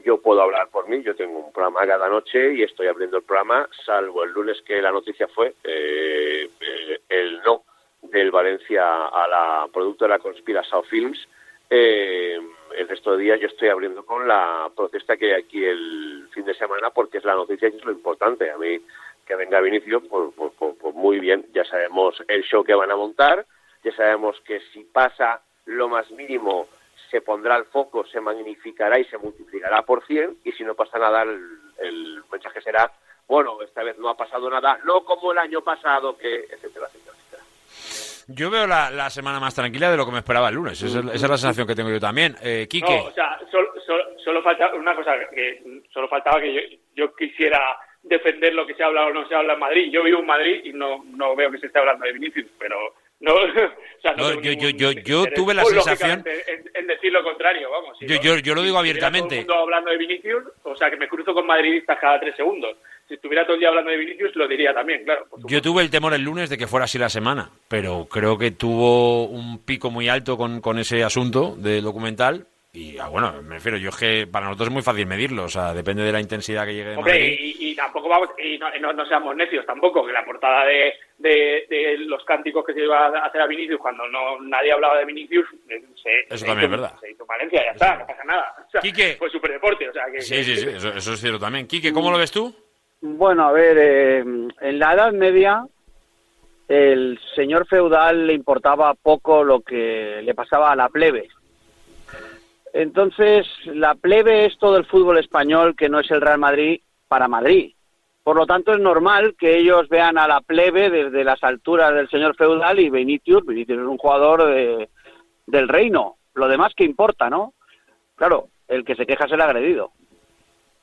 yo 0.05 0.21
puedo 0.21 0.43
hablar 0.43 0.69
por 0.69 0.89
mí, 0.89 1.03
yo 1.03 1.15
tengo 1.15 1.39
un 1.39 1.53
programa 1.53 1.87
cada 1.87 2.09
noche 2.09 2.55
y 2.55 2.63
estoy 2.63 2.87
abriendo 2.87 3.19
el 3.19 3.23
programa, 3.23 3.69
salvo 3.85 4.25
el 4.25 4.33
lunes 4.33 4.61
que 4.63 4.81
la 4.81 4.91
noticia 4.91 5.29
fue 5.29 5.55
eh, 5.65 6.51
eh, 6.61 7.01
el 7.09 7.41
no 7.43 7.65
del 8.03 8.31
Valencia 8.31 9.07
a 9.07 9.29
la 9.29 9.69
productora 9.73 10.19
Conspirasao 10.19 10.83
Films. 10.85 11.29
Eh, 11.71 12.39
el 12.77 12.89
resto 12.89 13.17
de 13.17 13.25
días 13.25 13.41
yo 13.41 13.49
estoy 13.49 13.69
abriendo 13.69 14.05
con 14.07 14.27
la 14.27 14.71
protesta 14.75 15.17
que 15.17 15.35
hay 15.35 15.43
aquí 15.43 15.65
el 15.65 16.29
fin 16.33 16.45
de 16.45 16.55
semana 16.55 16.91
porque 16.91 17.19
es 17.19 17.25
la 17.25 17.35
noticia 17.35 17.71
que 17.71 17.77
es 17.77 17.85
lo 17.85 17.93
importante. 17.93 18.51
A 18.51 18.57
mí 18.57 18.81
que 19.27 19.37
venga 19.37 19.61
Vinicius, 19.61 20.03
pues, 20.09 20.31
pues, 20.35 20.53
pues, 20.59 20.75
pues 20.81 20.95
muy 20.95 21.21
bien, 21.21 21.45
ya 21.53 21.63
sabemos 21.67 22.23
el 22.29 22.43
show 22.45 22.65
que 22.65 22.75
van 22.75 22.91
a 22.91 22.97
montar, 22.97 23.45
ya 23.85 23.95
sabemos 23.95 24.41
que 24.41 24.61
si 24.73 24.85
pasa 24.85 25.43
lo 25.67 25.89
más 25.91 26.11
mínimo 26.11 26.67
se 27.11 27.21
pondrá 27.21 27.57
el 27.57 27.65
foco, 27.67 28.07
se 28.07 28.21
magnificará 28.21 28.99
y 28.99 29.05
se 29.05 29.19
multiplicará 29.19 29.83
por 29.83 30.05
100 30.07 30.39
y 30.45 30.53
si 30.53 30.65
no 30.65 30.75
pasa 30.75 30.99
nada 30.99 31.23
el, 31.23 31.41
el 31.79 32.23
mensaje 32.31 32.61
será, 32.61 32.91
bueno, 33.27 33.61
esta 33.63 33.83
vez 33.83 33.99
no 33.99 34.09
ha 34.09 34.17
pasado 34.17 34.49
nada, 34.51 34.79
no 34.85 35.05
como 35.05 35.33
el 35.33 35.39
año 35.39 35.63
pasado, 35.63 36.17
que 36.17 36.35
etcétera, 36.51 36.87
etcétera. 36.87 37.17
etcétera. 37.17 37.43
Yo 38.29 38.51
veo 38.51 38.67
la, 38.67 38.91
la 38.91 39.09
semana 39.11 39.41
más 39.41 39.55
tranquila 39.55 39.91
de 39.91 39.97
lo 39.97 40.05
que 40.05 40.13
me 40.13 40.19
esperaba 40.19 40.49
el 40.51 40.55
lunes. 40.57 40.81
Esa, 40.83 40.99
es- 40.99 41.05
esa 41.07 41.15
es 41.15 41.23
la 41.31 41.39
sensación 41.39 41.67
que 41.67 41.75
tengo 41.75 41.89
yo 41.91 41.99
también. 42.01 42.37
Eh, 42.43 42.67
Quique. 42.69 42.95
No, 42.95 43.05
o 43.05 43.13
sea, 43.13 43.39
solo, 43.51 43.69
solo, 43.87 44.05
solo 44.23 44.43
falta 44.43 44.75
una 44.75 44.95
cosa, 44.95 45.13
que 45.35 45.63
solo 45.93 46.09
faltaba 46.09 46.41
que 46.41 46.53
yo, 46.53 46.61
yo 46.95 47.15
quisiera 47.17 47.59
defender 48.03 48.55
lo 48.55 48.67
que 48.67 48.75
se 48.75 48.85
habla 48.85 49.07
o 49.07 49.13
no 49.13 49.27
se 49.29 49.35
habla 49.35 49.55
en 49.55 49.59
Madrid. 49.61 49.91
Yo 49.91 50.03
vivo 50.03 50.19
en 50.21 50.27
Madrid 50.27 50.61
y 50.65 50.73
no, 50.75 51.03
no 51.05 51.35
veo 51.37 51.51
que 51.51 51.59
se 51.59 51.67
esté 51.69 51.79
hablando 51.79 52.05
de 52.05 52.13
Vinicius, 52.13 52.47
pero 52.59 52.77
no, 53.21 53.35
o 53.35 54.01
sea, 54.03 54.13
no 54.15 54.35
No, 54.35 54.41
yo- 54.41 54.53
yo- 54.53 54.71
yo- 54.71 54.93
yo 54.93 55.25
tuve 55.35 55.55
la 55.55 55.65
sensación- 55.65 56.25
En, 56.27 56.71
en 56.75 56.87
decir 56.87 57.13
lo 57.13 57.23
contrario, 57.25 57.71
vamos. 57.71 57.99
si 57.99 58.07
Yo- 58.07 58.21
yo- 58.21 58.39
yo 58.39 58.55
lo 58.55 58.63
digo 58.63 58.77
si 58.77 58.81
abiertamente. 58.81 59.29
Todo 59.29 59.41
el 59.41 59.47
mundo 59.47 59.55
hablando 59.63 59.91
de 59.91 59.97
Vinicius, 59.99 60.45
o 60.63 60.77
sea, 60.77 60.91
que 60.91 60.97
me 60.97 61.09
cruzo 61.09 61.35
con 61.35 61.47
madridistas 61.47 61.99
cada 62.01 62.21
tres 62.21 62.37
segundos. 62.37 62.77
Si 63.09 63.15
estuviera 63.15 63.45
todo 63.45 63.55
el 63.55 63.61
día 63.61 63.71
hablando 63.71 63.91
de 63.91 63.97
Vinicius, 63.97 64.37
lo 64.37 64.47
diría 64.47 64.75
también, 64.75 65.03
claro. 65.03 65.27
Yo 65.47 65.63
tuve 65.63 65.83
el 65.83 65.91
temor 65.91 66.13
el 66.13 66.23
lunes 66.23 66.51
de 66.51 66.59
que 66.59 66.67
fuera 66.67 66.85
así 66.85 66.99
la 66.99 67.09
semana, 67.09 67.51
pero 67.67 68.07
creo 68.07 68.37
que 68.37 68.51
tuvo 68.51 69.25
un 69.25 69.65
pico 69.65 69.91
muy 69.91 70.09
alto 70.11 70.37
con, 70.37 70.61
con 70.61 70.79
ese 70.79 71.03
asunto 71.03 71.57
del 71.57 71.83
documental. 71.83 72.47
Y 72.71 72.99
ah, 72.99 73.09
bueno, 73.09 73.33
me 73.43 73.55
refiero, 73.55 73.79
yo 73.79 73.89
es 73.89 73.97
que 73.97 74.27
para 74.31 74.45
nosotros 74.45 74.69
es 74.69 74.75
muy 74.75 74.83
fácil 74.83 75.07
medirlo, 75.07 75.45
o 75.45 75.49
sea, 75.49 75.73
depende 75.73 76.03
de 76.03 76.13
la 76.13 76.21
intensidad 76.21 76.67
que 76.67 76.75
llegue 76.75 76.91
de 76.91 76.97
Hombre, 76.97 77.13
Madrid. 77.15 77.37
y, 77.41 77.71
y 77.71 77.75
tampoco 77.75 78.09
vamos, 78.11 78.29
y 78.39 78.59
no, 78.59 78.69
no- 78.79 78.93
no 78.93 79.07
seamos 79.07 79.35
necios 79.35 79.65
tampoco, 79.65 80.07
que 80.07 80.13
la 80.13 80.23
portada 80.25 80.67
de, 80.67 80.93
de, 81.17 81.67
de 81.69 81.97
los 82.01 82.23
cánticos 82.27 82.65
que 82.67 82.75
se 82.75 82.85
iba 82.85 83.07
a 83.07 83.27
hacer 83.27 83.41
a 83.41 83.47
Vinicius 83.47 83.81
cuando 83.81 84.07
no 84.09 84.39
nadie 84.43 84.71
hablaba 84.73 84.99
de 84.99 85.07
Vinicius, 85.07 85.47
eh, 85.71 85.83
se, 86.03 86.11
Eso 86.29 86.39
se 86.39 86.47
también 86.47 86.71
hizo, 86.71 86.75
es 86.77 86.81
verdad. 86.83 87.01
Se 87.01 87.11
hizo 87.11 87.23
en 87.23 87.27
Valencia, 87.27 87.65
ya 87.65 87.71
está, 87.73 87.97
no 87.99 88.07
pasa 88.07 88.25
nada. 88.25 88.55
O 88.67 88.71
sea, 88.71 88.81
Quique. 88.83 89.17
Fue 89.19 89.31
superdeporte, 89.31 89.89
o 89.89 89.93
sea 89.95 90.05
que... 90.13 90.21
Sí, 90.21 90.45
sí, 90.45 90.57
sí, 90.59 90.69
eso, 90.69 90.93
eso 90.93 91.13
es 91.15 91.21
cierto 91.21 91.39
también. 91.41 91.67
Quique, 91.67 91.91
¿cómo 91.93 92.11
lo 92.11 92.19
ves 92.19 92.31
tú? 92.31 92.55
Bueno, 93.01 93.49
a 93.49 93.53
ver, 93.53 93.79
eh, 93.81 94.19
en 94.19 94.79
la 94.79 94.93
Edad 94.93 95.13
Media 95.13 95.65
el 96.69 97.19
señor 97.35 97.67
feudal 97.67 98.27
le 98.27 98.35
importaba 98.35 98.93
poco 98.95 99.43
lo 99.43 99.61
que 99.63 100.21
le 100.23 100.35
pasaba 100.35 100.71
a 100.71 100.77
la 100.77 100.89
plebe. 100.91 101.29
Entonces, 102.73 103.47
la 103.67 103.95
plebe 103.95 104.47
es 104.47 104.59
todo 104.59 104.77
el 104.77 104.85
fútbol 104.87 105.19
español 105.19 105.75
que 105.75 105.89
no 105.89 106.01
es 106.01 106.11
el 106.11 106.21
Real 106.21 106.39
Madrid 106.39 106.81
para 107.09 107.29
Madrid. 107.29 107.73
Por 108.23 108.37
lo 108.37 108.47
tanto, 108.47 108.73
es 108.73 108.79
normal 108.79 109.37
que 109.39 109.57
ellos 109.57 109.89
vean 109.89 110.19
a 110.19 110.29
la 110.29 110.43
plebe 110.43 110.91
desde 110.91 111.25
las 111.25 111.43
alturas 111.43 111.95
del 111.95 112.11
señor 112.11 112.37
feudal 112.37 112.79
y 112.79 112.91
Vinicius, 112.91 113.47
Vinicius 113.47 113.79
es 113.79 113.87
un 113.87 113.97
jugador 113.97 114.45
de- 114.47 114.89
del 115.47 115.69
reino. 115.69 116.17
Lo 116.35 116.47
demás 116.47 116.75
que 116.75 116.85
importa, 116.85 117.31
¿no? 117.31 117.55
Claro, 118.17 118.49
el 118.69 118.85
que 118.85 118.97
se 118.97 119.07
queja 119.07 119.25
es 119.25 119.33
el 119.33 119.41
agredido, 119.41 119.93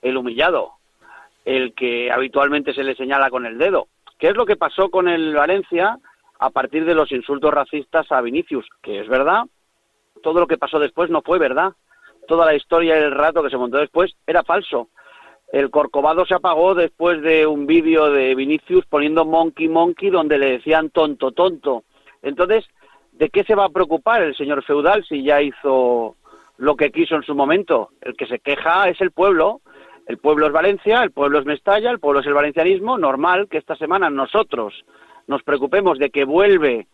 el 0.01 0.17
humillado, 0.17 0.71
el 1.45 1.73
que 1.75 2.11
habitualmente 2.11 2.73
se 2.73 2.83
le 2.83 2.95
señala 2.95 3.29
con 3.29 3.45
el 3.45 3.59
dedo. 3.59 3.87
¿Qué 4.17 4.29
es 4.29 4.35
lo 4.35 4.45
que 4.45 4.55
pasó 4.55 4.89
con 4.89 5.07
el 5.07 5.35
Valencia 5.35 5.99
a 6.39 6.49
partir 6.49 6.83
de 6.85 6.95
los 6.95 7.11
insultos 7.11 7.53
racistas 7.53 8.11
a 8.11 8.21
Vinicius? 8.21 8.65
Que 8.81 9.01
es 9.01 9.07
verdad, 9.07 9.43
todo 10.25 10.39
lo 10.39 10.47
que 10.47 10.57
pasó 10.57 10.79
después 10.79 11.11
no 11.11 11.21
fue 11.21 11.37
verdad. 11.37 11.73
Toda 12.27 12.47
la 12.47 12.55
historia 12.55 12.99
y 12.99 13.03
el 13.03 13.11
rato 13.11 13.43
que 13.43 13.51
se 13.51 13.57
montó 13.57 13.77
después 13.77 14.11
era 14.25 14.43
falso. 14.43 14.89
El 15.53 15.69
Corcovado 15.69 16.25
se 16.25 16.33
apagó 16.33 16.73
después 16.73 17.21
de 17.21 17.45
un 17.45 17.67
vídeo 17.67 18.09
de 18.09 18.33
Vinicius 18.33 18.87
poniendo 18.87 19.23
monkey 19.23 19.69
monkey 19.69 20.09
donde 20.09 20.39
le 20.39 20.53
decían 20.53 20.89
tonto 20.89 21.31
tonto. 21.31 21.83
Entonces, 22.23 22.65
¿de 23.11 23.29
qué 23.29 23.43
se 23.43 23.53
va 23.53 23.65
a 23.65 23.69
preocupar 23.69 24.23
el 24.23 24.35
señor 24.35 24.63
feudal 24.63 25.05
si 25.07 25.23
ya 25.23 25.43
hizo 25.43 26.15
lo 26.57 26.75
que 26.75 26.91
quiso 26.91 27.13
en 27.13 27.21
su 27.21 27.35
momento? 27.35 27.91
El 28.01 28.15
que 28.15 28.25
se 28.25 28.39
queja 28.39 28.89
es 28.89 28.99
el 29.01 29.11
pueblo. 29.11 29.61
El 30.07 30.17
pueblo 30.17 30.47
es 30.47 30.53
Valencia, 30.53 31.03
el 31.03 31.11
pueblo 31.11 31.37
es 31.37 31.45
Mestalla, 31.45 31.91
el 31.91 31.99
pueblo 31.99 32.21
es 32.21 32.25
el 32.25 32.33
valencianismo. 32.33 32.97
Normal 32.97 33.47
que 33.47 33.59
esta 33.59 33.75
semana 33.75 34.09
nosotros 34.09 34.73
nos 35.27 35.43
preocupemos 35.43 35.99
de 35.99 36.09
que 36.09 36.25
vuelve 36.25 36.87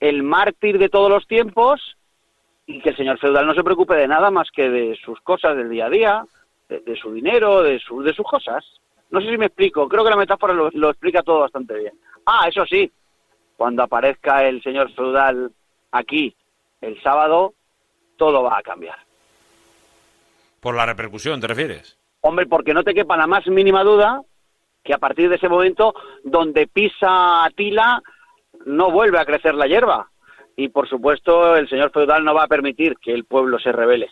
el 0.00 0.22
mártir 0.22 0.78
de 0.78 0.88
todos 0.88 1.10
los 1.10 1.26
tiempos 1.26 1.98
y 2.68 2.80
que 2.80 2.90
el 2.90 2.96
señor 2.96 3.18
feudal 3.18 3.46
no 3.46 3.54
se 3.54 3.64
preocupe 3.64 3.94
de 3.94 4.06
nada 4.06 4.30
más 4.30 4.50
que 4.50 4.68
de 4.68 4.94
sus 5.02 5.18
cosas 5.22 5.56
del 5.56 5.70
día 5.70 5.86
a 5.86 5.90
día, 5.90 6.24
de, 6.68 6.80
de 6.80 6.96
su 6.96 7.10
dinero, 7.12 7.62
de, 7.62 7.78
su, 7.78 8.02
de 8.02 8.12
sus 8.12 8.26
cosas. 8.26 8.62
No 9.10 9.22
sé 9.22 9.30
si 9.30 9.38
me 9.38 9.46
explico, 9.46 9.88
creo 9.88 10.04
que 10.04 10.10
la 10.10 10.16
metáfora 10.16 10.52
lo, 10.52 10.68
lo 10.72 10.90
explica 10.90 11.22
todo 11.22 11.40
bastante 11.40 11.74
bien. 11.78 11.94
Ah, 12.26 12.46
eso 12.46 12.66
sí, 12.66 12.92
cuando 13.56 13.82
aparezca 13.82 14.46
el 14.46 14.62
señor 14.62 14.92
feudal 14.92 15.50
aquí 15.92 16.36
el 16.82 17.02
sábado, 17.02 17.54
todo 18.18 18.42
va 18.42 18.58
a 18.58 18.62
cambiar. 18.62 18.98
Por 20.60 20.74
la 20.74 20.84
repercusión, 20.84 21.40
¿te 21.40 21.46
refieres? 21.46 21.96
Hombre, 22.20 22.44
porque 22.44 22.74
no 22.74 22.84
te 22.84 22.92
quepa 22.92 23.16
la 23.16 23.26
más 23.26 23.46
mínima 23.46 23.82
duda 23.82 24.20
que 24.84 24.92
a 24.92 24.98
partir 24.98 25.30
de 25.30 25.36
ese 25.36 25.48
momento, 25.48 25.94
donde 26.22 26.66
pisa 26.66 27.46
Atila, 27.46 28.02
no 28.66 28.90
vuelve 28.90 29.18
a 29.18 29.24
crecer 29.24 29.54
la 29.54 29.66
hierba. 29.66 30.10
Y 30.58 30.70
por 30.70 30.88
supuesto, 30.88 31.54
el 31.54 31.68
señor 31.68 31.92
feudal 31.92 32.24
no 32.24 32.34
va 32.34 32.42
a 32.42 32.48
permitir 32.48 32.96
que 33.00 33.12
el 33.14 33.24
pueblo 33.24 33.60
se 33.60 33.70
revele, 33.70 34.10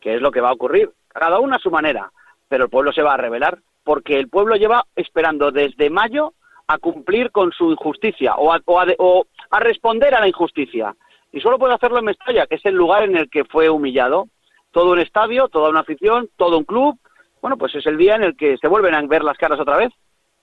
que 0.00 0.14
es 0.14 0.22
lo 0.22 0.30
que 0.30 0.40
va 0.40 0.48
a 0.48 0.54
ocurrir. 0.54 0.90
Cada 1.08 1.38
uno 1.38 1.54
a 1.54 1.58
su 1.58 1.70
manera, 1.70 2.10
pero 2.48 2.64
el 2.64 2.70
pueblo 2.70 2.94
se 2.94 3.02
va 3.02 3.12
a 3.12 3.18
revelar, 3.18 3.58
porque 3.84 4.18
el 4.18 4.30
pueblo 4.30 4.56
lleva 4.56 4.86
esperando 4.96 5.50
desde 5.50 5.90
mayo 5.90 6.32
a 6.66 6.78
cumplir 6.78 7.30
con 7.30 7.52
su 7.52 7.72
injusticia 7.72 8.36
o 8.36 8.54
a, 8.54 8.60
o 8.64 8.80
a 8.80 8.86
o 8.96 9.26
a 9.50 9.60
responder 9.60 10.14
a 10.14 10.20
la 10.20 10.28
injusticia. 10.28 10.96
Y 11.30 11.42
solo 11.42 11.58
puede 11.58 11.74
hacerlo 11.74 11.98
en 11.98 12.06
Mestalla, 12.06 12.46
que 12.46 12.54
es 12.54 12.64
el 12.64 12.74
lugar 12.74 13.02
en 13.02 13.14
el 13.18 13.28
que 13.28 13.44
fue 13.44 13.68
humillado. 13.68 14.28
Todo 14.70 14.92
un 14.92 14.98
estadio, 14.98 15.48
toda 15.48 15.68
una 15.68 15.80
afición, 15.80 16.30
todo 16.38 16.56
un 16.56 16.64
club. 16.64 16.98
Bueno, 17.42 17.58
pues 17.58 17.74
es 17.74 17.84
el 17.84 17.98
día 17.98 18.14
en 18.14 18.22
el 18.22 18.34
que 18.34 18.56
se 18.56 18.66
vuelven 18.66 18.94
a 18.94 19.02
ver 19.02 19.22
las 19.24 19.36
caras 19.36 19.60
otra 19.60 19.76
vez. 19.76 19.90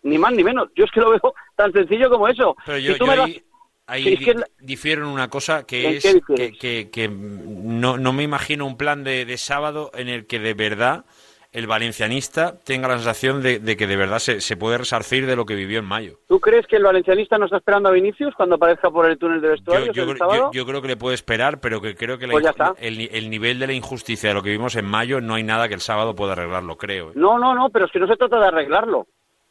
Ni 0.04 0.20
más 0.20 0.32
ni 0.32 0.44
menos. 0.44 0.70
Yo 0.76 0.86
es 0.86 0.92
que 0.92 1.00
lo 1.00 1.10
veo 1.10 1.34
tan 1.56 1.72
sencillo 1.74 2.08
como 2.12 2.28
eso. 2.28 2.56
Pero 2.68 2.78
yo, 2.78 2.94
Si 2.94 3.00
tú 3.00 3.06
yo 3.06 3.12
me 3.12 3.18
das- 3.18 3.42
ahí, 3.90 4.04
Sí, 4.04 4.14
es 4.14 4.20
que 4.20 4.34
di- 4.34 4.40
la- 4.40 4.48
difiero 4.60 5.04
en 5.04 5.10
una 5.10 5.30
cosa 5.30 5.66
que 5.66 5.88
¿En 5.88 5.96
es 5.96 6.04
que, 6.04 6.14
difieres? 6.14 6.58
que- 6.60 6.90
que 6.90 7.08
no, 7.10 7.98
no 7.98 8.14
me 8.14 8.24
imagino 8.24 8.66
un 8.66 8.78
plan 8.78 9.04
de, 9.04 9.26
de 9.26 9.38
sábado 9.38 9.92
en 9.94 10.08
el 10.10 10.26
que 10.28 10.40
de 10.40 10.54
verdad 10.54 11.06
el 11.52 11.66
valencianista 11.66 12.60
tenga 12.64 12.88
la 12.88 12.98
sensación 12.98 13.42
de, 13.42 13.58
de 13.58 13.76
que 13.76 13.88
de 13.88 13.96
verdad 13.96 14.20
se, 14.20 14.40
se 14.40 14.56
puede 14.56 14.78
resarcir 14.78 15.26
de 15.26 15.36
lo 15.36 15.48
que 15.48 15.56
vivió 15.56 15.80
en 15.80 15.86
mayo. 15.86 16.20
¿Tú 16.28 16.40
crees 16.40 16.68
que 16.68 16.76
el 16.76 16.84
valencianista 16.84 17.40
no 17.40 17.46
está 17.46 17.58
esperando 17.58 17.90
a 17.90 17.92
Vinicius 17.92 18.36
cuando 18.36 18.56
aparezca 18.56 18.92
por 18.92 19.08
el 19.10 19.18
túnel 19.18 19.42
de 19.42 19.48
vestuarios 19.50 19.96
yo 19.96 20.04
el 20.04 20.10
creo- 20.10 20.18
sábado? 20.20 20.52
yo- 20.54 20.60
yo 20.60 20.66
creo 20.68 20.82
que 20.84 20.90
le 20.90 20.96
puede 20.98 21.16
esperar, 21.16 21.60
pero 21.60 21.82
que 21.82 21.96
creo 21.96 22.20
que 22.20 22.28
la 22.28 22.34
Pues 22.34 22.46
el, 22.78 23.00
el 23.12 23.30
nivel 23.32 23.58
de 23.58 23.66
la 23.66 23.74
injusticia 23.74 24.30
de 24.30 24.36
lo 24.36 24.44
que 24.44 24.52
vimos 24.52 24.76
en 24.76 24.86
mayo 24.86 25.22
no 25.22 25.34
hay 25.34 25.44
nada 25.44 25.68
que 25.68 25.74
el 25.74 25.82
sábado 25.82 26.16
pueda 26.16 26.34
arreglarlo, 26.34 26.78
creo. 26.78 27.10
¿eh? 27.10 27.14
No, 27.16 27.40
no, 27.40 27.56
no, 27.56 27.72
pero 27.72 27.86
es 27.88 27.92
que 27.92 28.00
no 28.00 28.06
se 28.08 28.16
trata 28.16 28.40
de 28.40 28.46
arreglarlo. 28.48 29.08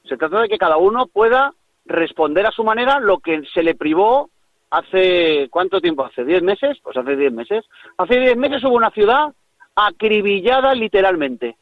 Se 0.09 0.17
trata 0.17 0.41
de 0.43 0.49
que 0.49 0.57
cada 0.57 0.77
uno 0.77 1.09
pueda 1.09 1.53
responder 1.89 2.47
a 2.47 2.53
su 2.53 2.63
manera 2.63 3.01
lo 3.01 3.19
que 3.19 3.43
se 3.53 3.63
le 3.63 3.75
privó 3.75 4.31
hace... 4.71 5.49
¿Cuánto 5.51 5.81
tiempo 5.81 6.05
hace? 6.05 6.25
¿Diez 6.25 6.43
meses? 6.43 6.79
Pues 6.83 6.97
hace 6.97 7.17
diez 7.17 7.33
meses. 7.33 7.65
Hace 7.97 8.21
diez 8.21 8.37
meses 8.37 8.63
hubo 8.65 8.77
una 8.77 8.91
ciudad 8.91 9.35
acribillada 9.75 10.75
literalmente. 10.75 11.57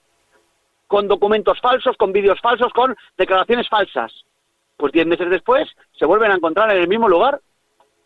Con 0.87 1.09
documentos 1.09 1.61
falsos, 1.61 1.97
con 1.97 2.13
vídeos 2.13 2.41
falsos, 2.41 2.73
con 2.73 2.95
declaraciones 3.17 3.69
falsas. 3.69 4.13
Pues 4.77 4.93
diez 4.93 5.07
meses 5.07 5.31
después 5.31 5.69
se 5.99 6.05
vuelven 6.05 6.31
a 6.31 6.35
encontrar 6.35 6.71
en 6.71 6.79
el 6.79 6.89
mismo 6.89 7.09
lugar 7.09 7.41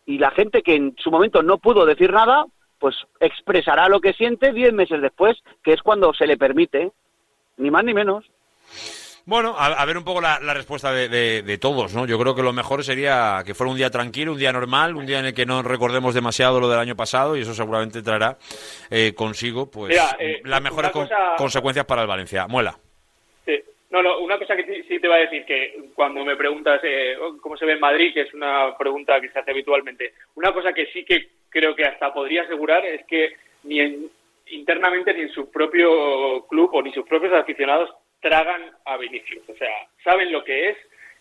y 0.05 0.17
la 0.17 0.31
gente 0.31 0.61
que 0.61 0.75
en 0.75 0.95
su 0.97 1.11
momento 1.11 1.43
no 1.43 1.57
pudo 1.57 1.85
decir 1.85 2.11
nada, 2.11 2.45
pues 2.79 2.95
expresará 3.19 3.87
lo 3.89 3.99
que 3.99 4.13
siente 4.13 4.51
diez 4.51 4.73
meses 4.73 5.01
después, 5.01 5.37
que 5.63 5.73
es 5.73 5.81
cuando 5.81 6.13
se 6.13 6.25
le 6.25 6.37
permite, 6.37 6.91
ni 7.57 7.69
más 7.69 7.83
ni 7.83 7.93
menos. 7.93 8.25
Bueno, 9.25 9.55
a, 9.57 9.67
a 9.67 9.85
ver 9.85 9.97
un 9.97 10.03
poco 10.03 10.19
la, 10.19 10.39
la 10.39 10.53
respuesta 10.53 10.91
de, 10.91 11.07
de- 11.07 11.41
de 11.43 11.57
todos, 11.57 11.93
¿no? 11.93 12.05
Yo 12.07 12.17
creo 12.19 12.33
que 12.35 12.41
lo 12.41 12.53
mejor 12.53 12.83
sería 12.83 13.43
que 13.45 13.53
fuera 13.53 13.71
un 13.71 13.77
día 13.77 13.89
tranquilo, 13.91 14.31
un 14.33 14.37
día 14.39 14.51
normal, 14.51 14.95
un 14.95 15.05
día 15.05 15.19
en 15.19 15.25
el 15.25 15.33
que 15.33 15.45
no 15.45 15.61
recordemos 15.61 16.13
demasiado 16.15 16.59
lo 16.59 16.67
del 16.67 16.79
año 16.79 16.95
pasado 16.95 17.37
y 17.37 17.41
eso 17.41 17.53
seguramente 17.53 18.01
traerá 18.01 18.37
eh, 18.89 19.13
consigo 19.15 19.69
pues 19.69 19.89
Mira, 19.89 20.15
eh, 20.19 20.41
las 20.43 20.61
mejores 20.61 20.91
con- 20.91 21.07
consecuencias 21.37 21.85
para 21.85 22.01
el 22.01 22.07
Valencia. 22.07 22.47
Muela. 22.47 22.75
Sí. 23.45 23.59
No, 23.91 24.01
no, 24.01 24.19
una 24.19 24.39
cosa 24.39 24.55
que 24.55 24.83
sí- 24.87 24.99
te 24.99 25.07
va 25.07 25.15
a 25.15 25.19
decir 25.19 25.45
que 25.45 25.89
cuando 25.93 26.25
me 26.25 26.35
preguntas 26.35 26.79
eh, 26.83 27.15
cómo 27.41 27.55
se 27.57 27.65
ve 27.65 27.73
en 27.73 27.79
Madrid, 27.79 28.13
que 28.13 28.21
es 28.21 28.33
una 28.33 28.75
pregunta 28.77 29.21
que 29.21 29.29
se 29.29 29.37
hace 29.39 29.51
habitualmente, 29.51 30.13
una 30.35 30.51
cosa 30.51 30.73
que 30.73 30.87
sí 30.87 31.03
que 31.05 31.29
creo 31.49 31.75
que 31.75 31.85
hasta 31.85 32.11
podría 32.13 32.41
asegurar 32.43 32.85
es 32.85 33.05
que 33.05 33.35
ni 33.63 33.79
en, 33.81 34.09
internamente 34.47 35.13
ni 35.13 35.21
en 35.21 35.31
su 35.31 35.51
propio 35.51 36.45
club 36.47 36.69
o 36.73 36.81
ni 36.81 36.91
sus 36.93 37.05
propios 37.07 37.33
aficionados 37.33 37.89
tragan 38.21 38.71
a 38.85 38.97
Vinicius. 38.97 39.47
O 39.49 39.55
sea, 39.55 39.69
saben 40.03 40.31
lo 40.31 40.43
que 40.43 40.69
es 40.69 40.77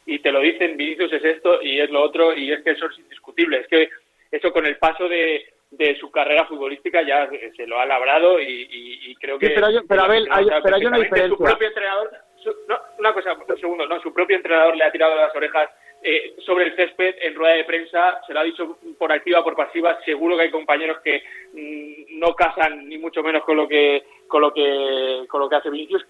y 0.06 0.18
te 0.20 0.32
lo 0.32 0.40
dicen, 0.40 0.76
Vinicius 0.76 1.12
es 1.12 1.24
esto 1.24 1.60
y 1.62 1.80
es 1.80 1.90
lo 1.90 2.02
otro 2.02 2.34
y 2.36 2.52
es 2.52 2.62
que 2.62 2.70
eso 2.70 2.86
es 2.86 2.98
indiscutible. 2.98 3.58
Es 3.60 3.68
que 3.68 3.88
eso 4.30 4.52
con 4.52 4.66
el 4.66 4.76
paso 4.78 5.08
de, 5.08 5.44
de 5.70 5.96
su 5.98 6.10
carrera 6.10 6.46
futbolística 6.46 7.02
ya 7.02 7.28
se 7.56 7.66
lo 7.66 7.78
ha 7.80 7.86
labrado 7.86 8.40
y, 8.40 8.44
y- 8.44 9.10
y 9.10 9.14
creo 9.16 9.38
que... 9.38 9.46
Sí, 9.48 9.52
pero 9.54 9.70
yo- 9.70 9.80
pero, 9.88 10.02
Abel, 10.02 10.26
hay- 10.30 10.46
pero 10.62 10.76
hay 10.76 10.86
una 10.86 10.96
perfectamente. 10.98 10.98
Su 10.98 11.08
diferencia. 11.08 11.36
propio 11.46 11.68
entrenador... 11.68 12.10
su- 12.42 12.56
no, 12.68 12.78
una 12.98 13.12
cosa, 13.12 13.32
un 13.34 13.58
segundo, 13.60 13.86
no, 13.86 14.00
su 14.00 14.12
propio 14.12 14.36
entrenador 14.36 14.76
le 14.76 14.84
ha 14.84 14.92
tirado 14.92 15.14
las 15.16 15.34
orejas 15.34 15.68
eh, 16.02 16.34
sobre 16.46 16.64
el 16.64 16.76
césped 16.76 17.16
en 17.20 17.34
rueda 17.34 17.54
de 17.56 17.64
prensa, 17.64 18.20
se 18.26 18.32
lo 18.32 18.40
ha 18.40 18.44
dicho 18.44 18.78
por 18.98 19.12
activa, 19.12 19.44
por 19.44 19.54
pasiva, 19.54 19.98
seguro 20.04 20.34
que 20.36 20.44
hay 20.44 20.50
compañeros 20.50 20.98
que 21.04 21.22
mm, 21.52 22.18
no 22.18 22.34
casan 22.34 22.88
ni 22.88 22.96
mucho 22.96 23.22
menos 23.22 23.44
con 23.44 23.56
lo 23.58 23.68
que 23.68 24.02
con 24.26 24.40
lo 24.40 24.50
que 24.54 25.24
con 25.28 25.40
lo 25.40 25.48
que 25.50 25.56
hace 25.56 25.68
Vinicius 25.68 26.06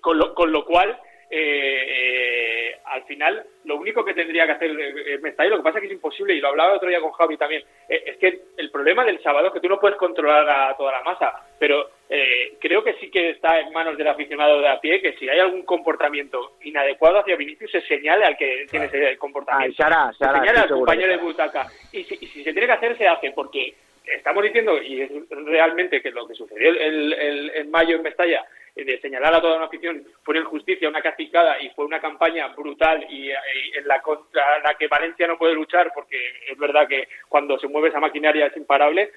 con 0.00 0.18
lo, 0.18 0.34
con 0.34 0.50
lo 0.52 0.64
cual 0.64 0.96
eh, 1.28 1.86
eh, 1.88 2.76
al 2.84 3.02
final 3.04 3.44
lo 3.64 3.76
único 3.76 4.04
que 4.04 4.14
tendría 4.14 4.46
que 4.46 4.52
hacer 4.52 4.70
eh, 4.70 5.18
Mestalla, 5.20 5.50
lo 5.50 5.56
que 5.56 5.62
pasa 5.64 5.78
es 5.78 5.82
que 5.82 5.86
es 5.88 5.92
imposible 5.94 6.34
y 6.34 6.40
lo 6.40 6.48
hablaba 6.48 6.70
el 6.70 6.76
otro 6.76 6.88
día 6.88 7.00
con 7.00 7.10
Javi 7.12 7.36
también 7.36 7.62
eh, 7.88 8.02
es 8.06 8.16
que 8.18 8.42
el 8.56 8.70
problema 8.70 9.04
del 9.04 9.20
sábado 9.22 9.48
es 9.48 9.52
que 9.52 9.60
tú 9.60 9.68
no 9.68 9.80
puedes 9.80 9.96
controlar 9.98 10.48
a 10.48 10.76
toda 10.76 10.92
la 10.92 11.02
masa 11.02 11.32
pero 11.58 11.90
eh, 12.08 12.54
creo 12.60 12.84
que 12.84 12.94
sí 12.94 13.10
que 13.10 13.30
está 13.30 13.58
en 13.58 13.72
manos 13.72 13.96
del 13.98 14.06
aficionado 14.06 14.60
de 14.60 14.68
a 14.68 14.80
pie 14.80 15.00
que 15.02 15.14
si 15.14 15.28
hay 15.28 15.40
algún 15.40 15.62
comportamiento 15.64 16.52
inadecuado 16.62 17.18
hacia 17.18 17.34
Vinicius 17.36 17.72
se 17.72 17.80
señale 17.82 18.24
al 18.24 18.36
que 18.36 18.66
tiene 18.70 18.86
ese 18.86 19.16
comportamiento. 19.18 19.74
Ah, 19.74 19.76
se 19.76 19.82
hará, 19.82 20.12
se 20.12 20.24
estoy 20.24 20.48
al 20.62 20.68
compañero 20.78 21.08
de 21.10 21.16
butaca. 21.18 21.66
Y 21.92 22.04
si, 22.04 22.14
y 22.20 22.26
si 22.28 22.44
se 22.44 22.52
tiene 22.52 22.66
que 22.68 22.72
hacer 22.74 22.96
se 22.96 23.08
hace 23.08 23.32
porque 23.32 23.74
estamos 24.04 24.44
diciendo 24.44 24.80
y 24.80 25.00
es 25.02 25.10
realmente 25.30 26.00
que 26.00 26.12
lo 26.12 26.28
que 26.28 26.34
sucedió 26.34 26.68
el, 26.70 27.12
el- 27.12 27.50
en 27.56 27.70
mayo 27.72 27.96
en 27.96 28.02
Mestalla 28.02 28.44
eh, 28.44 28.65
de 28.84 29.00
señalar 29.00 29.34
a 29.34 29.40
toda 29.40 29.56
una 29.56 29.66
afición 29.66 30.04
una 30.26 30.38
injusticia, 30.40 30.88
una 30.88 31.00
castigada 31.02 31.60
y 31.60 31.70
fue 31.70 31.84
una 31.86 32.00
campaña 32.00 32.48
brutal 32.48 33.06
y, 33.08 33.30
eh, 33.30 33.36
en 33.76 33.88
la 33.88 34.02
contra 34.02 34.58
la 34.60 34.74
que 34.74 34.86
Valencia 34.88 35.26
no 35.26 35.38
puede 35.38 35.54
luchar 35.54 35.90
porque 35.94 36.18
es 36.48 36.58
verdad 36.58 36.86
que 36.86 37.08
cuando 37.28 37.58
se 37.58 37.68
mueve 37.68 37.88
esa 37.88 38.00
maquinaria 38.00 38.46
es 38.46 38.56
imparable 38.56 39.10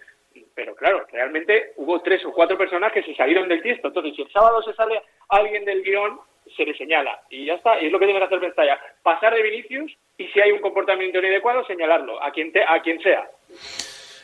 pero 0.56 0.76
claro, 0.76 1.06
realmente 1.12 1.74
hubo 1.78 2.02
tres 2.02 2.24
o 2.24 2.32
cuatro 2.32 2.58
personas 2.58 2.92
que 2.94 3.02
se 3.04 3.16
salieron 3.16 3.48
del 3.50 3.62
tiesto. 3.64 3.88
Entonces, 3.88 4.16
si 4.16 4.22
el 4.22 4.32
sábado 4.32 4.62
se 4.62 4.74
sale 4.74 5.02
alguien 5.30 5.66
del 5.66 5.82
guion, 5.84 6.20
se 6.56 6.66
le 6.66 6.76
señala. 6.78 7.20
Y 7.30 7.46
ya 7.46 7.56
está. 7.56 7.82
Y 7.82 7.88
es 7.88 7.92
lo 7.92 8.00
que 8.00 8.06
tiene 8.06 8.20
que 8.20 8.26
hacer 8.26 8.40
Mestalla. 8.40 8.80
Pasar 9.02 9.34
de 9.34 9.42
Vinicius 9.42 9.92
y 10.18 10.28
si 10.28 10.40
hay 10.40 10.52
un 10.52 10.60
comportamiento 10.60 11.18
inadecuado, 11.18 11.66
señalarlo 11.66 12.22
a 12.22 12.32
quien, 12.32 12.52
te- 12.52 12.64
a 12.64 12.80
quien 12.82 13.02
sea. 13.02 13.28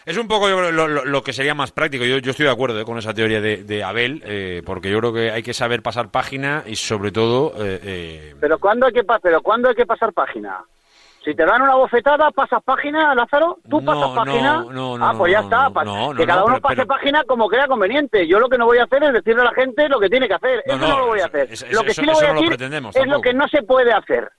Es 0.06 0.18
un 0.18 0.28
poco 0.28 0.48
yo 0.50 0.58
creo, 0.58 0.72
lo, 0.72 0.88
lo- 0.88 1.06
lo 1.06 1.24
que 1.24 1.34
sería 1.34 1.56
más 1.56 1.72
práctico. 1.72 2.06
Yo, 2.06 2.20
yo 2.20 2.32
estoy 2.32 2.46
de 2.46 2.52
acuerdo 2.52 2.80
eh, 2.80 2.86
con 2.86 2.98
esa 2.98 3.14
teoría 3.14 3.42
de, 3.42 3.64
de 3.64 3.84
Abel, 3.84 4.22
eh, 4.26 4.62
porque 4.66 4.90
yo 4.92 5.00
creo 5.00 5.14
que 5.14 5.32
hay 5.32 5.42
que 5.42 5.54
saber 5.54 5.82
pasar 5.82 6.10
página 6.10 6.64
y 6.68 6.76
sobre 6.76 7.12
todo... 7.12 7.54
eh, 7.58 7.80
eh, 7.84 8.36
Pero 8.40 8.60
¿cuándo 8.60 8.86
hay 8.86 8.94
que, 8.94 9.04
pa- 9.04 9.20
pero 9.20 9.42
¿cuándo 9.42 9.68
hay 9.70 9.76
que 9.76 9.86
pasar 9.86 10.14
página? 10.14 10.64
Si 11.24 11.34
te 11.34 11.44
dan 11.44 11.64
una 11.64 11.74
bofetada, 11.74 12.30
¿pasas 12.30 12.62
página, 12.64 13.16
Lázaro? 13.16 13.58
¿Tú 13.68 13.82
No, 13.82 13.94
pasas 14.00 14.26
página? 14.26 14.58
no, 14.58 14.72
no, 14.72 14.98
no, 15.00 15.08
ah, 15.08 15.14
pues 15.18 15.32
ya 15.32 15.40
está. 15.40 15.70
que 15.70 15.74
cada 15.74 16.42
no, 16.42 16.46
uno 16.46 16.54
pero- 16.54 16.62
pase 16.62 16.76
pero- 16.76 16.88
página 16.88 17.24
como 17.24 17.48
crea 17.50 17.66
conveniente. 17.68 18.28
Yo 18.28 18.40
lo 18.40 18.48
que 18.48 18.60
no 18.60 18.68
voy 18.68 18.78
a 18.78 18.84
hacer 18.84 19.04
es 19.06 19.14
decirle 19.14 19.42
a 19.42 19.46
la 19.46 19.54
gente 19.56 19.90
lo 19.90 20.00
que 20.00 20.08
tiene 20.08 20.28
que 20.28 20.36
hacer. 20.36 20.62
No, 20.68 20.76
eso 20.76 20.88
no, 20.88 21.00
lo 21.00 21.08
voy 21.08 21.22
a 21.22 21.26
hacer. 21.26 21.48
eso- 21.52 21.66
lo 21.72 21.82
que 21.82 21.90
eso- 21.92 22.02
sí 22.02 22.06
le 22.06 22.14
voy 22.14 22.26
a 22.26 22.34
decir 22.34 22.54
es 22.94 23.08
lo 23.08 23.22
que 23.22 23.34
no 23.34 23.48
se 23.48 23.64
puede 23.64 23.92
hacer. 23.92 24.30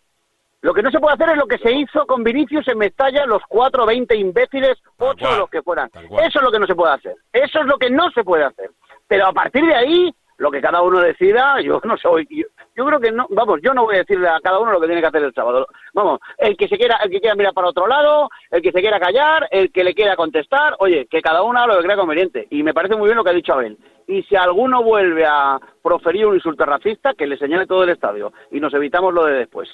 Lo 0.62 0.74
que 0.74 0.82
no 0.82 0.90
se 0.90 0.98
puede 0.98 1.14
hacer 1.14 1.30
es 1.30 1.36
lo 1.36 1.46
que 1.46 1.58
se 1.58 1.72
hizo 1.72 2.06
con 2.06 2.24
Vinicius 2.24 2.66
en 2.68 2.78
Mestalla, 2.78 3.26
los 3.26 3.42
cuatro, 3.48 3.86
veinte 3.86 4.16
imbéciles, 4.16 4.78
ocho 4.98 5.36
los 5.36 5.48
que 5.48 5.62
fueran. 5.62 5.90
Eso 5.94 6.38
es 6.38 6.42
lo 6.42 6.50
que 6.50 6.58
no 6.58 6.66
se 6.66 6.74
puede 6.74 6.94
hacer. 6.94 7.14
Eso 7.32 7.60
es 7.60 7.66
lo 7.66 7.78
que 7.78 7.90
no 7.90 8.10
se 8.10 8.24
puede 8.24 8.44
hacer. 8.44 8.70
Pero 9.06 9.26
a 9.26 9.32
partir 9.32 9.64
de 9.64 9.74
ahí, 9.74 10.14
lo 10.38 10.50
que 10.50 10.60
cada 10.60 10.82
uno 10.82 11.00
decida, 11.00 11.60
yo 11.60 11.80
no 11.84 11.96
soy. 11.96 12.26
Yo, 12.30 12.46
yo 12.74 12.84
creo 12.84 13.00
que 13.00 13.10
no, 13.10 13.26
vamos, 13.30 13.60
yo 13.62 13.72
no 13.72 13.84
voy 13.84 13.96
a 13.96 13.98
decirle 13.98 14.28
a 14.28 14.40
cada 14.40 14.58
uno 14.58 14.72
lo 14.72 14.80
que 14.80 14.86
tiene 14.86 15.00
que 15.00 15.06
hacer 15.06 15.22
el 15.22 15.32
sábado. 15.32 15.66
Vamos, 15.94 16.20
el 16.38 16.56
que 16.56 16.68
se 16.68 16.76
quiera, 16.76 16.98
el 17.02 17.10
que 17.10 17.20
quiera 17.20 17.34
mirar 17.34 17.54
para 17.54 17.68
otro 17.68 17.86
lado, 17.86 18.28
el 18.50 18.60
que 18.60 18.72
se 18.72 18.80
quiera 18.80 19.00
callar, 19.00 19.48
el 19.50 19.72
que 19.72 19.84
le 19.84 19.94
quiera 19.94 20.16
contestar, 20.16 20.76
oye, 20.78 21.06
que 21.06 21.22
cada 21.22 21.42
uno 21.42 21.58
haga 21.58 21.74
lo 21.74 21.78
que 21.78 21.84
crea 21.84 21.96
conveniente. 21.96 22.46
Y 22.50 22.62
me 22.62 22.74
parece 22.74 22.96
muy 22.96 23.06
bien 23.06 23.16
lo 23.16 23.24
que 23.24 23.30
ha 23.30 23.34
dicho 23.34 23.54
Abel. 23.54 23.78
Y 24.08 24.22
si 24.24 24.36
alguno 24.36 24.82
vuelve 24.82 25.24
a 25.26 25.58
proferir 25.82 26.26
un 26.26 26.34
insulto 26.34 26.64
racista, 26.64 27.14
que 27.14 27.26
le 27.26 27.38
señale 27.38 27.66
todo 27.66 27.84
el 27.84 27.90
estadio. 27.90 28.32
Y 28.50 28.60
nos 28.60 28.74
evitamos 28.74 29.12
lo 29.14 29.24
de 29.24 29.34
después. 29.34 29.68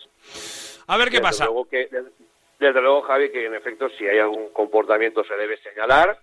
A 0.87 0.97
ver 0.97 1.07
qué 1.07 1.17
Desde 1.17 1.23
pasa. 1.23 1.45
Luego 1.47 1.69
que, 1.69 1.87
desde, 1.91 2.11
desde 2.59 2.81
luego, 2.81 3.03
Javi, 3.03 3.31
que 3.31 3.47
en 3.47 3.55
efecto, 3.55 3.89
si 3.91 4.07
hay 4.07 4.19
algún 4.19 4.53
comportamiento 4.53 5.25
se 5.25 5.35
debe 5.37 5.57
señalar. 5.59 6.19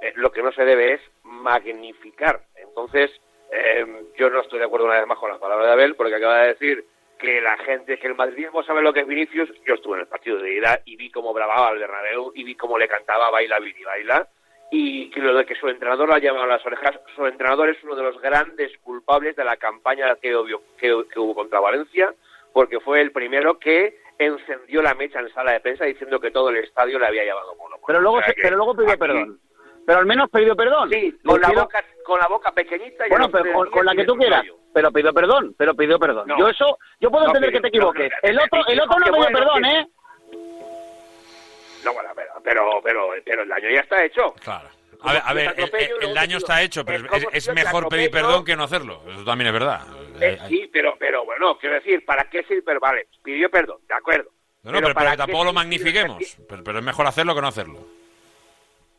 Eh, 0.00 0.12
lo 0.16 0.32
que 0.32 0.42
no 0.42 0.50
se 0.52 0.64
debe 0.64 0.94
es 0.94 1.00
magnificar. 1.22 2.40
Entonces, 2.56 3.10
eh, 3.52 3.86
yo 4.16 4.30
no 4.30 4.40
estoy 4.40 4.58
de 4.58 4.64
acuerdo 4.64 4.86
una 4.86 4.98
vez 4.98 5.06
más 5.06 5.18
con 5.18 5.30
las 5.30 5.38
palabras 5.38 5.66
de 5.68 5.72
Abel, 5.74 5.94
porque 5.94 6.16
acaba 6.16 6.42
de 6.42 6.48
decir 6.48 6.84
que 7.18 7.40
la 7.40 7.56
gente, 7.58 7.98
que 7.98 8.08
el 8.08 8.16
madridismo 8.16 8.64
sabe 8.64 8.82
lo 8.82 8.92
que 8.92 9.00
es 9.00 9.06
Vinicius. 9.06 9.48
Yo 9.64 9.74
estuve 9.74 9.94
en 9.94 10.00
el 10.00 10.08
partido 10.08 10.38
de 10.38 10.54
ida 10.56 10.80
y 10.84 10.96
vi 10.96 11.08
cómo 11.10 11.32
bravaba 11.32 11.68
al 11.68 11.78
Bernabéu 11.78 12.32
y 12.34 12.42
vi 12.42 12.56
cómo 12.56 12.78
le 12.78 12.88
cantaba 12.88 13.30
baila, 13.30 13.60
Vini, 13.60 13.84
baila. 13.84 14.28
Y 14.72 15.08
que 15.10 15.20
lo 15.20 15.34
de 15.36 15.44
que 15.46 15.54
su 15.54 15.68
entrenador 15.68 16.08
la 16.08 16.16
ha 16.16 16.18
llamado 16.18 16.44
a 16.44 16.48
las 16.56 16.66
orejas, 16.66 16.98
su 17.14 17.24
entrenador 17.26 17.68
es 17.68 17.80
uno 17.84 17.94
de 17.94 18.02
los 18.02 18.20
grandes 18.20 18.76
culpables 18.78 19.36
de 19.36 19.44
la 19.44 19.56
campaña 19.56 20.16
que 20.16 20.34
hubo, 20.34 20.62
que- 20.78 21.04
que 21.12 21.20
hubo 21.20 21.34
contra 21.34 21.60
Valencia, 21.60 22.12
porque 22.52 22.80
fue 22.80 23.00
el 23.02 23.12
primero 23.12 23.58
que 23.60 23.98
encendió 24.18 24.82
la 24.82 24.94
mecha 24.94 25.20
en 25.20 25.32
sala 25.32 25.52
de 25.52 25.60
prensa 25.60 25.84
diciendo 25.84 26.20
que 26.20 26.30
todo 26.30 26.50
el 26.50 26.56
estadio 26.58 26.98
le 26.98 27.06
había 27.06 27.24
llamado 27.24 27.54
mono. 27.56 27.76
Pero 27.86 28.00
luego, 28.00 28.16
O 28.18 28.20
sea 28.20 28.28
se- 28.28 28.34
que 28.34 28.42
pero 28.42 28.56
luego 28.56 28.74
pidió 28.76 28.90
aquí- 28.90 28.98
perdón. 28.98 29.40
Pero 29.84 29.98
al 29.98 30.06
menos 30.06 30.30
pidió 30.30 30.54
perdón. 30.54 30.90
Sí, 30.90 31.12
con 31.24 31.40
la, 31.40 31.48
pido- 31.48 31.62
boca, 31.62 31.84
con 32.04 32.20
la 32.20 32.28
boca 32.28 32.52
pequeñita 32.52 33.06
y 33.06 33.10
Bueno, 33.10 33.28
pero 33.30 33.70
con, 33.70 33.84
la 33.84 33.94
que 33.96 34.04
tú 34.04 34.14
quieras. 34.14 34.40
rollo. 34.40 34.56
Pero 34.72 34.92
pidió 34.92 35.12
perdón, 35.12 35.54
pero 35.58 35.74
pidió 35.74 35.98
perdón. 35.98 36.28
No. 36.28 36.38
Yo 36.38 36.48
eso, 36.48 36.78
yo 37.00 37.10
puedo 37.10 37.24
No 37.24 37.30
entender 37.30 37.50
pidió- 37.50 37.58
que 37.58 37.62
te 37.62 37.68
equivoques. 37.68 38.10
no, 38.22 38.28
el 38.28 38.38
otro, 38.38 38.60
el 38.68 38.80
otro 38.80 38.98
no 39.00 39.04
pidió 39.06 39.16
bueno, 39.18 39.38
perdón, 39.38 39.64
¿eh? 39.64 39.86
No, 41.84 41.92
bueno, 41.94 42.10
pero, 42.14 42.30
pero, 42.44 42.70
pero, 42.82 43.08
pero 43.24 43.42
el 43.42 43.48
daño 43.48 43.68
ya 43.70 43.80
está 43.80 44.04
hecho. 44.04 44.32
Claro. 44.44 44.68
A 45.04 45.12
ver, 45.12 45.22
a 45.24 45.32
ver, 45.34 45.54
el, 45.56 45.70
el- 45.74 46.08
el 46.08 46.14
daño 46.14 46.38
está 46.38 46.62
hecho, 46.62 46.84
pero 46.84 47.06
es, 47.14 47.26
es 47.32 47.54
mejor 47.54 47.88
pedir 47.88 48.10
perdón 48.10 48.44
que 48.44 48.54
no 48.56 48.64
hacerlo. 48.64 49.02
Eso 49.08 49.24
también 49.24 49.48
es 49.48 49.52
verdad. 49.52 49.80
Eh, 50.20 50.38
sí, 50.48 50.68
pero, 50.72 50.94
pero 50.98 51.24
bueno, 51.24 51.58
quiero 51.58 51.74
decir, 51.76 52.04
¿para 52.04 52.24
qué 52.30 52.42
sirve? 52.44 52.78
Vale, 52.78 53.08
pidió 53.22 53.50
perdón, 53.50 53.78
de 53.88 53.94
acuerdo. 53.94 54.30
No, 54.62 54.70
no, 54.70 54.80
pero, 54.80 54.94
¿para 54.94 55.10
pero 55.10 55.10
qué 55.10 55.16
tampoco 55.18 55.44
lo 55.44 55.52
magnifiquemos. 55.52 56.38
Pero, 56.48 56.62
pero 56.62 56.78
es 56.78 56.84
mejor 56.84 57.06
hacerlo 57.06 57.34
que 57.34 57.40
no 57.40 57.48
hacerlo. 57.48 57.78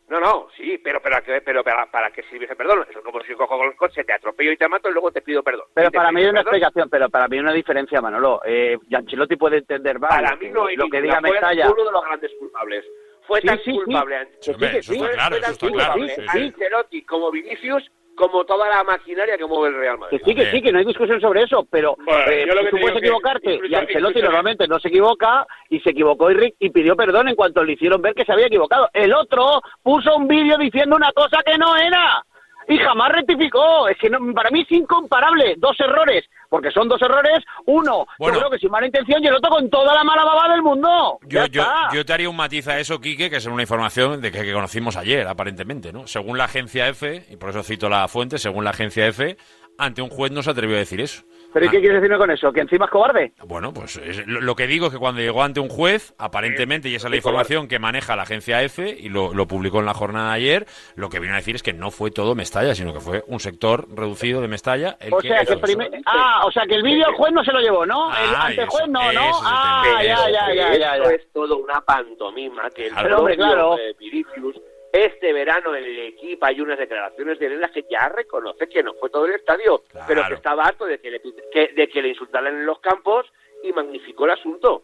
No, 0.09 0.19
no, 0.19 0.47
sí, 0.57 0.77
pero, 0.83 1.01
pero, 1.01 1.17
pero, 1.25 1.41
pero 1.43 1.63
para, 1.63 1.85
para 1.89 2.11
qué 2.11 2.21
sirve 2.23 2.45
ese 2.45 2.55
perdón? 2.57 2.85
Eso 2.89 2.99
es 2.99 3.05
como 3.05 3.21
si 3.21 3.33
cojo 3.33 3.57
con 3.57 3.67
el 3.67 3.75
coche, 3.77 4.03
te 4.03 4.11
atropello 4.13 4.51
y 4.51 4.57
te 4.57 4.67
mato 4.67 4.89
y 4.89 4.91
luego 4.91 5.11
te 5.11 5.21
pido 5.21 5.41
perdón. 5.41 5.65
Pero 5.73 5.89
para 5.91 6.11
mí 6.11 6.19
hay 6.21 6.27
una 6.27 6.41
perdón. 6.43 6.55
explicación, 6.55 6.89
pero 6.89 7.09
para 7.09 7.27
mí 7.29 7.37
hay 7.37 7.43
una 7.43 7.53
diferencia, 7.53 8.01
Manolo. 8.01 8.41
Eh, 8.45 8.77
Ancelotti 8.93 9.37
puede 9.37 9.59
entender 9.59 9.97
más 9.99 10.09
Para 10.09 10.35
mí 10.35 10.49
no 10.49 10.65
hay 10.65 10.75
lo 10.75 10.89
que 10.89 11.01
diga 11.01 11.21
Mestalla. 11.21 11.71
uno 11.71 11.85
de 11.85 11.91
los 11.91 12.03
grandes 12.03 12.31
culpables. 12.37 12.83
Fue 13.27 13.41
Sí, 13.41 13.47
tan 13.47 13.59
sí, 13.63 13.71
culpable 13.71 14.27
Sí, 14.41 14.51
eso 14.51 14.93
está 14.93 15.09
claro, 15.11 15.35
eso 15.37 15.51
está 15.51 15.67
claro, 15.67 15.93
culpable 15.93 16.15
sí, 16.15 16.21
sí. 16.31 16.39
Ancelotti 16.39 17.01
como 17.03 17.31
Vinicius 17.31 17.83
como 18.15 18.45
toda 18.45 18.69
la 18.69 18.83
maquinaria 18.83 19.35
que 19.39 19.45
mueve 19.45 19.69
el 19.69 19.79
Real 19.81 19.97
Madrid. 19.97 20.19
Que 20.19 20.23
sí, 20.23 20.35
que 20.35 20.51
sí, 20.51 20.61
que 20.61 20.71
no 20.71 20.77
hay 20.77 20.85
discusión 20.85 21.19
sobre 21.19 21.41
eso, 21.41 21.65
pero 21.71 21.95
Bueno, 21.97 22.29
eh, 22.29 22.45
yo 22.47 22.53
lo 22.53 22.61
que 22.61 22.69
tú 22.69 22.75
te 22.75 22.81
puedes 22.83 22.97
equivocarte 22.99 23.53
incluso- 23.55 23.71
y 23.71 23.75
Ancelotti 23.75 23.97
incluso- 24.19 24.25
normalmente 24.25 24.67
no 24.67 24.79
se 24.79 24.87
equivoca 24.89 25.47
y 25.69 25.79
se 25.79 25.89
equivocó 25.89 26.29
y, 26.31 26.53
y 26.59 26.69
pidió 26.69 26.95
perdón 26.95 27.29
en 27.29 27.35
cuanto 27.35 27.63
le 27.63 27.73
hicieron 27.73 28.03
ver 28.03 28.13
que 28.13 28.23
se 28.23 28.31
había 28.31 28.45
equivocado. 28.45 28.87
El 28.93 29.13
otro 29.15 29.61
puso 29.81 30.15
un 30.15 30.27
vídeo 30.27 30.57
diciendo 30.59 30.95
una 30.95 31.11
cosa 31.11 31.39
que 31.43 31.57
no 31.57 31.75
era 31.75 32.23
y 32.67 32.77
jamás 32.77 33.11
rectificó. 33.11 33.87
Es 33.87 33.97
que 33.97 34.09
no- 34.09 34.33
para 34.33 34.49
mí 34.49 34.61
es 34.61 34.71
incomparable. 34.71 35.55
Dos 35.57 35.79
errores, 35.79 36.25
porque 36.49 36.71
son 36.71 36.87
dos 36.87 37.01
errores. 37.01 37.43
Uno, 37.65 38.05
Bueno. 38.19 38.35
yo 38.35 38.39
creo 38.41 38.51
que 38.51 38.59
sin 38.59 38.71
mala 38.71 38.85
intención 38.85 39.23
y 39.23 39.27
el 39.27 39.35
otro 39.35 39.49
con 39.49 39.69
toda 39.69 39.93
la 39.93 40.03
mala 40.03 40.23
baba 40.23 40.49
del 40.53 40.61
mundo. 40.61 41.19
Yo, 41.27 41.45
yo, 41.47 41.63
yo 41.93 42.05
te 42.05 42.13
haría 42.13 42.29
un 42.29 42.35
matiz 42.35 42.67
a 42.67 42.79
eso, 42.79 42.99
Quique, 42.99 43.29
que 43.29 43.37
es 43.37 43.45
una 43.45 43.61
información 43.61 44.21
de 44.21 44.31
que, 44.31 44.41
que 44.43 44.53
conocimos 44.53 44.95
ayer, 44.97 45.27
aparentemente, 45.27 45.91
¿no? 45.93 46.07
Según 46.07 46.37
la 46.37 46.45
agencia 46.45 46.87
F, 46.89 47.25
y 47.29 47.35
por 47.37 47.49
eso 47.49 47.63
cito 47.63 47.89
la 47.89 48.07
fuente, 48.07 48.37
según 48.37 48.63
la 48.63 48.69
agencia 48.71 49.07
F, 49.07 49.37
ante 49.77 50.01
un 50.01 50.09
juez 50.09 50.31
no 50.31 50.43
se 50.43 50.51
atrevió 50.51 50.75
a 50.75 50.79
decir 50.79 51.01
eso. 51.01 51.23
¿Pero 51.53 51.65
¿y 51.67 51.69
qué 51.69 51.79
quieres 51.79 52.01
decirme 52.01 52.17
con 52.17 52.31
eso? 52.31 52.51
¿Que 52.51 52.61
encima 52.61 52.85
es 52.85 52.91
cobarde? 52.91 53.33
Bueno, 53.45 53.73
pues 53.73 53.97
es- 53.97 54.25
lo, 54.27 54.41
lo 54.41 54.55
que 54.55 54.65
digo 54.67 54.87
es 54.87 54.91
que 54.93 54.97
cuando 54.99 55.21
llegó 55.21 55.43
ante 55.43 55.59
un 55.59 55.69
juez, 55.69 56.13
aparentemente, 56.17 56.89
y 56.89 56.95
esa 56.95 57.07
es 57.07 57.11
la 57.11 57.17
información 57.17 57.67
que 57.67 57.79
maneja 57.79 58.15
la 58.15 58.23
agencia 58.23 58.61
F, 58.63 58.89
y 58.89 59.09
lo, 59.09 59.33
lo 59.33 59.47
publicó 59.47 59.79
en 59.79 59.85
la 59.85 59.93
jornada 59.93 60.29
de 60.31 60.35
ayer, 60.37 60.65
lo 60.95 61.09
que 61.09 61.19
vino 61.19 61.33
a 61.33 61.37
decir 61.37 61.55
es 61.55 61.63
que 61.63 61.73
no 61.73 61.91
fue 61.91 62.11
todo 62.11 62.35
Mestalla, 62.35 62.73
sino 62.75 62.93
que 62.93 62.99
fue 62.99 63.23
un 63.27 63.39
sector 63.39 63.87
reducido 63.95 64.41
de 64.41 64.47
Mestalla. 64.47 64.97
El 64.99 65.13
O 65.13 65.21
sea, 65.21 65.45
que 65.45 65.57
primer- 65.57 65.91
Ah, 66.05 66.41
o 66.45 66.51
sea, 66.51 66.63
que 66.67 66.75
el 66.75 66.83
vídeo 66.83 67.07
el 67.07 67.13
juez 67.15 67.31
no 67.33 67.43
se 67.43 67.51
lo 67.51 67.59
llevó, 67.59 67.85
¿no? 67.85 68.09
el 68.09 68.35
Ah, 68.35 68.45
antejuez 68.47 68.83
eso, 68.83 68.91
no, 68.91 69.01
ese 69.01 69.13
¿no? 69.13 69.21
es 69.21 69.37
el 69.37 69.43
Ah, 69.45 69.83
ya, 70.03 70.29
ya, 70.31 70.53
ya, 70.53 70.77
ya, 70.77 70.95
Esto 70.95 71.09
es 71.09 71.27
todo 71.33 71.57
una 71.57 71.81
pantomima 71.81 72.69
que 72.71 72.87
el 72.87 72.93
Pero, 72.95 73.19
hombre, 73.19 73.35
claro. 73.37 73.77
eh, 73.77 73.93
Vinicius, 73.99 74.55
este 74.93 75.33
verano 75.33 75.75
en 75.75 75.83
el 75.83 75.99
equipo 75.99 76.45
hay 76.45 76.61
unas 76.61 76.77
declaraciones 76.77 77.39
de 77.39 77.47
él 77.47 77.53
en 77.53 77.61
las 77.61 77.71
que 77.71 77.83
ya 77.89 78.07
reconoce 78.09 78.69
que 78.69 78.83
no 78.83 78.93
fue 78.93 79.09
todo 79.09 79.25
el 79.25 79.33
estadio, 79.33 79.83
pero 80.07 80.21
que 80.29 80.35
estaba 80.35 80.63
harto 80.65 80.85
de 80.85 80.99
que, 80.99 81.09
le, 81.11 81.19
que- 81.51 81.69
de 81.75 81.89
que 81.89 82.01
le 82.01 82.09
insultaran 82.09 82.55
en 82.55 82.65
los 82.65 82.79
campos 82.79 83.25
y 83.63 83.73
magnificó 83.73 84.25
el 84.25 84.31
asunto. 84.31 84.83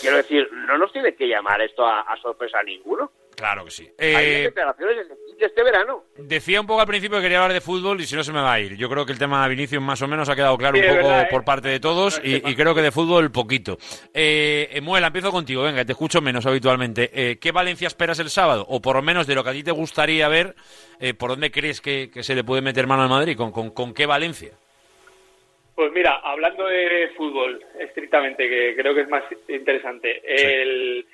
Quiero 0.00 0.16
decir, 0.16 0.50
no 0.52 0.76
nos 0.78 0.92
tiene 0.92 1.14
que 1.14 1.28
llamar 1.28 1.62
esto 1.62 1.86
a, 1.86 2.00
a 2.00 2.16
sorpresa 2.20 2.58
a 2.58 2.62
ninguno. 2.64 3.12
Claro 3.40 3.64
que 3.64 3.70
sí. 3.70 3.84
Hay 3.98 4.06
Eh, 4.14 4.42
declaraciones 4.44 5.08
de 5.08 5.46
este 5.46 5.62
verano. 5.62 6.04
Decía 6.18 6.60
un 6.60 6.66
poco 6.66 6.82
al 6.82 6.86
principio 6.86 7.16
que 7.16 7.22
quería 7.22 7.38
hablar 7.38 7.54
de 7.54 7.62
fútbol 7.62 7.98
y 7.98 8.04
si 8.04 8.14
no 8.14 8.22
se 8.22 8.34
me 8.34 8.42
va 8.42 8.52
a 8.52 8.60
ir. 8.60 8.76
Yo 8.76 8.90
creo 8.90 9.06
que 9.06 9.12
el 9.12 9.18
tema 9.18 9.42
de 9.42 9.48
Vinicius 9.48 9.82
más 9.82 10.02
o 10.02 10.06
menos 10.06 10.28
ha 10.28 10.36
quedado 10.36 10.58
claro 10.58 10.76
Sí, 10.76 10.82
un 10.82 10.88
poco 10.88 11.08
verdad, 11.08 11.22
¿eh? 11.22 11.28
por 11.30 11.42
parte 11.42 11.68
de 11.68 11.80
todos 11.80 12.20
y, 12.22 12.36
y 12.46 12.54
creo 12.54 12.74
que 12.74 12.82
de 12.82 12.90
fútbol 12.92 13.32
poquito. 13.32 13.78
Eh, 14.12 14.78
Muela, 14.82 15.06
empiezo 15.06 15.32
contigo. 15.32 15.62
Venga, 15.62 15.86
te 15.86 15.92
escucho 15.92 16.20
menos 16.20 16.44
habitualmente. 16.44 17.10
Eh, 17.14 17.38
¿Qué 17.40 17.50
Valencia 17.50 17.86
esperas 17.86 18.18
el 18.18 18.28
sábado? 18.28 18.66
O 18.68 18.82
por 18.82 18.96
lo 18.96 19.00
menos 19.02 19.26
de 19.26 19.34
lo 19.34 19.42
que 19.42 19.48
a 19.48 19.54
ti 19.54 19.62
te 19.62 19.70
gustaría 19.70 20.28
ver, 20.28 20.54
¿por 21.16 21.30
dónde 21.30 21.50
crees 21.50 21.80
que, 21.80 22.10
que 22.12 22.22
se 22.22 22.34
le 22.34 22.44
puede 22.44 22.60
meter 22.60 22.86
mano 22.86 23.04
al 23.04 23.08
Madrid? 23.08 23.38
¿Con, 23.38 23.52
con, 23.52 23.70
con 23.70 23.94
qué 23.94 24.04
Valencia? 24.04 24.50
Pues 25.74 25.90
mira, 25.92 26.20
hablando 26.22 26.66
de 26.66 27.10
fútbol 27.16 27.64
estrictamente, 27.78 28.46
que 28.46 28.76
creo 28.76 28.94
que 28.94 29.00
es 29.00 29.08
más 29.08 29.24
interesante, 29.48 30.20
el, 30.26 31.06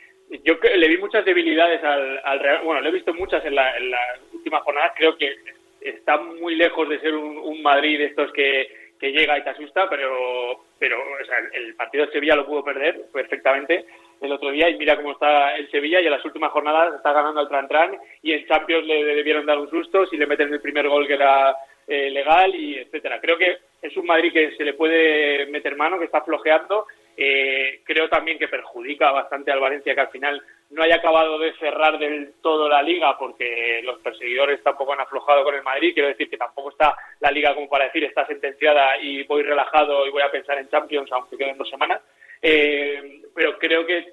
yo 0.45 0.55
le 0.77 0.89
vi 0.89 0.99
muchas 0.99 1.25
debilidades 1.25 1.83
al, 1.85 2.21
al 2.25 2.41
Real, 2.41 2.63
bueno, 2.65 2.81
le 2.81 2.89
he 2.89 2.93
visto 2.93 3.15
muchas 3.15 3.45
en, 3.45 3.55
la- 3.55 3.79
las 3.81 4.21
últimas 4.33 4.63
jornadas, 4.63 4.93
creo 4.97 5.17
que 5.17 5.35
está 5.81 6.17
muy 6.19 6.57
lejos 6.57 6.89
de 6.89 6.99
ser 7.01 7.15
un, 7.15 7.63
Madrid 7.63 7.99
de 7.99 8.07
estos 8.07 8.33
que, 8.33 8.69
que 9.01 9.13
llega 9.13 9.39
y 9.39 9.43
te 9.43 9.51
asusta, 9.51 9.89
pero, 9.89 10.65
pero 10.79 10.99
o 10.99 11.25
sea, 11.25 11.39
el 11.53 11.75
partido 11.75 12.07
de 12.07 12.13
Sevilla 12.13 12.37
lo 12.37 12.47
pudo 12.47 12.65
perder 12.65 13.03
perfectamente 13.13 13.85
el 14.21 14.33
otro 14.33 14.51
día. 14.51 14.69
Y 14.69 14.77
mira 14.79 14.97
cómo 14.97 15.13
está 15.13 15.57
el 15.57 15.71
Sevilla 15.71 16.01
y 16.01 16.07
en 16.07 16.13
las 16.13 16.25
últimas 16.25 16.51
jornadas 16.53 16.95
está 16.95 17.13
ganando 17.13 17.41
al 17.41 17.49
Tran 17.49 17.69
Tran 17.69 17.97
y 18.23 18.33
en 18.33 18.47
Champions 18.47 18.87
le 18.87 19.05
debieron 19.05 19.47
dar 19.47 19.59
un 19.59 19.69
susto. 19.71 20.07
Si 20.07 20.17
le 20.17 20.27
meten 20.27 20.53
el 20.53 20.61
primer 20.61 20.89
gol 20.89 21.07
que 21.07 21.15
era 21.15 21.55
eh, 21.87 22.11
legal 22.11 22.55
y 22.55 22.79
etcétera. 22.79 23.21
Creo 23.21 23.39
que 23.39 23.59
es 23.83 23.97
un 23.97 24.07
Madrid 24.07 24.33
que 24.33 24.57
se 24.57 24.65
le 24.65 24.75
puede 24.75 25.47
meter 25.47 25.77
mano, 25.77 25.99
que 25.99 26.07
está 26.07 26.21
flojeando. 26.23 26.87
Eh, 27.17 27.81
creo 27.85 28.09
también 28.09 28.39
que 28.39 28.49
perjudica 28.49 29.11
bastante 29.11 29.51
al 29.51 29.61
Valencia 29.61 29.95
que 29.95 30.01
al 30.01 30.11
final 30.11 30.43
no 30.71 30.83
haya 30.83 30.97
acabado 30.97 31.39
de 31.39 31.55
cerrar 31.55 31.99
del 31.99 32.35
todo 32.43 32.69
la 32.69 32.83
liga 32.83 33.17
porque 33.17 33.81
los 33.85 33.99
perseguidores 34.01 34.63
tampoco 34.63 34.93
han 34.93 35.01
aflojado 35.01 35.45
con 35.45 35.55
el 35.55 35.63
Madrid. 35.63 35.93
Quiero 35.95 36.09
decir 36.09 36.29
que 36.29 36.37
tampoco 36.37 36.71
está 36.71 36.95
la 37.21 37.31
liga 37.31 37.55
como 37.55 37.69
para 37.69 37.85
decir 37.85 38.05
está 38.05 38.27
sentenciada 38.27 38.99
y 38.99 39.23
voy 39.23 39.43
relajado 39.43 40.07
y 40.07 40.11
voy 40.11 40.23
a 40.23 40.31
pensar 40.31 40.59
en 40.59 40.69
Champions 40.69 41.11
aunque 41.13 41.39
queden 41.39 41.57
dos 41.57 41.71
semanas. 41.71 42.03
Eh, 42.43 43.23
pero 43.35 43.59
creo 43.59 43.87
que 43.87 44.13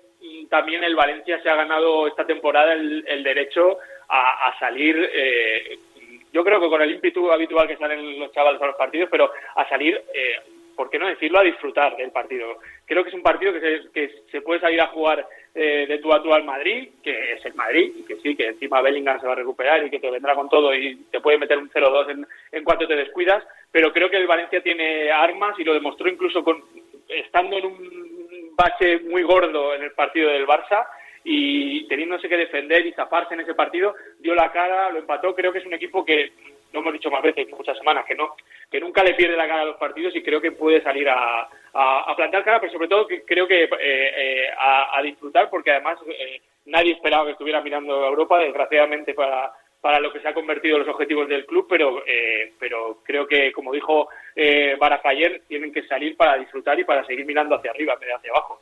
también 0.50 0.84
el 0.84 0.96
Valencia 0.96 1.42
se 1.42 1.50
ha 1.50 1.56
ganado 1.56 2.08
esta 2.08 2.26
temporada 2.26 2.74
el, 2.74 3.24
derecho 3.24 3.80
a, 4.08 4.48
a 4.48 4.60
salir 4.60 5.10
eh, 5.12 5.78
yo 6.34 6.44
creo 6.44 6.60
que 6.60 6.68
con 6.68 6.82
el 6.82 6.92
ímpetu 6.92 7.32
habitual 7.32 7.68
que 7.68 7.78
salen 7.78 8.20
los 8.20 8.32
chavales 8.32 8.62
a 8.62 8.66
los 8.66 8.76
partidos, 8.76 9.08
pero 9.10 9.32
a 9.56 9.70
salir, 9.70 10.02
eh, 10.14 10.40
¿por 10.76 10.90
qué 10.90 10.98
no 10.98 11.08
decirlo?, 11.08 11.40
a 11.40 11.44
disfrutar 11.44 11.96
del 11.96 12.12
partido. 12.12 12.58
Creo 12.86 13.04
que 13.04 13.10
es 13.10 13.16
un 13.16 13.22
partido 13.22 13.54
que 13.54 14.12
se, 14.32 14.42
puede 14.42 14.60
salir 14.60 14.82
a 14.82 14.88
jugar 14.88 15.26
eh, 15.54 15.86
de 15.88 16.00
tú 16.00 16.12
a 16.12 16.24
tú 16.24 16.34
al 16.34 16.44
Madrid, 16.44 16.90
que 17.04 17.34
es 17.34 17.46
el 17.46 17.54
Madrid, 17.54 17.94
y 17.96 18.04
que 18.04 18.16
sí, 18.16 18.36
que 18.36 18.48
encima 18.48 18.82
Bellingham 18.82 19.22
se 19.22 19.28
va 19.28 19.34
a 19.34 19.38
recuperar 19.38 19.86
y 19.86 19.92
que 19.92 20.00
te 20.00 20.10
vendrá 20.10 20.34
con 20.34 20.50
todo 20.50 20.74
y 20.74 20.96
te 21.12 21.22
puede 21.22 21.38
meter 21.38 21.60
un 21.60 21.70
0-2 21.70 22.10
en, 22.10 22.28
en 22.52 22.64
cuanto 22.64 22.88
te 22.88 22.96
descuidas, 22.96 23.44
pero 23.72 23.94
creo 23.94 24.10
que 24.10 24.18
el 24.18 24.28
Valencia 24.28 24.62
tiene 24.62 25.12
armas 25.12 25.58
y 25.60 25.64
lo 25.64 25.74
demostró 25.74 26.10
incluso 26.10 26.44
con 26.44 26.64
estando 27.08 27.58
en 27.58 27.66
un 27.66 28.56
bache 28.56 29.00
muy 29.02 29.22
gordo 29.22 29.76
en 29.76 29.84
el 29.84 29.92
partido 29.92 30.30
del 30.30 30.48
Barça 30.48 30.88
y 31.24 31.88
teniéndose 31.88 32.28
que 32.28 32.38
defender 32.38 32.86
y 32.86 32.94
zafarse 32.94 33.34
en 33.34 33.42
ese 33.42 33.54
partido, 33.54 33.96
dio 34.20 34.36
la 34.36 34.52
cara, 34.52 34.90
lo 34.90 35.00
empató. 35.00 35.34
Creo 35.34 35.52
que 35.52 35.60
es 35.60 35.66
un 35.66 35.74
equipo 35.74 36.04
que, 36.04 36.32
lo 36.74 36.80
hemos 36.80 36.94
dicho 36.94 37.12
más 37.12 37.22
veces, 37.22 37.48
muchas 37.50 37.78
semanas, 37.78 38.06
que 38.06 38.16
no 38.16 38.36
que 38.70 38.80
nunca 38.80 39.04
le 39.04 39.14
pierde 39.14 39.38
la 39.38 39.48
cara 39.48 39.62
a 39.62 39.66
los 39.66 39.78
partidos 39.78 40.16
y 40.16 40.24
creo 40.24 40.42
que 40.42 40.52
puede 40.52 40.82
salir 40.82 41.08
a, 41.08 41.48
a, 41.74 42.00
a 42.12 42.16
plantar 42.16 42.44
cara, 42.44 42.60
pero 42.60 42.74
sobre 42.74 42.88
todo 42.88 43.08
que 43.08 43.22
creo 43.24 43.48
que 43.48 43.66
eh, 43.66 43.70
eh, 43.80 44.48
a, 44.58 45.00
disfrutar, 45.04 45.50
porque 45.52 45.72
además 45.72 46.00
eh, 46.08 46.42
nadie 46.66 46.94
esperaba 46.94 47.26
que 47.26 47.34
estuviera 47.34 47.62
mirando 47.62 48.04
a 48.04 48.10
Europa, 48.10 48.40
desgraciadamente 48.40 49.14
para 49.14 49.54
para 49.84 50.00
lo 50.00 50.14
que 50.14 50.22
se 50.22 50.30
ha 50.30 50.34
convertido 50.34 50.80
los 50.80 50.88
objetivos 50.88 51.28
del 51.28 51.46
club, 51.46 51.68
pero 51.70 52.04
eh, 52.08 52.54
pero 52.58 53.02
creo 53.04 53.28
que, 53.28 53.52
como 53.52 53.74
dijo 53.74 54.08
eh, 54.34 54.78
Baraja 54.80 55.10
ayer, 55.10 55.42
tienen 55.46 55.74
que 55.74 55.84
salir 55.84 56.16
para 56.16 56.38
disfrutar 56.38 56.80
y 56.80 56.86
para 56.86 57.06
seguir 57.06 57.26
mirando 57.26 57.56
hacia 57.56 57.72
arriba 57.72 57.94
en 57.96 58.00
vez 58.00 58.08
de 58.08 58.16
hacia 58.16 58.32
abajo. 58.32 58.62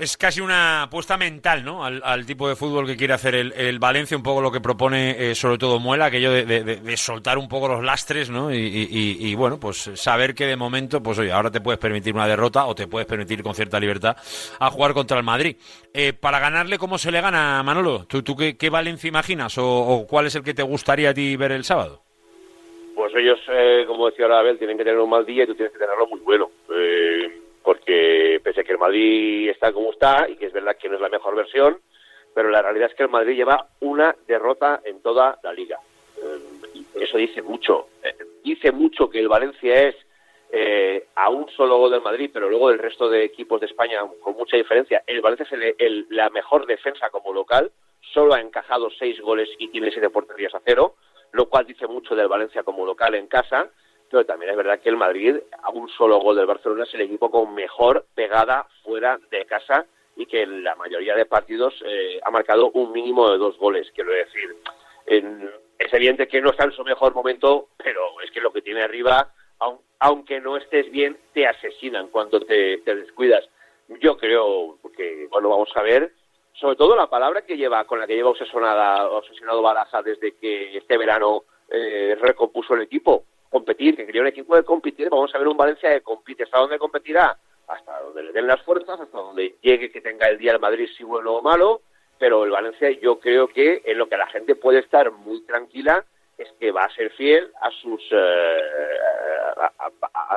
Es 0.00 0.16
casi 0.16 0.40
una 0.40 0.84
apuesta 0.84 1.18
mental, 1.18 1.62
¿no? 1.62 1.84
Al, 1.84 2.00
al 2.02 2.24
tipo 2.24 2.48
de 2.48 2.56
fútbol 2.56 2.86
que 2.86 2.96
quiere 2.96 3.12
hacer 3.12 3.34
el, 3.34 3.78
Valencia, 3.78 4.16
un 4.16 4.22
poco 4.22 4.40
lo 4.40 4.50
que 4.50 4.60
propone 4.60 5.30
eh, 5.30 5.34
sobre 5.34 5.58
todo 5.58 5.78
Muela, 5.78 6.06
aquello 6.06 6.32
de, 6.32 6.44
de- 6.44 6.96
soltar 6.96 7.36
un 7.36 7.48
poco 7.48 7.68
los 7.68 7.84
lastres, 7.84 8.30
¿no? 8.30 8.50
Y, 8.50 9.34
bueno, 9.34 9.60
pues 9.60 9.90
saber 9.94 10.34
que 10.34 10.46
de 10.46 10.56
momento, 10.56 11.02
pues 11.02 11.18
oye, 11.18 11.30
ahora 11.30 11.50
te 11.50 11.60
puedes 11.60 11.78
permitir 11.78 12.14
una 12.14 12.26
derrota 12.26 12.64
o 12.64 12.74
te 12.74 12.86
puedes 12.88 13.06
permitir 13.06 13.42
con 13.42 13.54
cierta 13.54 13.78
libertad 13.78 14.16
a 14.58 14.70
jugar 14.70 14.94
contra 14.94 15.18
el 15.18 15.22
Madrid. 15.24 15.56
Eh, 15.92 16.14
para 16.14 16.38
ganarle, 16.40 16.78
¿cómo 16.78 16.96
se 16.96 17.10
le 17.12 17.20
gana, 17.20 17.62
Manolo? 17.62 18.06
¿Tú, 18.06 18.22
tú 18.22 18.34
qué, 18.36 18.70
Valencia 18.70 19.08
imaginas 19.08 19.58
o, 19.58 19.66
o 19.68 20.06
cuál 20.06 20.26
es 20.26 20.34
el 20.34 20.42
que 20.42 20.54
te 20.54 20.62
gustaría 20.62 21.10
a 21.10 21.14
ti 21.14 21.36
ver 21.36 21.52
el 21.52 21.64
sábado? 21.64 22.02
Pues 22.94 23.12
ellos, 23.16 23.38
eh, 23.50 23.84
como 23.86 24.08
decía 24.08 24.24
ahora 24.24 24.40
Abel, 24.40 24.56
tienen 24.58 24.78
que 24.78 24.84
tener 24.84 24.98
un 24.98 25.10
mal 25.10 25.26
día 25.26 25.44
y 25.44 25.46
tú 25.46 25.54
tienes 25.54 25.72
que 25.72 25.78
tenerlo 25.78 26.06
muy 26.06 26.20
bueno. 26.20 26.50
Eh, 26.74 27.39
porque 27.70 28.40
pese 28.42 28.64
que 28.64 28.72
el 28.72 28.78
Madrid 28.78 29.48
está 29.48 29.72
como 29.72 29.92
está, 29.92 30.28
y 30.28 30.34
que 30.34 30.46
es 30.46 30.52
verdad 30.52 30.76
que 30.76 30.88
no 30.88 30.96
es 30.96 31.00
la 31.00 31.08
mejor 31.08 31.36
versión, 31.36 31.78
pero 32.34 32.50
la 32.50 32.62
realidad 32.62 32.90
es 32.90 32.96
que 32.96 33.04
el 33.04 33.08
Madrid 33.10 33.36
lleva 33.36 33.68
una 33.78 34.12
derrota 34.26 34.80
en 34.84 35.00
toda 35.00 35.38
la 35.44 35.52
liga. 35.52 35.78
Eh, 36.20 36.82
eso 36.96 37.16
dice 37.16 37.42
mucho. 37.42 37.86
Eh, 38.02 38.16
dice 38.42 38.72
mucho 38.72 39.08
que 39.08 39.20
el 39.20 39.28
Valencia 39.28 39.86
es 39.86 39.94
eh, 40.50 41.06
a 41.14 41.28
un 41.30 41.48
solo 41.50 41.78
gol 41.78 41.92
del 41.92 42.02
Madrid, 42.02 42.28
pero 42.32 42.50
luego 42.50 42.70
del 42.70 42.80
resto 42.80 43.08
de 43.08 43.22
equipos 43.22 43.60
de 43.60 43.66
España 43.66 44.00
con 44.20 44.34
mucha 44.34 44.56
diferencia. 44.56 45.04
El 45.06 45.20
Valencia 45.20 45.46
es 45.48 45.74
el- 45.78 46.06
la 46.10 46.28
mejor 46.30 46.66
defensa 46.66 47.08
como 47.10 47.32
local, 47.32 47.70
solo 48.12 48.34
ha 48.34 48.40
encajado 48.40 48.90
seis 48.98 49.20
goles 49.20 49.48
y 49.58 49.68
tiene 49.68 49.92
siete 49.92 50.10
porterías 50.10 50.56
a 50.56 50.60
cero, 50.64 50.96
lo 51.30 51.48
cual 51.48 51.66
dice 51.66 51.86
mucho 51.86 52.16
del 52.16 52.26
Valencia 52.26 52.64
como 52.64 52.84
local 52.84 53.14
en 53.14 53.28
casa, 53.28 53.70
pero 54.10 54.24
también 54.26 54.50
es 54.50 54.56
verdad 54.56 54.80
que 54.80 54.88
el 54.88 54.96
Madrid, 54.96 55.36
a 55.62 55.70
un 55.70 55.88
solo 55.90 56.18
gol 56.18 56.36
del 56.36 56.46
Barcelona, 56.46 56.84
es 56.84 56.94
el 56.94 57.02
equipo 57.02 57.30
con 57.30 57.54
mejor 57.54 58.06
pegada 58.14 58.66
fuera 58.82 59.18
de 59.30 59.44
casa 59.46 59.86
y 60.16 60.26
que 60.26 60.42
en 60.42 60.64
la 60.64 60.74
mayoría 60.74 61.14
de 61.14 61.24
partidos 61.26 61.74
eh, 61.86 62.20
ha 62.22 62.30
marcado 62.30 62.70
un 62.72 62.92
mínimo 62.92 63.30
de 63.30 63.38
dos 63.38 63.56
goles, 63.58 63.90
quiero 63.94 64.12
decir. 64.12 64.56
En- 65.06 65.50
es 65.78 65.92
evidente 65.94 66.28
que 66.28 66.42
no 66.42 66.50
está 66.50 66.64
en 66.64 66.72
su 66.72 66.84
mejor 66.84 67.14
momento, 67.14 67.68
pero 67.78 68.20
es 68.22 68.30
que 68.32 68.40
lo 68.40 68.52
que 68.52 68.60
tiene 68.60 68.82
arriba, 68.82 69.32
aun- 69.60 69.80
aunque 70.00 70.40
no 70.40 70.56
estés 70.58 70.90
bien, 70.90 71.16
te 71.32 71.46
asesinan 71.46 72.08
cuando 72.08 72.40
te, 72.40 72.78
te 72.78 72.94
descuidas. 72.94 73.48
Yo 74.00 74.16
creo 74.18 74.78
que, 74.96 75.26
bueno, 75.30 75.48
vamos 75.48 75.70
a 75.74 75.82
ver, 75.82 76.12
sobre 76.52 76.76
todo 76.76 76.94
la 76.96 77.08
palabra 77.08 77.42
que 77.46 77.56
lleva, 77.56 77.84
con 77.86 77.98
la 77.98 78.06
que 78.06 78.14
lleva 78.14 78.28
obsesionada, 78.30 79.08
obsesionado 79.10 79.62
Baraja 79.62 80.02
desde 80.02 80.32
que 80.36 80.76
este 80.76 80.98
verano 80.98 81.44
eh, 81.70 82.16
recompuso 82.20 82.74
el 82.74 82.82
equipo, 82.82 83.24
competir, 83.50 83.96
que 83.96 84.06
quería 84.06 84.22
un 84.22 84.28
equipo 84.28 84.56
de 84.56 84.62
competir, 84.62 85.10
vamos 85.10 85.34
a 85.34 85.38
ver 85.38 85.48
un 85.48 85.56
Valencia 85.56 85.90
que 85.90 86.00
compite, 86.00 86.44
¿hasta 86.44 86.60
dónde 86.60 86.78
competirá? 86.78 87.36
Hasta 87.66 88.00
donde 88.00 88.22
le 88.22 88.32
den 88.32 88.46
las 88.46 88.62
fuerzas, 88.62 88.98
hasta 89.00 89.18
donde 89.18 89.56
llegue 89.60 89.90
que 89.90 90.00
tenga 90.00 90.28
el 90.28 90.38
día 90.38 90.52
el 90.52 90.60
Madrid 90.60 90.88
si 90.96 91.04
bueno 91.04 91.34
o 91.34 91.42
malo, 91.42 91.82
pero 92.18 92.44
el 92.44 92.50
Valencia 92.50 92.90
yo 92.90 93.18
creo 93.18 93.48
que 93.48 93.82
en 93.84 93.98
lo 93.98 94.08
que 94.08 94.16
la 94.16 94.28
gente 94.28 94.54
puede 94.54 94.78
estar 94.78 95.10
muy 95.10 95.42
tranquila 95.42 96.04
es 96.38 96.50
que 96.58 96.70
va 96.70 96.84
a 96.84 96.94
ser 96.94 97.10
fiel 97.12 97.50
a 97.60 97.70
sus 97.70 98.02
eh, 98.12 98.60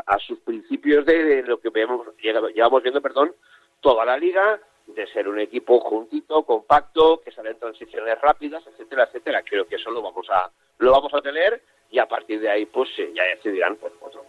a, 0.05 0.19
sus 0.19 0.39
principios 0.39 1.05
de, 1.05 1.43
lo 1.43 1.59
que 1.59 1.69
vemos, 1.69 2.05
llevamos 2.17 2.83
viendo, 2.83 3.01
perdón, 3.01 3.33
toda 3.79 4.05
la 4.05 4.17
liga, 4.17 4.59
de 4.87 5.07
ser 5.07 5.27
un 5.27 5.39
equipo 5.39 5.79
juntito, 5.79 6.43
compacto, 6.43 7.21
que 7.21 7.31
sale 7.31 7.51
en 7.51 7.59
transiciones 7.59 8.19
rápidas, 8.21 8.65
etcétera, 8.67 9.05
etcétera. 9.05 9.43
Creo 9.43 9.65
que 9.65 9.75
eso 9.75 9.91
lo 9.91 10.01
vamos 10.01 10.27
a 10.29 10.51
lo 10.79 10.91
vamos 10.91 11.13
a 11.13 11.21
tener 11.21 11.61
y 11.93 11.99
a 11.99 12.07
partir 12.07 12.39
de 12.41 12.49
ahí 12.49 12.65
pues 12.65 12.89
eh, 12.97 13.11
ya 13.15 13.23
decidirán 13.23 13.75
pues, 13.77 13.93
otros, 14.01 14.25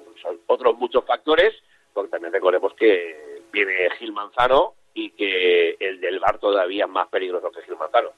otros 0.46 0.78
muchos 0.78 1.04
factores, 1.04 1.52
porque 1.92 2.10
también 2.10 2.32
recordemos 2.32 2.74
que 2.74 3.40
viene 3.52 3.88
Gil 3.98 4.12
Manzano 4.12 4.74
y 4.92 5.10
que 5.10 5.76
el 5.80 5.98
del 6.00 6.20
Bar 6.20 6.38
todavía 6.38 6.84
es 6.84 6.90
más 6.90 7.08
peligroso 7.08 7.50
que 7.50 7.62
Gil 7.62 7.76
Manzano. 7.76 8.10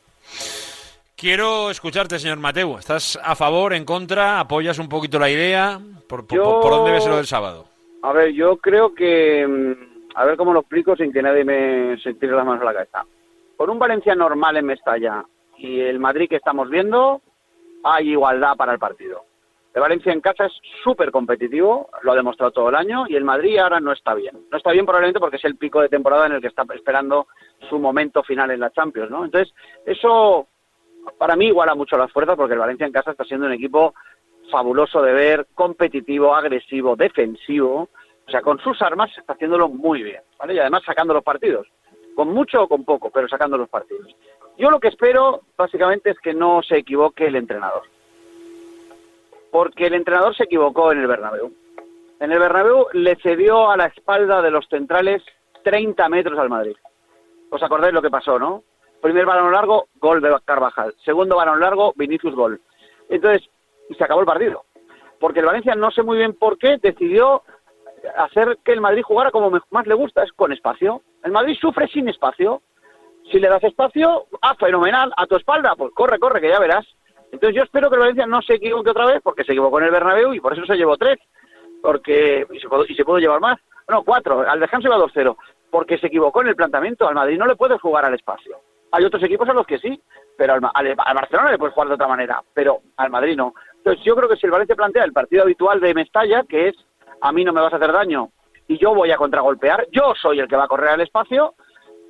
Quiero 1.16 1.70
escucharte, 1.70 2.18
señor 2.18 2.38
Mateu. 2.38 2.76
¿Estás 2.78 3.18
a 3.22 3.34
favor, 3.34 3.72
en 3.72 3.84
contra? 3.84 4.38
¿Apoyas 4.40 4.78
un 4.78 4.88
poquito 4.88 5.18
la 5.18 5.30
idea? 5.30 5.78
¿Por, 6.08 6.26
por- 6.26 6.36
Yo- 6.36 6.60
por 6.60 6.70
dónde 6.72 6.92
ves 6.92 7.06
lo 7.06 7.16
del 7.16 7.26
sábado? 7.26 7.66
A 8.02 8.12
ver, 8.12 8.32
yo 8.32 8.56
creo 8.58 8.94
que. 8.94 9.46
mm, 9.46 9.96
A 10.18 10.24
ver 10.24 10.36
cómo 10.38 10.52
lo 10.54 10.60
explico 10.60 10.96
sin 10.96 11.12
que 11.12 11.20
nadie 11.22 11.44
me 11.44 11.98
se 12.02 12.14
tire 12.14 12.32
las 12.32 12.44
manos 12.46 12.62
a 12.62 12.64
la 12.66 12.72
cabeza. 12.72 13.04
Con 13.56 13.68
un 13.70 13.78
Valencia 13.78 14.14
normal 14.14 14.56
en 14.56 14.64
Mestalla 14.66 15.24
y 15.58 15.80
el 15.80 15.98
Madrid 15.98 16.26
que 16.28 16.36
estamos 16.36 16.68
viendo, 16.70 17.20
hay 17.84 18.10
igualdad 18.12 18.56
para 18.56 18.72
el 18.72 18.78
partido. 18.78 19.24
El 19.76 19.82
Valencia 19.82 20.10
en 20.10 20.22
casa 20.22 20.46
es 20.46 20.54
súper 20.82 21.10
competitivo, 21.10 21.90
lo 22.00 22.12
ha 22.12 22.16
demostrado 22.16 22.50
todo 22.50 22.70
el 22.70 22.76
año, 22.76 23.04
y 23.10 23.14
el 23.14 23.24
Madrid 23.24 23.58
ahora 23.58 23.78
no 23.78 23.92
está 23.92 24.14
bien. 24.14 24.34
No 24.50 24.56
está 24.56 24.72
bien 24.72 24.86
probablemente 24.86 25.20
porque 25.20 25.36
es 25.36 25.44
el 25.44 25.56
pico 25.56 25.82
de 25.82 25.90
temporada 25.90 26.24
en 26.24 26.32
el 26.32 26.40
que 26.40 26.46
está 26.46 26.64
esperando 26.74 27.26
su 27.68 27.78
momento 27.78 28.22
final 28.22 28.50
en 28.50 28.60
la 28.60 28.70
Champions, 28.70 29.10
¿no? 29.10 29.26
Entonces, 29.26 29.52
eso 29.84 30.48
para 31.18 31.36
mí 31.36 31.48
iguala 31.48 31.74
mucho 31.74 31.98
las 31.98 32.10
fuerzas 32.10 32.36
porque 32.36 32.54
el 32.54 32.58
Valencia 32.58 32.86
en 32.86 32.92
casa 32.92 33.10
está 33.10 33.24
siendo 33.24 33.44
un 33.44 33.52
equipo 33.52 33.92
fabuloso 34.50 35.02
de 35.02 35.12
ver, 35.12 35.46
competitivo, 35.54 36.34
agresivo, 36.34 36.96
defensivo. 36.96 37.90
O 38.26 38.30
sea, 38.30 38.40
con 38.40 38.58
sus 38.60 38.80
armas 38.80 39.10
está 39.18 39.34
haciéndolo 39.34 39.68
muy 39.68 40.02
bien, 40.02 40.22
¿vale? 40.38 40.54
Y 40.54 40.58
además 40.58 40.84
sacando 40.86 41.12
los 41.12 41.22
partidos. 41.22 41.66
Con 42.14 42.28
mucho 42.32 42.62
o 42.62 42.68
con 42.68 42.86
poco, 42.86 43.10
pero 43.10 43.28
sacando 43.28 43.58
los 43.58 43.68
partidos. 43.68 44.16
Yo 44.56 44.70
lo 44.70 44.80
que 44.80 44.88
espero, 44.88 45.42
básicamente, 45.54 46.12
es 46.12 46.18
que 46.18 46.32
no 46.32 46.62
se 46.62 46.78
equivoque 46.78 47.26
el 47.26 47.36
entrenador. 47.36 47.82
Porque 49.56 49.86
el 49.86 49.94
entrenador 49.94 50.36
se 50.36 50.44
equivocó 50.44 50.92
en 50.92 50.98
el 50.98 51.06
Bernabéu. 51.06 51.50
En 52.20 52.30
el 52.30 52.38
Bernabéu 52.38 52.88
le 52.92 53.16
cedió 53.16 53.70
a 53.70 53.76
la 53.78 53.86
espalda 53.86 54.42
de 54.42 54.50
los 54.50 54.68
centrales 54.68 55.22
30 55.64 56.10
metros 56.10 56.38
al 56.38 56.50
Madrid. 56.50 56.76
¿Os 57.48 57.62
acordáis 57.62 57.94
lo 57.94 58.02
que 58.02 58.10
pasó, 58.10 58.38
no? 58.38 58.64
Primer 59.00 59.24
balón 59.24 59.50
largo, 59.50 59.86
gol 59.94 60.20
de 60.20 60.36
Carvajal. 60.44 60.94
Segundo 61.02 61.36
balón 61.36 61.58
largo, 61.58 61.94
Vinicius 61.96 62.34
gol. 62.34 62.60
Entonces, 63.08 63.48
se 63.96 64.04
acabó 64.04 64.20
el 64.20 64.26
partido. 64.26 64.66
Porque 65.18 65.40
el 65.40 65.46
Valencia, 65.46 65.74
no 65.74 65.90
sé 65.90 66.02
muy 66.02 66.18
bien 66.18 66.34
por 66.34 66.58
qué, 66.58 66.76
decidió 66.76 67.42
hacer 68.14 68.58
que 68.62 68.72
el 68.72 68.82
Madrid 68.82 69.04
jugara 69.04 69.30
como 69.30 69.58
más 69.70 69.86
le 69.86 69.94
gusta, 69.94 70.22
es 70.22 70.32
con 70.32 70.52
espacio. 70.52 71.00
El 71.24 71.32
Madrid 71.32 71.56
sufre 71.58 71.88
sin 71.88 72.10
espacio. 72.10 72.60
Si 73.32 73.40
le 73.40 73.48
das 73.48 73.64
espacio, 73.64 74.26
ah, 74.42 74.54
fenomenal, 74.56 75.14
a 75.16 75.26
tu 75.26 75.36
espalda, 75.36 75.74
pues 75.78 75.94
corre, 75.94 76.18
corre, 76.18 76.42
que 76.42 76.50
ya 76.50 76.60
verás. 76.60 76.84
Entonces 77.32 77.54
yo 77.56 77.62
espero 77.64 77.88
que 77.88 77.96
el 77.96 78.00
Valencia 78.00 78.26
no 78.26 78.40
se 78.42 78.54
equivoque 78.54 78.90
otra 78.90 79.06
vez, 79.06 79.20
porque 79.22 79.44
se 79.44 79.52
equivocó 79.52 79.78
en 79.78 79.86
el 79.86 79.90
Bernabéu 79.90 80.32
y 80.34 80.40
por 80.40 80.52
eso 80.52 80.64
se 80.64 80.76
llevó 80.76 80.96
tres, 80.96 81.18
porque 81.82 82.46
y 82.50 82.58
se 82.60 82.68
pudo, 82.68 82.84
y 82.88 82.94
se 82.94 83.04
pudo 83.04 83.18
llevar 83.18 83.40
más. 83.40 83.58
No, 83.88 84.02
cuatro, 84.02 84.40
al 84.48 84.58
descanso 84.60 84.88
iba 84.88 84.96
2-0, 84.98 85.36
porque 85.70 85.98
se 85.98 86.08
equivocó 86.08 86.42
en 86.42 86.48
el 86.48 86.56
planteamiento. 86.56 87.06
Al 87.06 87.14
Madrid 87.14 87.38
no 87.38 87.46
le 87.46 87.56
puedes 87.56 87.80
jugar 87.80 88.04
al 88.04 88.14
espacio. 88.14 88.56
Hay 88.92 89.04
otros 89.04 89.22
equipos 89.22 89.48
a 89.48 89.52
los 89.52 89.66
que 89.66 89.78
sí, 89.78 90.00
pero 90.36 90.54
al, 90.54 90.60
al- 90.74 90.94
al 90.98 91.14
Barcelona 91.14 91.50
le 91.52 91.58
puedes 91.58 91.74
jugar 91.74 91.88
de 91.88 91.94
otra 91.94 92.08
manera, 92.08 92.42
pero 92.54 92.80
al 92.96 93.10
Madrid 93.10 93.36
no. 93.36 93.54
Entonces 93.76 94.04
yo 94.04 94.16
creo 94.16 94.28
que 94.28 94.36
si 94.36 94.46
el 94.46 94.52
Valencia 94.52 94.74
plantea 94.76 95.04
el 95.04 95.12
partido 95.12 95.42
habitual 95.42 95.80
de 95.80 95.94
Mestalla, 95.94 96.44
que 96.48 96.68
es 96.68 96.74
a 97.20 97.32
mí 97.32 97.44
no 97.44 97.52
me 97.52 97.60
vas 97.60 97.72
a 97.72 97.76
hacer 97.76 97.92
daño 97.92 98.30
y 98.68 98.78
yo 98.78 98.94
voy 98.94 99.10
a 99.12 99.16
contragolpear, 99.16 99.86
yo 99.92 100.14
soy 100.20 100.40
el 100.40 100.48
que 100.48 100.56
va 100.56 100.64
a 100.64 100.68
correr 100.68 100.90
al 100.90 101.00
espacio, 101.00 101.54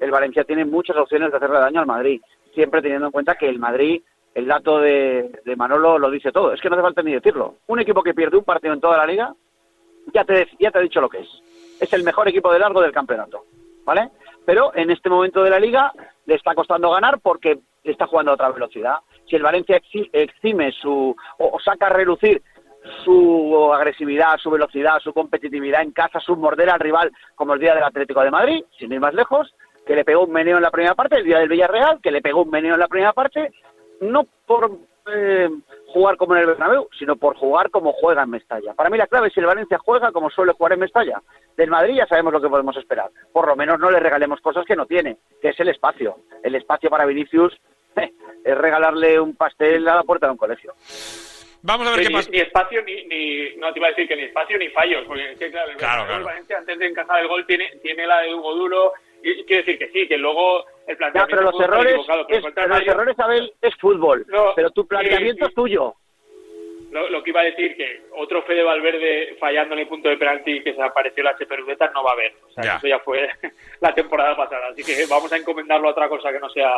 el 0.01 0.10
Valencia 0.10 0.44
tiene 0.44 0.64
muchas 0.64 0.97
opciones 0.97 1.30
de 1.30 1.36
hacerle 1.36 1.59
daño 1.59 1.80
al 1.80 1.86
Madrid, 1.86 2.20
siempre 2.55 2.80
teniendo 2.82 3.06
en 3.06 3.12
cuenta 3.12 3.34
que 3.34 3.48
el 3.48 3.59
Madrid, 3.59 4.02
el 4.36 4.46
dato 4.46 4.78
de, 4.78 5.40
de 5.44 5.56
Manolo 5.56 5.98
lo 5.98 6.10
dice 6.10 6.30
todo, 6.30 6.52
es 6.52 6.60
que 6.60 6.68
no 6.68 6.76
hace 6.76 6.82
falta 6.82 7.02
ni 7.02 7.14
decirlo. 7.14 7.54
Un 7.68 7.80
equipo 7.80 8.02
que 8.02 8.12
pierde 8.12 8.36
un 8.36 8.44
partido 8.44 8.74
en 8.74 8.80
toda 8.80 8.98
la 8.98 9.06
liga, 9.06 9.32
ya 10.12 10.24
te, 10.24 10.46
ya 10.60 10.70
te 10.70 10.78
he 10.78 10.82
dicho 10.82 11.00
lo 11.00 11.08
que 11.08 11.20
es. 11.20 11.28
Es 11.80 11.90
el 11.94 12.04
mejor 12.04 12.28
equipo 12.28 12.52
de 12.52 12.58
largo 12.58 12.82
del 12.82 12.92
campeonato, 12.92 13.44
¿vale? 13.84 14.10
Pero 14.44 14.72
en 14.74 14.90
este 14.90 15.08
momento 15.08 15.42
de 15.42 15.50
la 15.50 15.58
liga 15.58 15.90
le 16.26 16.34
está 16.34 16.54
costando 16.54 16.90
ganar 16.90 17.18
porque 17.20 17.58
está 17.82 18.06
jugando 18.06 18.30
a 18.30 18.34
otra 18.34 18.50
velocidad. 18.50 18.96
Si 19.28 19.36
el 19.36 19.42
Valencia 19.42 19.80
exi- 19.80 20.10
exime 20.12 20.70
su 20.72 21.16
o 21.38 21.58
saca 21.60 21.86
a 21.86 21.90
relucir 21.90 22.42
su 23.04 23.72
agresividad, 23.72 24.36
su 24.38 24.50
velocidad, 24.50 24.98
su 25.00 25.12
competitividad 25.12 25.82
en 25.82 25.92
casa, 25.92 26.20
su 26.20 26.36
morder 26.36 26.70
al 26.70 26.78
rival, 26.78 27.10
como 27.34 27.54
el 27.54 27.60
día 27.60 27.74
del 27.74 27.84
Atlético 27.84 28.20
de 28.22 28.30
Madrid, 28.30 28.64
sin 28.78 28.92
ir 28.92 29.00
más 29.00 29.14
lejos, 29.14 29.54
que 29.86 29.96
le 29.96 30.04
pegó 30.04 30.24
un 30.24 30.32
meneo 30.32 30.56
en 30.56 30.62
la 30.62 30.70
primera 30.70 30.94
parte, 30.94 31.16
el 31.16 31.24
día 31.24 31.38
del 31.38 31.48
Villarreal, 31.48 32.00
que 32.02 32.10
le 32.10 32.20
pegó 32.20 32.42
un 32.42 32.50
meneo 32.50 32.74
en 32.74 32.80
la 32.80 32.88
primera 32.88 33.12
parte, 33.12 33.52
no 34.01 34.27
por 34.47 34.70
eh, 35.12 35.48
jugar 35.89 36.16
como 36.16 36.35
en 36.35 36.40
el 36.43 36.47
Bernabéu, 36.48 36.89
sino 36.98 37.16
por 37.16 37.36
jugar 37.36 37.70
como 37.70 37.93
juega 37.93 38.23
en 38.24 38.31
Mestalla. 38.31 38.74
Para 38.74 38.90
mí 38.90 38.98
la 38.98 39.06
clave 39.06 39.28
es 39.28 39.35
si 39.35 39.40
el 39.40 39.47
Valencia 39.47 39.78
juega 39.78 40.10
como 40.12 40.31
suele 40.31 40.52
jugar 40.52 40.73
en 40.73 40.81
Mestalla. 40.81 41.23
Del 41.56 41.70
Madrid 41.70 41.94
ya 41.97 42.06
sabemos 42.06 42.32
lo 42.32 42.40
que 42.40 42.48
podemos 42.48 42.77
esperar. 42.77 43.10
Por 43.32 43.47
lo 43.47 43.55
menos 43.56 43.78
no 43.78 43.90
le 43.90 44.01
regalemos 44.01 44.40
cosas 44.40 44.64
que 44.66 44.77
no 44.77 44.85
tiene, 44.86 45.16
que 45.40 45.51
es 45.51 45.60
el 45.60 45.68
espacio. 45.68 46.16
El 46.43 46.55
espacio 46.56 46.90
para 46.90 47.06
Vinicius 47.06 47.56
eh, 47.97 48.12
es 48.44 48.59
regalarle 48.59 49.18
un 49.20 49.36
pastel 49.36 49.86
a 49.89 49.94
la 49.97 50.02
puerta 50.02 50.27
de 50.27 50.32
un 50.32 50.39
colegio. 50.39 50.74
Vamos 51.62 51.86
a 51.89 51.90
ver 51.93 52.01
Sí, 52.01 52.05
qué 52.05 52.09
ni, 52.10 52.14
pasa. 52.14 52.31
ni 52.31 52.39
espacio 52.39 52.82
ni, 52.82 53.05
ni- 53.06 53.56
no 53.56 53.73
te 53.73 53.78
iba 53.81 53.89
a 53.89 53.90
decir 53.90 54.06
que 54.06 54.14
ni 54.16 54.23
espacio 54.24 54.59
ni 54.59 54.68
fallos 54.68 55.05
porque 55.06 55.32
es 55.32 55.39
que, 55.39 55.51
claro, 55.51 55.70
el 55.70 55.77
Claro, 55.77 56.02
el 56.02 56.09
claro. 56.09 56.24
Valencia 56.24 56.59
antes 56.59 56.78
de 56.78 56.86
encajar 56.86 57.20
el 57.23 57.28
gol 57.28 57.44
tiene 57.47 57.70
tiene 57.82 58.06
la 58.06 58.20
de 58.20 58.35
Hugo 58.35 58.55
Duro 58.55 58.93
y, 59.22 59.44
quiere 59.44 59.62
decir 59.62 59.78
que 59.78 59.88
sí 59.90 60.09
que 60.09 60.16
luego 60.18 60.64
el 60.86 60.94
Ya, 60.94 60.98
planteamiento 60.98 61.36
pero 61.36 61.43
los 61.43 61.55
estar 61.60 61.68
errores, 61.74 61.93
pero 62.28 62.38
es- 62.38 62.68
los 62.68 62.86
errores, 62.86 63.18
Abel, 63.18 63.52
es 63.60 63.74
fútbol. 63.76 64.24
No, 64.28 64.52
pero 64.55 64.70
tu 64.70 64.86
planteamiento 64.86 65.44
sí. 65.47 65.48
es 65.51 65.55
tuyo. 65.55 65.94
lo, 66.93 67.09
lo 67.10 67.22
que 67.22 67.30
iba 67.30 67.40
a 67.40 67.44
decir 67.44 67.76
que 67.76 68.02
otro 68.16 68.43
Fede 68.43 68.62
Valverde 68.62 69.36
fallando 69.40 69.74
en 69.74 69.80
el 69.80 69.88
punto 69.88 70.09
de 70.09 70.16
penalti 70.16 70.62
que 70.62 70.72
se 70.74 70.82
apareció 70.82 71.22
la 71.24 71.30
H 71.30 71.44
Perudeta 71.47 71.90
no 71.93 72.02
va 72.05 72.10
a 72.10 72.14
haber 72.14 72.32
o 72.47 72.51
sea 72.52 72.64
Ya. 72.64 72.76
eso 72.76 72.86
ya 72.86 72.98
fue 73.01 73.28
la 73.80 73.93
temporada 73.94 74.36
pasada 74.36 74.68
así 74.70 74.82
que 74.84 75.05
vamos 75.10 75.30
a 75.32 75.36
encomendarlo 75.36 75.88
a 75.88 75.90
otra 75.90 76.09
cosa 76.09 76.30
que 76.32 76.38
no 76.38 76.48
sea 76.48 76.70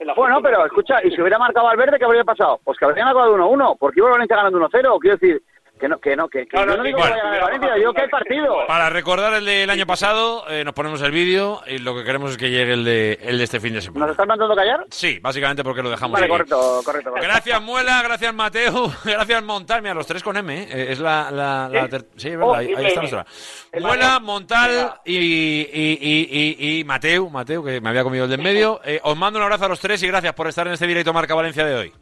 en 0.00 0.08
la 0.08 0.14
Bueno, 0.14 0.42
pero 0.42 0.66
escucha, 0.66 0.98
y 1.04 1.10
si 1.12 1.20
hubiera 1.20 1.38
marcado 1.38 1.66
Valverde, 1.66 1.98
¿qué 2.00 2.04
habría 2.04 2.24
pasado? 2.24 2.58
Pues 2.64 2.76
que 2.76 2.84
habrían 2.84 3.06
acabado 3.06 3.36
1-1, 3.36 3.76
porque 3.78 4.00
iba 4.00 4.08
el 4.08 4.12
Valencia 4.14 4.36
ganando 4.36 4.58
1-0. 4.58 4.98
Quiero 5.00 5.16
decir, 5.16 5.40
que 5.78 5.88
no, 5.88 5.98
que 5.98 6.16
no, 6.16 6.28
que, 6.28 6.46
que 6.46 6.56
No, 6.56 6.64
no, 6.66 6.72
yo 6.72 6.76
no 6.78 6.82
sí, 6.84 6.86
digo 6.88 6.98
bueno, 7.00 7.14
que 7.14 7.20
vaya 7.20 7.28
a 7.28 7.34
ganar 7.34 7.52
el 7.52 7.58
Valencia, 7.60 7.74
digo 7.74 7.92
que 7.94 8.02
hay 8.02 8.08
partido. 8.08 8.56
Para 8.66 8.90
recordar 8.90 9.34
el 9.34 9.44
del 9.44 9.68
año 9.70 9.86
pasado, 9.86 10.44
eh, 10.48 10.64
nos 10.64 10.72
ponemos 10.72 11.02
el 11.02 11.10
vídeo 11.10 11.60
y 11.66 11.78
lo 11.78 11.94
que 11.96 12.04
queremos 12.04 12.30
es 12.30 12.36
que 12.36 12.50
llegue 12.50 12.72
el 12.74 12.84
de, 12.84 13.18
el 13.22 13.38
de 13.38 13.44
este 13.44 13.60
fin 13.60 13.74
de 13.74 13.80
semana. 13.82 14.06
¿Nos 14.06 14.12
están 14.12 14.28
mandando 14.28 14.54
callar? 14.54 14.86
Sí, 14.90 15.18
básicamente 15.20 15.62
porque 15.64 15.82
lo 15.82 15.90
dejamos 15.90 16.14
Vale, 16.18 16.28
correcto, 16.28 16.80
correcto. 16.84 17.10
correcto. 17.10 17.28
Gracias 17.28 17.60
Muela, 17.62 18.02
gracias 18.02 18.32
Mateo, 18.34 18.92
gracias 19.04 19.42
Montal, 19.42 19.82
mira, 19.82 19.94
los 19.94 20.06
tres 20.06 20.22
con 20.22 20.36
M, 20.36 20.62
¿eh? 20.62 20.92
es 20.92 21.00
la... 21.00 21.30
la, 21.30 21.68
la 21.70 21.82
¿Sí? 21.84 21.88
ter- 21.90 22.06
sí, 22.16 22.28
es 22.28 22.36
Oh, 22.36 22.52
verdad, 22.52 22.54
ahí, 22.60 22.74
ahí 22.76 22.86
está 22.86 23.00
nuestra. 23.00 23.26
El 23.72 23.82
Muela. 23.82 24.20
Montal 24.20 24.94
y, 25.04 25.16
y, 25.16 25.68
y, 25.72 26.56
y, 26.58 26.78
y 26.80 26.84
Mateo, 26.84 27.28
Mateo, 27.30 27.64
que 27.64 27.80
me 27.80 27.88
había 27.88 28.02
comido 28.04 28.24
el 28.24 28.30
de 28.30 28.36
en 28.36 28.42
medio. 28.44 28.80
Eh, 28.84 29.00
os 29.02 29.16
mando 29.16 29.38
un 29.38 29.42
abrazo 29.42 29.64
a 29.64 29.68
los 29.68 29.80
tres 29.80 30.02
y 30.02 30.06
gracias 30.06 30.32
por 30.34 30.46
estar 30.46 30.66
en 30.66 30.74
este 30.74 30.86
directo 30.86 31.12
Marca 31.12 31.34
Valencia 31.34 31.64
de 31.64 31.74
hoy. 31.74 31.92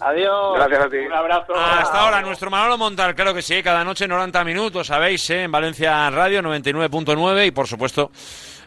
Adiós. 0.00 0.56
Gracias 0.56 0.84
a 0.84 0.88
ti. 0.90 0.96
un 0.98 1.12
abrazo 1.12 1.54
Hasta 1.54 2.00
ahora, 2.00 2.20
nuestro 2.22 2.50
Manolo 2.50 2.78
Montal, 2.78 3.14
claro 3.14 3.34
que 3.34 3.42
sí, 3.42 3.62
cada 3.62 3.84
noche 3.84 4.08
90 4.08 4.44
minutos, 4.44 4.86
sabéis, 4.86 5.28
¿eh? 5.30 5.44
en 5.44 5.52
Valencia 5.52 6.10
Radio 6.10 6.42
99.9 6.42 7.46
y 7.46 7.50
por 7.50 7.66
supuesto 7.66 8.10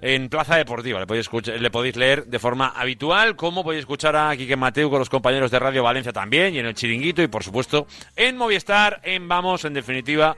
en 0.02 0.30
Plaza 0.30 0.56
Deportiva. 0.56 0.99
Le 0.99 1.08
podéis, 1.08 1.26
escuchar, 1.26 1.60
le 1.60 1.72
podéis 1.72 1.95
leer 1.95 2.26
de 2.26 2.40
forma 2.40 2.74
habitual, 2.76 3.36
como 3.36 3.64
podéis 3.64 3.82
escuchar 3.82 4.16
a 4.16 4.36
Quique 4.36 4.56
Mateu 4.56 4.90
con 4.90 4.99
los 4.99 5.10
compañeros 5.10 5.52
de 5.52 5.60
Radio 5.60 5.84
Valencia 5.84 6.14
también 6.14 6.56
y 6.56 6.60
en 6.60 6.66
el 6.66 6.76
Chiringuito 6.76 7.22
y 7.22 7.28
por 7.28 7.44
supuesto 7.44 7.88
en 8.16 8.38
Movistar, 8.38 8.99
en 9.04 9.28
Vamos, 9.28 9.66
en 9.66 9.74
definitiva 9.74 10.36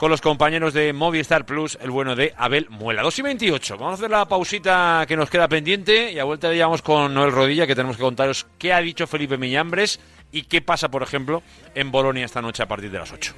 con 0.00 0.10
los 0.10 0.22
compañeros 0.22 0.72
de 0.72 0.94
Movistar 0.94 1.44
Plus, 1.44 1.76
el 1.78 1.90
bueno 1.90 2.16
de 2.16 2.32
Abel 2.38 2.70
Muela. 2.70 3.02
2 3.02 3.18
y 3.18 3.22
28. 3.22 3.76
Vamos 3.76 3.92
a 3.92 3.94
hacer 3.96 4.10
la 4.10 4.24
pausita 4.24 5.04
que 5.06 5.14
nos 5.14 5.28
queda 5.28 5.46
pendiente 5.46 6.10
y 6.10 6.18
a 6.18 6.24
vuelta 6.24 6.54
ya 6.54 6.64
vamos 6.64 6.80
con 6.80 7.12
Noel 7.12 7.32
Rodilla, 7.32 7.66
que 7.66 7.74
tenemos 7.74 7.98
que 7.98 8.02
contaros 8.02 8.46
qué 8.56 8.72
ha 8.72 8.80
dicho 8.80 9.06
Felipe 9.06 9.36
Miñambres 9.36 10.00
y 10.32 10.44
qué 10.44 10.62
pasa, 10.62 10.90
por 10.90 11.02
ejemplo, 11.02 11.42
en 11.74 11.90
Bolonia 11.90 12.24
esta 12.24 12.40
noche 12.40 12.62
a 12.62 12.66
partir 12.66 12.90
de 12.90 12.98
las 12.98 13.12
8. 13.12 13.34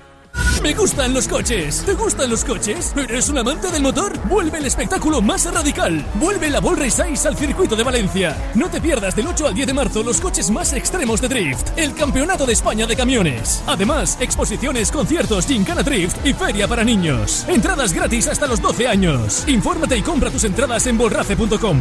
Me 0.62 0.74
gustan 0.74 1.12
los 1.12 1.26
coches. 1.26 1.82
¿Te 1.84 1.94
gustan 1.94 2.30
los 2.30 2.44
coches? 2.44 2.94
¿Eres 2.96 3.28
un 3.28 3.38
amante 3.38 3.68
del 3.70 3.82
motor? 3.82 4.12
Vuelve 4.28 4.58
el 4.58 4.66
espectáculo 4.66 5.20
más 5.20 5.52
radical. 5.52 6.04
Vuelve 6.14 6.50
la 6.50 6.60
Ball 6.60 6.76
Race 6.76 7.02
6 7.02 7.26
al 7.26 7.36
circuito 7.36 7.74
de 7.74 7.82
Valencia. 7.82 8.36
No 8.54 8.68
te 8.68 8.80
pierdas 8.80 9.16
del 9.16 9.26
8 9.26 9.48
al 9.48 9.54
10 9.54 9.66
de 9.66 9.74
marzo 9.74 10.02
los 10.04 10.20
coches 10.20 10.50
más 10.50 10.72
extremos 10.72 11.20
de 11.20 11.28
drift. 11.28 11.76
El 11.76 11.94
Campeonato 11.94 12.46
de 12.46 12.52
España 12.52 12.86
de 12.86 12.94
Camiones. 12.94 13.62
Además, 13.66 14.16
exposiciones, 14.20 14.92
conciertos, 14.92 15.46
gincana 15.46 15.82
drift 15.82 16.24
y 16.24 16.32
feria 16.32 16.68
para 16.68 16.84
niños. 16.84 17.44
Entradas 17.48 17.92
gratis 17.92 18.28
hasta 18.28 18.46
los 18.46 18.62
12 18.62 18.86
años. 18.86 19.44
Infórmate 19.48 19.96
y 19.96 20.02
compra 20.02 20.30
tus 20.30 20.44
entradas 20.44 20.86
en 20.86 20.96
bolrace.com. 20.96 21.80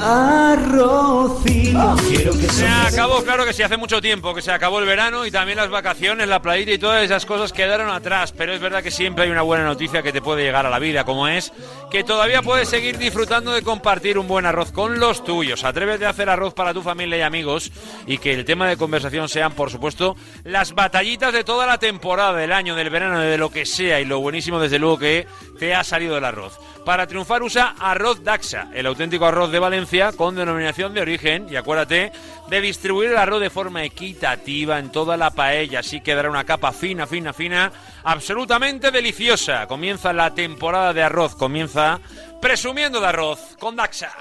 Arrocito. 0.00 1.96
Quiero 2.08 2.32
que 2.32 2.48
Se 2.48 2.66
acabó, 2.66 3.22
claro 3.22 3.44
que 3.44 3.52
sí, 3.52 3.62
hace 3.62 3.76
mucho 3.76 4.00
tiempo 4.00 4.34
que 4.34 4.42
se 4.42 4.52
acabó 4.52 4.78
el 4.78 4.86
verano 4.86 5.26
y 5.26 5.30
también 5.30 5.58
las 5.58 5.70
vacaciones, 5.70 6.28
la 6.28 6.42
playita 6.42 6.72
y 6.72 6.78
todas 6.78 7.04
esas 7.04 7.26
cosas 7.26 7.52
quedaron 7.52 7.90
atrás, 7.90 8.32
pero 8.32 8.52
es 8.52 8.60
verdad 8.60 8.82
que 8.82 8.90
siempre 8.90 9.24
hay 9.24 9.30
una 9.30 9.42
buena 9.42 9.64
noticia 9.64 10.02
que 10.02 10.12
te 10.12 10.22
puede 10.22 10.42
llegar 10.44 10.66
a 10.66 10.70
la 10.70 10.78
vida, 10.78 11.04
como 11.04 11.28
es 11.28 11.52
que 11.90 12.04
todavía 12.04 12.42
puedes 12.42 12.68
seguir 12.68 12.98
disfrutando 12.98 13.52
de 13.52 13.62
compartir 13.62 14.18
un 14.18 14.28
buen 14.28 14.46
arroz 14.46 14.72
con 14.72 14.98
los 14.98 15.24
tuyos. 15.24 15.64
Atrévete 15.64 16.06
a 16.06 16.10
hacer 16.10 16.28
arroz 16.28 16.54
para 16.54 16.74
tu 16.74 16.82
familia 16.82 17.18
y 17.18 17.22
amigos 17.22 17.72
y 18.06 18.18
que 18.18 18.32
el 18.32 18.44
tema 18.44 18.68
de 18.68 18.76
conversación 18.76 19.28
sean, 19.28 19.52
por 19.52 19.70
supuesto, 19.70 20.16
las 20.44 20.74
batallitas 20.74 21.32
de 21.32 21.44
toda 21.44 21.66
la 21.66 21.78
temporada, 21.78 22.38
del 22.38 22.52
año, 22.52 22.74
del 22.74 22.90
verano, 22.90 23.20
de 23.20 23.38
lo 23.38 23.50
que 23.50 23.66
sea 23.66 24.00
y 24.00 24.04
lo 24.04 24.20
buenísimo 24.20 24.58
desde 24.58 24.78
luego 24.78 24.98
que 24.98 25.26
te 25.58 25.74
ha 25.74 25.84
salido 25.84 26.18
el 26.18 26.24
arroz. 26.24 26.58
Para 26.84 27.06
triunfar 27.06 27.42
usa 27.42 27.74
arroz 27.78 28.22
Daxa, 28.22 28.68
el 28.74 28.84
auténtico 28.86 29.24
arroz 29.24 29.50
de 29.50 29.58
Valencia 29.58 30.12
con 30.12 30.34
denominación 30.36 30.92
de 30.92 31.00
origen 31.00 31.46
y 31.50 31.56
acuérdate 31.56 32.12
de 32.48 32.60
distribuir 32.60 33.10
el 33.10 33.16
arroz 33.16 33.40
de 33.40 33.48
forma 33.48 33.84
equitativa 33.84 34.78
en 34.78 34.92
toda 34.92 35.16
la 35.16 35.30
paella, 35.30 35.80
así 35.80 36.02
quedará 36.02 36.28
una 36.28 36.44
capa 36.44 36.72
fina, 36.72 37.06
fina, 37.06 37.32
fina, 37.32 37.72
absolutamente 38.02 38.90
deliciosa. 38.90 39.66
Comienza 39.66 40.12
la 40.12 40.34
temporada 40.34 40.92
de 40.92 41.02
arroz, 41.02 41.34
comienza 41.34 42.00
presumiendo 42.42 43.00
de 43.00 43.06
arroz 43.06 43.56
con 43.58 43.76
Daxa. 43.76 44.12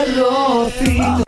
Arrocito. 0.00 1.24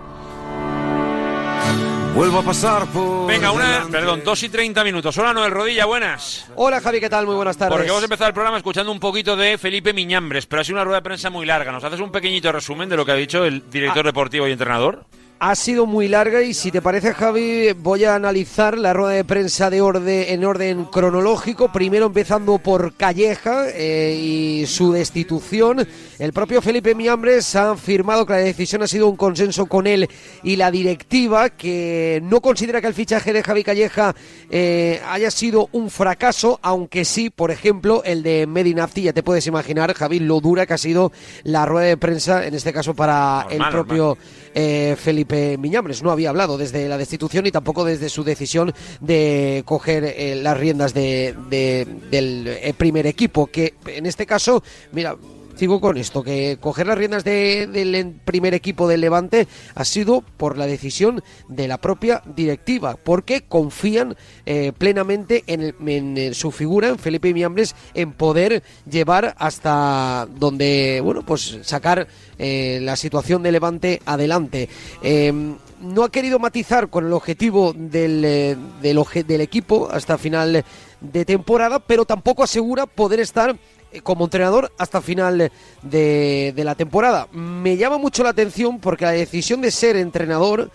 Vuelvo 2.14 2.38
a 2.38 2.42
pasar 2.44 2.86
por. 2.86 3.26
Venga, 3.26 3.50
una, 3.50 3.66
delante. 3.66 3.90
perdón, 3.90 4.22
dos 4.24 4.40
y 4.44 4.48
30 4.48 4.84
minutos. 4.84 5.18
Hola, 5.18 5.34
Noel 5.34 5.50
Rodilla, 5.50 5.84
buenas. 5.84 6.46
Hola 6.54 6.80
Javi, 6.80 7.00
¿qué 7.00 7.10
tal? 7.10 7.26
Muy 7.26 7.34
buenas 7.34 7.56
tardes. 7.56 7.74
Porque 7.74 7.90
hemos 7.90 8.04
empezado 8.04 8.28
el 8.28 8.34
programa 8.34 8.56
escuchando 8.56 8.92
un 8.92 9.00
poquito 9.00 9.34
de 9.36 9.58
Felipe 9.58 9.92
Miñambres, 9.92 10.46
pero 10.46 10.62
ha 10.62 10.64
sido 10.64 10.76
una 10.76 10.84
rueda 10.84 10.98
de 10.98 11.02
prensa 11.02 11.28
muy 11.28 11.44
larga. 11.44 11.72
¿Nos 11.72 11.82
haces 11.82 11.98
un 11.98 12.12
pequeñito 12.12 12.52
resumen 12.52 12.88
de 12.88 12.96
lo 12.96 13.04
que 13.04 13.10
ha 13.10 13.16
dicho 13.16 13.44
el 13.44 13.68
director 13.68 14.06
deportivo 14.06 14.46
y 14.46 14.52
entrenador? 14.52 15.04
Ha 15.40 15.56
sido 15.56 15.86
muy 15.86 16.06
larga 16.06 16.40
y 16.42 16.54
si 16.54 16.70
te 16.70 16.80
parece 16.80 17.12
Javi 17.12 17.72
voy 17.72 18.04
a 18.04 18.14
analizar 18.14 18.78
la 18.78 18.92
rueda 18.92 19.14
de 19.14 19.24
prensa 19.24 19.68
de 19.68 19.80
orden, 19.80 20.24
en 20.28 20.44
orden 20.44 20.84
cronológico, 20.84 21.72
primero 21.72 22.06
empezando 22.06 22.58
por 22.58 22.94
Calleja 22.94 23.64
eh, 23.70 24.16
y 24.16 24.66
su 24.66 24.92
destitución. 24.92 25.86
El 26.18 26.32
propio 26.32 26.62
Felipe 26.62 26.94
Miambres 26.94 27.56
ha 27.56 27.72
afirmado 27.72 28.24
que 28.24 28.34
la 28.34 28.38
decisión 28.38 28.82
ha 28.82 28.86
sido 28.86 29.08
un 29.08 29.16
consenso 29.16 29.66
con 29.66 29.86
él 29.86 30.08
y 30.44 30.54
la 30.56 30.70
directiva, 30.70 31.50
que 31.50 32.20
no 32.22 32.40
considera 32.40 32.80
que 32.80 32.86
el 32.86 32.94
fichaje 32.94 33.32
de 33.32 33.42
Javi 33.42 33.64
Calleja 33.64 34.14
eh, 34.48 35.00
haya 35.08 35.30
sido 35.32 35.68
un 35.72 35.90
fracaso, 35.90 36.60
aunque 36.62 37.04
sí, 37.04 37.30
por 37.30 37.50
ejemplo, 37.50 38.02
el 38.04 38.22
de 38.22 38.46
Medinafti, 38.46 39.02
ya 39.02 39.12
te 39.12 39.24
puedes 39.24 39.46
imaginar, 39.48 39.92
Javi, 39.94 40.20
lo 40.20 40.40
dura 40.40 40.66
que 40.66 40.74
ha 40.74 40.78
sido 40.78 41.10
la 41.42 41.66
rueda 41.66 41.88
de 41.88 41.96
prensa, 41.96 42.46
en 42.46 42.54
este 42.54 42.72
caso 42.72 42.94
para 42.94 43.46
Normal, 43.48 43.52
el 43.52 43.70
propio 43.72 44.18
eh, 44.54 44.96
Felipe 44.98 45.58
Miñambres. 45.58 46.02
No 46.02 46.12
había 46.12 46.30
hablado 46.30 46.56
desde 46.56 46.88
la 46.88 46.96
destitución 46.96 47.46
y 47.46 47.50
tampoco 47.50 47.84
desde 47.84 48.08
su 48.08 48.22
decisión 48.22 48.72
de 49.00 49.62
coger 49.66 50.04
eh, 50.04 50.36
las 50.36 50.56
riendas 50.56 50.94
de, 50.94 51.34
de- 51.50 51.86
del 52.10 52.46
eh, 52.46 52.72
primer 52.76 53.06
equipo, 53.08 53.46
que 53.48 53.74
en 53.86 54.06
este 54.06 54.26
caso, 54.26 54.62
mira, 54.92 55.16
Sigo 55.56 55.80
con 55.80 55.96
esto, 55.96 56.24
que 56.24 56.58
coger 56.60 56.88
las 56.88 56.98
riendas 56.98 57.22
de- 57.22 57.68
del 57.68 58.12
primer 58.24 58.54
equipo 58.54 58.88
del 58.88 59.00
Levante 59.02 59.46
ha 59.76 59.84
sido 59.84 60.22
por 60.36 60.58
la 60.58 60.66
decisión 60.66 61.22
de 61.48 61.68
la 61.68 61.78
propia 61.78 62.22
directiva, 62.34 62.96
porque 63.02 63.42
confían 63.42 64.16
eh, 64.46 64.72
plenamente 64.76 65.44
en, 65.46 65.60
el- 65.62 65.74
en, 65.86 66.18
eh, 66.18 66.34
su 66.34 66.50
figura, 66.50 66.88
en 66.88 66.98
Felipe 66.98 67.32
Miambres, 67.32 67.76
en 67.94 68.12
poder 68.12 68.64
llevar 68.90 69.34
hasta 69.38 70.26
donde, 70.36 71.00
bueno, 71.04 71.22
pues 71.24 71.58
sacar 71.62 72.08
eh, 72.38 72.80
la 72.82 72.96
situación 72.96 73.44
de 73.44 73.52
Levante 73.52 74.02
adelante. 74.06 74.68
Eh, 75.02 75.32
no 75.80 76.02
ha 76.02 76.10
querido 76.10 76.38
matizar 76.40 76.88
con 76.88 77.06
el 77.06 77.12
objetivo 77.12 77.72
del, 77.76 78.56
del, 78.82 79.40
equipo 79.40 79.88
hasta 79.90 80.18
final 80.18 80.64
de 81.00 81.24
temporada, 81.24 81.78
pero 81.78 82.04
tampoco 82.06 82.42
asegura 82.42 82.86
poder 82.86 83.20
estar 83.20 83.56
como 84.02 84.24
entrenador 84.24 84.72
hasta 84.78 85.00
final 85.00 85.50
de, 85.82 86.52
de 86.54 86.64
la 86.64 86.74
temporada. 86.74 87.28
Me 87.32 87.76
llama 87.76 87.98
mucho 87.98 88.22
la 88.22 88.30
atención 88.30 88.80
porque 88.80 89.04
la 89.04 89.12
decisión 89.12 89.60
de 89.60 89.70
ser 89.70 89.96
entrenador 89.96 90.70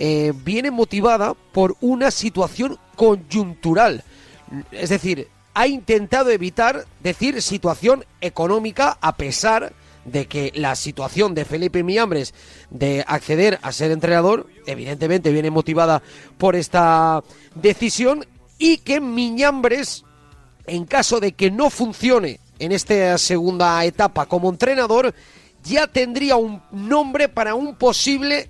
eh, 0.00 0.32
viene 0.44 0.70
motivada 0.70 1.34
por 1.34 1.76
una 1.80 2.12
situación 2.12 2.78
coyuntural. 2.94 4.04
Es 4.70 4.90
decir, 4.90 5.26
ha 5.54 5.66
intentado 5.66 6.30
evitar 6.30 6.86
decir 7.02 7.42
situación 7.42 8.04
económica 8.20 8.96
a 9.00 9.16
pesar 9.16 9.72
de 10.04 10.26
que 10.26 10.52
la 10.54 10.76
situación 10.76 11.34
de 11.34 11.44
Felipe 11.44 11.82
Miambres 11.82 12.32
de 12.70 13.04
acceder 13.08 13.58
a 13.60 13.72
ser 13.72 13.90
entrenador, 13.90 14.46
evidentemente 14.66 15.32
viene 15.32 15.50
motivada 15.50 16.00
por 16.38 16.54
esta 16.54 17.24
decisión 17.56 18.24
y 18.56 18.78
que 18.78 19.00
Miñambres, 19.00 20.04
en 20.68 20.84
caso 20.84 21.18
de 21.18 21.32
que 21.32 21.50
no 21.50 21.70
funcione 21.70 22.38
en 22.58 22.72
esta 22.72 23.16
segunda 23.18 23.84
etapa 23.84 24.26
como 24.26 24.50
entrenador, 24.50 25.14
ya 25.62 25.86
tendría 25.86 26.36
un 26.36 26.62
nombre 26.72 27.28
para 27.28 27.54
un 27.54 27.76
posible 27.76 28.48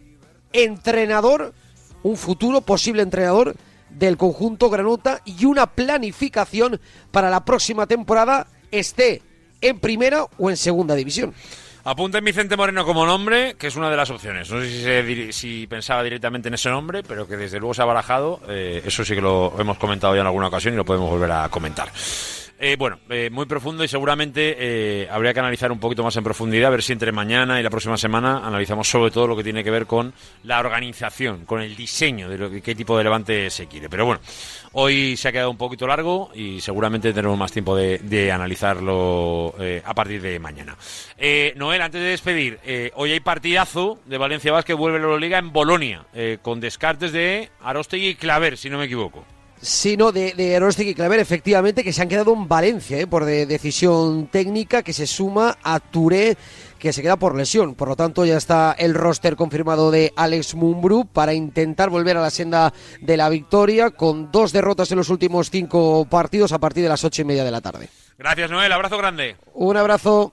entrenador, 0.52 1.54
un 2.02 2.16
futuro 2.16 2.60
posible 2.60 3.02
entrenador 3.02 3.56
del 3.90 4.16
conjunto 4.16 4.70
Granuta 4.70 5.22
y 5.24 5.44
una 5.44 5.66
planificación 5.66 6.80
para 7.10 7.30
la 7.30 7.44
próxima 7.44 7.86
temporada 7.86 8.46
esté 8.70 9.22
en 9.60 9.80
primera 9.80 10.26
o 10.38 10.50
en 10.50 10.56
segunda 10.56 10.94
división. 10.94 11.34
Apunten 11.84 12.22
Vicente 12.22 12.56
Moreno 12.56 12.84
como 12.84 13.06
nombre, 13.06 13.54
que 13.54 13.68
es 13.68 13.76
una 13.76 13.88
de 13.88 13.96
las 13.96 14.10
opciones. 14.10 14.50
No 14.50 14.60
sé 14.60 15.32
si 15.32 15.66
pensaba 15.66 16.02
directamente 16.02 16.48
en 16.48 16.54
ese 16.54 16.68
nombre, 16.68 17.02
pero 17.02 17.26
que 17.26 17.38
desde 17.38 17.58
luego 17.58 17.72
se 17.72 17.80
ha 17.80 17.86
barajado. 17.86 18.40
eh, 18.48 18.82
eso 18.84 19.04
sí 19.04 19.14
que 19.14 19.22
lo 19.22 19.54
hemos 19.58 19.78
comentado 19.78 20.14
ya 20.14 20.20
en 20.20 20.26
alguna 20.26 20.48
ocasión 20.48 20.74
y 20.74 20.76
lo 20.76 20.84
podemos 20.84 21.08
volver 21.08 21.32
a 21.32 21.48
comentar. 21.48 21.90
Eh, 22.60 22.74
bueno, 22.76 22.98
eh, 23.08 23.30
muy 23.30 23.46
profundo 23.46 23.84
y 23.84 23.88
seguramente 23.88 24.56
eh, 24.58 25.08
habría 25.08 25.32
que 25.32 25.38
analizar 25.38 25.70
un 25.70 25.78
poquito 25.78 26.02
más 26.02 26.16
en 26.16 26.24
profundidad, 26.24 26.66
a 26.66 26.70
ver 26.70 26.82
si 26.82 26.92
entre 26.92 27.12
mañana 27.12 27.60
y 27.60 27.62
la 27.62 27.70
próxima 27.70 27.96
semana 27.96 28.44
analizamos 28.44 28.90
sobre 28.90 29.12
todo 29.12 29.28
lo 29.28 29.36
que 29.36 29.44
tiene 29.44 29.62
que 29.62 29.70
ver 29.70 29.86
con 29.86 30.12
la 30.42 30.58
organización, 30.58 31.44
con 31.44 31.62
el 31.62 31.76
diseño 31.76 32.28
de 32.28 32.36
lo 32.36 32.50
que, 32.50 32.60
qué 32.60 32.74
tipo 32.74 32.98
de 32.98 33.04
levante 33.04 33.48
se 33.50 33.68
quiere. 33.68 33.88
Pero 33.88 34.06
bueno, 34.06 34.20
hoy 34.72 35.16
se 35.16 35.28
ha 35.28 35.32
quedado 35.32 35.52
un 35.52 35.56
poquito 35.56 35.86
largo 35.86 36.32
y 36.34 36.60
seguramente 36.60 37.10
tendremos 37.10 37.38
más 37.38 37.52
tiempo 37.52 37.76
de, 37.76 38.32
analizarlo 38.32 39.54
eh, 39.60 39.80
a 39.84 39.94
partir 39.94 40.20
de 40.20 40.40
mañana. 40.40 40.76
Eh, 41.16 41.52
Noel, 41.54 41.80
antes 41.80 42.00
de 42.00 42.08
despedir, 42.08 42.58
hoy 42.94 43.12
hay 43.12 43.20
partidazo 43.20 44.00
de 44.06 44.18
Valencia 44.18 44.50
Vázquez, 44.50 44.76
vuelve 44.76 44.98
a 44.98 45.00
la 45.00 45.06
Euroliga 45.06 45.38
en 45.38 45.52
Bolonia, 45.52 46.06
con 46.42 46.58
descartes 46.58 47.12
de 47.12 47.50
Arostegui 47.62 48.08
y 48.08 48.14
Claver, 48.16 48.58
si 48.58 48.68
no 48.68 48.78
me 48.78 48.86
equivoco. 48.86 49.24
Sino 49.60 50.12
de, 50.12 50.32
de 50.34 50.52
Erostegui 50.52 50.90
y 50.90 50.94
Claver, 50.94 51.20
efectivamente, 51.20 51.82
que 51.84 51.92
se 51.92 52.02
han 52.02 52.08
quedado 52.08 52.32
en 52.32 52.46
Valencia 52.48 52.98
¿eh? 52.98 53.06
por 53.06 53.24
de- 53.24 53.46
decisión 53.46 54.28
técnica, 54.28 54.82
que 54.82 54.92
se 54.92 55.06
suma 55.06 55.56
a 55.62 55.80
Touré, 55.80 56.36
que 56.78 56.92
se 56.92 57.02
queda 57.02 57.16
por 57.16 57.34
lesión. 57.36 57.74
Por 57.74 57.88
lo 57.88 57.96
tanto, 57.96 58.24
ya 58.24 58.36
está 58.36 58.74
el 58.78 58.94
roster 58.94 59.34
confirmado 59.36 59.90
de 59.90 60.12
Alex 60.16 60.54
Mumbrú 60.54 61.06
para 61.06 61.34
intentar 61.34 61.90
volver 61.90 62.16
a 62.16 62.20
la 62.22 62.30
senda 62.30 62.72
de 63.00 63.16
la 63.16 63.28
victoria, 63.28 63.90
con 63.90 64.30
dos 64.30 64.52
derrotas 64.52 64.90
en 64.92 64.98
los 64.98 65.08
últimos 65.10 65.50
cinco 65.50 66.06
partidos 66.08 66.52
a 66.52 66.58
partir 66.58 66.82
de 66.84 66.88
las 66.88 67.02
ocho 67.04 67.22
y 67.22 67.24
media 67.24 67.44
de 67.44 67.50
la 67.50 67.60
tarde. 67.60 67.88
Gracias, 68.16 68.50
Noel, 68.50 68.72
abrazo 68.72 68.96
grande. 68.98 69.36
Un 69.54 69.76
abrazo. 69.76 70.32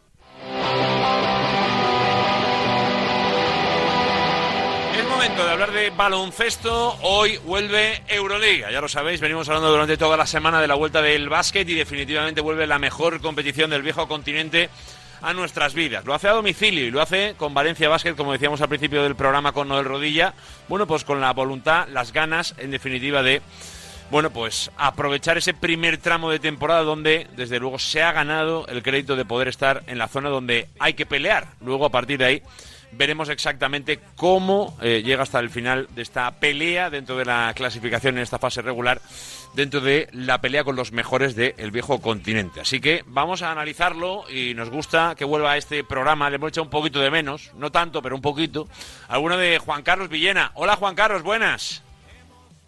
Momento 5.35 5.47
de 5.47 5.63
hablar 5.63 5.71
de 5.73 5.89
baloncesto. 5.89 6.97
Hoy 7.01 7.35
vuelve 7.39 8.01
Euroliga. 8.07 8.71
Ya 8.71 8.79
lo 8.79 8.87
sabéis, 8.87 9.19
venimos 9.19 9.49
hablando 9.49 9.69
durante 9.69 9.97
toda 9.97 10.15
la 10.15 10.25
semana 10.25 10.61
de 10.61 10.67
la 10.67 10.75
vuelta 10.75 11.01
del 11.01 11.27
básquet 11.27 11.67
y 11.67 11.73
definitivamente 11.73 12.39
vuelve 12.39 12.65
la 12.65 12.79
mejor 12.79 13.19
competición 13.19 13.69
del 13.69 13.81
viejo 13.81 14.07
continente 14.07 14.69
a 15.21 15.33
nuestras 15.33 15.73
vidas. 15.73 16.05
Lo 16.05 16.13
hace 16.13 16.29
a 16.29 16.31
domicilio 16.31 16.85
y 16.85 16.91
lo 16.91 17.01
hace 17.01 17.33
con 17.35 17.53
Valencia 17.53 17.89
Básquet, 17.89 18.15
como 18.15 18.31
decíamos 18.31 18.61
al 18.61 18.69
principio 18.69 19.03
del 19.03 19.17
programa 19.17 19.51
con 19.51 19.67
Noel 19.67 19.83
Rodilla. 19.83 20.35
Bueno, 20.69 20.87
pues 20.87 21.03
con 21.03 21.19
la 21.19 21.33
voluntad, 21.33 21.89
las 21.89 22.13
ganas, 22.13 22.55
en 22.57 22.71
definitiva, 22.71 23.21
de 23.21 23.41
bueno, 24.11 24.29
pues 24.29 24.71
aprovechar 24.77 25.37
ese 25.37 25.53
primer 25.53 25.97
tramo 25.97 26.31
de 26.31 26.39
temporada 26.39 26.83
donde, 26.83 27.27
desde 27.35 27.59
luego, 27.59 27.77
se 27.77 28.03
ha 28.03 28.13
ganado 28.13 28.67
el 28.67 28.83
crédito 28.83 29.17
de 29.17 29.25
poder 29.25 29.49
estar 29.49 29.83
en 29.87 29.97
la 29.97 30.07
zona 30.07 30.29
donde 30.29 30.69
hay 30.79 30.93
que 30.93 31.05
pelear. 31.05 31.47
Luego, 31.59 31.87
a 31.87 31.89
partir 31.89 32.19
de 32.19 32.25
ahí, 32.25 32.43
veremos 32.97 33.29
exactamente 33.29 33.99
cómo 34.15 34.77
eh, 34.81 35.01
llega 35.03 35.23
hasta 35.23 35.39
el 35.39 35.49
final 35.49 35.87
de 35.95 36.01
esta 36.01 36.31
pelea 36.39 36.89
dentro 36.89 37.17
de 37.17 37.25
la 37.25 37.53
clasificación 37.55 38.17
en 38.17 38.23
esta 38.23 38.39
fase 38.39 38.61
regular, 38.61 39.01
dentro 39.53 39.81
de 39.81 40.09
la 40.11 40.41
pelea 40.41 40.63
con 40.63 40.75
los 40.75 40.91
mejores 40.91 41.35
del 41.35 41.71
viejo 41.71 42.01
continente. 42.01 42.61
Así 42.61 42.79
que 42.79 43.03
vamos 43.07 43.41
a 43.41 43.51
analizarlo 43.51 44.29
y 44.29 44.53
nos 44.53 44.69
gusta 44.69 45.15
que 45.15 45.25
vuelva 45.25 45.53
a 45.53 45.57
este 45.57 45.83
programa. 45.83 46.29
Le 46.29 46.37
hemos 46.37 46.49
echado 46.49 46.65
un 46.65 46.69
poquito 46.69 46.99
de 46.99 47.11
menos, 47.11 47.51
no 47.55 47.71
tanto, 47.71 48.01
pero 48.01 48.15
un 48.15 48.21
poquito. 48.21 48.67
Alguno 49.07 49.37
de 49.37 49.59
Juan 49.59 49.83
Carlos 49.83 50.09
Villena. 50.09 50.51
Hola, 50.55 50.75
Juan 50.75 50.95
Carlos, 50.95 51.23
buenas. 51.23 51.84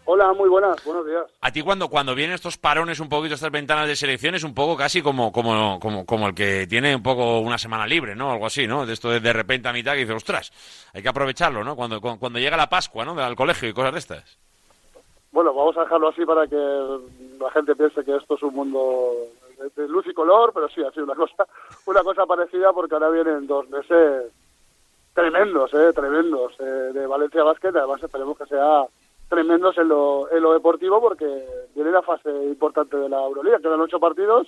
Hola, 0.09 0.31
muy 0.31 0.47
buenas, 0.47 0.81
buenos 0.85 1.05
días. 1.05 1.25
A 1.41 1.51
ti 1.51 1.61
cuando, 1.61 1.89
cuando 1.89 2.15
vienen 2.15 2.35
estos 2.35 2.57
parones 2.57 3.01
un 3.01 3.09
poquito, 3.09 3.35
estas 3.35 3.51
ventanas 3.51 3.89
de 3.89 3.95
selección, 3.97 4.35
es 4.35 4.45
un 4.45 4.53
poco 4.55 4.77
casi 4.77 5.01
como, 5.01 5.33
como, 5.33 5.81
como, 5.81 6.05
como 6.05 6.27
el 6.29 6.33
que 6.33 6.65
tiene 6.65 6.95
un 6.95 7.03
poco 7.03 7.39
una 7.39 7.57
semana 7.57 7.85
libre, 7.85 8.15
¿no? 8.15 8.31
Algo 8.31 8.45
así, 8.45 8.67
¿no? 8.67 8.85
De 8.85 8.93
esto 8.93 9.09
de, 9.09 9.19
de 9.19 9.33
repente 9.33 9.67
a 9.67 9.73
mitad 9.73 9.91
que 9.91 10.05
dice, 10.05 10.13
ostras, 10.13 10.53
hay 10.93 11.01
que 11.01 11.09
aprovecharlo, 11.09 11.61
¿no? 11.61 11.75
Cuando, 11.75 11.99
cuando, 11.99 12.21
cuando 12.21 12.39
llega 12.39 12.55
la 12.55 12.69
Pascua, 12.69 13.03
¿no? 13.03 13.19
Al 13.19 13.35
colegio 13.35 13.67
y 13.67 13.73
cosas 13.73 13.91
de 13.91 13.99
estas. 13.99 14.37
Bueno, 15.33 15.53
vamos 15.53 15.75
a 15.75 15.81
dejarlo 15.81 16.07
así 16.07 16.25
para 16.25 16.47
que 16.47 16.55
la 16.55 17.51
gente 17.51 17.75
piense 17.75 18.05
que 18.05 18.15
esto 18.15 18.35
es 18.35 18.43
un 18.43 18.55
mundo 18.55 19.11
de, 19.59 19.81
de 19.81 19.89
luz 19.89 20.07
y 20.07 20.13
color, 20.13 20.53
pero 20.53 20.69
sí, 20.69 20.81
ha 20.87 20.91
sido 20.91 21.03
una 21.03 21.15
cosa, 21.15 21.45
una 21.85 22.01
cosa 22.03 22.25
parecida 22.25 22.71
porque 22.71 22.93
ahora 22.93 23.09
vienen 23.09 23.45
dos 23.45 23.69
meses 23.69 24.31
tremendos, 25.13 25.73
eh, 25.73 25.91
tremendos 25.93 26.53
eh, 26.61 26.63
de 26.93 27.05
Valencia 27.05 27.43
Basket. 27.43 27.75
Además, 27.75 28.01
esperemos 28.01 28.37
que 28.37 28.45
sea 28.45 28.85
tremendos 29.29 29.77
en 29.77 29.89
lo, 29.89 30.31
en 30.31 30.41
lo 30.41 30.53
deportivo 30.53 31.01
porque 31.01 31.25
viene 31.75 31.91
la 31.91 32.01
fase 32.01 32.29
importante 32.45 32.97
de 32.97 33.09
la 33.09 33.23
Euroliga. 33.23 33.59
Quedan 33.59 33.81
ocho 33.81 33.99
partidos. 33.99 34.47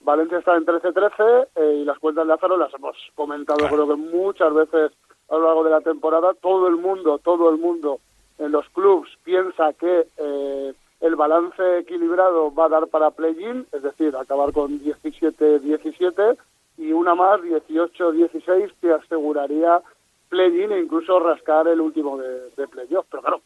Valencia 0.00 0.38
está 0.38 0.56
en 0.56 0.66
13-13 0.66 1.48
eh, 1.56 1.78
y 1.80 1.84
las 1.84 1.98
cuentas 1.98 2.24
de 2.24 2.28
Lázaro 2.28 2.56
las 2.56 2.72
hemos 2.74 2.96
comentado 3.14 3.66
creo 3.66 3.88
que 3.88 3.96
muchas 3.96 4.54
veces 4.54 4.92
a 5.28 5.36
lo 5.36 5.44
largo 5.44 5.64
de 5.64 5.70
la 5.70 5.80
temporada. 5.80 6.34
Todo 6.34 6.68
el 6.68 6.76
mundo, 6.76 7.18
todo 7.18 7.50
el 7.50 7.58
mundo 7.58 7.98
en 8.38 8.52
los 8.52 8.68
clubs 8.70 9.08
piensa 9.24 9.72
que 9.72 10.06
eh, 10.16 10.74
el 11.00 11.16
balance 11.16 11.78
equilibrado 11.78 12.54
va 12.54 12.66
a 12.66 12.68
dar 12.68 12.86
para 12.88 13.10
play-in, 13.10 13.66
es 13.72 13.82
decir, 13.82 14.14
acabar 14.16 14.52
con 14.52 14.80
17-17 14.80 16.36
y 16.78 16.92
una 16.92 17.14
más, 17.14 17.40
18-16, 17.40 18.72
que 18.80 18.92
aseguraría 18.92 19.80
play-in 20.28 20.72
e 20.72 20.80
incluso 20.80 21.18
rascar 21.20 21.68
el 21.68 21.80
último 21.80 22.18
de, 22.18 22.50
de 22.56 22.68
playoff. 22.68 23.06
Pero 23.10 23.22
claro, 23.22 23.40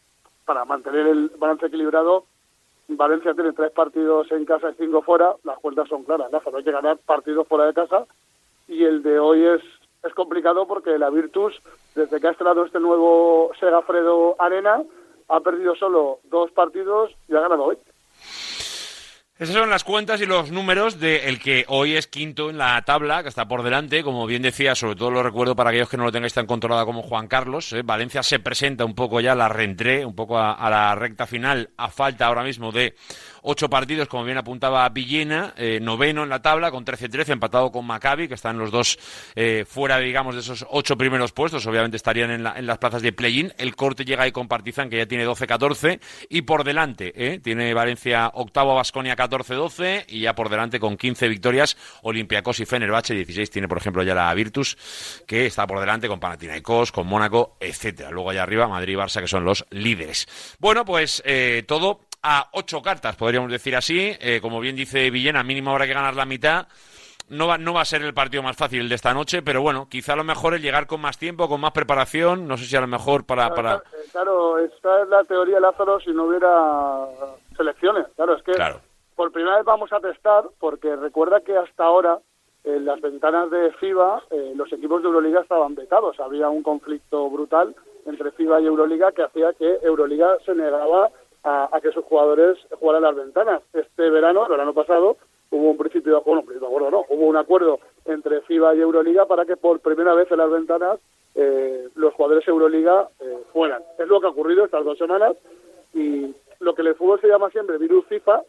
para 0.50 0.64
mantener 0.64 1.06
el 1.06 1.30
balance 1.38 1.66
equilibrado, 1.66 2.24
Valencia 2.88 3.34
tiene 3.34 3.52
tres 3.52 3.70
partidos 3.70 4.32
en 4.32 4.44
casa 4.44 4.70
y 4.70 4.74
cinco 4.82 5.00
fuera, 5.00 5.36
las 5.44 5.56
cuentas 5.60 5.88
son 5.88 6.02
claras, 6.02 6.32
Lázaro, 6.32 6.56
hay 6.58 6.64
que 6.64 6.72
ganar 6.72 6.98
partidos 7.06 7.46
fuera 7.46 7.66
de 7.66 7.72
casa. 7.72 8.04
Y 8.66 8.82
el 8.82 9.04
de 9.04 9.20
hoy 9.20 9.44
es, 9.44 9.62
es 10.02 10.12
complicado 10.12 10.66
porque 10.66 10.98
la 10.98 11.08
Virtus, 11.08 11.62
desde 11.94 12.20
que 12.20 12.26
ha 12.26 12.32
estrenado 12.32 12.64
este 12.64 12.80
nuevo 12.80 13.52
Segafredo 13.60 14.34
Arena, 14.40 14.82
ha 15.28 15.38
perdido 15.38 15.76
solo 15.76 16.18
dos 16.24 16.50
partidos 16.50 17.12
y 17.28 17.36
ha 17.36 17.42
ganado 17.42 17.66
hoy. 17.66 17.78
Esas 19.40 19.54
son 19.56 19.70
las 19.70 19.84
cuentas 19.84 20.20
y 20.20 20.26
los 20.26 20.50
números 20.50 21.00
de 21.00 21.26
el 21.30 21.38
que 21.38 21.64
hoy 21.68 21.96
es 21.96 22.06
quinto 22.06 22.50
en 22.50 22.58
la 22.58 22.82
tabla, 22.82 23.22
que 23.22 23.30
está 23.30 23.48
por 23.48 23.62
delante. 23.62 24.02
Como 24.02 24.26
bien 24.26 24.42
decía, 24.42 24.74
sobre 24.74 24.96
todo 24.96 25.10
lo 25.10 25.22
recuerdo 25.22 25.56
para 25.56 25.70
aquellos 25.70 25.88
que 25.88 25.96
no 25.96 26.04
lo 26.04 26.12
tengáis 26.12 26.34
tan 26.34 26.44
controlado 26.44 26.84
como 26.84 27.00
Juan 27.00 27.26
Carlos. 27.26 27.72
¿eh? 27.72 27.80
Valencia 27.82 28.22
se 28.22 28.38
presenta 28.38 28.84
un 28.84 28.94
poco 28.94 29.18
ya 29.18 29.34
la 29.34 29.48
reentré, 29.48 30.04
un 30.04 30.14
poco 30.14 30.38
a, 30.38 30.68
la 30.68 30.94
recta 30.94 31.26
final, 31.26 31.70
a 31.78 31.88
falta 31.88 32.26
ahora 32.26 32.42
mismo 32.42 32.70
de 32.70 32.94
ocho 33.40 33.70
partidos, 33.70 34.08
como 34.08 34.24
bien 34.24 34.36
apuntaba 34.36 34.86
Villena, 34.90 35.54
eh, 35.56 35.78
noveno 35.80 36.22
en 36.24 36.28
la 36.28 36.42
tabla 36.42 36.70
con 36.70 36.84
13-13, 36.84 37.30
empatado 37.30 37.72
con 37.72 37.86
Maccabi, 37.86 38.28
que 38.28 38.34
están 38.34 38.58
los 38.58 38.70
dos 38.70 38.98
eh, 39.34 39.64
fuera, 39.66 39.96
digamos, 40.00 40.34
de 40.34 40.42
esos 40.42 40.66
ocho 40.68 40.98
primeros 40.98 41.32
puestos, 41.32 41.64
obviamente 41.66 41.96
estarían 41.96 42.30
en, 42.30 42.42
la- 42.42 42.58
en 42.58 42.66
las 42.66 42.76
plazas 42.76 43.00
de 43.00 43.14
play-in. 43.14 43.54
El 43.56 43.74
corte 43.74 44.04
llega 44.04 44.24
ahí 44.24 44.32
con 44.32 44.48
Partizan, 44.48 44.90
que 44.90 44.98
ya 44.98 45.06
tiene 45.06 45.26
12-14, 45.26 45.98
y 46.28 46.42
por 46.42 46.62
delante, 46.62 47.40
tiene 47.42 47.72
Valencia 47.72 48.30
octavo, 48.34 48.74
Basconia 48.74 49.16
14-12, 49.30 50.04
y 50.08 50.20
ya 50.20 50.34
por 50.34 50.48
delante 50.48 50.80
con 50.80 50.96
15 50.96 51.28
victorias, 51.28 51.76
Olympiacos 52.02 52.60
y 52.60 52.66
Fenerbahce, 52.66 53.14
16 53.14 53.50
tiene, 53.50 53.68
por 53.68 53.78
ejemplo, 53.78 54.02
ya 54.02 54.14
la 54.14 54.32
Virtus, 54.34 54.76
que 55.26 55.46
está 55.46 55.66
por 55.66 55.80
delante 55.80 56.08
con 56.08 56.20
Panathinaikos, 56.20 56.92
con 56.92 57.06
Mónaco, 57.06 57.56
etcétera. 57.60 58.10
Luego 58.10 58.30
allá 58.30 58.42
arriba, 58.42 58.68
Madrid 58.68 58.94
y 58.94 58.96
Barça, 58.96 59.20
que 59.20 59.28
son 59.28 59.44
los 59.44 59.64
líderes. 59.70 60.26
Bueno, 60.58 60.84
pues 60.84 61.22
eh, 61.24 61.64
todo 61.66 62.00
a 62.22 62.48
ocho 62.52 62.82
cartas, 62.82 63.16
podríamos 63.16 63.50
decir 63.50 63.76
así. 63.76 64.16
Eh, 64.20 64.40
como 64.42 64.60
bien 64.60 64.76
dice 64.76 65.10
Villena, 65.10 65.42
mínimo 65.42 65.70
habrá 65.70 65.86
que 65.86 65.94
ganar 65.94 66.14
la 66.14 66.24
mitad. 66.26 66.66
No 67.28 67.46
va, 67.46 67.58
no 67.58 67.72
va 67.72 67.82
a 67.82 67.84
ser 67.84 68.02
el 68.02 68.12
partido 68.12 68.42
más 68.42 68.56
fácil 68.56 68.88
de 68.88 68.94
esta 68.96 69.14
noche, 69.14 69.40
pero 69.40 69.62
bueno, 69.62 69.88
quizá 69.88 70.14
a 70.14 70.16
lo 70.16 70.24
mejor 70.24 70.54
es 70.54 70.62
llegar 70.62 70.88
con 70.88 71.00
más 71.00 71.16
tiempo, 71.16 71.48
con 71.48 71.60
más 71.60 71.70
preparación. 71.70 72.48
No 72.48 72.56
sé 72.56 72.64
si 72.64 72.74
a 72.74 72.80
lo 72.80 72.88
mejor 72.88 73.24
para. 73.24 73.54
para... 73.54 73.76
Eh, 73.76 73.80
Claro, 74.10 74.58
esta 74.58 75.02
es 75.02 75.08
la 75.08 75.22
teoría 75.22 75.60
Lázaro 75.60 76.00
si 76.00 76.10
no 76.10 76.24
hubiera 76.24 77.06
selecciones. 77.56 78.06
Claro, 78.16 78.36
es 78.36 78.42
que 78.42 78.52
por 79.20 79.32
primera 79.32 79.58
vez 79.58 79.66
vamos 79.66 79.92
a 79.92 80.00
testar, 80.00 80.44
porque 80.58 80.96
recuerda 80.96 81.42
que 81.42 81.54
hasta 81.54 81.84
ahora 81.84 82.20
en 82.64 82.86
las 82.86 83.02
ventanas 83.02 83.50
de 83.50 83.70
FIBA 83.72 84.22
eh, 84.30 84.54
los 84.56 84.72
equipos 84.72 85.02
de 85.02 85.08
Euroliga 85.08 85.42
estaban 85.42 85.74
vetados. 85.74 86.18
Había 86.20 86.48
un 86.48 86.62
conflicto 86.62 87.28
brutal 87.28 87.76
entre 88.06 88.30
FIBA 88.30 88.62
y 88.62 88.66
Euroliga 88.66 89.12
que 89.12 89.22
hacía 89.22 89.52
que 89.52 89.78
Euroliga 89.82 90.38
se 90.46 90.54
negaba 90.54 91.10
a, 91.44 91.68
que 91.82 91.92
sus 91.92 92.02
jugadores 92.06 92.56
jugaran 92.78 93.02
las 93.02 93.14
ventanas. 93.14 93.60
Este 93.74 94.08
verano, 94.08 94.44
el 94.44 94.52
verano 94.52 94.72
pasado, 94.72 95.18
hubo 95.50 95.70
un 95.72 95.76
principio, 95.76 96.12
de 96.12 96.18
acuerdo, 96.18 96.90
no, 96.90 97.04
hubo 97.10 97.26
un 97.26 97.36
acuerdo 97.36 97.78
entre 98.06 98.40
FIBA 98.40 98.74
y 98.74 98.80
Euroliga 98.80 99.26
para 99.26 99.44
que 99.44 99.58
por 99.58 99.80
primera 99.80 100.14
vez 100.14 100.32
en 100.32 100.38
las 100.38 100.50
ventanas 100.50 100.98
eh, 101.34 101.90
los 101.94 102.14
jugadores 102.14 102.48
Euroliga 102.48 103.10
eh, 103.20 103.36
fueran. 103.52 103.82
Es 103.98 104.08
lo 104.08 104.18
que 104.18 104.28
ha 104.28 104.30
ocurrido 104.30 104.64
estas 104.64 104.82
dos 104.82 104.96
semanas 104.96 105.36
y 105.92 106.34
lo 106.60 106.74
que 106.74 106.80
el 106.80 106.94
fútbol 106.94 107.20
se 107.20 107.28
llama 107.28 107.50
siempre 107.50 107.76
virus 107.76 108.06
FIFA, 108.06 108.40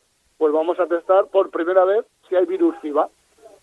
pues 0.42 0.54
vamos 0.54 0.80
a 0.80 0.88
testar 0.88 1.28
por 1.28 1.52
primera 1.52 1.86
vez 1.86 2.04
si 2.28 2.36
hay 2.36 2.48
virus 2.48 2.76
FIFA. 2.82 3.10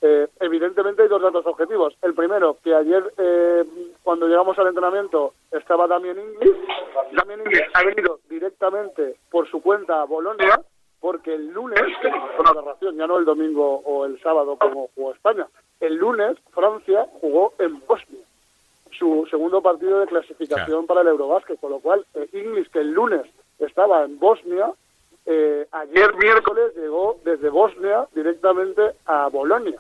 Eh, 0.01 0.29
evidentemente 0.39 1.03
hay 1.03 1.09
dos 1.09 1.21
datos 1.21 1.45
objetivos. 1.45 1.93
El 2.03 2.15
primero, 2.15 2.57
que 2.63 2.73
ayer 2.73 3.03
eh, 3.19 3.65
cuando 4.05 4.29
llegamos 4.29 4.57
al 4.61 4.69
entrenamiento 4.69 5.35
estaba 5.51 5.89
Damien 5.89 6.21
Inglis. 6.21 6.55
Damien 7.11 7.41
Inglis 7.41 7.63
ha 7.75 7.83
venido 7.83 8.21
directamente 8.31 9.17
por 9.29 9.51
su 9.51 9.61
cuenta 9.61 10.03
a 10.03 10.05
Bolonia 10.05 10.61
porque 11.01 11.35
el 11.35 11.49
lunes, 11.49 11.83
fue 12.01 12.39
una 12.39 12.51
aberración, 12.51 12.95
ya 12.95 13.09
no 13.09 13.19
el 13.19 13.25
domingo 13.25 13.83
o 13.85 14.07
el 14.07 14.23
sábado 14.23 14.57
como 14.57 14.89
jugó 14.95 15.15
España, 15.15 15.49
el 15.81 15.97
lunes 15.97 16.39
Francia 16.53 17.09
jugó 17.21 17.55
en 17.59 17.85
Bosnia 17.89 18.21
su 18.97 19.27
segundo 19.29 19.61
partido 19.63 19.99
de 19.99 20.07
clasificación 20.07 20.87
para 20.87 21.01
el 21.01 21.09
Eurobásquet, 21.09 21.59
con 21.59 21.73
lo 21.73 21.81
cual 21.81 22.07
eh, 22.15 22.29
Inglis, 22.35 22.69
que 22.69 22.79
el 22.79 22.93
lunes 22.93 23.23
estaba 23.59 24.05
en 24.05 24.17
Bosnia, 24.21 24.73
eh, 25.31 25.69
ayer 25.73 26.15
miércoles 26.17 26.73
llegó 26.75 27.21
desde 27.23 27.51
Bosnia 27.51 28.09
directamente 28.15 28.95
a 29.05 29.29
Bolonia, 29.29 29.79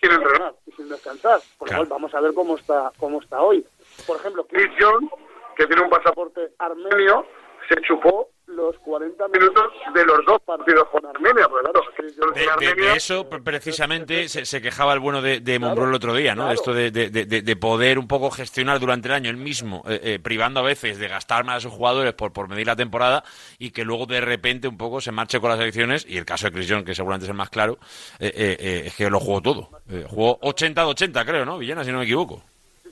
sin 0.00 0.10
entrenar 0.10 0.54
y 0.66 0.72
sin 0.72 0.88
descansar. 0.88 1.40
Por 1.58 1.68
lo 1.68 1.76
cual 1.76 1.88
vamos 1.88 2.14
a 2.14 2.20
ver 2.22 2.32
cómo 2.32 2.56
está, 2.56 2.90
cómo 2.98 3.20
está 3.20 3.42
hoy. 3.42 3.66
Por 4.06 4.16
ejemplo, 4.16 4.44
Chris 4.44 4.70
Jones, 4.80 5.10
que 5.56 5.66
tiene 5.66 5.82
un 5.82 5.90
pasaporte 5.90 6.52
armenio, 6.58 7.26
se 7.68 7.80
chupó 7.82 8.28
los 8.46 8.76
40 8.80 9.28
minutos 9.28 9.64
de 9.94 10.04
los 10.04 10.26
dos 10.26 10.42
partidos 10.42 10.86
con 10.90 11.06
Armenia, 11.06 11.48
porque 11.48 11.70
claro, 11.70 12.60
De, 12.60 12.92
eso 12.96 13.26
pre- 13.28 13.40
precisamente 13.40 14.28
se, 14.28 14.44
se 14.44 14.60
quejaba 14.60 14.92
el 14.92 15.00
bueno 15.00 15.22
de, 15.22 15.40
de 15.40 15.58
Monbrú 15.58 15.84
el 15.86 15.94
otro 15.94 16.12
día, 16.14 16.34
¿no? 16.34 16.48
De 16.48 16.54
esto 16.54 16.74
de, 16.74 16.90
de- 16.90 17.08
de- 17.08 17.24
de- 17.24 17.40
de 17.40 17.56
poder 17.56 17.98
un 17.98 18.06
poco 18.06 18.30
gestionar 18.30 18.78
durante 18.78 19.08
el 19.08 19.14
año 19.14 19.30
el 19.30 19.38
mismo, 19.38 19.82
eh, 19.88 20.00
eh, 20.02 20.18
privando 20.22 20.60
a 20.60 20.64
veces 20.64 20.98
de 20.98 21.08
gastar 21.08 21.44
más 21.44 21.56
a 21.56 21.60
sus 21.60 21.72
jugadores 21.72 22.12
por, 22.12 22.32
por 22.34 22.46
medir 22.48 22.66
la 22.66 22.76
temporada 22.76 23.24
y 23.58 23.70
que 23.70 23.84
luego 23.84 24.04
de 24.04 24.20
repente 24.20 24.68
un 24.68 24.76
poco 24.76 25.00
se 25.00 25.12
marche 25.12 25.40
con 25.40 25.48
las 25.48 25.58
elecciones. 25.58 26.04
Y 26.06 26.18
el 26.18 26.26
caso 26.26 26.50
de 26.50 26.66
Jones, 26.68 26.84
que 26.84 26.94
seguramente 26.94 27.24
es 27.24 27.30
el 27.30 27.36
más 27.36 27.48
claro, 27.48 27.78
eh, 28.20 28.82
es 28.86 28.94
que 28.96 29.08
lo 29.08 29.18
jugó 29.18 29.40
todo. 29.40 29.70
Jugó 30.10 30.38
80 30.42 30.82
de 30.82 30.86
80, 30.88 31.24
creo, 31.24 31.44
¿no? 31.46 31.56
Villena, 31.58 31.84
si 31.84 31.90
no 31.92 31.98
me 31.98 32.04
equivoco. 32.04 32.42
Si 32.82 32.90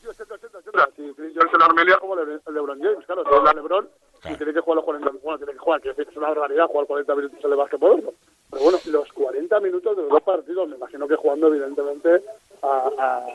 Chris 1.17 1.33
Jones 1.37 1.53
en 1.55 1.63
Armenia 1.63 1.97
como 1.99 2.15
Le- 2.17 2.41
el 2.47 2.55
LeBron 2.55 2.81
James, 2.81 3.05
claro, 3.07 3.25
si 3.29 3.37
es 3.37 3.43
la 3.43 3.53
LeBron 3.53 3.89
y 4.29 4.35
tiene 4.37 4.53
que 4.53 4.61
jugar 4.61 4.77
los 4.77 4.85
40 4.85 5.07
minutos, 5.09 5.23
bueno, 5.25 5.39
tiene 5.39 5.53
que 5.53 5.59
jugar, 5.59 5.81
que 5.81 5.91
es 5.91 6.17
una 6.17 6.29
barbaridad 6.29 6.67
jugar 6.67 6.87
40 6.87 7.15
minutos 7.15 7.39
en 7.45 7.51
el 7.51 7.57
básquetbol, 7.57 8.05
pero 8.51 8.63
bueno, 8.63 8.79
los 8.87 9.13
40 9.13 9.61
minutos 9.61 9.97
de 9.97 10.03
los 10.03 10.11
dos 10.11 10.23
partidos, 10.23 10.69
me 10.69 10.77
imagino 10.77 11.07
que 11.09 11.17
jugando 11.17 11.47
evidentemente 11.49 12.23
a- 12.63 12.91
a- 12.99 13.27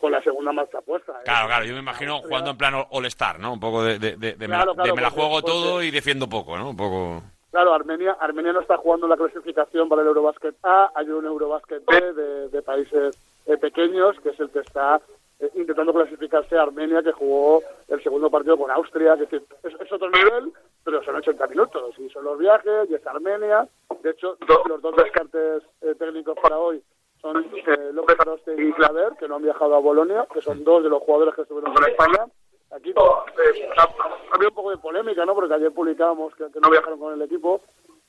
con 0.00 0.12
la 0.12 0.22
segunda 0.22 0.52
marcha 0.52 0.80
puesta. 0.80 1.12
¿eh? 1.12 1.24
Claro, 1.24 1.46
claro, 1.48 1.64
yo 1.66 1.74
me 1.74 1.80
imagino 1.80 2.20
jugando 2.22 2.50
en 2.52 2.56
plan 2.56 2.74
All-Star, 2.90 3.38
¿no? 3.38 3.52
Un 3.52 3.60
poco 3.60 3.82
de, 3.84 3.98
de- 3.98 4.16
de- 4.16 4.32
de 4.34 4.48
me, 4.48 4.56
la- 4.56 4.62
claro, 4.64 4.74
de 4.74 4.82
me 4.94 5.02
la 5.02 5.08
porque- 5.10 5.20
juego 5.20 5.40
porque- 5.42 5.50
todo 5.50 5.82
y 5.82 5.90
defiendo 5.90 6.26
poco, 6.28 6.56
¿no? 6.56 6.70
Un 6.70 6.76
poco... 6.76 7.22
Claro, 7.50 7.74
Armenia, 7.74 8.16
Armenia 8.20 8.52
no 8.52 8.60
está 8.60 8.76
jugando 8.76 9.08
la 9.08 9.16
clasificación 9.16 9.88
para 9.88 10.02
el 10.02 10.08
Eurobasket 10.08 10.54
A, 10.62 10.92
hay 10.94 11.08
un 11.10 11.26
Eurobasket 11.26 11.84
B 11.84 12.12
de, 12.14 12.48
de 12.48 12.62
países 12.62 13.16
eh, 13.46 13.56
pequeños, 13.56 14.16
que 14.22 14.28
es 14.30 14.38
el 14.40 14.50
que 14.50 14.60
está 14.60 15.00
intentando 15.54 15.92
clasificarse 15.92 16.56
a 16.56 16.62
Armenia, 16.62 17.02
que 17.02 17.12
jugó 17.12 17.62
el 17.88 18.02
segundo 18.02 18.30
partido 18.30 18.56
con 18.58 18.70
Austria, 18.70 19.16
que 19.16 19.24
es, 19.24 19.30
decir, 19.30 19.46
es, 19.62 19.80
es 19.80 19.92
otro 19.92 20.10
nivel, 20.10 20.52
pero 20.84 21.02
son 21.02 21.16
80 21.16 21.46
minutos, 21.48 21.98
y 21.98 22.08
son 22.10 22.24
los 22.24 22.38
viajes, 22.38 22.90
y 22.90 22.94
es 22.94 23.06
Armenia. 23.06 23.66
De 24.02 24.10
hecho, 24.10 24.36
los 24.68 24.82
dos 24.82 24.96
descartes 24.96 25.62
eh, 25.82 25.94
técnicos 25.98 26.36
para 26.42 26.58
hoy 26.58 26.82
son 27.20 27.44
eh, 27.54 27.90
López 27.92 28.16
Aroste 28.20 28.54
y 28.62 28.72
Claver, 28.72 29.12
que 29.18 29.28
no 29.28 29.36
han 29.36 29.42
viajado 29.42 29.74
a 29.74 29.80
Bolonia, 29.80 30.26
que 30.32 30.40
son 30.40 30.62
dos 30.64 30.82
de 30.82 30.88
los 30.90 31.02
jugadores 31.02 31.34
que 31.34 31.42
estuvieron 31.42 31.72
con 31.74 31.84
España. 31.88 32.26
Aquí 32.72 32.90
eh, 32.90 32.94
ha, 33.76 34.34
habido 34.34 34.50
un 34.50 34.54
poco 34.54 34.70
de 34.70 34.78
polémica, 34.78 35.24
¿no? 35.24 35.34
Porque 35.34 35.52
ayer 35.54 35.72
publicábamos 35.72 36.34
que, 36.34 36.50
que 36.52 36.60
no 36.60 36.70
viajaron 36.70 36.98
con 36.98 37.12
el 37.14 37.22
equipo. 37.22 37.60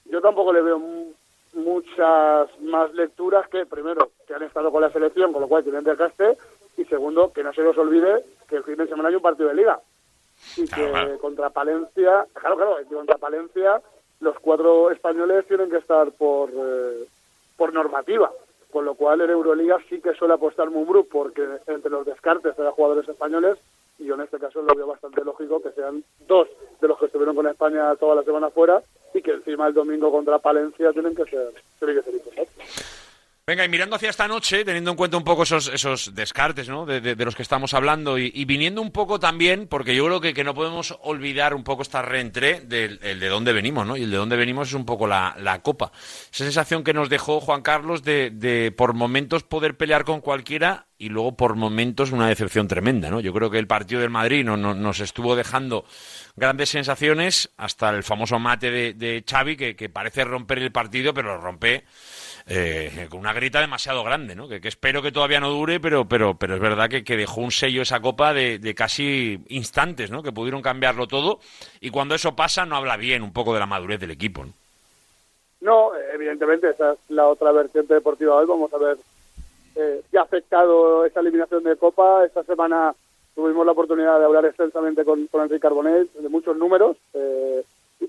Yo 0.05 0.21
tampoco 0.21 0.53
le 0.53 0.61
veo 0.61 0.79
mu- 0.79 1.13
muchas 1.53 2.49
más 2.61 2.93
lecturas 2.93 3.47
que, 3.49 3.65
primero, 3.65 4.11
que 4.27 4.33
han 4.33 4.43
estado 4.43 4.71
con 4.71 4.81
la 4.81 4.91
selección, 4.91 5.31
con 5.33 5.41
lo 5.41 5.47
cual 5.47 5.63
tienen 5.63 5.83
desgaste, 5.83 6.37
y 6.77 6.85
segundo, 6.85 7.31
que 7.33 7.43
no 7.43 7.53
se 7.53 7.61
nos 7.61 7.77
olvide 7.77 8.23
que 8.47 8.57
el 8.57 8.63
fin 8.63 8.75
de 8.75 8.87
semana 8.87 9.09
hay 9.09 9.15
un 9.15 9.21
partido 9.21 9.49
de 9.49 9.55
liga. 9.55 9.79
Y 10.57 10.67
que 10.67 11.17
contra 11.19 11.49
Palencia, 11.49 12.25
claro, 12.33 12.55
claro, 12.55 12.77
que 12.77 12.95
contra 12.95 13.17
Palencia 13.17 13.81
los 14.19 14.39
cuatro 14.39 14.91
españoles 14.91 15.45
tienen 15.47 15.69
que 15.69 15.77
estar 15.77 16.11
por, 16.11 16.49
eh, 16.53 17.05
por 17.57 17.73
normativa. 17.73 18.31
Con 18.71 18.85
lo 18.85 18.95
cual 18.95 19.21
en 19.21 19.29
Euroliga 19.29 19.77
sí 19.89 19.99
que 19.99 20.13
suele 20.13 20.35
apostar 20.35 20.69
Mumbrú 20.69 21.07
porque 21.07 21.45
entre 21.67 21.91
los 21.91 22.05
descartes 22.05 22.55
de 22.55 22.69
jugadores 22.69 23.07
españoles 23.09 23.57
y 23.99 24.05
yo 24.05 24.15
en 24.15 24.21
este 24.21 24.39
caso 24.39 24.61
lo 24.61 24.73
veo 24.73 24.87
bastante 24.87 25.23
lógico 25.23 25.61
que 25.61 25.71
sean 25.71 26.03
dos 26.27 26.47
de 26.79 26.87
los 26.87 26.97
que 26.97 27.05
estuvieron 27.05 27.35
con 27.35 27.47
España 27.47 27.95
toda 27.97 28.15
la 28.15 28.23
semana 28.23 28.49
fuera 28.49 28.81
y 29.13 29.21
que 29.21 29.31
encima 29.31 29.67
el 29.67 29.73
domingo 29.73 30.11
contra 30.11 30.39
Palencia 30.39 30.91
tienen 30.93 31.13
que 31.13 31.25
ser, 31.25 31.53
tienen 31.77 31.97
que 31.97 32.03
ser 32.03 32.13
importantes. 32.13 33.10
Venga, 33.47 33.65
y 33.65 33.69
mirando 33.69 33.95
hacia 33.95 34.11
esta 34.11 34.27
noche, 34.27 34.63
teniendo 34.63 34.91
en 34.91 34.97
cuenta 34.97 35.17
un 35.17 35.23
poco 35.23 35.43
esos, 35.43 36.13
descartes 36.13 36.69
¿no? 36.69 36.85
de, 36.85 37.15
los 37.15 37.35
que 37.35 37.41
estamos 37.41 37.73
hablando 37.73 38.19
y, 38.19 38.45
viniendo 38.45 38.81
un 38.83 38.91
poco 38.91 39.19
también, 39.19 39.67
porque 39.67 39.95
yo 39.95 40.05
creo 40.05 40.21
que, 40.21 40.33
que 40.35 40.43
no 40.43 40.53
podemos 40.53 40.95
olvidar 41.01 41.55
un 41.55 41.63
poco 41.63 41.81
esta 41.81 42.03
reentré 42.03 42.61
del 42.61 42.99
el 43.01 43.19
de 43.19 43.27
dónde 43.29 43.51
venimos, 43.51 43.85
¿no? 43.85 43.97
Y 43.97 44.03
el 44.03 44.11
de 44.11 44.17
dónde 44.17 44.37
venimos 44.37 44.67
es 44.69 44.73
un 44.75 44.85
poco 44.85 45.07
la, 45.07 45.59
Copa. 45.63 45.91
Esa 46.31 46.43
sensación 46.45 46.83
que 46.83 46.93
nos 46.93 47.09
dejó 47.09 47.41
Juan 47.41 47.61
Carlos 47.63 48.03
de, 48.03 48.29
de 48.29 48.71
por 48.71 48.93
momentos 48.93 49.43
poder 49.43 49.75
pelear 49.75 50.05
con 50.05 50.21
cualquiera 50.21 50.85
y 50.97 51.09
luego 51.09 51.35
por 51.35 51.55
momentos 51.55 52.11
una 52.11 52.27
decepción 52.27 52.67
tremenda, 52.67 53.09
¿no? 53.09 53.19
Yo 53.19 53.33
creo 53.33 53.49
que 53.49 53.57
el 53.57 53.67
partido 53.67 54.01
del 54.01 54.11
Madrid 54.11 54.45
no- 54.45 54.55
nos 54.55 54.99
estuvo 54.99 55.35
dejando 55.35 55.83
grandes 56.35 56.69
sensaciones 56.69 57.49
hasta 57.57 57.89
el 57.89 58.03
famoso 58.03 58.37
mate 58.37 58.69
de, 58.69 58.93
de 58.93 59.23
Xavi 59.27 59.57
que, 59.57 59.75
que 59.75 59.89
parece 59.89 60.23
romper 60.23 60.59
el 60.59 60.71
partido, 60.71 61.13
pero 61.13 61.35
lo 61.35 61.41
rompe 61.41 61.85
eh, 62.47 63.07
con 63.09 63.19
una 63.19 63.33
grita 63.33 63.59
demasiado 63.59 64.03
grande, 64.03 64.35
¿no? 64.35 64.47
Que, 64.47 64.59
espero 64.63 65.01
que 65.01 65.11
todavía 65.11 65.39
no 65.39 65.49
dure, 65.49 65.79
pero, 65.79 66.07
pero, 66.07 66.35
pero 66.35 66.55
es 66.55 66.61
verdad 66.61 66.89
que, 66.89 67.17
dejó 67.17 67.41
un 67.41 67.51
sello 67.51 67.81
esa 67.81 67.99
copa 67.99 68.33
de, 68.33 68.73
casi 68.75 69.39
instantes. 69.49 70.11
Que 70.23 70.31
pudieron 70.31 70.61
cambiarlo 70.61 71.07
todo 71.07 71.39
y 71.79 71.89
cuando 71.89 72.15
eso 72.15 72.35
pasa 72.35 72.65
no 72.65 72.75
habla 72.75 72.97
bien 72.97 73.23
un 73.23 73.33
poco 73.33 73.53
de 73.53 73.59
la 73.59 73.65
madurez 73.65 73.99
del 73.99 74.11
equipo, 74.11 74.45
¿no? 75.61 75.91
Evidentemente, 76.13 76.69
esa 76.69 76.93
es 76.93 76.99
la 77.09 77.27
otra 77.27 77.51
vertiente 77.51 77.93
deportiva 77.93 78.35
hoy. 78.35 78.45
Vamos 78.45 78.73
a 78.73 78.77
ver 78.77 78.97
eh, 79.75 80.01
qué 80.11 80.17
ha 80.17 80.23
afectado 80.23 81.05
esa 81.05 81.21
eliminación 81.21 81.63
de 81.63 81.75
Copa. 81.77 82.25
Esta 82.25 82.43
semana 82.43 82.93
tuvimos 83.35 83.65
la 83.65 83.71
oportunidad 83.71 84.19
de 84.19 84.25
hablar 84.25 84.45
extensamente 84.45 85.05
con, 85.05 85.27
con 85.27 85.43
Enrique 85.43 85.61
Carbonell 85.61 86.09
de 86.19 86.29
muchos 86.29 86.57
números, 86.57 86.97
eh, 87.13 87.63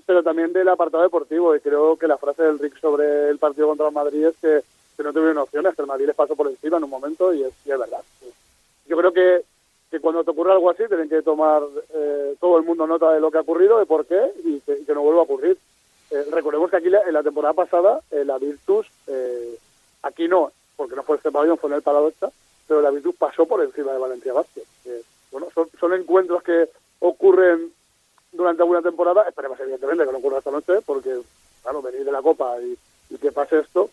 pero 0.05 0.23
también 0.23 0.53
del 0.53 0.69
apartado 0.69 1.03
deportivo. 1.03 1.55
Y 1.55 1.59
creo 1.59 1.95
que 1.97 2.07
la 2.07 2.17
frase 2.17 2.43
del 2.43 2.59
Rick 2.59 2.79
sobre 2.79 3.29
el 3.29 3.37
partido 3.37 3.67
contra 3.67 3.87
el 3.87 3.93
Madrid 3.93 4.25
es 4.27 4.35
que, 4.37 4.63
no 5.03 5.11
tuvieron 5.11 5.37
opciones, 5.39 5.75
que 5.75 5.81
el 5.81 5.87
Madrid 5.87 6.05
les 6.07 6.15
pasó 6.15 6.35
por 6.35 6.47
encima 6.47 6.77
en 6.77 6.83
un 6.85 6.89
momento 6.89 7.33
y 7.33 7.43
es, 7.43 7.53
verdad. 7.65 8.01
Yo 8.87 8.95
creo 8.97 9.11
que, 9.11 9.43
que 9.91 9.99
cuando 9.99 10.23
te 10.23 10.31
ocurre 10.31 10.51
algo 10.53 10.69
así 10.69 10.83
tienen 10.87 11.09
que 11.09 11.21
tomar 11.21 11.61
eh, 11.93 12.35
todo 12.39 12.57
el 12.57 12.63
mundo 12.63 12.87
nota 12.87 13.11
de 13.11 13.19
lo 13.19 13.29
que 13.31 13.37
ha 13.37 13.41
ocurrido, 13.41 13.79
de 13.79 13.85
por 13.85 14.05
qué 14.05 14.31
y 14.45 14.59
que, 14.61 14.79
y 14.79 14.85
que 14.85 14.93
no 14.93 15.01
vuelva 15.01 15.21
a 15.21 15.23
ocurrir. 15.23 15.57
Eh, 16.11 16.25
recordemos 16.31 16.69
que 16.69 16.77
aquí 16.77 16.89
la- 16.89 17.01
en 17.01 17.13
la 17.13 17.23
temporada 17.23 17.53
pasada 17.53 17.99
eh, 18.11 18.23
la 18.23 18.37
Virtus, 18.37 18.87
eh, 19.07 19.57
aquí 20.03 20.27
no, 20.27 20.51
porque 20.77 20.95
no 20.95 21.03
fue 21.03 21.17
este 21.17 21.31
pabellón, 21.31 21.57
fue 21.57 21.69
en 21.69 21.75
el 21.77 21.81
Paradoxa, 21.81 22.29
pero 22.67 22.81
la 22.81 22.91
Virtus 22.91 23.15
pasó 23.15 23.45
por 23.45 23.61
encima 23.63 23.91
de 23.91 23.99
Valencia 23.99 24.31
Vázquez. 24.33 24.63
Bueno, 25.31 25.47
son, 25.53 25.67
son 25.79 25.93
encuentros 25.93 26.43
que 26.43 26.69
ocurren 26.99 27.71
durante 28.33 28.61
alguna 28.61 28.81
temporada, 28.81 29.23
esperemos 29.27 29.59
evidentemente 29.59 30.05
que 30.05 30.11
no 30.11 30.17
ocurra 30.17 30.39
esta 30.39 30.51
noche, 30.51 30.73
porque 30.85 31.21
claro, 31.61 31.81
venir 31.81 32.03
de 32.03 32.11
la 32.11 32.21
Copa 32.21 32.55
y, 32.61 32.75
y 33.13 33.17
que 33.17 33.31
pase 33.31 33.59
esto, 33.59 33.89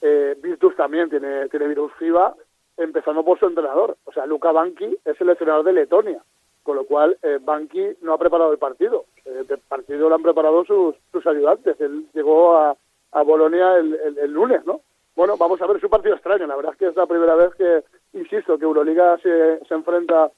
eh, 0.00 0.36
Virtus 0.40 0.76
también 0.76 1.10
tiene, 1.10 1.48
tiene 1.48 1.66
virus 1.66 1.92
FIBA, 1.94 2.34
empezando 2.76 3.24
por 3.24 3.38
su 3.38 3.46
entrenador. 3.46 3.96
O 4.04 4.12
sea, 4.12 4.26
Luca 4.26 4.52
Banqui 4.52 4.96
es 5.04 5.20
el 5.20 5.30
entrenador 5.30 5.64
de 5.64 5.72
Letonia, 5.72 6.22
con 6.62 6.76
lo 6.76 6.84
cual 6.84 7.16
eh, 7.22 7.38
Banqui 7.40 7.96
no 8.02 8.12
ha 8.12 8.18
preparado 8.18 8.52
el 8.52 8.58
partido. 8.58 9.06
Eh, 9.24 9.44
el 9.48 9.58
partido 9.58 10.08
lo 10.08 10.14
han 10.14 10.22
preparado 10.22 10.64
sus, 10.64 10.94
sus 11.10 11.26
ayudantes. 11.26 11.80
Él 11.80 12.06
llegó 12.14 12.56
a, 12.56 12.76
a 13.12 13.22
Bolonia 13.22 13.76
el, 13.76 13.94
el- 13.94 14.18
el 14.18 14.30
lunes, 14.32 14.64
¿no? 14.66 14.80
Bueno, 15.16 15.36
vamos 15.36 15.60
a 15.60 15.66
ver, 15.66 15.78
es 15.78 15.82
un 15.82 15.90
partido 15.90 16.14
extraño. 16.14 16.46
La 16.46 16.54
verdad 16.54 16.74
es 16.74 16.78
que 16.78 16.86
es 16.86 16.94
la 16.96 17.06
primera 17.06 17.34
vez 17.34 17.52
que, 17.56 17.82
insisto, 18.12 18.56
que 18.56 18.64
Euroliga 18.64 19.18
se, 19.18 19.58
se 19.66 19.74
enfrenta 19.74 20.30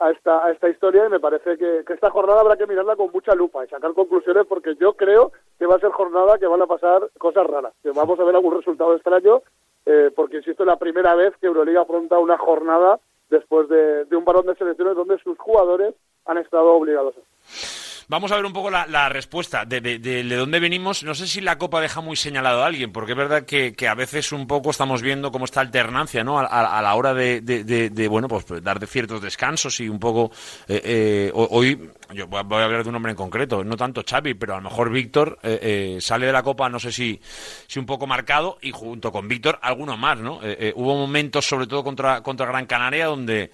a 0.00 0.10
esta, 0.10 0.44
a 0.44 0.50
esta 0.50 0.68
historia 0.68 1.06
y 1.06 1.10
me 1.10 1.20
parece 1.20 1.56
que, 1.56 1.82
que 1.86 1.92
esta 1.92 2.10
jornada 2.10 2.40
habrá 2.40 2.56
que 2.56 2.66
mirarla 2.66 2.96
con 2.96 3.10
mucha 3.12 3.34
lupa 3.34 3.64
y 3.64 3.68
sacar 3.68 3.92
conclusiones 3.94 4.46
porque 4.46 4.74
yo 4.76 4.94
creo 4.94 5.32
que 5.58 5.66
va 5.66 5.76
a 5.76 5.80
ser 5.80 5.90
jornada 5.90 6.38
que 6.38 6.46
van 6.46 6.62
a 6.62 6.66
pasar 6.66 7.08
cosas 7.18 7.46
raras, 7.46 7.72
que 7.82 7.90
vamos 7.90 8.18
a 8.18 8.24
ver 8.24 8.34
algún 8.34 8.56
resultado 8.56 8.94
extraño 8.94 9.42
eh, 9.86 10.10
porque 10.14 10.38
insisto, 10.38 10.64
es 10.64 10.66
la 10.66 10.78
primera 10.78 11.14
vez 11.14 11.34
que 11.40 11.46
Euroliga 11.46 11.82
afronta 11.82 12.18
una 12.18 12.36
jornada 12.36 12.98
después 13.30 13.68
de, 13.68 14.04
de 14.04 14.16
un 14.16 14.24
varón 14.24 14.46
de 14.46 14.56
selecciones 14.56 14.96
donde 14.96 15.18
sus 15.18 15.38
jugadores 15.38 15.94
han 16.24 16.38
estado 16.38 16.72
obligados 16.72 17.16
a 17.16 17.35
Vamos 18.08 18.30
a 18.30 18.36
ver 18.36 18.44
un 18.46 18.52
poco 18.52 18.70
la, 18.70 19.08
respuesta 19.08 19.64
de, 19.64 19.80
de, 19.80 19.98
de- 19.98 20.22
de 20.22 20.36
dónde 20.36 20.60
venimos. 20.60 21.02
No 21.02 21.12
sé 21.12 21.26
si 21.26 21.40
la 21.40 21.58
Copa 21.58 21.80
deja 21.80 22.00
muy 22.00 22.14
señalado 22.14 22.62
a 22.62 22.66
alguien, 22.66 22.92
porque 22.92 23.12
es 23.12 23.18
verdad 23.18 23.44
que, 23.44 23.72
que 23.72 23.88
a 23.88 23.94
veces 23.96 24.30
un 24.30 24.46
poco 24.46 24.70
estamos 24.70 25.02
viendo 25.02 25.32
cómo 25.32 25.44
está 25.44 25.60
alternancia, 25.60 26.22
¿no? 26.22 26.38
A, 26.38 26.44
a- 26.46 26.82
la 26.82 26.94
hora 26.94 27.14
de, 27.14 28.08
bueno, 28.08 28.28
pues 28.28 28.44
dar 28.62 28.78
de 28.78 28.86
ciertos 28.86 29.20
descansos 29.20 29.80
y 29.80 29.88
un 29.88 29.98
poco. 29.98 30.30
eh, 30.68 30.80
eh, 30.84 31.30
ho- 31.34 31.48
hoy, 31.50 31.90
yo 32.12 32.28
voy 32.28 32.38
a 32.38 32.64
hablar 32.64 32.84
de 32.84 32.88
un 32.88 32.92
nombre 32.92 33.10
en 33.10 33.16
concreto, 33.16 33.64
no 33.64 33.76
tanto 33.76 34.04
Xavi, 34.08 34.34
pero 34.34 34.54
a 34.54 34.58
lo 34.58 34.62
mejor 34.62 34.90
Víctor 34.90 35.40
eh, 35.42 35.96
eh, 35.96 36.00
sale 36.00 36.26
de 36.26 36.32
la 36.32 36.44
Copa, 36.44 36.68
no 36.68 36.78
sé 36.78 36.92
si, 36.92 37.20
si 37.66 37.80
un 37.80 37.86
poco 37.86 38.06
marcado, 38.06 38.58
y 38.62 38.70
junto 38.70 39.10
con 39.10 39.26
Víctor, 39.26 39.58
alguno 39.62 39.96
más, 39.96 40.16
¿no? 40.18 40.40
Eh, 40.44 40.56
eh, 40.60 40.72
hubo 40.76 40.94
momentos, 40.94 41.44
sobre 41.44 41.66
todo 41.66 41.82
contra, 41.82 42.22
contra 42.22 42.46
Gran 42.46 42.66
Canaria, 42.66 43.06
donde 43.06 43.50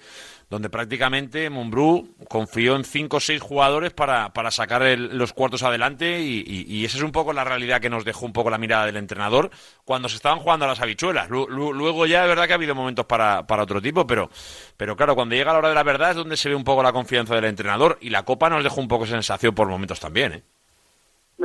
donde 0.53 0.69
prácticamente 0.69 1.49
Mumbrú 1.49 2.09
confió 2.29 2.75
en 2.75 2.83
cinco 2.83 3.17
o 3.17 3.19
seis 3.19 3.41
jugadores 3.41 3.91
para, 3.91 4.31
para 4.33 4.51
sacar 4.51 4.83
el- 4.83 5.17
los 5.17 5.33
cuartos 5.33 5.63
adelante 5.63 6.21
y, 6.21 6.43
y- 6.45 6.65
y 6.67 6.85
esa 6.85 6.97
es 6.97 7.03
un 7.03 7.11
poco 7.11 7.33
la 7.33 7.43
realidad 7.43 7.81
que 7.81 7.89
nos 7.89 8.05
dejó 8.05 8.25
un 8.27 8.33
poco 8.33 8.51
la 8.51 8.57
mirada 8.59 8.85
del 8.85 8.97
entrenador 8.97 9.49
cuando 9.83 10.07
se 10.09 10.15
estaban 10.15 10.39
jugando 10.39 10.65
a 10.65 10.67
las 10.67 10.79
habichuelas. 10.79 11.29
Lu- 11.29 11.47
lu- 11.49 11.73
Luego 11.73 12.05
ya 12.05 12.21
es 12.23 12.29
verdad 12.29 12.45
que 12.45 12.53
ha 12.53 12.55
habido 12.55 12.75
momentos 12.75 13.05
para, 13.05 13.47
para 13.47 13.63
otro 13.63 13.81
tipo, 13.81 14.05
pero, 14.05 14.29
pero 14.77 14.95
claro, 14.95 15.15
cuando 15.15 15.33
llega 15.35 15.51
la 15.53 15.57
hora 15.59 15.69
de 15.69 15.75
la 15.75 15.83
verdad 15.83 16.11
es 16.11 16.15
donde 16.17 16.37
se 16.37 16.49
ve 16.49 16.55
un 16.55 16.63
poco 16.63 16.83
la 16.83 16.93
confianza 16.93 17.33
del 17.35 17.45
entrenador 17.45 17.97
y 17.99 18.11
la 18.11 18.23
Copa 18.23 18.49
nos 18.49 18.63
dejó 18.63 18.79
un 18.79 18.87
poco 18.87 19.05
sensación 19.07 19.55
por 19.55 19.67
momentos 19.67 19.99
también. 19.99 20.33
¿eh? 20.33 20.43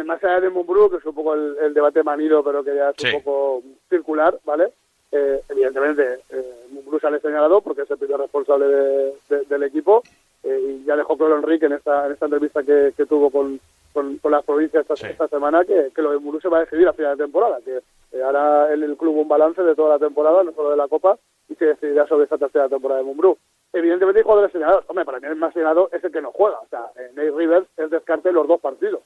más 0.05 0.23
allá 0.23 0.41
de 0.41 0.51
Mumbrú, 0.51 0.89
que 0.91 0.99
es 0.99 1.05
un 1.07 1.15
poco 1.15 1.35
el, 1.35 1.57
el 1.61 1.75
debate 1.75 2.03
manido, 2.05 2.45
pero 2.45 2.63
que 2.63 2.75
ya 2.75 2.91
es 2.91 2.95
Sí. 2.99 3.07
un 3.09 3.23
poco 3.23 3.63
circular, 3.91 4.39
¿vale? 4.45 4.73
Eh, 5.11 5.41
evidentemente, 5.49 6.21
eh, 6.31 6.55
Mumbrú 6.71 6.99
sale 7.01 7.19
señalado 7.21 7.61
porque 7.63 7.83
es 7.83 7.91
el 7.91 7.97
primer 7.99 8.19
responsable 8.19 8.67
de- 8.67 9.13
de- 9.31 9.45
del 9.49 9.63
equipo 9.63 10.03
eh, 10.45 10.61
y 10.83 10.85
ya 10.85 10.97
dejó 10.97 11.17
claro 11.17 11.37
Enrique 11.37 11.67
en 11.67 11.73
esta, 11.73 12.07
en 12.07 12.13
esta 12.13 12.27
entrevista 12.27 12.63
que, 12.63 12.93
que 12.97 13.07
tuvo 13.07 13.31
con, 13.31 13.59
con, 13.93 14.19
con 14.19 14.31
las 14.33 14.45
provincias 14.45 14.85
esta, 14.89 15.09
esta 15.09 15.29
semana 15.29 15.65
que, 15.65 15.91
que 15.95 16.03
lo 16.03 16.11
de 16.13 16.19
Mumbrú 16.19 16.41
se 16.41 16.49
va 16.49 16.59
a 16.59 16.61
decidir 16.65 16.87
a 16.89 16.93
final 16.93 17.17
de 17.17 17.25
temporada, 17.25 17.59
que 17.65 17.79
eh, 18.13 18.23
hará 18.23 18.73
el, 18.73 18.83
el 18.83 18.97
club 18.97 19.17
un 19.17 19.29
balance 19.29 19.63
de 19.63 19.75
toda 19.75 19.91
la 19.95 19.99
temporada, 19.99 20.43
no 20.43 20.53
solo 20.53 20.71
de 20.71 20.77
la 20.77 20.89
Copa, 20.89 21.19
y 21.49 21.55
se 21.55 21.65
decidirá 21.65 22.07
sobre 22.07 22.25
esta 22.25 22.37
tercera 22.37 22.69
temporada 22.69 23.01
de 23.01 23.07
Mumbrú. 23.07 23.39
Evidentemente 23.73 24.21
hay 24.21 24.25
jugadores 24.25 24.53
señalados. 24.53 24.85
Hombre, 24.89 25.05
para 25.07 25.21
mí 25.21 25.27
el 25.27 25.37
más 25.37 25.53
señalado 25.55 25.89
es 25.93 26.05
el 26.05 26.13
que 26.13 26.21
no 26.23 26.33
juega. 26.33 26.59
O 26.61 26.67
sea, 26.69 26.87
eh, 26.97 27.11
Nate 27.15 27.31
Rivers 27.31 27.67
es 27.77 27.91
descarte 27.91 28.31
los 28.33 28.47
dos 28.47 28.61
partidos 28.61 29.01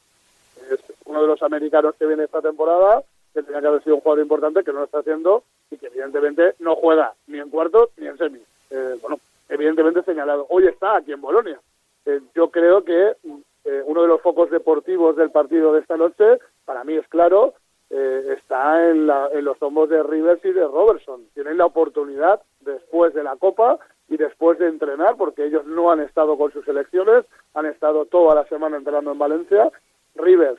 es 0.70 0.80
uno 1.06 1.20
de 1.20 1.26
los 1.26 1.42
americanos 1.42 1.94
que 1.98 2.06
viene 2.06 2.24
esta 2.24 2.40
temporada, 2.40 3.02
que 3.34 3.42
tenía 3.42 3.60
que 3.60 3.66
haber 3.66 3.82
sido 3.84 3.96
un 3.96 4.00
jugador 4.02 4.22
importante, 4.22 4.62
que 4.64 4.72
no 4.72 4.80
lo 4.80 4.84
está 4.84 4.98
haciendo 4.98 5.42
y 5.70 5.76
que 5.78 5.86
evidentemente 5.86 6.54
no 6.58 6.76
juega 6.76 7.14
ni 7.26 7.38
en 7.38 7.48
cuartos 7.50 7.90
ni 7.96 8.06
en 8.06 8.18
semis. 8.18 8.42
Eh, 8.70 8.96
bueno, 9.00 9.18
evidentemente 9.48 10.02
señalado. 10.02 10.46
Hoy 10.50 10.66
está 10.66 10.96
aquí 10.96 11.12
en 11.12 11.20
Bolonia. 11.20 11.60
Eh, 12.06 12.20
yo 12.34 12.50
creo 12.50 12.82
que 12.84 13.16
eh, 13.64 13.82
uno 13.86 14.02
de 14.02 14.08
los 14.08 14.20
focos 14.20 14.50
deportivos 14.50 15.16
del 15.16 15.30
partido 15.30 15.72
de 15.72 15.80
esta 15.80 15.96
noche, 15.96 16.38
para 16.64 16.84
mí 16.84 16.94
es 16.96 17.06
claro, 17.08 17.54
está 17.90 18.88
en, 18.88 19.06
la- 19.06 19.28
en 19.34 19.44
los 19.44 19.60
hombros 19.62 19.90
de 19.90 20.02
Rivers 20.02 20.42
y 20.46 20.52
de 20.52 20.64
Robertson. 20.66 21.26
Tienen 21.34 21.58
la 21.58 21.66
oportunidad 21.66 22.40
después 22.60 23.12
de 23.12 23.22
la 23.22 23.36
Copa 23.36 23.78
y 24.08 24.16
después 24.16 24.58
de 24.58 24.68
entrenar, 24.68 25.16
porque 25.16 25.44
ellos 25.44 25.66
no 25.66 25.90
han 25.90 26.00
estado 26.00 26.38
con 26.38 26.50
sus 26.52 26.64
selecciones, 26.64 27.26
han 27.52 27.66
estado 27.66 28.06
toda 28.06 28.34
la 28.34 28.46
semana 28.46 28.78
entrenando 28.78 29.12
en 29.12 29.18
Valencia. 29.18 29.70
Rivers, 30.14 30.58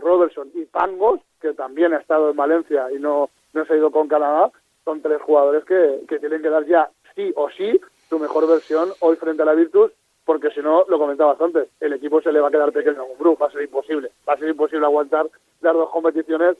Robertson 0.00 0.50
y 0.54 0.64
Pangos, 0.66 1.20
que 1.40 1.52
también 1.54 1.92
ha 1.94 1.98
estado 1.98 2.30
en 2.30 2.36
Valencia 2.36 2.88
y 2.92 2.98
no, 2.98 3.30
no 3.52 3.64
se 3.64 3.72
ha 3.72 3.76
ido 3.76 3.90
con 3.90 4.08
Canadá, 4.08 4.50
son 4.84 5.00
tres 5.00 5.20
jugadores 5.22 5.64
que, 5.64 6.00
que 6.08 6.18
tienen 6.18 6.42
que 6.42 6.50
dar 6.50 6.66
ya 6.66 6.90
sí 7.14 7.32
o 7.36 7.50
sí 7.50 7.80
su 8.08 8.18
mejor 8.18 8.48
versión 8.48 8.90
hoy 9.00 9.16
frente 9.16 9.42
a 9.42 9.46
la 9.46 9.54
Virtus, 9.54 9.92
porque 10.24 10.50
si 10.50 10.60
no, 10.60 10.84
lo 10.88 10.98
comentabas 10.98 11.40
antes, 11.40 11.68
el 11.80 11.92
equipo 11.92 12.20
se 12.20 12.32
le 12.32 12.40
va 12.40 12.48
a 12.48 12.50
quedar 12.50 12.72
pequeño 12.72 13.02
a 13.02 13.06
Mumbrú, 13.06 13.36
va 13.40 13.46
a 13.46 13.50
ser 13.50 13.62
imposible, 13.62 14.10
va 14.28 14.34
a 14.34 14.36
ser 14.36 14.48
imposible 14.48 14.86
aguantar 14.86 15.26
las 15.60 15.74
dos 15.74 15.90
competiciones, 15.90 16.56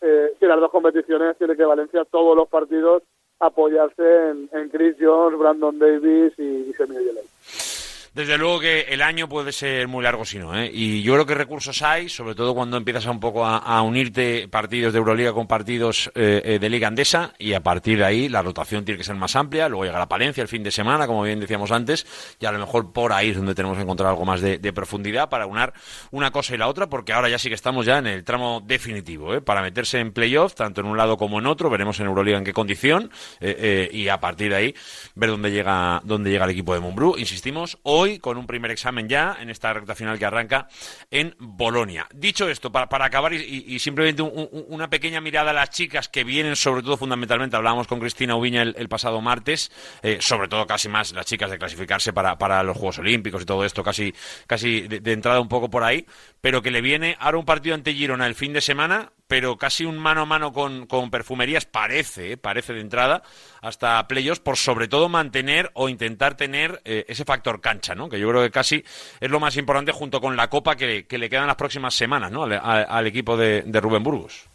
eh, 0.00 0.32
si 0.38 0.46
las 0.46 0.60
dos 0.60 0.70
competiciones 0.70 1.36
tiene 1.36 1.56
que 1.56 1.64
Valencia 1.64 2.04
todos 2.04 2.36
los 2.36 2.48
partidos 2.48 3.02
apoyarse 3.40 4.30
en, 4.52 4.68
Chris 4.68 4.96
Jones, 5.00 5.38
Brandon 5.38 5.78
Davis 5.78 6.34
y, 6.38 6.42
y 6.42 6.74
Yeley. 6.76 7.69
Desde 8.12 8.36
luego 8.36 8.58
que 8.58 8.80
el 8.88 9.02
año 9.02 9.28
puede 9.28 9.52
ser 9.52 9.86
muy 9.86 10.02
largo 10.02 10.24
si 10.24 10.36
no, 10.40 10.58
¿eh? 10.58 10.68
Y 10.74 11.00
yo 11.02 11.12
creo 11.12 11.26
que 11.26 11.34
recursos 11.36 11.80
hay, 11.80 12.08
sobre 12.08 12.34
todo 12.34 12.56
cuando 12.56 12.76
empiezas 12.76 13.06
a 13.06 13.12
un 13.12 13.20
poco 13.20 13.46
a, 13.46 13.82
unirte 13.82 14.48
partidos 14.48 14.92
de 14.92 14.98
Euroliga 14.98 15.32
con 15.32 15.46
partidos 15.46 16.10
eh, 16.16 16.42
eh, 16.44 16.58
de 16.58 16.68
Liga 16.68 16.88
Andesa 16.88 17.34
y 17.38 17.52
a 17.52 17.60
partir 17.60 17.98
de 17.98 18.04
ahí 18.04 18.28
la 18.28 18.42
rotación 18.42 18.84
tiene 18.84 18.98
que 18.98 19.04
ser 19.04 19.14
más 19.14 19.36
amplia. 19.36 19.68
Luego 19.68 19.84
llega 19.84 19.98
la 20.00 20.08
Palencia 20.08 20.42
el 20.42 20.48
fin 20.48 20.64
de 20.64 20.72
semana, 20.72 21.06
como 21.06 21.22
bien 21.22 21.38
decíamos 21.38 21.70
antes, 21.70 22.04
y 22.40 22.46
a 22.46 22.50
lo 22.50 22.58
mejor 22.58 22.92
por 22.92 23.12
ahí 23.12 23.30
es 23.30 23.36
donde 23.36 23.54
tenemos 23.54 23.76
que 23.76 23.84
encontrar 23.84 24.10
algo 24.10 24.24
más 24.24 24.40
de, 24.40 24.58
profundidad 24.72 25.28
para 25.28 25.46
unar 25.46 25.72
una 26.10 26.32
cosa 26.32 26.54
y 26.54 26.58
la 26.58 26.66
otra, 26.66 26.88
porque 26.88 27.12
ahora 27.12 27.28
ya 27.28 27.38
sí 27.38 27.48
que 27.48 27.54
estamos 27.54 27.86
ya 27.86 27.98
en 27.98 28.08
el 28.08 28.24
tramo 28.24 28.60
definitivo, 28.64 29.34
¿eh? 29.34 29.40
Para 29.40 29.62
meterse 29.62 30.00
en 30.00 30.12
playoff, 30.12 30.54
tanto 30.54 30.80
en 30.80 30.88
un 30.88 30.96
lado 30.96 31.16
como 31.16 31.38
en 31.38 31.46
otro, 31.46 31.70
veremos 31.70 32.00
en 32.00 32.06
Euroliga 32.06 32.38
en 32.38 32.44
qué 32.44 32.52
condición 32.52 33.10
y 33.40 34.08
a 34.08 34.18
partir 34.18 34.50
de 34.50 34.56
ahí 34.56 34.74
ver 35.14 35.30
dónde 35.30 35.52
llega, 35.52 36.00
dónde 36.02 36.30
llega 36.30 36.44
el 36.44 36.50
equipo 36.50 36.74
de 36.74 36.80
Mumbrú. 36.80 37.14
Insistimos, 37.16 37.78
hoy 37.82 37.99
con 38.20 38.36
un 38.38 38.46
primer 38.46 38.70
examen 38.70 39.08
ya 39.08 39.36
en 39.40 39.50
esta 39.50 39.72
recta 39.72 39.94
final 39.94 40.18
que 40.18 40.24
arranca 40.24 40.68
en 41.10 41.34
Bolonia. 41.38 42.06
Dicho 42.14 42.48
esto, 42.48 42.72
para, 42.72 42.88
para 42.88 43.04
acabar 43.06 43.32
y, 43.32 43.78
simplemente 43.78 44.22
un- 44.22 44.48
un- 44.52 44.64
una 44.68 44.88
pequeña 44.88 45.20
mirada 45.20 45.50
a 45.50 45.54
las 45.54 45.70
chicas 45.70 46.08
que 46.08 46.24
vienen, 46.24 46.56
sobre 46.56 46.82
todo 46.82 46.96
fundamentalmente, 46.96 47.56
hablábamos 47.56 47.86
con 47.86 48.00
Cristina 48.00 48.36
Ubiña 48.36 48.62
el, 48.62 48.88
pasado 48.88 49.20
martes, 49.20 49.70
eh, 50.02 50.18
sobre 50.20 50.48
todo 50.48 50.66
casi 50.66 50.88
más 50.88 51.12
las 51.12 51.26
chicas 51.26 51.50
de 51.50 51.58
clasificarse 51.58 52.12
para, 52.12 52.38
para 52.38 52.62
los 52.62 52.76
Juegos 52.76 52.98
Olímpicos 52.98 53.42
y 53.42 53.46
todo 53.46 53.64
esto, 53.64 53.82
casi, 53.84 54.14
casi 54.46 54.82
de 54.88 55.12
entrada 55.12 55.40
un 55.40 55.48
poco 55.48 55.70
por 55.70 55.84
ahí, 55.84 56.06
pero 56.40 56.62
que 56.62 56.70
le 56.70 56.80
viene 56.80 57.16
ahora 57.20 57.38
un 57.38 57.44
partido 57.44 57.74
ante 57.74 57.92
Girona 57.94 58.26
el 58.26 58.34
fin 58.34 58.52
de 58.52 58.60
semana, 58.60 59.12
pero 59.30 59.56
casi 59.56 59.84
un 59.84 59.96
mano 59.96 60.22
a 60.22 60.26
mano 60.26 60.52
con, 60.52 60.86
con 60.86 61.08
perfumerías 61.08 61.64
parece, 61.64 62.32
eh, 62.32 62.36
parece 62.36 62.72
de 62.72 62.80
entrada, 62.80 63.22
hasta 63.62 64.04
playoffs, 64.08 64.40
por 64.40 64.56
sobre 64.56 64.88
todo 64.88 65.08
mantener 65.08 65.70
o 65.74 65.88
intentar 65.88 66.36
tener 66.36 66.80
eh, 66.84 67.04
ese 67.06 67.24
factor 67.24 67.60
cancha, 67.60 67.94
¿no? 67.94 68.08
Que 68.08 68.18
yo 68.18 68.28
creo 68.28 68.42
que 68.42 68.50
casi 68.50 68.82
es 69.20 69.30
lo 69.30 69.38
más 69.38 69.56
importante 69.56 69.92
junto 69.92 70.20
con 70.20 70.36
la 70.36 70.50
Copa 70.50 70.74
que, 70.74 71.06
que 71.06 71.16
le 71.16 71.30
quedan 71.30 71.46
las 71.46 71.54
próximas 71.54 71.94
semanas, 71.94 72.32
¿no? 72.32 72.42
Al, 72.42 73.06
equipo 73.06 73.36
de, 73.36 73.62
de 73.62 73.80
Rubén 73.80 74.02
Burgos. 74.02 74.48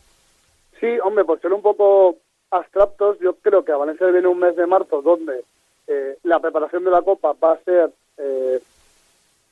Sí, 0.82 0.88
hombre, 1.06 1.24
por 1.24 1.40
ser 1.40 1.54
un 1.54 1.62
poco 1.62 2.18
abstractos, 2.52 3.18
yo 3.22 3.36
creo 3.36 3.64
que 3.64 3.72
a 3.72 3.78
Valencia 3.78 4.08
le 4.08 4.12
viene 4.12 4.28
un 4.28 4.40
mes 4.40 4.58
de 4.58 4.68
marzo 4.68 5.02
donde 5.02 5.46
eh, 5.88 6.18
la 6.24 6.42
preparación 6.42 6.84
de 6.84 6.92
la 6.92 7.02
Copa 7.02 7.34
va 7.42 7.54
a 7.54 7.64
ser 7.64 7.92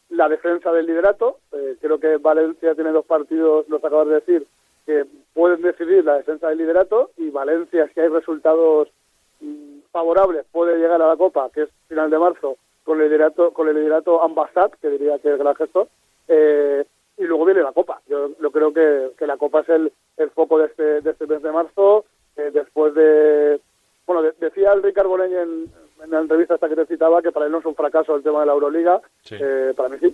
la 0.10 0.28
defensa 0.28 0.72
del 0.74 0.86
liderato. 0.86 1.40
Creo 1.80 1.98
que 1.98 2.18
Valencia 2.18 2.76
tiene 2.76 2.92
dos 2.92 3.06
partidos, 3.06 3.70
los 3.70 3.82
acabas 3.84 4.08
de 4.08 4.16
decir, 4.16 4.48
que 4.86 5.06
pueden 5.34 5.62
decidir 5.62 6.04
la 6.06 6.18
defensa 6.18 6.50
del 6.50 6.58
liderato 6.60 7.12
y 7.18 7.30
Valencia, 7.30 7.90
si 7.94 8.00
hay 8.00 8.08
resultados 8.10 8.90
mm, 9.42 9.80
favorables, 9.92 10.46
puede 10.52 10.78
llegar 10.78 11.02
a 11.02 11.08
la 11.08 11.18
Copa, 11.18 11.50
que 11.54 11.64
es 11.64 11.70
final 11.88 12.10
de 12.10 12.20
marzo, 12.20 12.58
con 12.84 13.00
el 13.00 13.08
liderato, 13.08 13.52
con 13.52 13.68
el 13.70 13.76
liderato 13.76 14.22
Ambassad, 14.22 14.72
que 14.82 14.90
diría 14.90 15.18
que 15.20 15.32
es 15.32 15.38
gran 15.40 15.56
gesto, 15.56 15.88
eh, 16.28 16.84
y 17.18 17.24
luego 17.24 17.46
viene 17.46 17.62
la 17.62 17.72
Copa. 17.72 18.02
Yo, 18.08 18.30
yo 18.42 18.52
creo 18.52 18.74
que, 18.74 19.12
que 19.18 19.28
la 19.28 19.38
Copa 19.38 19.62
es 19.62 19.70
el, 19.70 19.92
el 20.18 20.30
foco 20.32 20.58
de 20.60 20.66
este, 20.66 21.02
de 21.02 21.12
este 21.12 21.28
mes 21.28 21.42
de 21.42 21.52
marzo, 21.52 22.06
eh, 22.36 22.50
después 22.54 22.94
de... 22.96 23.60
Bueno, 24.06 24.22
de- 24.22 24.34
decía 24.40 24.74
el 24.74 24.84
Ricardo 24.84 25.10
Boleñ 25.10 25.32
en, 25.34 25.72
en 26.04 26.12
la 26.12 26.20
entrevista 26.20 26.56
esta 26.56 26.68
que 26.68 26.76
te 26.76 26.86
citaba 26.88 27.22
que 27.22 27.32
para 27.32 27.46
él 27.46 27.52
no 27.54 27.60
es 27.60 27.66
un 27.66 27.76
fracaso 27.76 28.16
el 28.16 28.24
tema 28.24 28.42
de 28.42 28.48
la 28.48 28.54
Euroliga, 28.54 29.00
Eh, 29.32 29.74
para 29.78 29.88
mí 29.90 29.98
sí. 30.02 30.14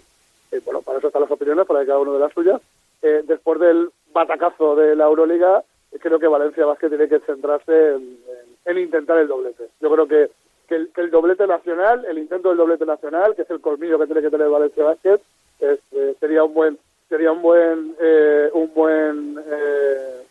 Eh, 0.51 0.61
bueno, 0.65 0.81
para 0.81 0.97
eso 0.99 1.07
están 1.07 1.21
las 1.23 1.31
opiniones, 1.31 1.65
para 1.65 1.85
cada 1.85 1.99
uno 1.99 2.13
de 2.13 2.19
las 2.19 2.33
suyas. 2.33 2.61
Eh, 3.01 3.23
después 3.25 3.59
del 3.59 3.89
batacazo 4.13 4.75
de 4.75 4.95
la 4.95 5.05
Euroliga, 5.05 5.63
creo 5.99 6.19
que 6.19 6.27
Valencia 6.27 6.65
Vázquez 6.65 6.89
tiene 6.89 7.07
que 7.09 7.19
centrarse 7.19 7.71
en, 7.95 7.95
en- 7.95 8.49
en 8.65 8.77
intentar 8.77 9.17
el 9.17 9.27
doblete. 9.27 9.69
Yo 9.81 9.89
creo 9.91 10.07
que, 10.07 10.29
que, 10.67 11.01
el, 11.01 11.09
doblete 11.11 11.47
nacional, 11.47 12.05
el 12.05 12.17
intento 12.19 12.49
del 12.49 12.57
doblete 12.57 12.85
nacional, 12.85 13.35
que 13.35 13.41
es 13.43 13.49
el 13.49 13.61
colmillo 13.61 13.97
que 13.97 14.05
tiene 14.05 14.21
que 14.21 14.29
tener 14.29 14.47
Valencia 14.49 14.83
Vázquez, 14.83 15.21
es, 15.59 15.79
eh, 15.93 16.15
sería 16.19 16.43
un 16.43 16.53
buen 16.53 16.77
sería 17.07 17.31
un 17.31 17.41
buen 17.41 17.95
eh, 17.99 18.49
un 18.53 18.71
buen 18.73 19.39
eh, 19.47 20.23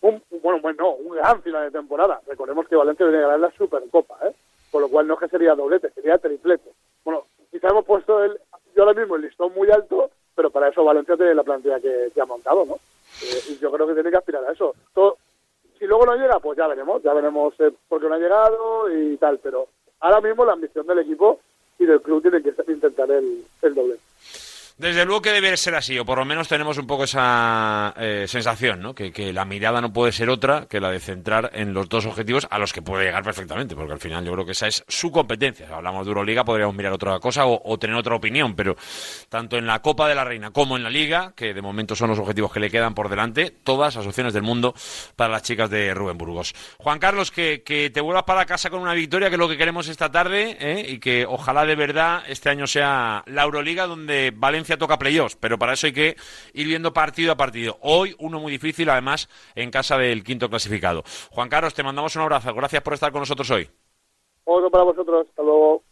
un, 0.00 0.20
bueno, 0.42 0.60
bueno, 0.60 0.76
no, 0.82 0.90
un 0.94 1.14
gran 1.16 1.40
final 1.42 1.64
de 1.64 1.70
temporada. 1.78 2.20
Recordemos 2.26 2.66
que 2.68 2.74
Valencia 2.76 3.06
viene 3.06 3.22
a 3.22 3.26
ganar 3.28 3.40
la 3.40 3.50
Supercopa, 3.52 4.16
¿eh? 4.26 4.32
Con 4.72 4.82
lo 4.82 4.88
cual 4.88 5.06
no 5.06 5.14
es 5.14 5.20
que 5.20 5.28
sería 5.28 5.54
doblete, 5.54 5.90
sería 5.90 6.18
triplete. 6.18 6.68
Bueno, 7.04 7.24
quizá 7.52 7.68
hemos 7.68 7.84
puesto 7.84 8.22
el, 8.24 8.32
yo 8.74 8.82
ahora 8.82 8.98
mismo 8.98 9.14
el 9.16 9.22
listón 9.22 9.54
muy 9.54 9.70
alto, 9.70 10.10
pero 10.34 10.50
para 10.50 10.68
eso 10.68 10.82
Valencia 10.84 11.16
tiene 11.16 11.34
la 11.34 11.44
plantilla 11.44 11.78
que, 11.80 12.10
que 12.12 12.20
ha 12.20 12.26
montado, 12.26 12.64
¿no? 12.66 12.76
Eh, 13.22 13.42
y 13.50 13.58
yo 13.58 13.70
creo 13.70 13.86
que 13.86 13.94
tiene 13.94 14.10
que 14.10 14.16
aspirar 14.16 14.44
a 14.44 14.52
eso. 14.52 14.74
Todo, 14.92 15.18
si 15.78 15.86
luego 15.86 16.06
no 16.06 16.14
llega, 16.16 16.38
pues 16.40 16.56
ya 16.56 16.66
veremos, 16.66 17.02
ya 17.02 17.12
veremos 17.12 17.54
eh, 17.60 17.72
por 17.88 18.00
qué 18.00 18.08
no 18.08 18.14
ha 18.14 18.18
llegado 18.18 18.90
y 18.90 19.16
tal, 19.16 19.38
pero 19.38 19.68
ahora 20.00 20.20
mismo 20.20 20.44
la 20.44 20.52
ambición 20.52 20.86
del 20.86 21.00
equipo 21.00 21.40
y 21.78 21.86
del 21.86 22.00
club 22.00 22.22
tiene 22.22 22.42
que 22.42 22.54
intentar 22.72 23.10
el, 23.10 23.44
doblete. 23.62 24.00
Desde 24.76 25.04
luego 25.04 25.22
que 25.22 25.30
debe 25.30 25.56
ser 25.56 25.76
así, 25.76 25.96
o 26.00 26.04
por 26.04 26.18
lo 26.18 26.24
menos 26.24 26.48
tenemos 26.48 26.76
un 26.78 26.86
poco 26.88 27.04
esa 27.04 27.94
eh, 27.96 28.24
sensación, 28.26 28.80
¿no? 28.80 28.92
Que, 28.92 29.32
la 29.32 29.44
mirada 29.44 29.80
no 29.80 29.92
puede 29.92 30.10
ser 30.10 30.28
otra 30.28 30.66
que 30.68 30.80
la 30.80 30.90
de 30.90 30.98
centrar 30.98 31.52
en 31.54 31.72
los 31.72 31.88
dos 31.88 32.06
objetivos 32.06 32.48
a 32.50 32.58
los 32.58 32.72
que 32.72 32.82
puede 32.82 33.04
llegar 33.04 33.22
perfectamente, 33.22 33.76
porque 33.76 33.92
al 33.92 34.00
final 34.00 34.24
yo 34.24 34.32
creo 34.32 34.44
que 34.44 34.50
esa 34.50 34.66
es 34.66 34.82
su 34.88 35.12
competencia. 35.12 35.68
Si 35.68 35.72
hablamos 35.72 36.04
de 36.04 36.10
Euroliga, 36.10 36.44
podríamos 36.44 36.74
mirar 36.74 36.92
otra 36.92 37.20
cosa 37.20 37.46
o, 37.46 37.78
tener 37.78 37.94
otra 37.94 38.16
opinión, 38.16 38.56
pero 38.56 38.74
tanto 39.28 39.56
en 39.56 39.64
la 39.64 39.80
Copa 39.80 40.08
de 40.08 40.16
la 40.16 40.24
Reina 40.24 40.50
como 40.50 40.76
en 40.76 40.82
la 40.82 40.90
Liga, 40.90 41.34
que 41.36 41.54
de 41.54 41.62
momento 41.62 41.94
son 41.94 42.10
los 42.10 42.18
objetivos 42.18 42.52
que 42.52 42.58
le 42.58 42.68
quedan 42.68 42.94
por 42.94 43.08
delante, 43.08 43.54
todas 43.62 43.94
las 43.94 44.04
opciones 44.04 44.32
del 44.34 44.42
mundo 44.42 44.74
para 45.14 45.30
las 45.30 45.44
chicas 45.44 45.70
de 45.70 45.94
Rubén 45.94 46.18
Burgos. 46.18 46.52
Juan 46.78 46.98
Carlos, 46.98 47.30
que, 47.30 47.62
que 47.62 47.90
te 47.90 48.00
vuelvas 48.00 48.24
para 48.24 48.44
casa 48.44 48.70
con 48.70 48.80
una 48.80 48.94
victoria, 48.94 49.28
que 49.28 49.36
es 49.36 49.40
lo 49.40 49.48
que 49.48 49.56
queremos 49.56 49.86
esta 49.86 50.10
tarde, 50.10 50.56
¿eh? 50.58 50.84
y 50.88 50.98
que 50.98 51.26
ojalá 51.26 51.64
de 51.64 51.76
verdad 51.76 52.24
este 52.26 52.50
año 52.50 52.66
sea 52.66 53.22
la 53.26 53.44
Euroliga 53.44 53.86
donde 53.86 54.32
Valencia 54.34 54.63
toca 54.76 54.98
playoffs, 54.98 55.36
pero 55.36 55.58
para 55.58 55.74
eso 55.74 55.86
hay 55.86 55.92
que 55.92 56.16
ir 56.52 56.66
viendo 56.66 56.92
partido 56.92 57.32
a 57.32 57.36
partido. 57.36 57.78
Hoy 57.82 58.14
uno 58.18 58.40
muy 58.40 58.52
difícil, 58.52 58.88
además, 58.90 59.28
en 59.54 59.70
casa 59.70 59.96
del 59.98 60.24
quinto 60.24 60.48
clasificado. 60.48 61.04
Juan 61.30 61.48
Carlos, 61.48 61.74
te 61.74 61.82
mandamos 61.82 62.16
un 62.16 62.22
abrazo. 62.22 62.54
Gracias 62.54 62.82
por 62.82 62.94
estar 62.94 63.12
con 63.12 63.20
nosotros 63.20 63.50
hoy. 63.50 63.68
Otro 64.44 64.70
para 64.70 64.84
vosotros, 64.84 65.26
hasta 65.28 65.42
luego. 65.42 65.82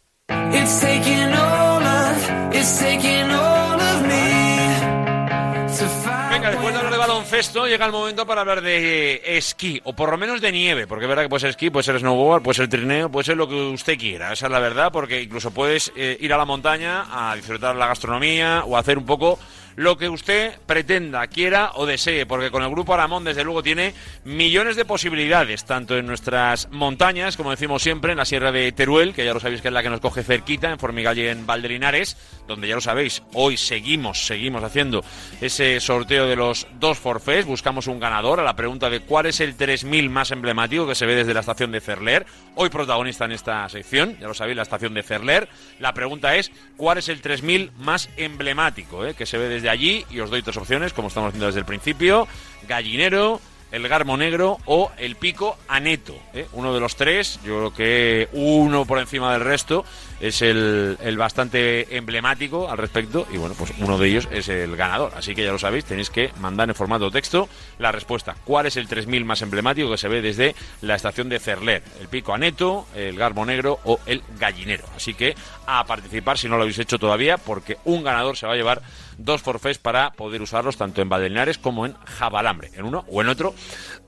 It's 5.75 6.22
después 6.49 6.73
de 6.73 6.77
hablar 6.77 6.91
de 6.91 6.97
baloncesto, 6.97 7.67
llega 7.67 7.85
el 7.85 7.91
momento 7.91 8.25
para 8.25 8.41
hablar 8.41 8.61
de 8.61 9.21
esquí, 9.25 9.81
o 9.83 9.93
por 9.93 10.09
lo 10.09 10.17
menos 10.17 10.41
de 10.41 10.51
nieve, 10.51 10.87
porque 10.87 11.05
es 11.05 11.09
verdad 11.09 11.23
que 11.23 11.29
puede 11.29 11.41
ser 11.41 11.49
esquí, 11.51 11.69
puede 11.69 11.83
ser 11.83 11.99
snowboard, 11.99 12.43
puede 12.43 12.55
ser 12.55 12.69
trineo, 12.69 13.09
puede 13.09 13.25
ser 13.25 13.37
lo 13.37 13.47
que 13.47 13.55
usted 13.55 13.97
quiera, 13.97 14.33
esa 14.33 14.47
es 14.47 14.51
la 14.51 14.59
verdad, 14.59 14.91
porque 14.91 15.21
incluso 15.21 15.51
puedes 15.51 15.91
eh, 15.95 16.17
ir 16.19 16.33
a 16.33 16.37
la 16.37 16.45
montaña 16.45 17.05
a 17.09 17.35
disfrutar 17.35 17.75
la 17.75 17.87
gastronomía 17.87 18.63
o 18.65 18.77
hacer 18.77 18.97
un 18.97 19.05
poco 19.05 19.39
lo 19.75 19.97
que 19.97 20.09
usted 20.09 20.57
pretenda, 20.65 21.27
quiera 21.27 21.71
o 21.75 21.85
desee, 21.85 22.25
porque 22.25 22.51
con 22.51 22.63
el 22.63 22.69
Grupo 22.69 22.93
Aramón, 22.93 23.23
desde 23.23 23.43
luego, 23.43 23.63
tiene 23.63 23.93
millones 24.23 24.75
de 24.75 24.85
posibilidades, 24.85 25.65
tanto 25.65 25.97
en 25.97 26.05
nuestras 26.05 26.69
montañas, 26.71 27.37
como 27.37 27.51
decimos 27.51 27.81
siempre, 27.81 28.11
en 28.11 28.17
la 28.17 28.25
Sierra 28.25 28.51
de 28.51 28.71
Teruel, 28.71 29.13
que 29.13 29.25
ya 29.25 29.33
lo 29.33 29.39
sabéis 29.39 29.61
que 29.61 29.69
es 29.69 29.73
la 29.73 29.83
que 29.83 29.89
nos 29.89 29.99
coge 29.99 30.23
cerquita, 30.23 30.71
en 30.71 30.79
Formigal 30.79 31.17
y 31.17 31.27
en 31.27 31.45
Valdelinares, 31.45 32.17
donde 32.47 32.67
ya 32.67 32.75
lo 32.75 32.81
sabéis, 32.81 33.23
hoy 33.33 33.57
seguimos, 33.57 34.25
seguimos 34.25 34.63
haciendo 34.63 35.03
ese 35.41 35.79
sorteo 35.79 36.27
de 36.27 36.35
los 36.35 36.67
dos 36.79 36.99
forfés, 36.99 37.45
buscamos 37.45 37.87
un 37.87 37.99
ganador 37.99 38.39
a 38.39 38.43
la 38.43 38.55
pregunta 38.55 38.89
de 38.89 39.01
cuál 39.01 39.25
es 39.25 39.39
el 39.39 39.55
3000 39.55 40.09
más 40.09 40.31
emblemático 40.31 40.87
que 40.87 40.95
se 40.95 41.05
ve 41.05 41.15
desde 41.15 41.33
la 41.33 41.39
estación 41.41 41.71
de 41.71 41.81
Ferler, 41.81 42.25
hoy 42.55 42.69
protagonista 42.69 43.25
en 43.25 43.31
esta 43.31 43.67
sección, 43.69 44.17
ya 44.19 44.27
lo 44.27 44.33
sabéis, 44.33 44.57
la 44.57 44.63
estación 44.63 44.93
de 44.93 45.03
Ferler, 45.03 45.49
la 45.79 45.93
pregunta 45.93 46.35
es 46.35 46.51
cuál 46.77 46.97
es 46.97 47.09
el 47.09 47.21
3000 47.21 47.71
más 47.79 48.09
emblemático 48.17 49.05
eh, 49.05 49.13
que 49.13 49.25
se 49.25 49.37
ve 49.37 49.49
desde 49.49 49.62
allí 49.69 50.05
y 50.09 50.19
os 50.19 50.29
doy 50.29 50.41
tres 50.41 50.57
opciones, 50.57 50.93
como 50.93 51.07
estamos 51.07 51.29
haciendo 51.29 51.47
desde 51.47 51.59
el 51.59 51.65
principio, 51.65 52.27
gallinero, 52.67 53.39
el 53.73 53.87
garmo 53.87 54.15
negro 54.15 54.59
o 54.65 54.91
el 54.97 55.15
pico 55.15 55.57
aneto. 55.67 56.15
¿eh? 56.33 56.45
Uno 56.53 56.73
de 56.73 56.79
los 56.79 56.95
tres, 56.95 57.39
yo 57.43 57.57
creo 57.57 57.73
que 57.73 58.29
uno 58.31 58.85
por 58.85 58.99
encima 58.99 59.33
del 59.33 59.41
resto 59.41 59.83
es 60.21 60.43
el, 60.43 60.95
bastante 61.17 61.97
emblemático 61.97 62.69
al 62.69 62.77
respecto 62.77 63.27
y 63.33 63.37
bueno, 63.37 63.55
pues 63.57 63.73
uno 63.79 63.97
de 63.97 64.07
ellos 64.07 64.29
es 64.31 64.47
el 64.47 64.75
ganador. 64.75 65.11
Así 65.15 65.33
que 65.33 65.43
ya 65.43 65.51
lo 65.51 65.57
sabéis, 65.57 65.85
tenéis 65.85 66.11
que 66.11 66.31
mandar 66.39 66.69
en 66.69 66.75
formato 66.75 67.09
texto 67.09 67.49
la 67.79 67.91
respuesta. 67.91 68.35
¿Cuál 68.45 68.67
es 68.67 68.77
el 68.77 68.87
3000 68.87 69.25
más 69.25 69.41
emblemático 69.41 69.89
que 69.89 69.97
se 69.97 70.07
ve 70.07 70.21
desde 70.21 70.55
la 70.81 70.95
estación 70.95 71.27
de 71.27 71.39
Ferler? 71.39 71.81
El 71.99 72.07
pico 72.09 72.33
aneto, 72.33 72.85
el 72.95 73.17
garmo 73.17 73.43
negro 73.43 73.79
o 73.85 73.99
el 74.05 74.21
gallinero. 74.37 74.85
Así 74.95 75.15
que 75.15 75.35
a 75.65 75.83
participar 75.83 76.37
si 76.37 76.47
no 76.47 76.57
lo 76.57 76.61
habéis 76.61 76.77
hecho 76.77 76.99
todavía 76.99 77.39
porque 77.39 77.77
un 77.85 78.03
ganador 78.03 78.37
se 78.37 78.45
va 78.45 78.53
a 78.53 78.55
llevar 78.55 78.83
dos 79.23 79.41
forfés 79.41 79.77
para 79.77 80.11
poder 80.11 80.41
usarlos 80.41 80.77
tanto 80.77 81.01
en 81.01 81.09
Valdelinares 81.09 81.57
como 81.57 81.85
en 81.85 81.93
Jabalambre, 82.05 82.71
en 82.75 82.85
uno 82.85 83.05
o 83.09 83.21
en 83.21 83.29
otro, 83.29 83.53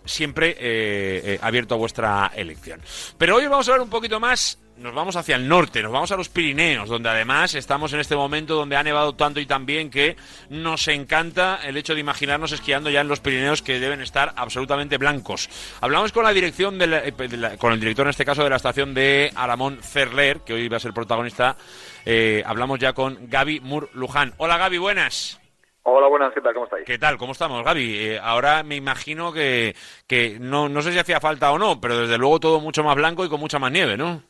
siempre 0.06 0.52
eh, 0.52 0.56
eh, 0.60 1.40
abierto 1.42 1.76
a 1.76 1.78
vuestra 1.78 2.32
elección. 2.36 2.82
Pero 3.18 3.36
hoy 3.38 3.48
vamos 3.48 3.68
a 3.68 3.72
hablar 3.72 3.84
un 3.84 3.90
poquito 3.90 4.20
más, 4.20 4.60
nos 4.78 4.94
vamos 4.94 5.16
hacia 5.16 5.36
el 5.38 5.48
norte, 5.48 5.82
nos 5.82 5.92
vamos 5.92 6.12
a 6.12 6.18
los 6.18 6.28
Pirineos, 6.30 6.90
donde 6.90 7.10
además 7.10 7.56
estamos 7.56 7.94
en 7.94 8.00
este 8.02 8.16
momento 8.16 8.56
donde 8.56 8.76
ha 8.76 8.84
nevado 8.84 9.14
tanto 9.16 9.40
y 9.40 9.46
tan 9.46 9.66
bien 9.66 9.90
que 9.90 10.18
nos 10.50 10.88
encanta 10.90 11.60
el 11.64 11.78
hecho 11.78 11.94
de 11.94 12.02
imaginarnos 12.02 12.52
esquiando 12.52 12.90
ya 12.90 13.02
en 13.02 13.08
los 13.08 13.20
Pirineos 13.22 13.62
que 13.62 13.80
deben 13.80 14.02
estar 14.02 14.34
absolutamente 14.36 14.98
blancos. 14.98 15.50
Hablamos 15.82 16.12
con 16.12 16.24
la 16.26 16.34
dirección 16.34 16.78
de 16.78 16.88
la- 16.88 17.06
eh, 17.06 17.12
de 17.12 17.38
la- 17.38 17.58
con 17.58 17.72
el 17.72 17.80
director 17.80 18.06
en 18.06 18.10
este 18.10 18.26
caso 18.26 18.44
de 18.44 18.50
la 18.50 18.58
estación 18.58 18.94
de 18.94 19.32
Aramón 19.36 19.80
Ferler, 19.82 20.42
que 20.42 20.54
hoy 20.54 20.68
va 20.68 20.78
a 20.78 20.82
ser 20.82 20.94
protagonista. 20.94 21.56
Eh, 22.06 22.44
hablamos 22.46 22.78
ya 22.80 22.94
con 22.94 23.30
Gaby 23.30 23.62
Mur 23.62 23.90
Luján. 23.94 24.34
Hola 24.38 24.58
Gaby, 24.58 24.78
buenas. 24.78 25.40
Hola, 25.84 26.08
buenas, 26.08 26.34
¿qué 26.34 26.42
tal? 26.42 26.54
¿Cómo 26.54 26.66
estáis? 26.66 26.84
¿Qué 26.86 26.98
tal? 26.98 27.16
¿Cómo 27.18 27.32
estamos, 27.34 27.64
Gaby? 27.64 27.96
Eh, 27.96 28.20
ahora 28.22 28.64
me 28.64 28.76
imagino 28.76 29.32
que, 29.32 29.76
que 30.08 30.38
no, 30.40 30.68
no 30.68 30.82
sé 30.82 30.92
si 30.92 30.98
hacía 31.00 31.20
falta 31.22 31.52
o 31.52 31.60
no, 31.60 31.80
pero 31.80 32.00
desde 32.00 32.18
luego 32.18 32.40
todo 32.40 32.60
mucho 32.60 32.84
más 32.84 32.96
blanco 32.96 33.24
y 33.24 33.30
con 33.30 33.40
mucha 33.40 33.60
más 33.60 33.72
nieve, 33.72 33.96
¿no? 33.96 34.24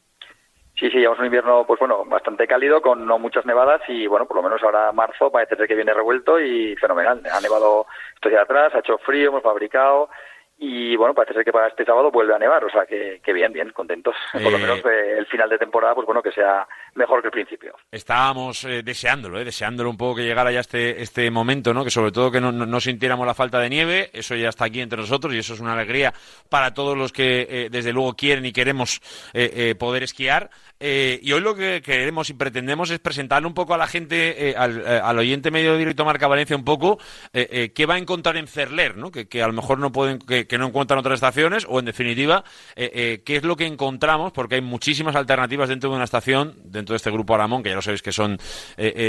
Sí, 0.78 0.90
sí, 0.92 0.98
llevamos 0.98 1.20
un 1.20 1.26
invierno, 1.26 1.64
pues 1.66 1.80
bueno, 1.80 2.04
bastante 2.06 2.46
cálido, 2.48 2.82
con 2.82 3.06
no 3.06 3.18
muchas 3.18 3.46
nevadas 3.46 3.82
y, 3.88 4.08
bueno, 4.08 4.26
por 4.26 4.36
lo 4.38 4.44
menos 4.44 4.62
ahora 4.62 4.92
marzo 4.92 5.32
parece 5.32 5.56
ser 5.56 5.68
que 5.68 5.76
viene 5.76 5.94
revuelto 5.94 6.38
y 6.40 6.76
fenomenal. 6.76 7.22
Ha 7.32 7.40
nevado 7.40 7.86
estos 8.14 8.30
días 8.32 8.44
atrás, 8.44 8.74
ha 8.76 8.80
hecho 8.80 8.98
frío, 8.98 9.30
hemos 9.30 9.42
fabricado 9.44 10.10
y, 10.58 10.96
bueno, 10.96 11.14
parece 11.14 11.34
ser 11.34 11.44
que 11.44 11.52
para 11.52 11.68
este 11.68 11.84
sábado 11.84 12.12
vuelve 12.12 12.34
a 12.34 12.40
nevar, 12.40 12.64
o 12.64 12.70
sea 12.70 12.86
que, 12.86 13.20
que 13.22 13.34
bien, 13.34 13.52
bien, 13.52 13.72
contentos. 13.72 14.16
Por 14.32 14.42
lo 14.44 14.58
Eh, 14.58 14.62
menos 14.62 14.80
eh, 14.86 15.16
el 15.18 15.26
final 15.28 15.50
de 15.50 15.58
temporada, 15.58 15.94
pues 15.96 16.06
bueno, 16.06 16.22
que 16.24 16.32
sea 16.32 16.66
mejor 16.94 17.20
que 17.22 17.28
el 17.28 17.32
principio. 17.34 17.76
Estábamos 17.92 18.64
eh, 18.64 18.82
deseándolo, 18.82 19.38
eh, 19.38 19.44
deseándolo 19.44 19.90
un 19.90 19.98
poco 19.98 20.16
que 20.16 20.24
llegara 20.24 20.54
ya 20.54 20.62
este, 20.62 21.02
este 21.02 21.30
momento, 21.30 21.74
¿no? 21.74 21.84
Que 21.84 21.90
sobre 21.90 22.14
todo 22.14 22.32
que 22.32 22.40
no, 22.40 22.54
no- 22.54 22.66
no 22.66 22.80
sintiéramos 22.80 23.28
la 23.28 23.34
falta 23.34 23.60
de 23.60 23.70
nieve, 23.70 24.10
eso 24.14 24.34
ya 24.36 24.48
está 24.48 24.64
aquí 24.66 24.80
entre 24.80 24.98
nosotros 25.00 25.34
y 25.34 25.40
eso 25.40 25.56
es 25.56 25.60
una 25.60 25.74
alegría 25.74 26.14
para 26.50 26.74
todos 26.74 26.98
los 26.98 27.12
que 27.12 27.46
eh, 27.50 27.68
desde 27.70 27.92
luego 27.92 28.14
quieren 28.14 28.46
y 28.46 28.54
queremos 28.54 29.02
eh, 29.34 29.52
eh, 29.72 29.76
poder 29.76 30.04
esquiar. 30.04 30.50
Eh, 30.80 31.20
y 31.24 31.32
hoy 31.32 31.40
lo 31.40 31.56
que 31.56 31.82
queremos 31.82 32.30
y 32.30 32.34
pretendemos 32.34 32.90
es 32.90 33.00
presentarle 33.00 33.48
un 33.48 33.54
poco 33.54 33.74
a 33.74 33.78
la 33.78 33.88
gente, 33.88 34.50
eh, 34.50 34.56
al, 34.58 34.84
eh, 34.86 35.02
oyente 35.20 35.50
medio 35.50 35.78
directo 35.78 36.04
Marca 36.04 36.28
Valencia, 36.28 36.56
un 36.56 36.66
poco 36.66 37.00
qué 37.32 37.86
va 37.86 37.96
a 37.96 37.98
encontrar 37.98 38.38
en 38.38 38.48
Cerler, 38.48 38.98
¿no? 38.98 39.12
Que, 39.12 39.28
que 39.28 39.42
a 39.42 39.48
lo 39.48 39.54
mejor 39.54 39.80
no 39.80 39.92
pueden, 39.92 40.20
que, 40.20 40.58
no 40.58 40.68
encuentran 40.68 41.00
otras 41.00 41.16
estaciones, 41.16 41.66
o 41.70 41.80
en 41.80 41.86
definitiva, 41.86 42.44
qué 42.76 43.24
es 43.26 43.44
lo 43.44 43.56
que 43.56 43.66
encontramos, 43.66 44.32
porque 44.32 44.56
hay 44.56 44.62
muchísimas 44.62 45.16
alternativas 45.16 45.70
dentro 45.70 45.90
de 45.90 45.96
una 45.96 46.06
estación, 46.06 46.56
dentro 46.64 46.94
de 46.94 46.98
este 46.98 47.12
grupo 47.12 47.36
Aramón, 47.36 47.64
que 47.64 47.70
ya 47.70 47.76
lo 47.76 47.82
sabéis 47.82 48.02
que 48.02 48.12
son 48.12 48.38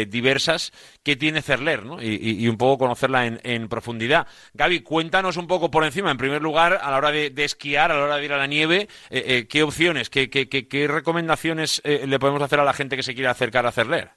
diversas, 0.09 0.73
que 1.03 1.17
tiene 1.17 1.43
Cerler, 1.43 1.85
¿no? 1.85 2.03
Y, 2.03 2.47
un 2.49 2.57
poco 2.57 2.79
conocerla 2.79 3.27
en, 3.27 3.41
en, 3.43 3.69
profundidad. 3.69 4.27
Gaby, 4.55 4.81
cuéntanos 4.81 5.37
un 5.37 5.47
poco 5.47 5.71
por 5.71 5.85
encima, 5.85 6.11
en 6.11 6.17
primer 6.17 6.43
lugar, 6.43 6.79
a 6.83 6.91
la 6.91 6.97
hora 6.97 7.11
de, 7.11 7.31
de 7.31 7.45
esquiar, 7.45 7.91
a 7.91 7.97
la 7.97 8.05
hora 8.05 8.17
de 8.17 8.25
ir 8.25 8.33
a 8.33 8.39
la 8.39 8.47
nieve, 8.47 8.89
qué 9.11 9.63
opciones, 9.63 10.11
qué, 10.11 10.31
qué, 10.31 10.49
qué 10.49 10.89
recomendaciones 10.89 11.56
eh, 11.59 12.07
le 12.07 12.19
podemos 12.19 12.43
hacer 12.43 12.61
a 12.61 12.65
la 12.65 12.73
gente 12.73 12.97
que 12.97 13.03
se 13.03 13.15
quiera 13.15 13.31
acercar 13.31 13.67
a 13.67 13.73
Cerler? 13.73 14.11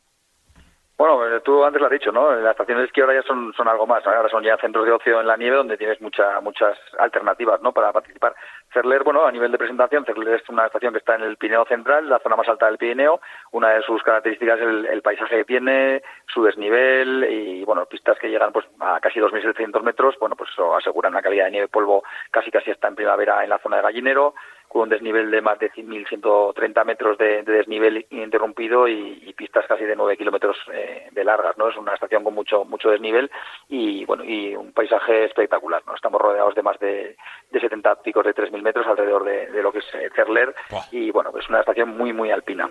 Bueno, 1.00 1.26
eh, 1.26 1.40
tú 1.40 1.64
antes 1.64 1.80
lo 1.80 1.88
has 1.88 1.94
dicho, 1.94 2.12
¿no? 2.12 2.30
Las 2.36 2.52
estaciones 2.52 2.84
esquí 2.84 3.00
ahora 3.00 3.14
ya 3.14 3.22
son, 3.22 3.54
algo 3.66 3.88
más. 3.88 4.06
Ahora 4.06 4.28
son 4.28 4.44
ya 4.44 4.58
centros 4.58 4.86
de 4.86 4.92
ocio 4.92 5.22
en 5.22 5.28
la 5.28 5.38
nieve 5.38 5.56
donde 5.56 5.78
tienes 5.78 6.02
mucha, 6.02 6.42
muchas 6.42 6.78
alternativas, 6.98 7.62
¿no? 7.62 7.72
Para 7.72 7.94
participar. 7.94 8.36
Cerler, 8.74 9.06
bueno, 9.06 9.26
a 9.26 9.32
nivel 9.32 9.50
de 9.50 9.58
presentación, 9.58 10.04
Cerler 10.04 10.42
es 10.42 10.50
una 10.50 10.66
estación 10.66 10.92
que 10.92 11.00
está 11.00 11.16
en 11.16 11.22
el 11.22 11.38
Pirineo 11.38 11.64
Central, 11.64 12.10
la 12.10 12.20
zona 12.20 12.36
más 12.36 12.50
alta 12.50 12.66
del 12.66 12.78
Pirineo. 12.78 13.22
Una 13.54 13.70
de 13.70 13.82
sus 13.84 14.04
características 14.04 14.60
es 14.60 14.68
el, 14.92 15.02
paisaje 15.02 15.38
que 15.38 15.46
tiene, 15.46 16.04
su 16.28 16.44
desnivel 16.44 17.26
y, 17.32 17.64
bueno, 17.64 17.86
pistas 17.86 18.20
que 18.20 18.30
llegan 18.30 18.52
pues 18.52 18.66
a 18.82 19.00
casi 19.00 19.22
2.700 19.22 19.82
metros. 19.82 20.18
Bueno, 20.20 20.36
pues 20.36 20.50
eso 20.50 20.76
asegura 20.76 21.08
una 21.08 21.22
calidad 21.22 21.46
de 21.46 21.52
nieve 21.52 21.68
polvo 21.70 22.04
casi 22.30 22.52
casi 22.52 22.72
hasta 22.72 22.90
en 22.90 22.96
primavera 22.96 23.42
en 23.42 23.50
la 23.50 23.60
zona 23.60 23.78
de 23.78 23.84
Gallinero 23.84 24.34
con 24.70 24.84
un 24.84 24.90
desnivel 24.90 25.32
de 25.32 25.42
más 25.42 25.58
de 25.58 25.72
1.130 25.72 26.86
metros 26.86 27.18
de, 27.18 27.42
desnivel 27.42 28.06
ininterrumpido 28.12 28.88
y, 28.88 29.34
pistas 29.40 29.66
casi 29.68 29.86
de 29.86 29.96
9 29.96 30.18
kilómetros 30.18 30.58
eh, 30.74 31.08
de 31.12 31.24
largas, 31.24 31.58
¿no? 31.58 31.70
Es 31.70 31.78
una 31.78 31.94
estación 31.94 32.26
con 32.26 32.34
mucho 32.36 32.66
mucho 32.66 32.90
desnivel 32.90 33.32
y, 33.70 34.04
bueno, 34.04 34.26
y 34.26 34.54
un 34.54 34.74
paisaje 34.74 35.24
espectacular, 35.24 35.82
¿no? 35.88 35.96
Estamos 35.96 36.22
rodeados 36.22 36.54
de 36.56 36.62
más 36.62 36.78
de, 36.80 37.16
de 37.50 37.60
70 37.60 38.02
picos 38.02 38.26
de 38.26 38.36
3.000 38.36 38.62
metros 38.62 38.86
alrededor 38.86 39.24
de, 39.24 39.64
lo 39.64 39.72
que 39.72 39.80
es 39.80 39.86
eh, 39.94 40.10
Cerler 40.14 40.54
y, 40.92 41.10
bueno, 41.10 41.32
es 41.40 41.48
una 41.48 41.62
estación 41.62 41.98
muy, 41.98 42.12
muy 42.12 42.32
alpina. 42.32 42.70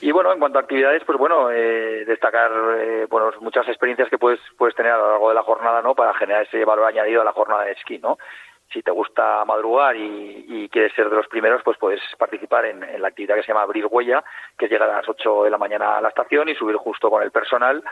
Y, 0.00 0.12
bueno, 0.12 0.32
en 0.32 0.38
cuanto 0.38 0.58
a 0.58 0.62
actividades, 0.62 1.02
pues, 1.04 1.18
bueno, 1.18 1.50
eh, 1.50 2.04
destacar, 2.06 2.52
bueno, 3.08 3.32
muchas 3.40 3.66
experiencias 3.66 4.08
que 4.08 4.18
puedes, 4.18 4.40
puedes 4.56 4.76
tener 4.76 4.92
a 4.92 4.98
lo 4.98 5.10
largo 5.10 5.28
de 5.30 5.34
la 5.34 5.42
jornada, 5.42 5.82
¿no? 5.82 5.94
Para 5.94 6.14
generar 6.14 6.44
ese 6.44 6.64
valor 6.64 6.86
añadido 6.86 7.22
a 7.22 7.24
la 7.24 7.32
jornada 7.32 7.64
de 7.64 7.72
esquí, 7.72 7.98
¿no? 7.98 8.16
Si 8.72 8.82
te 8.82 8.90
gusta 8.90 9.44
madrugar 9.44 9.96
y, 9.96 10.68
quieres 10.70 10.92
ser 10.94 11.08
de 11.08 11.16
los 11.16 11.28
primeros, 11.28 11.62
pues 11.62 11.78
puedes 11.78 12.00
participar 12.18 12.66
en, 12.66 13.00
la 13.00 13.08
actividad 13.08 13.36
que 13.36 13.42
se 13.42 13.48
llama 13.48 13.62
Abrir 13.62 13.86
Huella, 13.86 14.22
que 14.58 14.66
es 14.66 14.70
llegar 14.70 14.90
a 14.90 14.96
las 14.96 15.08
8 15.08 15.44
de 15.44 15.50
la 15.50 15.58
mañana 15.58 15.96
a 15.96 16.00
la 16.00 16.08
estación 16.08 16.48
y 16.48 16.54
subir 16.54 16.76
justo 16.76 17.08
con 17.08 17.22
el 17.22 17.30
personal 17.30 17.82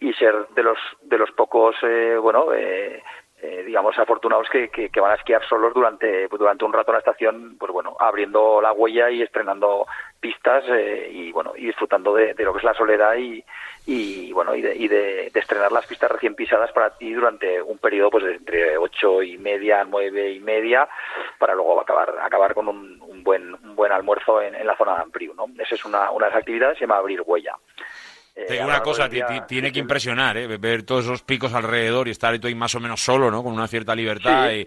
y 0.00 0.12
ser 0.14 0.48
de 0.48 0.62
los, 0.62 0.78
de 1.02 1.18
los 1.18 1.30
pocos, 1.32 1.76
eh, 1.82 2.16
bueno, 2.16 2.52
eh, 2.52 3.02
eh, 3.44 3.64
digamos, 3.66 3.98
afortunados 3.98 4.48
que, 4.48 4.68
que, 4.68 5.00
van 5.00 5.10
a 5.10 5.16
esquiar 5.16 5.44
solos 5.48 5.74
durante, 5.74 6.28
durante 6.28 6.64
un 6.64 6.72
rato 6.72 6.92
en 6.92 6.94
la 6.94 6.98
estación, 7.00 7.56
pues 7.58 7.72
bueno, 7.72 7.96
abriendo 7.98 8.60
la 8.62 8.70
huella 8.70 9.10
y 9.10 9.20
estrenando 9.20 9.84
pistas 10.20 10.62
eh, 10.68 11.10
y 11.12 11.32
bueno, 11.32 11.52
y 11.56 11.66
disfrutando 11.66 12.14
de, 12.14 12.36
lo 12.38 12.52
que 12.52 12.58
es 12.58 12.64
la 12.64 12.74
soledad 12.74 13.16
y, 13.16 13.44
y 13.84 14.32
bueno, 14.32 14.54
y, 14.54 14.62
de, 14.62 14.76
y 14.76 14.86
de, 14.86 15.26
estrenar 15.34 15.72
las 15.72 15.86
pistas 15.86 16.10
recién 16.10 16.34
pisadas 16.34 16.70
para 16.72 16.90
ti 16.96 17.12
durante 17.12 17.60
un 17.60 17.78
periodo 17.78 18.10
pues 18.10 18.24
de 18.24 18.34
entre 18.36 18.78
ocho 18.78 19.22
y 19.22 19.38
media, 19.38 19.84
nueve 19.84 20.32
y 20.32 20.40
media, 20.40 20.88
para 21.38 21.54
luego 21.54 21.80
acabar, 21.80 22.14
acabar 22.22 22.54
con 22.54 22.68
un, 22.68 23.00
un 23.02 23.24
buen, 23.24 23.54
un 23.54 23.74
buen 23.74 23.90
almuerzo 23.90 24.40
en, 24.40 24.54
en 24.54 24.66
la 24.66 24.76
zona 24.76 24.94
de 24.94 25.02
Ampriu, 25.02 25.34
¿no? 25.34 25.46
Esa 25.58 25.74
es 25.74 25.84
una, 25.84 26.10
una 26.12 26.26
de 26.26 26.32
las 26.32 26.40
actividades, 26.40 26.78
se 26.78 26.84
llama 26.84 26.96
abrir 26.96 27.22
huella. 27.24 27.56
Eh, 28.34 28.64
una 28.64 28.80
cosa, 28.80 29.08
tiene 29.08 29.72
que 29.72 29.78
impresionar, 29.78 30.36
¿eh? 30.38 30.56
ver 30.56 30.84
todos 30.84 31.04
esos 31.04 31.22
picos 31.22 31.52
alrededor 31.52 32.08
y 32.08 32.12
estar 32.12 32.32
ahí 32.42 32.54
más 32.54 32.74
o 32.74 32.80
menos 32.80 33.02
solo, 33.02 33.30
¿no? 33.30 33.42
Con 33.42 33.52
una 33.52 33.68
cierta 33.68 33.94
libertad. 33.94 34.50
y, 34.52 34.64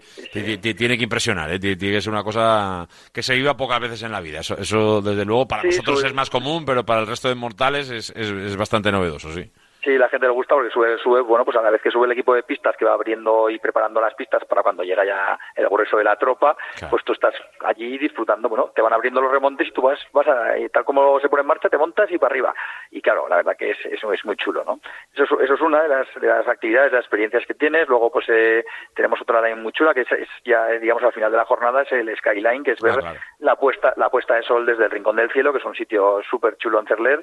Tiene 0.58 0.96
que 0.96 1.04
impresionar, 1.04 1.50
¿eh? 1.52 1.58
Tiene 1.58 1.76
que 1.76 2.00
ser 2.00 2.12
una 2.12 2.22
cosa 2.22 2.86
que 3.12 3.22
se 3.22 3.34
viva 3.34 3.56
pocas 3.56 3.80
veces 3.80 4.02
en 4.02 4.12
la 4.12 4.20
vida. 4.20 4.40
Eso, 4.40 4.56
eso 4.56 5.02
desde 5.02 5.24
luego, 5.24 5.48
para 5.48 5.64
nosotros 5.64 6.04
es 6.04 6.14
más 6.14 6.30
común, 6.30 6.64
pero 6.64 6.86
para 6.86 7.00
el 7.00 7.06
resto 7.06 7.28
de 7.28 7.34
mortales 7.34 7.90
es, 7.90 8.10
es, 8.10 8.30
es 8.30 8.56
bastante 8.56 8.92
novedoso, 8.92 9.34
sí. 9.34 9.50
Sí, 9.86 9.96
la 9.96 10.08
gente 10.08 10.26
le 10.26 10.32
gusta 10.32 10.56
porque 10.56 10.70
sube, 10.70 10.98
sube, 10.98 11.20
bueno, 11.20 11.44
pues 11.44 11.56
a 11.56 11.62
la 11.62 11.70
vez 11.70 11.80
que 11.80 11.92
sube 11.92 12.06
el 12.06 12.12
equipo 12.12 12.34
de 12.34 12.42
pistas 12.42 12.76
que 12.76 12.84
va 12.84 12.94
abriendo 12.94 13.48
y 13.48 13.60
preparando 13.60 14.00
las 14.00 14.14
pistas 14.14 14.44
para 14.44 14.64
cuando 14.64 14.82
llega 14.82 15.04
ya 15.04 15.38
el 15.54 15.68
grueso 15.68 15.96
de 15.96 16.02
la 16.02 16.16
tropa, 16.16 16.56
pues 16.90 17.04
tú 17.04 17.12
estás 17.12 17.32
allí 17.64 17.96
disfrutando, 17.96 18.48
bueno, 18.48 18.72
te 18.74 18.82
van 18.82 18.92
abriendo 18.92 19.20
los 19.20 19.30
remontes 19.30 19.68
y 19.68 19.70
tú 19.70 19.82
vas, 19.82 20.00
vas 20.12 20.26
a, 20.26 20.54
tal 20.72 20.84
como 20.84 21.20
se 21.20 21.28
pone 21.28 21.42
en 21.42 21.46
marcha, 21.46 21.68
te 21.68 21.78
montas 21.78 22.10
y 22.10 22.18
para 22.18 22.32
arriba. 22.32 22.52
Y 22.90 23.00
claro, 23.00 23.28
la 23.28 23.36
verdad 23.36 23.56
que 23.56 23.70
es, 23.70 23.78
eso 23.86 24.12
es 24.12 24.24
muy 24.24 24.34
chulo, 24.34 24.64
¿no? 24.64 24.80
Eso, 25.14 25.40
eso 25.40 25.54
es 25.54 25.60
una 25.60 25.84
de 25.84 25.88
las, 25.88 26.08
de 26.20 26.26
las 26.26 26.48
actividades, 26.48 26.90
de 26.90 26.96
las 26.96 27.04
experiencias 27.04 27.46
que 27.46 27.54
tienes. 27.54 27.86
Luego, 27.86 28.10
pues 28.10 28.26
eh, 28.28 28.64
tenemos 28.92 29.20
otra 29.20 29.36
también 29.36 29.62
muy 29.62 29.70
chula 29.70 29.94
que 29.94 30.00
es, 30.00 30.08
ya, 30.44 30.66
digamos, 30.66 31.04
al 31.04 31.12
final 31.12 31.30
de 31.30 31.38
la 31.38 31.44
jornada, 31.44 31.82
es 31.82 31.92
el 31.92 32.12
Skyline, 32.16 32.64
que 32.64 32.72
es 32.72 32.80
ver 32.80 33.04
la 33.38 33.54
puesta, 33.54 33.94
la 33.98 34.10
puesta 34.10 34.34
de 34.34 34.42
sol 34.42 34.66
desde 34.66 34.86
el 34.86 34.90
Rincón 34.90 35.14
del 35.14 35.30
Cielo, 35.30 35.52
que 35.52 35.58
es 35.58 35.64
un 35.64 35.76
sitio 35.76 36.20
súper 36.28 36.56
chulo 36.56 36.80
en 36.80 36.88
Cerler 36.88 37.22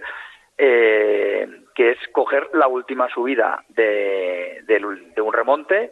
eh, 0.58 1.48
que 1.76 1.92
es 1.92 1.98
coger 2.12 2.50
la 2.54 2.68
última 2.68 3.10
subida 3.10 3.64
de, 3.70 4.64
un 5.18 5.34
remonte, 5.34 5.92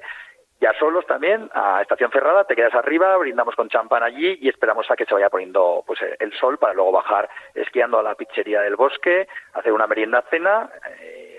ya 0.60 0.74
solos 0.78 1.06
también, 1.08 1.50
a 1.54 1.82
estación 1.82 2.12
cerrada, 2.12 2.44
te 2.44 2.56
quedas 2.56 2.76
arriba, 2.76 3.18
brindamos 3.18 3.56
con 3.56 3.70
champán 3.70 4.04
allí 4.04 4.38
y 4.42 4.50
esperamos 4.50 4.90
a 4.92 4.96
que 4.96 5.06
se 5.06 5.14
vaya 5.14 5.30
poniendo 5.30 5.84
pues 5.88 6.00
el 6.20 6.32
sol 6.34 6.60
para 6.60 6.74
luego 6.74 6.92
bajar 6.92 7.30
esquiando 7.56 7.98
a 7.98 8.04
la 8.04 8.14
pizzería 8.14 8.62
del 8.62 8.76
bosque, 8.76 9.28
hacer 9.54 9.74
una 9.74 9.88
merienda 9.88 10.24
cena. 10.30 10.70
Eh, 11.00 11.32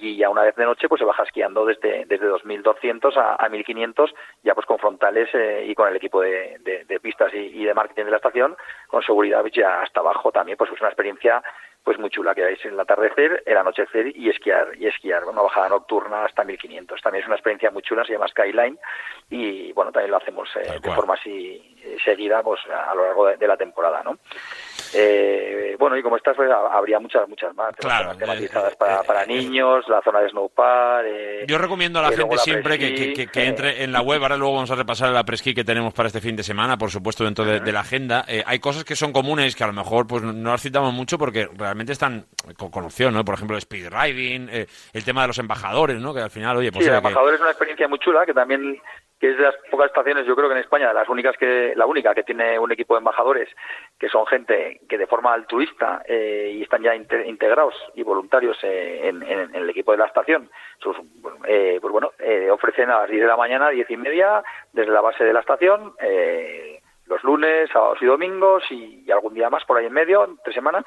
y 0.00 0.16
ya 0.16 0.30
una 0.30 0.42
vez 0.42 0.56
de 0.56 0.64
noche 0.64 0.88
pues 0.88 0.98
se 0.98 1.04
baja 1.04 1.24
esquiando 1.24 1.66
desde, 1.66 2.06
desde 2.06 2.30
2.200 2.30 3.16
a, 3.16 3.34
a 3.34 3.48
1.500 3.48 4.12
ya 4.42 4.54
pues 4.54 4.66
con 4.66 4.78
frontales 4.78 5.28
eh, 5.34 5.66
y 5.68 5.74
con 5.74 5.88
el 5.88 5.96
equipo 5.96 6.20
de, 6.20 6.58
pistas 7.02 7.32
y, 7.34 7.64
de 7.64 7.74
marketing 7.74 8.04
de 8.04 8.10
la 8.12 8.16
estación 8.16 8.56
con 8.86 9.02
seguridad 9.02 9.44
ya 9.52 9.82
hasta 9.82 10.00
abajo 10.00 10.32
también 10.32 10.56
pues 10.56 10.70
es 10.72 10.80
una 10.80 10.88
experiencia 10.88 11.42
pues 11.84 11.98
muy 11.98 12.10
chula 12.10 12.34
que 12.34 12.42
veis 12.42 12.64
el 12.64 12.78
atardecer, 12.78 13.42
el 13.44 13.56
anochecer 13.56 14.16
y 14.16 14.28
esquiar, 14.28 14.68
y 14.78 14.86
esquiar, 14.86 15.24
una 15.24 15.42
bajada 15.42 15.68
nocturna 15.70 16.24
hasta 16.24 16.44
1500. 16.44 17.00
También 17.00 17.22
es 17.22 17.26
una 17.26 17.36
experiencia 17.36 17.70
muy 17.70 17.82
chula, 17.82 18.04
se 18.04 18.12
llama 18.12 18.28
Skyline 18.28 18.78
y 19.30 19.72
bueno, 19.72 19.90
también 19.90 20.12
lo 20.12 20.18
hacemos 20.18 20.48
eh, 20.56 20.78
de 20.80 20.90
forma 20.92 21.14
así 21.14 21.76
eh, 21.82 21.96
seguida 22.04 22.42
pues 22.42 22.60
a 22.66 22.94
lo 22.94 23.06
largo 23.06 23.26
de, 23.26 23.46
la 23.46 23.56
temporada, 23.56 24.02
¿no? 24.04 24.18
Eh, 24.94 25.76
bueno, 25.78 25.96
y 25.96 26.02
como 26.02 26.16
estas, 26.16 26.36
pues, 26.36 26.50
habría 26.50 27.00
muchas, 27.00 27.28
muchas 27.28 27.54
más. 27.54 27.74
Claro. 27.76 28.16
Tematizadas 28.16 28.76
para, 28.76 29.02
para 29.02 29.26
niños, 29.26 29.84
la 29.88 30.00
zona 30.02 30.20
de 30.20 30.28
snowpad. 30.30 31.04
Yo 31.46 31.58
recomiendo 31.58 31.98
a 31.98 32.02
la 32.02 32.12
gente 32.12 32.38
siempre 32.38 32.78
que, 32.78 33.26
que, 33.26 33.44
entre 33.44 33.82
en 33.82 33.92
la 33.92 34.02
web. 34.02 34.22
Ahora 34.22 34.36
luego 34.36 34.54
vamos 34.54 34.70
a 34.70 34.74
repasar 34.74 35.10
la 35.10 35.24
presquí 35.24 35.54
que 35.54 35.64
tenemos 35.64 35.94
para 35.94 36.08
este 36.08 36.20
fin 36.20 36.36
de 36.36 36.42
semana, 36.42 36.76
por 36.76 36.90
supuesto, 36.90 37.24
dentro 37.24 37.44
de, 37.44 37.72
la 37.72 37.80
agenda. 37.80 38.24
hay 38.46 38.58
cosas 38.58 38.84
que 38.84 38.94
son 38.94 39.12
comunes 39.12 39.56
que 39.56 39.64
a 39.64 39.66
lo 39.66 39.72
mejor 39.72 40.06
pues 40.06 40.22
no 40.22 40.50
las 40.50 40.62
citamos 40.62 40.92
mucho 40.92 41.18
porque 41.18 41.48
realmente 41.56 41.92
están 41.92 42.26
con, 42.56 42.84
opción, 42.84 43.14
¿no? 43.14 43.24
Por 43.24 43.34
ejemplo, 43.34 43.56
el 43.56 43.62
speed 43.62 43.88
riding, 43.90 44.48
eh, 44.50 44.66
el 44.92 45.04
tema 45.04 45.22
de 45.22 45.28
los 45.28 45.38
embajadores, 45.38 46.00
¿no? 46.00 46.12
Que 46.14 46.20
al 46.20 46.30
final, 46.30 46.56
oye, 46.56 46.70
pues... 46.72 46.84
Sí, 46.84 46.90
el 46.90 46.96
embajador 46.96 47.34
es 47.34 47.40
una 47.40 47.50
experiencia 47.50 47.88
muy 47.88 47.98
chula 47.98 48.26
que 48.26 48.34
también 48.34 48.80
que 49.22 49.30
es 49.30 49.36
de 49.36 49.44
las 49.44 49.54
pocas 49.70 49.86
estaciones, 49.86 50.26
yo 50.26 50.34
creo 50.34 50.48
que 50.48 50.56
en 50.56 50.62
España, 50.62 50.92
las 50.92 51.08
únicas 51.08 51.36
que, 51.36 51.74
la 51.76 51.86
única 51.86 52.12
que 52.12 52.24
tiene 52.24 52.58
un 52.58 52.72
equipo 52.72 52.94
de 52.94 52.98
embajadores, 52.98 53.48
que 53.96 54.08
son 54.08 54.26
gente 54.26 54.80
que 54.88 54.98
de 54.98 55.06
forma 55.06 55.32
altruista 55.32 56.02
eh, 56.06 56.50
y 56.56 56.62
están 56.62 56.82
ya 56.82 56.92
integrados 56.96 57.72
y 57.94 58.02
voluntarios 58.02 58.58
eh, 58.64 59.02
en, 59.04 59.22
el 59.22 59.70
equipo 59.70 59.92
de 59.92 59.98
la 59.98 60.06
estación, 60.06 60.50
pues 60.82 61.92
bueno, 61.92 62.10
ofrecen 62.50 62.90
a 62.90 63.02
las 63.02 63.10
10 63.10 63.22
de 63.22 63.28
la 63.28 63.36
mañana, 63.36 63.68
10 63.68 63.88
y 63.90 63.96
media, 63.96 64.42
desde 64.72 64.90
la 64.90 65.00
base 65.00 65.22
de 65.22 65.32
la 65.32 65.38
estación, 65.38 65.94
los 67.06 67.22
lunes, 67.22 67.70
sábados 67.72 67.98
y 68.00 68.06
domingos 68.06 68.64
y, 68.70 69.08
algún 69.12 69.34
día 69.34 69.50
más 69.50 69.64
por 69.66 69.78
ahí 69.78 69.86
en 69.86 69.92
medio, 69.92 70.24
entre 70.24 70.52
semana, 70.52 70.84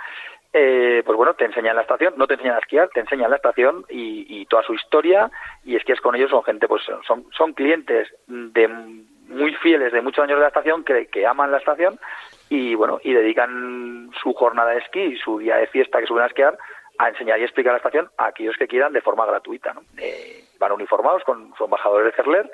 eh, 0.58 1.04
pues 1.06 1.18
bueno, 1.18 1.34
te 1.34 1.44
enseñan 1.44 1.76
la 1.76 1.82
estación, 1.82 2.14
no 2.16 2.28
te 2.28 2.36
enseñan 2.36 2.56
a 2.56 2.60
esquiar, 2.60 2.88
te 2.88 3.02
enseñan 3.02 3.30
la 3.30 3.36
estación 3.36 3.84
y, 3.90 4.46
toda 4.46 4.64
su 4.64 4.74
historia 4.74 5.30
y 5.66 5.76
esquías 5.76 6.00
con 6.00 6.16
ellos, 6.16 6.30
son 6.30 6.44
gente, 6.44 6.66
pues 6.68 6.82
son, 7.06 7.26
son 7.32 7.54
clientes 7.54 8.08
de 8.28 8.68
muy 8.68 9.54
fieles 9.56 9.92
de 9.92 10.02
muchos 10.02 10.24
años 10.24 10.38
de 10.38 10.44
la 10.44 10.48
estación 10.48 10.86
que, 10.86 11.08
que 11.08 11.28
aman 11.28 11.52
la 11.52 11.58
estación 11.58 12.00
y 12.48 12.74
bueno, 12.76 13.02
y 13.04 13.12
dedican 13.12 14.12
su 14.22 14.34
jornada 14.34 14.72
de 14.72 14.78
esquí 14.78 15.02
y 15.02 15.18
su 15.18 15.40
día 15.40 15.58
de 15.58 15.68
fiesta 15.68 16.00
que 16.00 16.06
suben 16.06 16.24
a 16.24 16.28
esquiar 16.28 16.58
a 16.98 17.10
enseñar 17.10 17.38
y 17.40 17.44
explicar 17.44 17.74
la 17.74 17.78
estación 17.78 18.10
a 18.18 18.28
aquellos 18.28 18.56
que 18.56 18.68
quieran 18.68 18.94
de 18.94 19.02
forma 19.02 19.26
gratuita. 19.26 19.74
¿no? 19.74 19.82
Eh, 19.98 20.46
van 20.58 20.72
uniformados 20.72 21.24
con 21.26 21.54
su 21.58 21.66
embajador 21.66 22.06
de 22.06 22.14
Cerler 22.14 22.50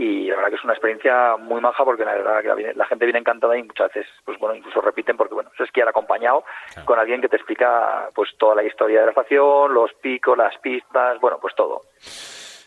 y 0.00 0.28
la 0.28 0.36
verdad 0.36 0.48
que 0.48 0.56
es 0.56 0.64
una 0.64 0.72
experiencia 0.72 1.36
muy 1.36 1.60
maja 1.60 1.84
porque 1.84 2.06
la 2.06 2.14
verdad 2.14 2.40
que 2.40 2.72
la, 2.74 2.86
gente 2.86 3.04
viene 3.04 3.18
encantada 3.18 3.54
y 3.58 3.62
muchas 3.62 3.92
veces 3.92 4.10
pues 4.24 4.38
bueno 4.38 4.54
incluso 4.54 4.80
repiten 4.80 5.18
porque 5.18 5.34
bueno 5.34 5.50
es 5.52 5.60
esquiar 5.60 5.88
acompañado 5.88 6.42
con 6.86 6.98
alguien 6.98 7.20
que 7.20 7.28
te 7.28 7.36
explica 7.36 8.08
pues 8.14 8.30
toda 8.38 8.54
la 8.54 8.62
historia 8.62 9.00
de 9.00 9.06
la 9.06 9.10
estación 9.10 9.74
los 9.74 9.92
picos 10.00 10.38
las 10.38 10.56
pistas 10.58 11.20
bueno 11.20 11.36
pues 11.38 11.54
todo 11.54 11.82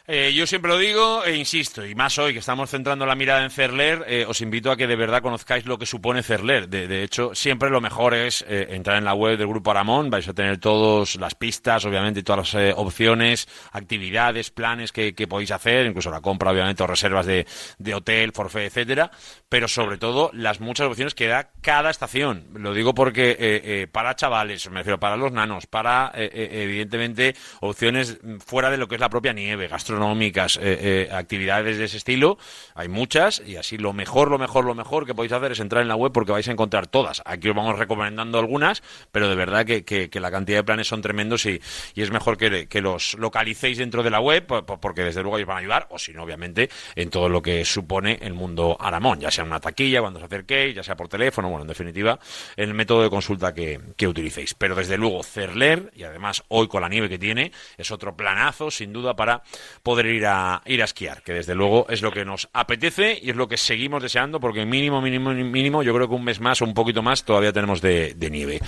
Eh, 0.05 0.33
yo 0.33 0.45
siempre 0.45 0.69
lo 0.69 0.77
digo 0.77 1.23
e 1.23 1.37
insisto, 1.37 1.85
y 1.85 1.95
más 1.95 2.17
hoy 2.17 2.33
que 2.33 2.39
estamos 2.39 2.69
centrando 2.69 3.05
la 3.05 3.15
mirada 3.15 3.41
en 3.41 3.49
Cerler, 3.49 4.03
eh, 4.05 4.25
os 4.27 4.41
invito 4.41 4.69
a 4.69 4.75
que 4.75 4.85
de 4.85 4.97
verdad 4.97 5.21
conozcáis 5.21 5.65
lo 5.65 5.77
que 5.77 5.85
supone 5.85 6.21
Cerler. 6.23 6.67
De, 6.67 7.03
hecho, 7.03 7.33
siempre 7.33 7.69
lo 7.69 7.79
mejor 7.79 8.13
es 8.13 8.43
eh, 8.45 8.67
entrar 8.71 8.97
en 8.97 9.05
la 9.05 9.13
web 9.13 9.37
del 9.37 9.47
Grupo 9.47 9.71
Aramón, 9.71 10.09
vais 10.09 10.27
a 10.27 10.33
tener 10.33 10.57
todas 10.57 11.15
las 11.15 11.35
pistas, 11.35 11.85
obviamente, 11.85 12.21
todas 12.21 12.53
las 12.53 12.73
opciones, 12.75 13.47
actividades, 13.71 14.51
planes 14.51 14.91
que, 14.91 15.13
podéis 15.25 15.51
hacer, 15.51 15.85
incluso 15.85 16.11
la 16.11 16.19
compra, 16.19 16.51
obviamente, 16.51 16.83
o 16.83 16.87
reservas 16.87 17.25
de, 17.25 17.47
de 17.77 17.95
hotel, 17.95 18.33
forfait, 18.33 18.67
etcétera, 18.67 19.09
pero 19.47 19.69
sobre 19.69 19.97
todo 19.97 20.31
las 20.33 20.59
muchas 20.59 20.87
opciones 20.87 21.15
que 21.15 21.27
da 21.27 21.51
cada 21.61 21.89
estación. 21.89 22.47
Lo 22.55 22.73
digo 22.73 22.93
porque 22.93 23.87
para 23.93 24.17
chavales, 24.17 24.69
me 24.69 24.79
refiero 24.79 24.99
para 24.99 25.15
los 25.15 25.31
nanos, 25.31 25.65
para, 25.65 26.11
evidentemente, 26.13 27.37
opciones 27.61 28.19
fuera 28.45 28.69
de 28.69 28.75
lo 28.75 28.89
que 28.89 28.95
es 28.95 29.01
la 29.01 29.07
propia 29.07 29.31
nieve, 29.31 29.69
gastronómicas, 29.93 30.57
eh, 30.57 31.07
eh, 31.09 31.09
actividades 31.13 31.77
de 31.77 31.85
ese 31.85 31.97
estilo, 31.97 32.37
hay 32.75 32.87
muchas 32.87 33.41
y 33.45 33.55
así 33.57 33.77
lo 33.77 33.93
mejor, 33.93 34.29
lo 34.29 34.37
mejor, 34.39 34.65
lo 34.65 34.75
mejor 34.75 35.05
que 35.05 35.13
podéis 35.13 35.31
hacer 35.33 35.51
es 35.51 35.59
entrar 35.59 35.81
en 35.81 35.87
la 35.87 35.95
web 35.95 36.11
porque 36.11 36.31
vais 36.31 36.47
a 36.47 36.51
encontrar 36.51 36.87
todas. 36.87 37.21
Aquí 37.25 37.49
os 37.49 37.55
vamos 37.55 37.77
recomendando 37.77 38.39
algunas, 38.39 38.81
pero 39.11 39.29
de 39.29 39.35
verdad 39.35 39.65
que, 39.65 39.83
que- 39.83 40.09
la 40.23 40.31
cantidad 40.31 40.59
de 40.59 40.63
planes 40.63 40.87
son 40.87 41.01
tremendos 41.01 41.45
y, 41.45 41.59
y 41.95 42.01
es 42.01 42.09
mejor 42.09 42.37
que, 42.37 42.67
que 42.69 42.79
los 42.79 43.15
localicéis 43.15 43.77
dentro 43.77 44.03
de 44.03 44.09
la 44.09 44.21
web 44.21 44.45
po- 44.47 44.65
po- 44.65 44.79
porque 44.79 45.03
desde 45.03 45.21
luego 45.21 45.35
os 45.35 45.45
van 45.45 45.57
a 45.57 45.59
ayudar, 45.59 45.87
o 45.89 45.99
si 45.99 46.13
no, 46.13 46.23
obviamente, 46.23 46.69
en 46.95 47.09
todo 47.09 47.27
lo 47.27 47.41
que 47.41 47.65
supone 47.65 48.19
el 48.21 48.33
mundo 48.33 48.77
Aramón, 48.79 49.19
ya 49.19 49.29
sea 49.31 49.43
en 49.43 49.49
una 49.49 49.59
taquilla, 49.59 49.99
cuando 49.99 50.19
os 50.19 50.25
acerquéis, 50.25 50.75
ya 50.75 50.81
sea 50.83 50.95
por 50.95 51.09
teléfono, 51.09 51.49
bueno, 51.49 51.63
en 51.63 51.67
definitiva, 51.67 52.17
el 52.55 52.73
método 52.73 53.03
de 53.03 53.09
consulta 53.09 53.53
que, 53.53 53.81
que 53.97 54.07
utilicéis. 54.07 54.53
Pero 54.53 54.75
desde 54.75 54.97
luego, 54.97 55.21
Cerler, 55.23 55.91
y 55.93 56.03
además 56.03 56.41
hoy 56.47 56.69
con 56.69 56.81
la 56.81 56.87
nieve 56.87 57.09
que 57.09 57.19
tiene, 57.19 57.51
es 57.77 57.91
otro 57.91 58.15
planazo, 58.15 58.71
sin 58.71 58.93
duda, 58.93 59.13
para 59.17 59.43
poder 59.83 60.05
ir 60.07 60.25
a, 60.25 60.61
ir 60.65 60.81
a 60.81 60.85
esquiar, 60.85 61.21
que 61.21 61.33
desde 61.33 61.55
luego 61.55 61.87
es 61.89 62.01
lo 62.01 62.11
que 62.11 62.23
nos 62.23 62.49
apetece 62.53 63.19
y 63.21 63.29
es 63.29 63.35
lo 63.35 63.47
que 63.47 63.57
seguimos 63.57 64.01
deseando, 64.01 64.39
porque 64.39 64.65
mínimo, 64.65 65.01
mínimo, 65.01 65.31
mínimo, 65.31 65.83
yo 65.83 65.93
creo 65.93 66.07
que 66.07 66.15
un 66.15 66.23
mes 66.23 66.39
más 66.39 66.61
o 66.61 66.65
un 66.65 66.73
poquito 66.73 67.01
más 67.01 67.25
todavía 67.25 67.51
tenemos 67.51 67.81
de, 67.81 68.13
de 68.13 68.29
nieve. 68.29 68.59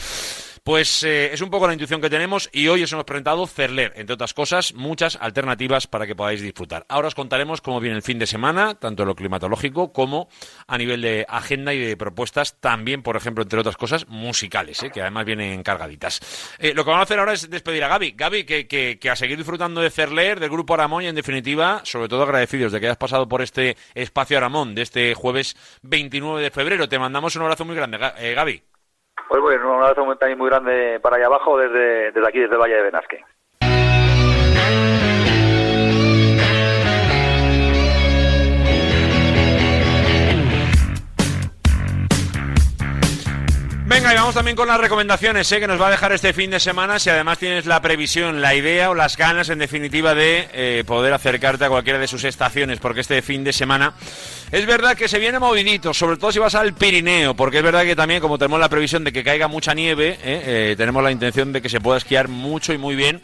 Pues 0.65 1.03
eh, 1.03 1.31
es 1.31 1.41
un 1.41 1.51
poco 1.51 1.67
la 1.67 1.73
intuición 1.73 2.01
que 2.01 2.09
tenemos 2.09 2.49
y 2.51 2.69
hoy 2.69 2.81
os 2.81 2.91
hemos 2.91 3.05
presentado 3.05 3.45
Cerler, 3.45 3.93
entre 3.97 4.15
otras 4.15 4.33
cosas, 4.33 4.73
muchas 4.73 5.15
alternativas 5.21 5.85
para 5.85 6.07
que 6.07 6.15
podáis 6.15 6.41
disfrutar. 6.41 6.87
Ahora 6.89 7.07
os 7.07 7.13
contaremos 7.13 7.61
cómo 7.61 7.79
viene 7.79 7.97
el 7.97 8.01
fin 8.01 8.17
de 8.17 8.25
semana, 8.25 8.73
tanto 8.73 9.03
en 9.03 9.09
lo 9.09 9.13
climatológico 9.15 9.93
como 9.93 10.27
a 10.65 10.75
nivel 10.79 11.01
de 11.03 11.23
agenda 11.29 11.71
y 11.75 11.77
de 11.77 11.95
propuestas, 11.95 12.59
también, 12.59 13.03
por 13.03 13.15
ejemplo, 13.15 13.43
entre 13.43 13.59
otras 13.59 13.77
cosas, 13.77 14.07
musicales, 14.07 14.81
eh, 14.81 14.89
que 14.89 15.01
además 15.01 15.25
vienen 15.25 15.61
cargaditas. 15.61 16.19
Eh, 16.57 16.73
lo 16.73 16.83
que 16.83 16.89
vamos 16.89 17.01
a 17.01 17.03
hacer 17.03 17.19
ahora 17.19 17.33
es 17.33 17.47
despedir 17.47 17.83
a 17.83 17.87
Gaby. 17.87 18.15
Gaby, 18.17 18.43
que, 18.45 18.67
que- 18.67 18.97
que 18.99 19.09
a 19.11 19.15
seguir 19.15 19.37
disfrutando 19.37 19.81
de 19.81 19.91
Cerler, 19.91 20.39
del 20.39 20.49
Grupo 20.49 20.73
Aramón 20.73 21.03
y, 21.03 21.07
en 21.07 21.13
definitiva, 21.15 21.81
sobre 21.83 22.09
todo 22.09 22.23
agradecidos 22.23 22.71
de 22.71 22.79
que 22.79 22.87
hayas 22.87 22.97
pasado 22.97 23.27
por 23.29 23.43
este 23.43 23.77
espacio 23.93 24.35
Aramón 24.39 24.73
de 24.73 24.81
este 24.81 25.13
jueves 25.13 25.55
29 25.83 26.41
de 26.41 26.49
febrero. 26.49 26.89
Te 26.89 26.97
mandamos 26.97 27.35
un 27.35 27.43
abrazo 27.43 27.65
muy 27.65 27.75
grande, 27.75 27.99
eh, 28.17 28.33
Gaby. 28.33 28.63
Pues 29.27 29.41
bueno, 29.41 29.75
un 29.77 29.83
abrazo 29.83 30.05
muy- 30.05 30.17
grande 30.49 30.99
para 31.01 31.17
allá 31.17 31.25
abajo, 31.25 31.57
desde, 31.57 32.11
desde 32.11 32.27
aquí, 32.27 32.39
desde 32.39 32.53
el 32.55 32.61
Valle 32.61 32.75
de 32.75 32.81
Benasque. 32.83 33.23
Venga, 43.87 44.11
y 44.11 44.15
vamos 44.15 44.33
también 44.33 44.57
con 44.57 44.67
las 44.67 44.79
recomendaciones 44.79 45.51
¿eh? 45.51 45.59
que 45.59 45.67
nos 45.67 45.79
va 45.79 45.89
a 45.89 45.91
dejar 45.91 46.11
este 46.11 46.33
fin 46.33 46.49
de 46.49 46.59
semana. 46.59 46.97
Si 46.97 47.11
además 47.11 47.37
tienes 47.37 47.67
la 47.67 47.83
previsión, 47.83 48.41
la 48.41 48.55
idea 48.55 48.89
o 48.89 48.95
las 48.95 49.15
ganas, 49.15 49.49
en 49.49 49.59
definitiva, 49.59 50.15
de 50.15 50.49
eh, 50.53 50.83
poder 50.87 51.13
acercarte 51.13 51.65
a 51.65 51.69
cualquiera 51.69 51.99
de 51.99 52.07
sus 52.07 52.23
estaciones, 52.23 52.79
porque 52.79 53.01
este 53.01 53.21
fin 53.21 53.43
de 53.43 53.53
semana 53.53 53.93
es 54.51 54.65
verdad 54.65 54.97
que 54.97 55.07
se 55.07 55.19
viene 55.19 55.37
movidito, 55.37 55.93
sobre 55.93 56.17
todo 56.17 56.31
si 56.31 56.39
vas 56.39 56.55
al 56.55 56.73
Pirineo, 56.73 57.35
porque 57.35 57.57
es 57.57 57.63
verdad 57.63 57.83
que 57.83 57.95
también, 57.95 58.21
como 58.21 58.39
tenemos 58.39 58.59
la 58.59 58.69
previsión 58.69 59.03
de 59.03 59.13
que 59.13 59.23
caiga 59.23 59.47
mucha 59.47 59.75
nieve, 59.75 60.17
¿eh? 60.23 60.71
Eh, 60.71 60.75
tenemos 60.75 61.03
la 61.03 61.11
intención 61.11 61.53
de 61.53 61.61
que 61.61 61.69
se 61.69 61.79
pueda 61.79 61.99
esquiar 61.99 62.27
mucho 62.27 62.73
y 62.73 62.79
muy 62.79 62.95
bien 62.95 63.21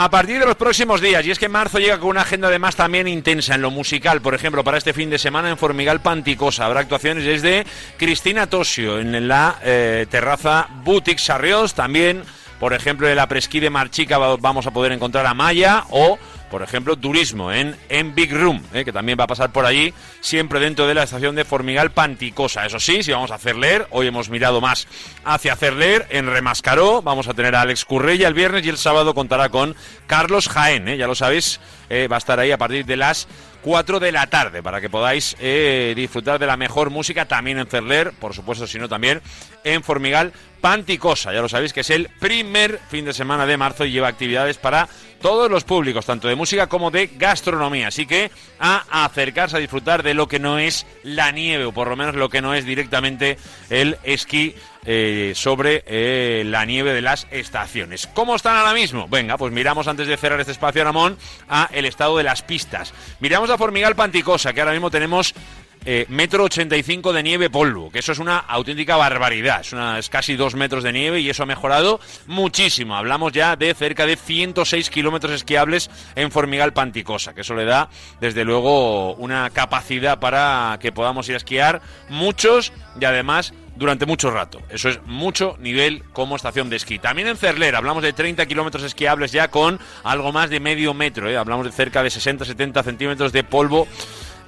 a 0.00 0.08
partir 0.08 0.38
de 0.38 0.46
los 0.46 0.54
próximos 0.56 1.00
días. 1.00 1.26
Y 1.26 1.30
es 1.30 1.38
que 1.38 1.48
marzo 1.48 1.78
llega 1.78 1.98
con 1.98 2.08
una 2.10 2.22
agenda 2.22 2.48
además 2.48 2.76
también 2.76 3.06
intensa 3.08 3.54
en 3.54 3.62
lo 3.62 3.70
musical. 3.70 4.22
Por 4.22 4.34
ejemplo, 4.34 4.64
para 4.64 4.78
este 4.78 4.92
fin 4.94 5.10
de 5.10 5.18
semana 5.18 5.50
en 5.50 5.58
Formigal 5.58 6.00
Panticosa 6.00 6.64
habrá 6.66 6.80
actuaciones 6.80 7.24
desde 7.24 7.66
Cristina 7.98 8.46
Tosio 8.46 8.98
en 9.00 9.28
la 9.28 9.58
eh, 9.62 10.06
terraza 10.08 10.68
Boutique 10.84 11.18
Sarriós. 11.20 11.74
También, 11.74 12.22
por 12.60 12.72
ejemplo, 12.72 13.08
en 13.08 13.16
la 13.16 13.26
Presquí 13.26 13.60
de 13.60 13.70
Marchica 13.70 14.18
va- 14.18 14.36
vamos 14.36 14.66
a 14.66 14.70
poder 14.70 14.92
encontrar 14.92 15.26
a 15.26 15.34
Maya 15.34 15.84
o... 15.90 16.18
Por 16.50 16.62
ejemplo, 16.62 16.96
turismo 16.96 17.52
en, 17.52 17.76
en 17.88 18.14
Big 18.14 18.32
Room, 18.32 18.62
eh, 18.72 18.84
que 18.84 18.92
también 18.92 19.18
va 19.18 19.24
a 19.24 19.26
pasar 19.26 19.52
por 19.52 19.66
allí, 19.66 19.92
siempre 20.20 20.60
dentro 20.60 20.86
de 20.86 20.94
la 20.94 21.02
estación 21.02 21.34
de 21.34 21.44
Formigal 21.44 21.90
Panticosa. 21.90 22.64
Eso 22.64 22.80
sí, 22.80 23.02
si 23.02 23.12
vamos 23.12 23.30
a 23.30 23.34
hacer 23.34 23.56
leer, 23.56 23.86
hoy 23.90 24.06
hemos 24.06 24.30
mirado 24.30 24.60
más 24.60 24.88
hacia 25.24 25.52
hacer 25.52 25.74
leer 25.74 26.06
en 26.10 26.26
Remascaró. 26.26 27.02
Vamos 27.02 27.28
a 27.28 27.34
tener 27.34 27.54
a 27.54 27.60
Alex 27.62 27.84
Currella 27.84 28.28
el 28.28 28.34
viernes 28.34 28.64
y 28.64 28.68
el 28.68 28.78
sábado 28.78 29.14
contará 29.14 29.50
con 29.50 29.76
Carlos 30.06 30.48
Jaén, 30.48 30.88
eh, 30.88 30.96
ya 30.96 31.06
lo 31.06 31.14
sabéis, 31.14 31.60
eh, 31.90 32.08
va 32.08 32.16
a 32.16 32.18
estar 32.18 32.38
ahí 32.38 32.50
a 32.50 32.58
partir 32.58 32.84
de 32.86 32.96
las 32.96 33.28
4 33.62 34.00
de 34.00 34.12
la 34.12 34.26
tarde 34.28 34.62
para 34.62 34.80
que 34.80 34.88
podáis 34.88 35.36
disfrutar 35.96 36.38
de 36.38 36.46
la 36.46 36.56
mejor 36.56 36.90
música 36.90 37.26
también 37.26 37.58
en 37.58 37.66
Cerler, 37.66 38.12
por 38.12 38.32
supuesto, 38.32 38.68
sino 38.68 38.88
también 38.88 39.20
en 39.64 39.82
Formigal 39.82 40.32
Panticosa. 40.60 41.32
Ya 41.32 41.42
lo 41.42 41.48
sabéis 41.48 41.72
que 41.72 41.80
es 41.80 41.90
el 41.90 42.08
primer 42.20 42.80
fin 42.88 43.04
de 43.04 43.12
semana 43.12 43.46
de 43.46 43.56
marzo 43.56 43.84
y 43.84 43.90
lleva 43.90 44.08
actividades 44.08 44.58
para 44.58 44.88
todos 45.20 45.50
los 45.50 45.64
públicos, 45.64 46.06
tanto 46.06 46.28
de 46.28 46.34
música 46.34 46.66
como 46.66 46.90
de 46.90 47.08
gastronomía. 47.16 47.88
Así 47.88 48.06
que 48.06 48.30
a 48.58 49.04
acercarse 49.04 49.56
a 49.56 49.60
disfrutar 49.60 50.02
de 50.02 50.14
lo 50.14 50.28
que 50.28 50.38
no 50.38 50.58
es 50.58 50.86
la 51.02 51.30
nieve, 51.30 51.64
o 51.66 51.72
por 51.72 51.88
lo 51.88 51.96
menos 51.96 52.14
lo 52.14 52.28
que 52.28 52.42
no 52.42 52.54
es 52.54 52.64
directamente 52.64 53.38
el 53.70 53.98
esquí 54.04 54.54
eh, 54.84 55.32
sobre 55.34 55.84
eh, 55.86 56.44
la 56.46 56.64
nieve 56.64 56.92
de 56.94 57.02
las 57.02 57.26
estaciones. 57.30 58.08
¿Cómo 58.14 58.34
están 58.36 58.56
ahora 58.56 58.74
mismo? 58.74 59.08
Venga, 59.08 59.36
pues 59.36 59.52
miramos 59.52 59.88
antes 59.88 60.06
de 60.06 60.16
cerrar 60.16 60.40
este 60.40 60.52
espacio, 60.52 60.84
Ramón, 60.84 61.18
a 61.48 61.68
el 61.72 61.84
estado 61.84 62.16
de 62.16 62.24
las 62.24 62.42
pistas. 62.42 62.94
Miramos 63.20 63.50
a 63.50 63.58
Formigal 63.58 63.96
Panticosa, 63.96 64.52
que 64.52 64.60
ahora 64.60 64.72
mismo 64.72 64.90
tenemos 64.90 65.34
eh, 65.84 66.06
metro 66.08 66.44
85 66.44 67.12
de 67.12 67.22
nieve 67.22 67.50
polvo, 67.50 67.90
que 67.90 68.00
eso 68.00 68.12
es 68.12 68.18
una 68.18 68.38
auténtica 68.38 68.96
barbaridad. 68.96 69.60
Es, 69.60 69.72
una, 69.72 69.98
es 69.98 70.08
casi 70.08 70.36
dos 70.36 70.54
metros 70.54 70.84
de 70.84 70.92
nieve 70.92 71.20
y 71.20 71.30
eso 71.30 71.42
ha 71.42 71.46
mejorado 71.46 72.00
muchísimo. 72.26 72.96
Hablamos 72.96 73.32
ya 73.32 73.56
de 73.56 73.72
cerca 73.74 74.06
de 74.06 74.16
106 74.16 74.90
kilómetros 74.90 75.32
esquiables 75.32 75.90
en 76.14 76.30
Formigal 76.30 76.72
Panticosa, 76.72 77.34
que 77.34 77.42
eso 77.42 77.54
le 77.54 77.64
da, 77.64 77.88
desde 78.20 78.44
luego, 78.44 79.14
una 79.14 79.50
capacidad 79.50 80.18
para 80.18 80.78
que 80.80 80.92
podamos 80.92 81.28
ir 81.28 81.34
a 81.34 81.38
esquiar 81.38 81.80
muchos 82.08 82.72
y 83.00 83.04
además 83.04 83.52
durante 83.78 84.06
mucho 84.06 84.30
rato. 84.30 84.60
Eso 84.68 84.88
es 84.88 85.00
mucho 85.06 85.56
nivel 85.60 86.02
como 86.12 86.36
estación 86.36 86.68
de 86.68 86.76
esquí. 86.76 86.98
También 86.98 87.28
en 87.28 87.36
Cerler 87.36 87.76
hablamos 87.76 88.02
de 88.02 88.12
30 88.12 88.44
kilómetros 88.46 88.82
esquiables 88.82 89.32
ya 89.32 89.48
con 89.48 89.78
algo 90.02 90.32
más 90.32 90.50
de 90.50 90.60
medio 90.60 90.94
metro. 90.94 91.30
¿eh? 91.30 91.36
Hablamos 91.36 91.64
de 91.64 91.72
cerca 91.72 92.02
de 92.02 92.08
60-70 92.08 92.82
centímetros 92.82 93.32
de 93.32 93.44
polvo 93.44 93.86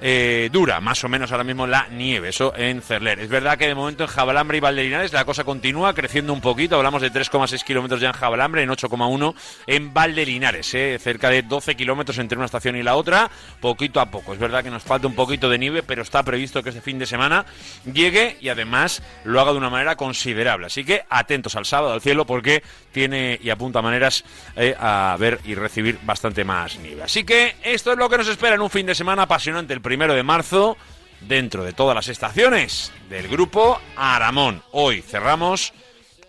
eh, 0.01 0.49
dura, 0.51 0.81
más 0.81 1.03
o 1.03 1.09
menos 1.09 1.31
ahora 1.31 1.43
mismo 1.43 1.67
la 1.67 1.87
nieve, 1.89 2.29
eso 2.29 2.53
en 2.55 2.81
Cerler. 2.81 3.19
Es 3.19 3.29
verdad 3.29 3.57
que 3.57 3.67
de 3.67 3.75
momento 3.75 4.03
en 4.03 4.09
Jabalambre 4.09 4.57
y 4.57 4.59
Valdelinares 4.59 5.13
la 5.13 5.25
cosa 5.25 5.43
continúa 5.43 5.93
creciendo 5.93 6.33
un 6.33 6.41
poquito, 6.41 6.75
hablamos 6.75 7.03
de 7.03 7.11
3,6 7.11 7.63
kilómetros 7.63 8.01
ya 8.01 8.07
en 8.07 8.13
Jabalambre, 8.13 8.63
en 8.63 8.69
8,1 8.69 9.35
en 9.67 9.93
Valdelinares, 9.93 10.73
eh, 10.73 10.97
cerca 10.99 11.29
de 11.29 11.43
12 11.43 11.75
kilómetros 11.75 12.17
entre 12.17 12.37
una 12.37 12.45
estación 12.45 12.75
y 12.75 12.83
la 12.83 12.95
otra, 12.95 13.29
poquito 13.59 13.99
a 13.99 14.07
poco. 14.07 14.33
Es 14.33 14.39
verdad 14.39 14.63
que 14.63 14.71
nos 14.71 14.83
falta 14.83 15.05
un 15.05 15.15
poquito 15.15 15.49
de 15.49 15.59
nieve, 15.59 15.83
pero 15.83 16.01
está 16.01 16.23
previsto 16.23 16.63
que 16.63 16.69
este 16.69 16.81
fin 16.81 16.97
de 16.97 17.05
semana 17.05 17.45
llegue 17.85 18.37
y 18.41 18.49
además 18.49 19.03
lo 19.23 19.39
haga 19.39 19.51
de 19.51 19.59
una 19.59 19.69
manera 19.69 19.95
considerable. 19.95 20.65
Así 20.65 20.83
que 20.83 21.03
atentos 21.09 21.55
al 21.55 21.65
sábado 21.65 21.93
al 21.93 22.01
cielo 22.01 22.25
porque 22.25 22.63
tiene 22.91 23.39
y 23.41 23.49
apunta 23.49 23.81
maneras 23.81 24.23
eh, 24.55 24.75
a 24.79 25.15
ver 25.19 25.39
y 25.45 25.55
recibir 25.55 25.99
bastante 26.03 26.43
más 26.43 26.77
nieve. 26.79 27.03
Así 27.03 27.23
que 27.23 27.55
esto 27.63 27.91
es 27.91 27.97
lo 27.97 28.09
que 28.09 28.17
nos 28.17 28.27
espera 28.27 28.55
en 28.55 28.61
un 28.61 28.69
fin 28.69 28.85
de 28.85 28.95
semana 28.95 29.23
apasionante 29.23 29.73
el 29.73 29.81
primero 29.91 30.13
de 30.13 30.23
marzo 30.23 30.77
dentro 31.19 31.65
de 31.65 31.73
todas 31.73 31.93
las 31.93 32.07
estaciones 32.07 32.93
del 33.09 33.27
grupo 33.27 33.77
Aramón. 33.97 34.63
Hoy 34.71 35.01
cerramos 35.01 35.73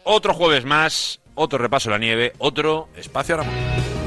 otro 0.02 0.34
jueves 0.34 0.64
más, 0.64 1.20
otro 1.36 1.60
repaso 1.60 1.88
a 1.88 1.92
la 1.92 1.98
nieve, 1.98 2.32
otro 2.38 2.88
espacio 2.96 3.36
Aramón. 3.36 4.01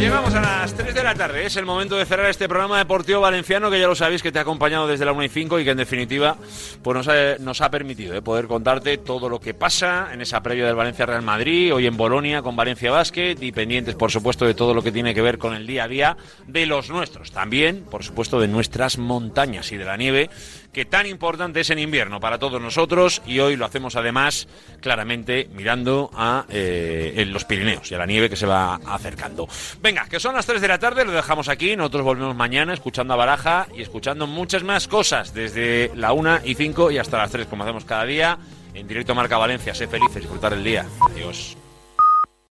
Llegamos 0.00 0.34
a 0.34 0.40
las 0.40 0.72
3 0.72 0.94
de 0.94 1.02
la 1.02 1.14
tarde, 1.14 1.44
es 1.44 1.56
el 1.56 1.66
momento 1.66 1.94
de 1.94 2.06
cerrar 2.06 2.30
este 2.30 2.48
programa 2.48 2.78
deportivo 2.78 3.20
valenciano 3.20 3.70
que 3.70 3.78
ya 3.78 3.86
lo 3.86 3.94
sabéis 3.94 4.22
que 4.22 4.32
te 4.32 4.38
ha 4.38 4.42
acompañado 4.42 4.86
desde 4.86 5.04
la 5.04 5.12
1 5.12 5.24
y 5.24 5.28
5 5.28 5.60
y 5.60 5.64
que 5.64 5.72
en 5.72 5.76
definitiva 5.76 6.38
pues 6.82 7.06
nos 7.38 7.60
ha, 7.60 7.70
permitido 7.70 8.14
eh, 8.14 8.22
poder 8.22 8.46
contarte 8.46 8.96
todo 8.96 9.28
lo 9.28 9.38
que 9.38 9.52
pasa 9.52 10.08
en 10.14 10.22
esa 10.22 10.42
previa 10.42 10.64
del 10.64 10.74
Valencia 10.74 11.04
Real 11.04 11.20
Madrid, 11.20 11.74
hoy 11.74 11.86
en 11.86 11.98
Bolonia 11.98 12.40
con 12.40 12.56
Valencia 12.56 12.90
Basket 12.90 13.36
y 13.42 13.52
pendientes 13.52 13.94
por 13.94 14.10
supuesto 14.10 14.46
de 14.46 14.54
todo 14.54 14.72
lo 14.72 14.82
que 14.82 14.90
tiene 14.90 15.14
que 15.14 15.20
ver 15.20 15.36
con 15.36 15.52
el 15.52 15.66
día 15.66 15.84
a 15.84 15.88
día 15.88 16.16
de 16.46 16.64
los 16.64 16.88
nuestros, 16.88 17.30
también 17.30 17.84
por 17.84 18.02
supuesto 18.02 18.40
de 18.40 18.48
nuestras 18.48 18.96
montañas 18.96 19.70
y 19.70 19.76
de 19.76 19.84
la 19.84 19.98
nieve 19.98 20.30
que 20.72 20.86
tan 20.86 21.06
importante 21.06 21.60
es 21.60 21.70
en 21.70 21.78
invierno 21.78 22.20
para 22.20 22.38
todos 22.38 22.60
nosotros 22.60 23.20
y 23.26 23.40
hoy 23.40 23.56
lo 23.56 23.66
hacemos 23.66 23.96
además 23.96 24.48
claramente 24.80 25.48
mirando 25.52 26.10
a 26.14 26.46
eh, 26.48 27.24
los 27.28 27.44
Pirineos 27.44 27.90
y 27.90 27.94
a 27.94 27.98
la 27.98 28.06
nieve 28.06 28.30
que 28.30 28.36
se 28.36 28.46
va 28.46 28.76
acercando. 28.86 29.46
Venga, 29.80 29.90
Venga, 29.90 30.06
que 30.08 30.20
son 30.20 30.36
las 30.36 30.46
3 30.46 30.60
de 30.60 30.68
la 30.68 30.78
tarde, 30.78 31.04
lo 31.04 31.10
dejamos 31.10 31.48
aquí. 31.48 31.74
Nosotros 31.74 32.04
volvemos 32.04 32.36
mañana 32.36 32.72
escuchando 32.72 33.12
a 33.12 33.16
Baraja 33.16 33.66
y 33.74 33.82
escuchando 33.82 34.28
muchas 34.28 34.62
más 34.62 34.86
cosas 34.86 35.34
desde 35.34 35.90
la 35.96 36.12
1 36.12 36.42
y 36.44 36.54
5 36.54 36.92
y 36.92 36.98
hasta 36.98 37.18
las 37.18 37.32
3, 37.32 37.48
como 37.48 37.64
hacemos 37.64 37.84
cada 37.84 38.04
día. 38.04 38.38
En 38.72 38.86
directo 38.86 39.16
Marca 39.16 39.36
Valencia. 39.36 39.74
Sé 39.74 39.88
felices, 39.88 40.22
disfrutar 40.22 40.52
el 40.52 40.62
día. 40.62 40.86
Adiós. 41.00 41.56